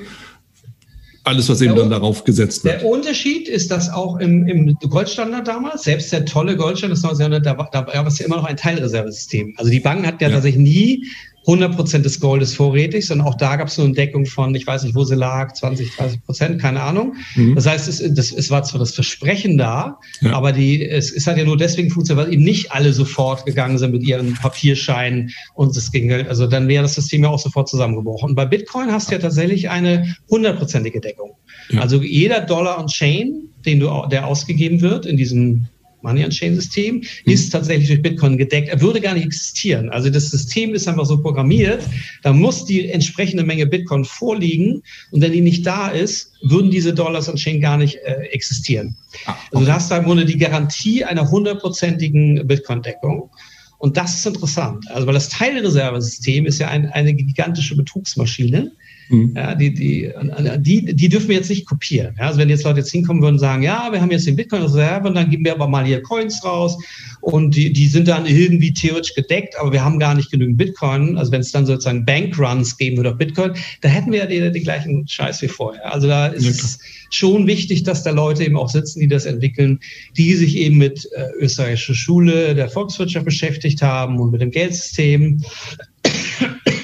alles, 1.27 1.49
was 1.49 1.61
eben 1.61 1.75
der, 1.75 1.83
dann 1.83 1.91
darauf 1.91 2.25
gesetzt 2.25 2.65
wird. 2.65 2.83
Der 2.83 2.89
Unterschied 2.89 3.49
ist, 3.49 3.71
dass 3.71 3.91
auch 3.91 4.17
im, 4.19 4.47
im 4.47 4.77
Goldstandard 4.89 5.47
damals, 5.49 5.83
selbst 5.83 6.13
der 6.13 6.25
tolle 6.25 6.57
Goldstandard 6.57 6.97
des 6.97 7.03
19. 7.03 7.33
Jahrhunderts, 7.33 7.71
da, 7.73 7.83
da 7.83 7.87
war 7.87 8.07
es 8.07 8.19
ja 8.19 8.27
immer 8.27 8.37
noch 8.37 8.45
ein 8.45 8.57
Teilreservesystem. 8.57 9.55
Also 9.57 9.71
die 9.71 9.81
Banken 9.81 10.07
hatten 10.07 10.23
ja, 10.23 10.29
ja. 10.29 10.35
tatsächlich 10.35 10.63
nie 10.63 11.07
100 11.47 11.77
Prozent 11.77 12.05
des 12.05 12.19
Goldes 12.19 12.55
vorrätig, 12.55 13.07
sondern 13.07 13.29
auch 13.29 13.37
da 13.37 13.55
gab 13.55 13.69
es 13.69 13.77
so 13.77 13.83
eine 13.83 13.93
Deckung 13.93 14.27
von, 14.27 14.53
ich 14.55 14.67
weiß 14.67 14.83
nicht, 14.83 14.97
wo 14.97 15.05
sie 15.05 15.15
lag, 15.15 15.53
20, 15.53 15.95
30 15.95 16.25
Prozent, 16.25 16.61
keine 16.61 16.83
Ahnung. 16.83 17.15
Mhm. 17.37 17.55
Das 17.55 17.67
heißt, 17.67 17.87
es, 17.87 18.03
das, 18.15 18.33
es 18.33 18.51
war 18.51 18.65
zwar 18.65 18.81
das 18.81 18.93
Versprechen 18.93 19.57
da, 19.57 19.99
ja. 20.21 20.33
aber 20.33 20.53
die, 20.53 20.85
es, 20.85 21.13
es 21.13 21.27
hat 21.29 21.39
ja 21.39 21.45
nur 21.45 21.57
deswegen 21.57 21.91
funktioniert, 21.91 22.27
weil 22.27 22.35
eben 22.35 22.43
nicht 22.43 22.73
alle 22.73 22.93
sofort 22.93 23.47
gegangen 23.47 23.79
sind 23.79 23.93
mit 23.93 24.03
ihren 24.03 24.35
Papierscheinen 24.35 25.31
und 25.55 25.77
es 25.77 25.93
ging, 25.93 26.13
also 26.13 26.49
dann 26.49 26.67
wäre 26.67 26.83
das 26.83 26.95
System 26.95 27.23
ja 27.23 27.31
auch 27.31 27.39
sofort 27.39 27.69
zusammengebrochen. 27.69 28.31
Und 28.31 28.35
bei 28.35 28.45
Bitcoin 28.45 28.91
hast 28.91 29.11
du 29.11 29.15
ja 29.15 29.21
tatsächlich 29.21 29.71
eine 29.71 30.17
hundertprozentige 30.29 31.01
Deckung. 31.01 31.37
Ja. 31.71 31.81
Also 31.81 32.03
jeder 32.03 32.41
Dollar 32.41 32.81
on 32.81 32.89
Chain, 32.89 33.51
den 33.65 33.81
du, 33.81 33.89
der 34.11 34.27
ausgegeben 34.27 34.81
wird 34.81 35.07
in 35.07 35.17
diesem 35.17 35.69
Money-on-Chain-System, 36.03 36.97
mhm. 36.97 37.03
ist 37.25 37.51
tatsächlich 37.51 37.89
durch 37.89 38.03
Bitcoin 38.03 38.37
gedeckt. 38.37 38.69
Er 38.69 38.81
würde 38.81 39.01
gar 39.01 39.15
nicht 39.15 39.27
existieren. 39.27 39.91
Also 39.91 40.11
das 40.11 40.31
System 40.31 40.75
ist 40.75 40.89
einfach 40.89 41.07
so 41.07 41.21
programmiert, 41.21 41.83
da 42.23 42.33
muss 42.33 42.65
die 42.65 42.89
entsprechende 42.89 43.45
Menge 43.45 43.67
Bitcoin 43.67 44.05
vorliegen 44.05 44.83
und 45.11 45.21
wenn 45.21 45.33
die 45.33 45.41
nicht 45.41 45.67
da 45.67 45.89
ist, 45.89 46.33
würden 46.43 46.71
diese 46.71 46.95
Dollars 46.95 47.29
on-Chain 47.29 47.61
gar 47.61 47.77
nicht 47.77 47.97
äh, 47.97 48.29
existieren. 48.33 48.97
Ah, 49.27 49.33
okay. 49.33 49.41
Also 49.53 49.67
du 49.67 49.73
hast 49.73 49.91
da 49.91 49.97
im 49.99 50.05
Grunde 50.05 50.25
die 50.25 50.39
Garantie 50.39 51.05
einer 51.05 51.31
hundertprozentigen 51.31 52.47
Bitcoin-Deckung. 52.47 53.31
Und 53.79 53.97
das 53.97 54.17
ist 54.17 54.27
interessant. 54.27 54.91
Also, 54.91 55.07
weil 55.07 55.15
das 55.15 55.29
Teilreservesystem 55.29 56.47
ist 56.47 56.59
ja 56.59 56.69
ein, 56.69 56.87
eine 56.91 57.13
gigantische 57.13 57.77
Betrugsmaschine. 57.77 58.73
Mhm. 59.09 59.35
Ja, 59.37 59.55
die, 59.55 59.73
die, 59.73 60.13
die, 60.59 60.95
die 60.95 61.09
dürfen 61.09 61.29
wir 61.29 61.37
jetzt 61.37 61.51
nicht 61.51 61.67
kopieren. 61.67 62.15
Ja, 62.19 62.27
also 62.27 62.39
wenn 62.39 62.49
jetzt 62.49 62.65
Leute 62.65 62.81
jetzt 62.81 62.91
hinkommen 62.91 63.23
würden 63.23 63.35
und 63.35 63.41
sagen, 63.41 63.63
ja, 63.63 63.89
wir 63.93 64.01
haben 64.01 64.11
jetzt 64.11 64.27
den 64.27 64.37
Bitcoin-Reserve 64.37 65.09
und 65.09 65.15
dann 65.15 65.31
geben 65.31 65.45
wir 65.45 65.53
aber 65.53 65.69
mal 65.69 65.85
hier 65.85 66.03
Coins 66.03 66.45
raus 66.45 66.77
und 67.21 67.57
die, 67.57 67.73
die 67.73 67.87
sind 67.87 68.09
dann 68.09 68.27
irgendwie 68.27 68.73
theoretisch 68.73 69.15
gedeckt, 69.15 69.59
aber 69.59 69.73
wir 69.73 69.85
haben 69.85 69.99
gar 69.99 70.15
nicht 70.15 70.31
genügend 70.31 70.59
Bitcoin. 70.59 71.17
Also 71.19 71.33
wenn 71.33 71.41
es 71.41 71.53
dann 71.53 71.67
sozusagen 71.67 72.05
Bankruns 72.05 72.77
geben 72.77 72.97
würde 72.97 73.11
auf 73.11 73.19
Bitcoin, 73.19 73.53
da 73.81 73.89
hätten 73.89 74.13
wir 74.13 74.21
ja 74.21 74.27
den, 74.27 74.53
den 74.53 74.63
gleichen 74.63 75.07
Scheiß 75.07 75.43
wie 75.43 75.49
vorher. 75.49 75.93
Also 75.93 76.07
da 76.09 76.27
ist 76.27 76.45
ja, 76.45 76.51
es 76.51 76.79
schon 77.11 77.47
wichtig, 77.47 77.85
dass 77.85 78.03
da 78.03 78.11
Leute 78.11 78.45
eben 78.45 78.57
auch 78.57 78.69
sitzen, 78.69 79.01
die 79.01 79.09
das 79.09 79.25
entwickeln, 79.25 79.81
die 80.17 80.35
sich 80.35 80.57
eben 80.57 80.79
mit 80.79 81.09
äh, 81.13 81.29
österreichischer 81.39 81.95
Schule 81.95 82.55
der 82.55 82.69
Volkswirtschaft 82.69 83.25
beschäftigt 83.25 83.83
haben 83.83 84.19
und 84.19 84.33
mit 84.33 84.41
dem 84.41 84.51
Geldsystem 84.51 85.43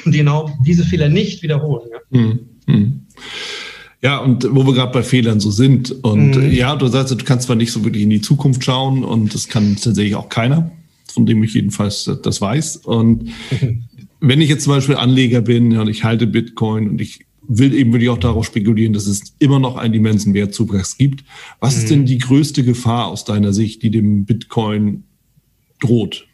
genau 0.04 0.56
diese 0.64 0.84
Fehler 0.84 1.08
nicht 1.08 1.42
wiederholen. 1.42 1.88
Ja, 1.90 2.20
mhm. 2.20 2.38
mhm. 2.66 3.00
ja 4.02 4.18
und 4.18 4.46
wo 4.50 4.66
wir 4.66 4.74
gerade 4.74 4.92
bei 4.92 5.02
Fehlern 5.02 5.40
so 5.40 5.50
sind. 5.50 5.90
Und 6.04 6.36
mhm. 6.36 6.52
ja, 6.52 6.76
du 6.76 6.86
sagst, 6.88 7.12
du 7.12 7.24
kannst 7.24 7.46
zwar 7.46 7.56
nicht 7.56 7.72
so 7.72 7.84
wirklich 7.84 8.02
in 8.02 8.10
die 8.10 8.20
Zukunft 8.20 8.64
schauen 8.64 9.04
und 9.04 9.34
das 9.34 9.48
kann 9.48 9.76
tatsächlich 9.76 10.14
auch 10.14 10.28
keiner, 10.28 10.70
von 11.12 11.26
dem 11.26 11.42
ich 11.42 11.54
jedenfalls 11.54 12.10
das 12.22 12.40
weiß. 12.40 12.76
Und 12.78 13.30
wenn 14.20 14.40
ich 14.40 14.48
jetzt 14.48 14.64
zum 14.64 14.74
Beispiel 14.74 14.96
Anleger 14.96 15.40
bin 15.40 15.76
und 15.76 15.88
ich 15.88 16.04
halte 16.04 16.26
Bitcoin 16.26 16.90
und 16.90 17.00
ich 17.00 17.26
will 17.48 17.74
eben 17.74 17.92
wirklich 17.92 18.10
auch 18.10 18.18
darauf 18.18 18.46
spekulieren, 18.46 18.92
dass 18.92 19.06
es 19.06 19.34
immer 19.38 19.58
noch 19.58 19.76
einen 19.76 19.94
immensen 19.94 20.32
Wertzuwachs 20.32 20.96
gibt. 20.96 21.24
Was 21.60 21.76
mhm. 21.76 21.82
ist 21.82 21.90
denn 21.90 22.06
die 22.06 22.18
größte 22.18 22.64
Gefahr 22.64 23.06
aus 23.06 23.24
deiner 23.24 23.52
Sicht, 23.52 23.82
die 23.82 23.90
dem 23.90 24.24
Bitcoin 24.24 25.04
droht? 25.80 26.26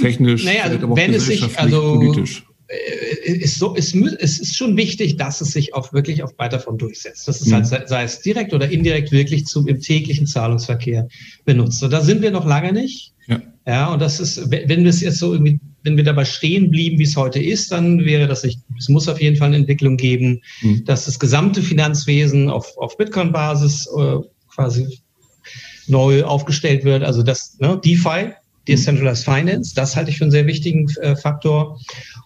Technisch, 0.00 0.44
naja, 0.44 0.64
also, 0.64 0.96
wenn 0.96 1.14
es 1.14 1.26
sich, 1.26 1.58
also, 1.58 1.94
politisch. 1.94 2.44
Äh, 2.66 3.04
ist 3.24 3.58
so, 3.58 3.74
ist, 3.74 3.94
es 3.94 4.40
ist 4.40 4.56
schon 4.56 4.76
wichtig, 4.76 5.16
dass 5.16 5.40
es 5.40 5.52
sich 5.52 5.74
auch 5.74 5.92
wirklich 5.92 6.22
auf 6.22 6.32
weiter 6.38 6.60
von 6.60 6.78
durchsetzt. 6.78 7.28
Das 7.28 7.40
ist 7.40 7.52
halt, 7.52 7.64
mhm. 7.70 7.86
sei 7.86 8.02
es 8.02 8.20
direkt 8.20 8.52
oder 8.52 8.68
indirekt 8.68 9.12
wirklich 9.12 9.46
zum, 9.46 9.66
im 9.68 9.80
täglichen 9.80 10.26
Zahlungsverkehr 10.26 11.08
benutzt. 11.44 11.82
Und 11.82 11.92
da 11.92 12.00
sind 12.00 12.22
wir 12.22 12.30
noch 12.30 12.46
lange 12.46 12.72
nicht. 12.72 13.12
Ja. 13.26 13.40
ja, 13.66 13.92
und 13.92 14.00
das 14.00 14.20
ist, 14.20 14.50
wenn 14.50 14.82
wir 14.82 14.90
es 14.90 15.00
jetzt 15.00 15.18
so 15.18 15.32
irgendwie, 15.32 15.58
wenn 15.82 15.96
wir 15.96 16.04
dabei 16.04 16.24
stehen 16.24 16.70
blieben, 16.70 16.98
wie 16.98 17.04
es 17.04 17.16
heute 17.16 17.42
ist, 17.42 17.72
dann 17.72 18.04
wäre 18.04 18.26
das 18.26 18.44
nicht, 18.44 18.60
es 18.78 18.88
muss 18.88 19.08
auf 19.08 19.20
jeden 19.20 19.36
Fall 19.36 19.48
eine 19.48 19.56
Entwicklung 19.56 19.96
geben, 19.96 20.42
mhm. 20.62 20.84
dass 20.84 21.06
das 21.06 21.18
gesamte 21.18 21.62
Finanzwesen 21.62 22.50
auf, 22.50 22.76
auf 22.76 22.96
Bitcoin-Basis 22.96 23.88
äh, 23.98 24.16
quasi 24.48 24.98
neu 25.86 26.24
aufgestellt 26.24 26.84
wird. 26.84 27.02
Also 27.02 27.22
das, 27.22 27.58
ne, 27.60 27.80
DeFi, 27.82 28.32
Decentralized 28.68 29.24
Finance, 29.24 29.74
das 29.74 29.96
halte 29.96 30.10
ich 30.10 30.18
für 30.18 30.24
einen 30.24 30.30
sehr 30.30 30.46
wichtigen 30.46 30.88
äh, 31.00 31.16
Faktor. 31.16 31.78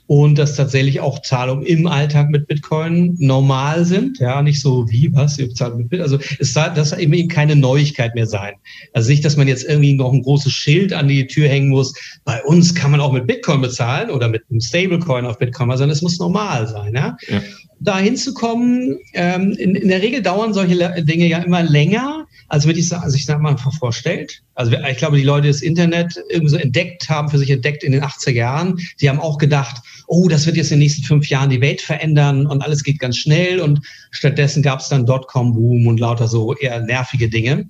Und 0.07 0.39
dass 0.39 0.57
tatsächlich 0.57 1.01
auch 1.01 1.21
Zahlungen 1.21 1.67
im 1.67 1.87
Alltag 1.87 2.31
mit 2.31 2.47
Bitcoin 2.47 3.15
normal 3.19 3.85
sind. 3.85 4.19
Ja, 4.19 4.41
nicht 4.41 4.63
so 4.63 4.89
wie, 4.89 5.13
was, 5.13 5.39
ihr 5.39 5.49
bezahlt 5.49 5.77
mit 5.77 5.91
Bitcoin. 5.91 6.11
Also 6.11 6.19
es 6.39 6.55
soll 6.55 6.73
das 6.75 6.97
eben 6.97 7.29
keine 7.29 7.55
Neuigkeit 7.55 8.15
mehr 8.15 8.27
sein. 8.27 8.55
Also 8.95 9.11
nicht, 9.11 9.23
dass 9.23 9.37
man 9.37 9.49
jetzt 9.49 9.65
irgendwie 9.65 9.93
noch 9.93 10.11
ein 10.11 10.23
großes 10.23 10.51
Schild 10.51 10.95
an 10.95 11.09
die 11.09 11.27
Tür 11.27 11.49
hängen 11.49 11.69
muss. 11.69 11.93
Bei 12.25 12.43
uns 12.45 12.75
kann 12.75 12.91
man 12.91 13.01
auch 13.01 13.13
mit 13.13 13.27
Bitcoin 13.27 13.61
bezahlen 13.61 14.09
oder 14.09 14.29
mit 14.29 14.45
einem 14.51 14.63
Stablecoin 14.63 15.27
auf 15.27 15.39
Bitcoin, 15.39 15.69
sondern 15.73 15.91
es 15.91 16.01
muss 16.01 16.19
normal 16.19 16.67
sein. 16.67 16.95
Ja? 16.95 17.19
ja. 17.29 17.43
Da 17.81 17.99
hinzukommen, 17.99 18.99
ähm, 19.13 19.53
in, 19.53 19.75
in 19.75 19.89
der 19.89 20.01
Regel 20.01 20.23
dauern 20.23 20.55
solche 20.55 21.03
Dinge 21.05 21.27
ja 21.27 21.39
immer 21.39 21.63
länger 21.63 22.18
als 22.49 22.67
wenn 22.67 22.77
ich 22.77 22.93
also 22.93 23.15
ich 23.15 23.27
sag 23.27 23.41
mal 23.41 23.57
vorstellt. 23.57 24.43
Also 24.55 24.73
ich 24.73 24.97
glaube, 24.97 25.19
die 25.19 25.23
Leute 25.23 25.49
das 25.49 25.61
Internet 25.61 26.19
irgendwie 26.31 26.51
so 26.51 26.57
entdeckt 26.57 27.09
haben, 27.09 27.29
für 27.29 27.39
sich 27.39 27.51
entdeckt 27.51 27.85
in 27.85 27.93
den 27.93 28.03
80er 28.03 28.33
Jahren. 28.33 28.79
Die 29.01 29.09
haben 29.09 29.21
auch 29.21 29.39
gedacht, 29.39 29.83
oh, 30.07 30.29
das 30.29 30.47
wird 30.47 30.57
jetzt 30.57 30.73
in 30.73 30.77
den 30.77 30.85
nächsten 30.85 31.05
fünf 31.05 31.29
Jahren 31.29 31.51
die 31.51 31.61
Welt 31.61 31.81
verändern 31.81 32.47
und 32.47 32.63
alles 32.63 32.83
geht 32.83 32.99
ganz 32.99 33.19
schnell. 33.19 33.61
Und 33.61 33.81
stattdessen 34.11 34.63
gab 34.63 34.81
es 34.81 34.89
dann 34.89 35.07
Dotcom-Boom 35.07 35.87
und 35.87 36.01
lauter 36.01 36.27
so 36.27 36.55
eher 36.55 36.81
nervige 36.81 37.29
Dinge. 37.29 37.69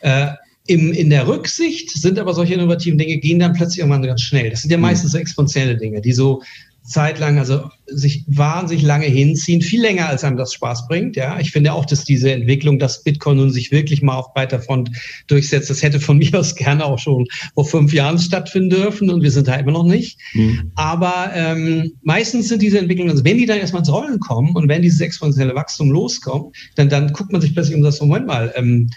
Äh, 0.00 0.28
im, 0.66 0.92
in 0.92 1.10
der 1.10 1.26
Rücksicht 1.26 1.90
sind 1.90 2.18
aber 2.20 2.34
solche 2.34 2.54
innovativen 2.54 2.98
Dinge, 2.98 3.18
gehen 3.18 3.40
dann 3.40 3.52
plötzlich 3.52 3.80
irgendwann 3.80 4.02
ganz 4.02 4.22
schnell. 4.22 4.50
Das 4.50 4.62
sind 4.62 4.70
ja 4.70 4.78
meistens 4.78 5.12
so 5.12 5.18
exponentielle 5.18 5.76
Dinge, 5.76 6.00
die 6.00 6.12
so 6.12 6.42
Zeit 6.84 7.18
lang, 7.18 7.38
also 7.38 7.68
sich 7.96 8.24
wahnsinnig 8.26 8.84
lange 8.84 9.06
hinziehen, 9.06 9.62
viel 9.62 9.80
länger 9.80 10.08
als 10.08 10.24
einem 10.24 10.36
das 10.36 10.52
Spaß 10.52 10.88
bringt. 10.88 11.16
Ja, 11.16 11.38
ich 11.38 11.50
finde 11.50 11.72
auch, 11.72 11.84
dass 11.84 12.04
diese 12.04 12.32
Entwicklung, 12.32 12.78
dass 12.78 13.02
Bitcoin 13.02 13.36
nun 13.36 13.50
sich 13.50 13.70
wirklich 13.70 14.02
mal 14.02 14.16
auf 14.16 14.32
breiter 14.34 14.60
Front 14.60 14.90
durchsetzt, 15.26 15.70
das 15.70 15.82
hätte 15.82 16.00
von 16.00 16.18
mir 16.22 16.38
aus 16.38 16.54
gerne 16.54 16.84
auch 16.84 16.98
schon 16.98 17.26
vor 17.54 17.64
fünf 17.64 17.92
Jahren 17.92 18.18
stattfinden 18.18 18.70
dürfen 18.70 19.10
und 19.10 19.22
wir 19.22 19.30
sind 19.30 19.48
da 19.48 19.54
immer 19.56 19.72
noch 19.72 19.86
nicht. 19.86 20.18
Mhm. 20.34 20.72
Aber 20.74 21.30
ähm, 21.34 21.92
meistens 22.02 22.48
sind 22.48 22.62
diese 22.62 22.78
Entwicklungen, 22.78 23.10
also 23.10 23.24
wenn 23.24 23.38
die 23.38 23.46
dann 23.46 23.58
erstmal 23.58 23.80
ins 23.80 23.92
Rollen 23.92 24.18
kommen 24.20 24.54
und 24.54 24.68
wenn 24.68 24.82
dieses 24.82 25.00
exponentielle 25.00 25.54
Wachstum 25.54 25.90
loskommt, 25.90 26.56
dann, 26.76 26.88
dann 26.88 27.12
guckt 27.12 27.32
man 27.32 27.40
sich 27.40 27.54
plötzlich 27.54 27.76
um 27.76 27.82
das 27.82 28.00
Moment 28.00 28.26
mal. 28.26 28.52
Ähm, 28.56 28.90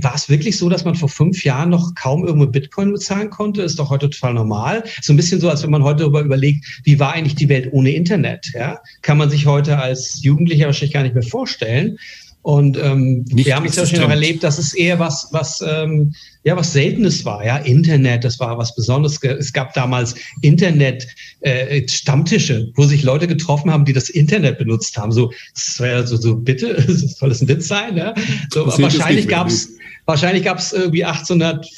war 0.00 0.14
es 0.14 0.28
wirklich 0.28 0.56
so, 0.56 0.68
dass 0.68 0.84
man 0.84 0.94
vor 0.94 1.08
fünf 1.08 1.44
Jahren 1.44 1.70
noch 1.70 1.94
kaum 1.94 2.26
irgendwo 2.26 2.46
Bitcoin 2.46 2.92
bezahlen 2.92 3.30
konnte? 3.30 3.62
Ist 3.62 3.78
doch 3.78 3.90
heute 3.90 4.10
total 4.10 4.34
normal. 4.34 4.84
So 5.00 5.12
ein 5.12 5.16
bisschen 5.16 5.40
so, 5.40 5.48
als 5.48 5.62
wenn 5.62 5.70
man 5.70 5.82
heute 5.82 6.00
darüber 6.00 6.20
überlegt, 6.20 6.80
wie 6.84 6.98
war 6.98 7.12
eigentlich 7.12 7.36
die 7.36 7.48
Welt 7.48 7.68
ohne 7.72 7.90
Internet? 7.90 8.50
Ja? 8.54 8.80
Kann 9.02 9.18
man 9.18 9.30
sich 9.30 9.46
heute 9.46 9.78
als 9.78 10.22
Jugendlicher 10.22 10.66
wahrscheinlich 10.66 10.94
gar 10.94 11.02
nicht 11.02 11.14
mehr 11.14 11.22
vorstellen. 11.22 11.98
Und 12.42 12.78
ähm, 12.78 13.24
wir 13.28 13.56
haben 13.56 13.66
es 13.66 13.76
ja 13.76 13.84
schon 13.84 14.00
noch 14.00 14.10
erlebt, 14.10 14.42
dass 14.42 14.58
es 14.58 14.72
eher 14.72 14.98
was, 14.98 15.28
was, 15.32 15.62
ähm, 15.66 16.14
ja, 16.44 16.56
was 16.56 16.72
Seltenes 16.72 17.22
war. 17.24 17.44
Ja, 17.44 17.58
Internet, 17.58 18.24
das 18.24 18.40
war 18.40 18.56
was 18.56 18.74
Besonderes. 18.74 19.22
Es 19.22 19.52
gab 19.52 19.74
damals 19.74 20.14
Internet-Stammtische, 20.40 22.54
äh, 22.54 22.72
wo 22.76 22.84
sich 22.84 23.02
Leute 23.02 23.26
getroffen 23.26 23.70
haben, 23.70 23.84
die 23.84 23.92
das 23.92 24.08
Internet 24.08 24.56
benutzt 24.58 24.96
haben. 24.96 25.12
So, 25.12 25.30
das 25.54 25.80
war 25.80 25.88
ja 25.88 26.06
so, 26.06 26.16
so 26.16 26.36
bitte, 26.36 26.82
soll 26.92 27.28
das 27.28 27.42
ein 27.42 27.48
Witz 27.48 27.68
sein? 27.68 27.96
Ja? 27.96 28.14
So, 28.50 28.66
wahrscheinlich 28.66 29.28
gab 29.28 29.48
es 29.48 29.74
wahrscheinlich 30.06 30.44
gab 30.44 30.58
es 30.58 30.72
irgendwie 30.72 31.04
1800 31.04 31.68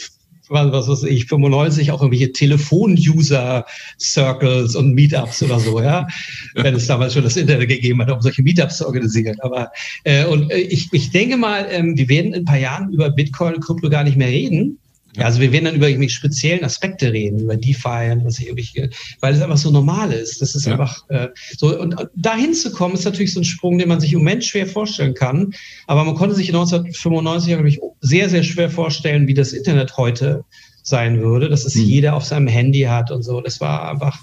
was 0.50 0.88
weiß 0.88 1.04
ich, 1.04 1.26
95 1.26 1.92
auch 1.92 2.02
irgendwelche 2.02 2.32
Telefon-User-Circles 2.32 4.74
und 4.76 4.94
Meetups 4.94 5.42
oder 5.42 5.60
so, 5.60 5.80
ja. 5.82 6.06
Wenn 6.54 6.74
es 6.74 6.86
damals 6.86 7.14
schon 7.14 7.22
das 7.22 7.36
Internet 7.36 7.68
gegeben 7.68 8.02
hat, 8.02 8.10
um 8.10 8.20
solche 8.20 8.42
Meetups 8.42 8.78
zu 8.78 8.86
organisieren. 8.86 9.36
Aber 9.40 9.70
äh, 10.04 10.24
und 10.26 10.50
äh, 10.50 10.58
ich, 10.58 10.88
ich 10.92 11.10
denke 11.10 11.36
mal, 11.36 11.66
ähm, 11.70 11.96
wir 11.96 12.08
werden 12.08 12.34
in 12.34 12.42
ein 12.42 12.44
paar 12.44 12.58
Jahren 12.58 12.92
über 12.92 13.10
Bitcoin 13.10 13.54
und 13.54 13.64
Krypto 13.64 13.88
gar 13.88 14.04
nicht 14.04 14.16
mehr 14.16 14.28
reden. 14.28 14.78
Ja, 15.16 15.24
also 15.24 15.40
wir 15.40 15.50
werden 15.50 15.64
dann 15.64 15.74
über 15.74 15.88
irgendwelche 15.88 16.14
speziellen 16.14 16.64
Aspekte 16.64 17.12
reden, 17.12 17.40
über 17.40 17.56
DeFi 17.56 18.10
und 18.12 18.24
was 18.24 18.38
ich 18.38 18.46
irgendwie, 18.46 18.90
weil 19.20 19.34
es 19.34 19.42
einfach 19.42 19.56
so 19.56 19.70
normal 19.70 20.12
ist. 20.12 20.40
Das 20.40 20.54
ist 20.54 20.66
ja. 20.66 20.72
einfach 20.72 21.08
äh, 21.08 21.28
so. 21.56 21.78
Und 21.78 21.96
dahin 22.14 22.54
zu 22.54 22.70
kommen, 22.70 22.94
ist 22.94 23.04
natürlich 23.04 23.32
so 23.34 23.40
ein 23.40 23.44
Sprung, 23.44 23.78
den 23.78 23.88
man 23.88 24.00
sich 24.00 24.12
im 24.12 24.20
Moment 24.20 24.44
schwer 24.44 24.66
vorstellen 24.66 25.14
kann. 25.14 25.52
Aber 25.86 26.04
man 26.04 26.14
konnte 26.14 26.36
sich 26.36 26.48
1995 26.48 27.50
natürlich 27.52 27.80
sehr, 28.00 28.28
sehr 28.28 28.44
schwer 28.44 28.70
vorstellen, 28.70 29.26
wie 29.26 29.34
das 29.34 29.52
Internet 29.52 29.96
heute 29.96 30.44
sein 30.82 31.20
würde, 31.20 31.48
dass 31.48 31.64
es 31.64 31.74
hm. 31.74 31.82
jeder 31.82 32.14
auf 32.14 32.24
seinem 32.24 32.46
Handy 32.46 32.82
hat 32.82 33.10
und 33.10 33.22
so. 33.22 33.40
Das 33.40 33.60
war 33.60 33.90
einfach, 33.90 34.18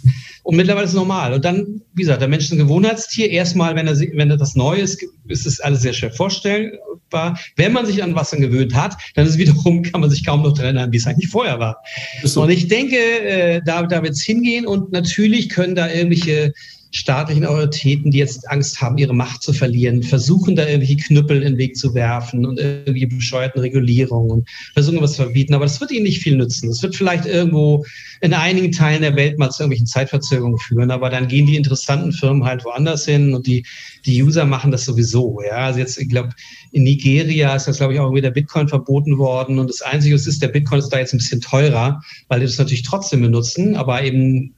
und 0.47 0.55
mittlerweile 0.55 0.85
ist 0.85 0.91
es 0.91 0.95
normal. 0.95 1.33
Und 1.33 1.43
dann, 1.43 1.81
wie 1.93 2.03
gesagt, 2.03 2.21
der 2.21 2.29
Mensch 2.29 2.45
ist 2.45 2.53
ein 2.53 2.57
Gewohnheitstier. 2.57 3.29
Erstmal, 3.29 3.75
wenn 3.75 3.85
er, 3.85 3.99
wenn 3.99 4.31
er 4.31 4.37
das 4.37 4.55
Neues, 4.55 4.93
ist 4.93 5.11
ist 5.27 5.45
es 5.45 5.59
alles 5.59 5.81
sehr 5.81 5.91
schwer 5.91 6.09
vorstellbar. 6.09 7.37
Wenn 7.57 7.73
man 7.73 7.85
sich 7.85 8.01
an 8.01 8.15
was 8.15 8.29
dann 8.29 8.39
gewöhnt 8.39 8.73
hat, 8.73 8.95
dann 9.15 9.27
ist 9.27 9.37
wiederum, 9.37 9.81
kann 9.91 9.99
man 9.99 10.09
sich 10.09 10.25
kaum 10.25 10.43
noch 10.43 10.53
daran 10.53 10.77
erinnern, 10.77 10.93
wie 10.93 10.97
es 10.97 11.05
eigentlich 11.05 11.29
vorher 11.29 11.59
war. 11.59 11.83
So. 12.23 12.43
Und 12.43 12.49
ich 12.49 12.69
denke, 12.69 12.95
äh, 12.95 13.61
da, 13.65 13.83
da 13.83 14.01
wird 14.03 14.13
es 14.13 14.23
hingehen 14.23 14.65
und 14.65 14.93
natürlich 14.93 15.49
können 15.49 15.75
da 15.75 15.89
irgendwelche 15.89 16.53
staatlichen 16.91 17.45
Autoritäten, 17.45 18.11
die 18.11 18.17
jetzt 18.17 18.49
Angst 18.49 18.81
haben, 18.81 18.97
ihre 18.97 19.13
Macht 19.13 19.41
zu 19.41 19.53
verlieren, 19.53 20.03
versuchen 20.03 20.55
da 20.55 20.65
irgendwelche 20.65 20.97
Knüppel 20.97 21.37
in 21.37 21.53
den 21.53 21.57
Weg 21.57 21.75
zu 21.75 21.93
werfen 21.93 22.45
und 22.45 22.59
irgendwie 22.59 23.05
bescheuerten 23.05 23.61
Regulierungen 23.61 24.45
versuchen 24.73 25.01
was 25.01 25.11
zu 25.11 25.23
verbieten. 25.23 25.53
Aber 25.53 25.65
das 25.65 25.79
wird 25.81 25.91
ihnen 25.91 26.03
nicht 26.03 26.21
viel 26.21 26.37
nützen. 26.37 26.69
Das 26.69 26.81
wird 26.81 26.95
vielleicht 26.95 27.25
irgendwo 27.25 27.85
in 28.21 28.33
einigen 28.33 28.71
Teilen 28.71 29.01
der 29.01 29.15
Welt 29.15 29.37
mal 29.37 29.49
zu 29.49 29.63
irgendwelchen 29.63 29.87
Zeitverzögerungen 29.87 30.57
führen, 30.57 30.91
aber 30.91 31.09
dann 31.09 31.27
gehen 31.27 31.45
die 31.45 31.55
interessanten 31.55 32.11
Firmen 32.11 32.45
halt 32.45 32.65
woanders 32.65 33.05
hin 33.05 33.33
und 33.33 33.47
die, 33.47 33.65
die 34.05 34.23
User 34.23 34.45
machen 34.45 34.71
das 34.71 34.85
sowieso. 34.85 35.41
Ja, 35.45 35.57
also 35.57 35.79
jetzt, 35.79 35.97
ich 35.97 36.09
glaube, 36.09 36.29
in 36.71 36.83
Nigeria 36.83 37.55
ist 37.55 37.67
das, 37.67 37.77
glaube 37.77 37.93
ich, 37.93 37.99
auch 37.99 38.05
irgendwie 38.05 38.21
der 38.21 38.31
Bitcoin 38.31 38.67
verboten 38.67 39.17
worden 39.17 39.59
und 39.59 39.69
das 39.69 39.81
Einzige 39.81 40.15
ist, 40.15 40.41
der 40.41 40.47
Bitcoin 40.47 40.79
ist 40.79 40.89
da 40.89 40.99
jetzt 40.99 41.13
ein 41.13 41.17
bisschen 41.17 41.41
teurer, 41.41 42.01
weil 42.27 42.39
die 42.39 42.45
das 42.45 42.57
natürlich 42.57 42.83
trotzdem 42.83 43.21
benutzen, 43.21 43.75
aber 43.75 44.03
eben 44.03 44.53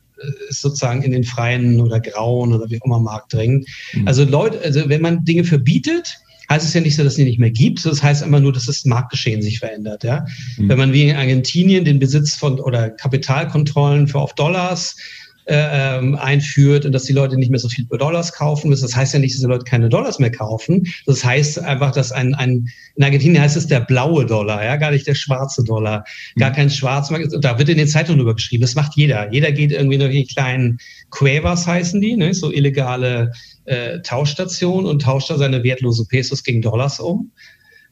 sozusagen 0.50 1.02
in 1.04 1.12
den 1.12 1.24
freien 1.24 1.80
oder 1.80 2.00
grauen 2.00 2.54
oder 2.54 2.70
wie 2.70 2.80
auch 2.82 2.86
immer 2.86 3.00
Markt 3.00 3.34
drängen. 3.34 3.66
Mhm. 3.94 4.08
Also 4.08 4.24
Leute, 4.24 4.60
also 4.62 4.88
wenn 4.90 5.02
man 5.02 5.26
Dinge 5.26 5.44
verbietet, 5.44 6.16
heißt 6.50 6.66
es 6.66 6.74
ja 6.74 6.82
nicht 6.82 6.96
so, 6.96 7.04
dass 7.04 7.14
es 7.14 7.18
die 7.18 7.26
nicht 7.26 7.40
mehr 7.40 7.52
gibt. 7.52 7.86
Das 7.86 8.02
heißt 8.02 8.24
immer 8.24 8.40
nur, 8.40 8.52
dass 8.52 8.66
das 8.66 8.84
Marktgeschehen 8.86 9.42
sich 9.42 9.60
verändert. 9.60 10.04
Ja? 10.04 10.26
Mhm. 10.58 10.70
Wenn 10.70 10.78
man 10.78 10.94
wie 10.94 11.08
in 11.08 11.16
Argentinien 11.16 11.86
den 11.86 12.00
Besitz 12.00 12.36
von 12.36 12.60
oder 12.60 12.90
Kapitalkontrollen 12.90 14.08
für 14.08 14.20
auf 14.20 14.34
Dollars 14.34 14.96
äh, 14.98 15.29
ähm, 15.50 16.16
einführt 16.16 16.86
und 16.86 16.92
dass 16.92 17.04
die 17.04 17.14
Leute 17.14 17.36
nicht 17.36 17.50
mehr 17.50 17.60
so 17.60 17.70
viel 17.70 17.86
Dollars 17.86 18.34
kaufen 18.34 18.70
müssen. 18.70 18.84
Das 18.84 18.96
heißt 18.96 19.14
ja 19.14 19.20
nicht, 19.20 19.34
dass 19.34 19.42
die 19.42 19.48
Leute 19.48 19.66
keine 19.66 19.90
Dollars 19.90 20.20
mehr 20.20 20.32
kaufen. 20.32 20.88
Das 21.06 21.26
heißt 21.26 21.60
einfach, 21.60 21.92
dass 21.92 22.12
ein, 22.12 22.36
ein 22.36 22.68
in 22.96 23.04
Argentinien 23.04 23.42
heißt 23.42 23.58
es 23.58 23.68
der 23.68 23.80
blaue 23.80 24.26
Dollar, 24.26 24.64
ja, 24.64 24.76
gar 24.76 24.92
nicht 24.92 25.08
der 25.08 25.16
schwarze 25.16 25.64
Dollar, 25.64 26.04
gar 26.38 26.52
mhm. 26.52 26.56
kein 26.56 26.70
Schwarzmarkt. 26.70 27.34
Da 27.42 27.58
wird 27.58 27.70
in 27.70 27.78
den 27.78 27.88
Zeitungen 27.88 28.20
drüber 28.20 28.36
geschrieben. 28.36 28.62
Das 28.62 28.76
macht 28.76 28.96
jeder. 28.96 29.32
Jeder 29.34 29.52
geht 29.52 29.72
irgendwie 29.72 29.98
durch 29.98 30.12
die 30.12 30.26
kleinen 30.26 30.78
Cuevas 31.10 31.66
heißen 31.66 32.00
die, 32.00 32.16
ne, 32.16 32.34
so 32.34 32.52
illegale 32.52 33.32
äh, 33.66 34.00
Tauschstationen 34.02 34.86
und 34.86 35.02
tauscht 35.02 35.30
da 35.30 35.38
seine 35.38 35.64
wertlose 35.64 36.06
Pesos 36.06 36.44
gegen 36.44 36.62
Dollars 36.62 37.00
um. 37.00 37.32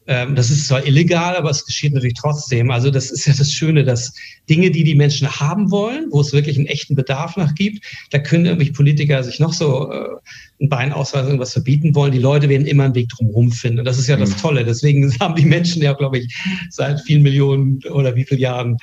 Ähm, 0.08 0.34
das 0.34 0.50
ist 0.50 0.66
zwar 0.66 0.86
illegal, 0.86 1.36
aber 1.36 1.50
es 1.50 1.66
geschieht 1.66 1.92
natürlich 1.92 2.14
trotzdem. 2.14 2.70
Also 2.70 2.90
das 2.90 3.10
ist 3.10 3.26
ja 3.26 3.34
das 3.36 3.52
Schöne, 3.52 3.84
dass 3.84 4.14
Dinge, 4.48 4.70
die 4.70 4.82
die 4.82 4.94
Menschen 4.94 5.28
haben 5.28 5.70
wollen, 5.70 6.06
wo 6.10 6.22
es 6.22 6.32
wirklich 6.32 6.56
einen 6.56 6.66
echten 6.66 6.94
Bedarf 6.94 7.36
nach 7.36 7.54
gibt, 7.54 7.84
da 8.10 8.18
können 8.18 8.46
irgendwelche 8.46 8.72
Politiker 8.72 9.22
sich 9.22 9.38
noch 9.38 9.52
so 9.52 9.92
äh, 9.92 10.08
ein 10.60 10.68
Bein 10.68 10.92
ausweisen, 10.92 11.28
irgendwas 11.28 11.52
verbieten 11.52 11.94
wollen. 11.94 12.12
Die 12.12 12.18
Leute 12.18 12.48
werden 12.48 12.66
immer 12.66 12.84
einen 12.84 12.94
Weg 12.94 13.10
drumherum 13.10 13.52
finden. 13.52 13.80
Und 13.80 13.84
das 13.84 13.98
ist 13.98 14.08
ja 14.08 14.16
das 14.16 14.30
mhm. 14.30 14.40
Tolle. 14.40 14.64
Deswegen 14.64 15.14
haben 15.20 15.36
die 15.36 15.44
Menschen 15.44 15.82
ja, 15.82 15.92
glaube 15.92 16.18
ich, 16.18 16.34
seit 16.70 17.00
vielen 17.02 17.22
Millionen 17.22 17.80
oder 17.92 18.16
wie 18.16 18.24
vielen 18.24 18.40
Jahren 18.40 18.78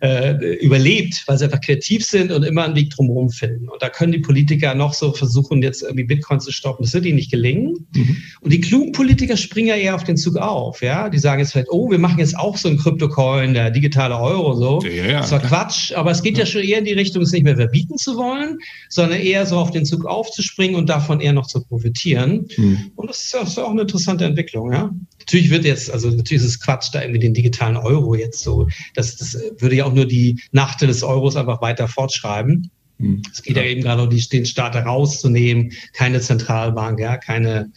äh, 0.00 0.56
überlebt, 0.56 1.22
weil 1.26 1.38
sie 1.38 1.44
einfach 1.44 1.60
kreativ 1.60 2.04
sind 2.04 2.32
und 2.32 2.42
immer 2.42 2.64
einen 2.64 2.74
Weg 2.74 2.90
drumherum 2.90 3.30
finden. 3.30 3.68
Und 3.68 3.82
da 3.82 3.90
können 3.90 4.12
die 4.12 4.18
Politiker 4.18 4.74
noch 4.74 4.94
so 4.94 5.12
versuchen, 5.12 5.62
jetzt 5.62 5.82
irgendwie 5.82 6.04
Bitcoin 6.04 6.40
zu 6.40 6.52
stoppen. 6.52 6.84
Das 6.84 6.94
wird 6.94 7.04
ihnen 7.04 7.16
nicht 7.16 7.30
gelingen. 7.30 7.86
Mhm. 7.94 8.16
Und 8.40 8.52
die 8.52 8.60
klugen 8.60 8.92
Politiker 8.92 9.36
springen 9.36 9.68
ja 9.68 9.76
eher 9.76 9.94
auf 9.94 10.04
den 10.04 10.16
Zug 10.16 10.36
auf. 10.36 10.69
Ja, 10.80 11.08
die 11.08 11.18
sagen 11.18 11.40
jetzt 11.40 11.52
vielleicht, 11.52 11.70
oh, 11.70 11.90
wir 11.90 11.98
machen 11.98 12.18
jetzt 12.18 12.38
auch 12.38 12.56
so 12.56 12.68
einen 12.68 12.78
Kryptocoin, 12.78 13.54
der 13.54 13.70
digitale 13.70 14.16
Euro, 14.18 14.54
so. 14.54 14.80
Ja, 14.82 15.04
ja, 15.04 15.20
das 15.20 15.32
war 15.32 15.40
klar. 15.40 15.64
Quatsch, 15.64 15.92
aber 15.92 16.10
es 16.10 16.22
geht 16.22 16.34
ja. 16.38 16.44
ja 16.44 16.46
schon 16.46 16.62
eher 16.62 16.78
in 16.78 16.84
die 16.84 16.92
Richtung, 16.92 17.22
es 17.22 17.32
nicht 17.32 17.42
mehr 17.42 17.56
verbieten 17.56 17.96
zu 17.98 18.16
wollen, 18.16 18.58
sondern 18.88 19.20
eher 19.20 19.44
so 19.46 19.56
auf 19.56 19.70
den 19.70 19.84
Zug 19.84 20.06
aufzuspringen 20.06 20.76
und 20.76 20.88
davon 20.88 21.20
eher 21.20 21.32
noch 21.32 21.46
zu 21.46 21.62
profitieren. 21.64 22.46
Mhm. 22.56 22.92
Und 22.94 23.10
das 23.10 23.24
ist 23.24 23.56
ja 23.56 23.64
auch 23.64 23.70
eine 23.70 23.82
interessante 23.82 24.24
Entwicklung, 24.24 24.72
ja. 24.72 24.90
Natürlich 25.18 25.50
wird 25.50 25.64
jetzt, 25.64 25.90
also 25.90 26.08
natürlich 26.08 26.42
ist 26.42 26.48
es 26.48 26.60
Quatsch, 26.60 26.88
da 26.92 27.02
irgendwie 27.02 27.20
den 27.20 27.34
digitalen 27.34 27.76
Euro 27.76 28.14
jetzt 28.14 28.42
so, 28.42 28.68
das, 28.94 29.16
das 29.16 29.38
würde 29.58 29.76
ja 29.76 29.84
auch 29.84 29.92
nur 29.92 30.06
die 30.06 30.40
Nachteile 30.52 30.92
des 30.92 31.02
Euros 31.02 31.36
einfach 31.36 31.60
weiter 31.60 31.88
fortschreiben. 31.88 32.70
Hm. 32.98 33.22
Es 33.32 33.42
geht 33.42 33.56
ja. 33.56 33.62
ja 33.62 33.68
eben 33.68 33.82
gerade 33.82 34.02
um 34.02 34.10
den 34.10 34.46
Staat 34.46 34.74
rauszunehmen, 34.76 35.72
keine 35.92 36.20
Zentralbank, 36.20 37.00
ja, 37.00 37.16
keine, 37.16 37.70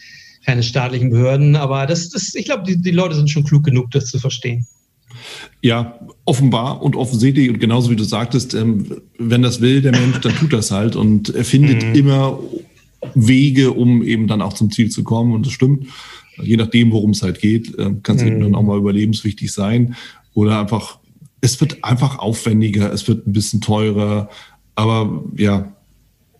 keine 0.45 0.63
staatlichen 0.63 1.09
Behörden. 1.09 1.55
Aber 1.55 1.85
das, 1.85 2.09
das 2.09 2.35
ich 2.35 2.45
glaube, 2.45 2.63
die, 2.63 2.77
die 2.77 2.91
Leute 2.91 3.15
sind 3.15 3.29
schon 3.29 3.43
klug 3.43 3.63
genug, 3.63 3.91
das 3.91 4.05
zu 4.05 4.19
verstehen. 4.19 4.65
Ja, 5.61 5.99
offenbar 6.25 6.81
und 6.81 6.95
offensichtlich 6.95 7.49
und 7.49 7.59
genauso 7.59 7.89
wie 7.89 7.95
du 7.95 8.03
sagtest, 8.03 8.53
ähm, 8.53 9.01
wenn 9.17 9.41
das 9.41 9.61
will 9.61 9.81
der 9.81 9.91
Mensch, 9.91 10.19
dann 10.21 10.35
tut 10.35 10.53
das 10.53 10.71
halt 10.71 10.95
und 10.95 11.33
er 11.33 11.45
findet 11.45 11.83
mhm. 11.83 11.95
immer 11.95 12.39
Wege, 13.13 13.71
um 13.71 14.03
eben 14.03 14.27
dann 14.27 14.41
auch 14.41 14.53
zum 14.53 14.71
Ziel 14.71 14.89
zu 14.89 15.03
kommen 15.03 15.33
und 15.33 15.45
das 15.45 15.53
stimmt. 15.53 15.87
Je 16.41 16.57
nachdem, 16.57 16.91
worum 16.91 17.11
es 17.11 17.21
halt 17.21 17.39
geht, 17.39 17.77
äh, 17.77 17.93
kann 18.01 18.15
es 18.15 18.23
mhm. 18.23 18.27
eben 18.27 18.39
dann 18.41 18.55
auch 18.55 18.63
mal 18.63 18.77
überlebenswichtig 18.77 19.53
sein 19.53 19.95
oder 20.33 20.59
einfach, 20.59 20.99
es 21.41 21.59
wird 21.61 21.83
einfach 21.83 22.19
aufwendiger, 22.19 22.91
es 22.91 23.07
wird 23.07 23.27
ein 23.27 23.33
bisschen 23.33 23.61
teurer, 23.61 24.29
aber 24.75 25.23
ja, 25.37 25.73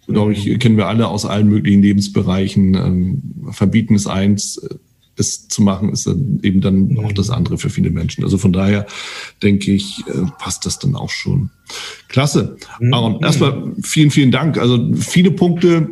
glaube 0.07 0.33
ich, 0.33 0.45
mhm. 0.45 0.59
kennen 0.59 0.77
wir 0.77 0.87
alle 0.87 1.07
aus 1.07 1.25
allen 1.25 1.47
möglichen 1.47 1.81
Lebensbereichen. 1.81 2.75
Ähm, 2.75 3.21
verbieten 3.51 3.95
ist 3.95 4.07
eins, 4.07 4.59
es 5.15 5.47
zu 5.47 5.61
machen, 5.61 5.89
ist 5.89 6.07
dann 6.07 6.39
eben 6.41 6.61
dann 6.61 6.97
auch 6.99 7.11
das 7.11 7.29
andere 7.29 7.57
für 7.57 7.69
viele 7.69 7.89
Menschen. 7.91 8.23
Also 8.23 8.37
von 8.37 8.53
daher 8.53 8.87
denke 9.41 9.71
ich, 9.71 9.99
äh, 10.07 10.25
passt 10.39 10.65
das 10.65 10.79
dann 10.79 10.95
auch 10.95 11.09
schon. 11.09 11.49
Klasse. 12.07 12.57
Mhm. 12.79 12.93
Aaron, 12.93 13.23
erstmal 13.23 13.73
vielen, 13.83 14.11
vielen 14.11 14.31
Dank. 14.31 14.57
Also 14.57 14.93
viele 14.95 15.31
Punkte, 15.31 15.89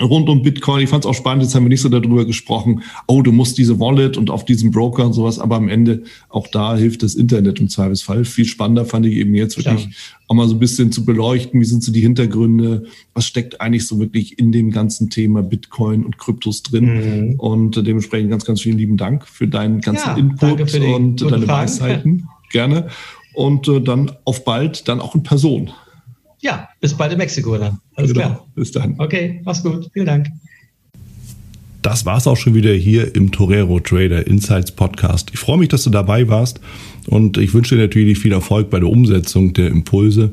rund 0.00 0.28
um 0.28 0.42
Bitcoin. 0.42 0.82
Ich 0.82 0.90
fand 0.90 1.04
es 1.04 1.10
auch 1.10 1.14
spannend, 1.14 1.44
jetzt 1.44 1.54
haben 1.54 1.64
wir 1.64 1.68
nicht 1.68 1.80
so 1.80 1.88
darüber 1.88 2.24
gesprochen, 2.24 2.82
oh, 3.06 3.22
du 3.22 3.32
musst 3.32 3.58
diese 3.58 3.78
Wallet 3.78 4.16
und 4.16 4.30
auf 4.30 4.44
diesem 4.44 4.70
Broker 4.70 5.06
und 5.06 5.12
sowas, 5.12 5.38
aber 5.38 5.56
am 5.56 5.68
Ende 5.68 6.02
auch 6.28 6.48
da 6.48 6.76
hilft 6.76 7.02
das 7.02 7.14
Internet 7.14 7.60
im 7.60 7.68
Zweifelsfall. 7.68 8.24
Viel 8.24 8.44
spannender 8.44 8.84
fand 8.84 9.06
ich 9.06 9.14
eben 9.14 9.34
jetzt 9.34 9.56
wirklich 9.56 9.84
ja. 9.84 9.90
auch 10.28 10.34
mal 10.34 10.48
so 10.48 10.54
ein 10.54 10.58
bisschen 10.58 10.90
zu 10.90 11.04
beleuchten, 11.04 11.60
wie 11.60 11.64
sind 11.64 11.82
so 11.82 11.92
die 11.92 12.00
Hintergründe, 12.00 12.86
was 13.12 13.26
steckt 13.26 13.60
eigentlich 13.60 13.86
so 13.86 13.98
wirklich 13.98 14.38
in 14.38 14.52
dem 14.52 14.70
ganzen 14.70 15.10
Thema 15.10 15.42
Bitcoin 15.42 16.04
und 16.04 16.18
Kryptos 16.18 16.62
drin. 16.62 17.30
Mhm. 17.30 17.34
Und 17.38 17.86
dementsprechend 17.86 18.30
ganz, 18.30 18.44
ganz 18.44 18.60
vielen 18.62 18.78
lieben 18.78 18.96
Dank 18.96 19.28
für 19.28 19.46
deinen 19.46 19.80
ganzen 19.80 20.08
ja, 20.08 20.16
Input 20.16 20.74
und 20.80 21.22
deine 21.22 21.46
Fragen. 21.46 21.48
Weisheiten. 21.48 22.28
Gerne. 22.50 22.88
Und 23.32 23.68
äh, 23.68 23.80
dann 23.80 24.12
auf 24.24 24.44
bald, 24.44 24.88
dann 24.88 25.00
auch 25.00 25.14
in 25.14 25.22
Person. 25.22 25.70
Ja, 26.44 26.68
bis 26.78 26.92
bald 26.92 27.10
in 27.10 27.16
Mexiko 27.16 27.56
dann. 27.56 27.78
Alles 27.94 28.12
genau. 28.12 28.26
klar. 28.26 28.46
Bis 28.54 28.70
dann. 28.70 28.96
Okay, 28.98 29.40
mach's 29.46 29.62
gut. 29.62 29.88
Vielen 29.94 30.04
Dank. 30.04 30.26
Das 31.80 32.04
war's 32.04 32.26
auch 32.26 32.36
schon 32.36 32.54
wieder 32.54 32.74
hier 32.74 33.14
im 33.16 33.32
Torero 33.32 33.80
Trader 33.80 34.26
Insights 34.26 34.70
Podcast. 34.70 35.30
Ich 35.32 35.38
freue 35.38 35.56
mich, 35.56 35.70
dass 35.70 35.84
du 35.84 35.90
dabei 35.90 36.28
warst 36.28 36.60
und 37.06 37.38
ich 37.38 37.54
wünsche 37.54 37.76
dir 37.76 37.82
natürlich 37.82 38.18
viel 38.18 38.32
Erfolg 38.32 38.68
bei 38.68 38.78
der 38.78 38.90
Umsetzung 38.90 39.54
der 39.54 39.68
Impulse, 39.68 40.32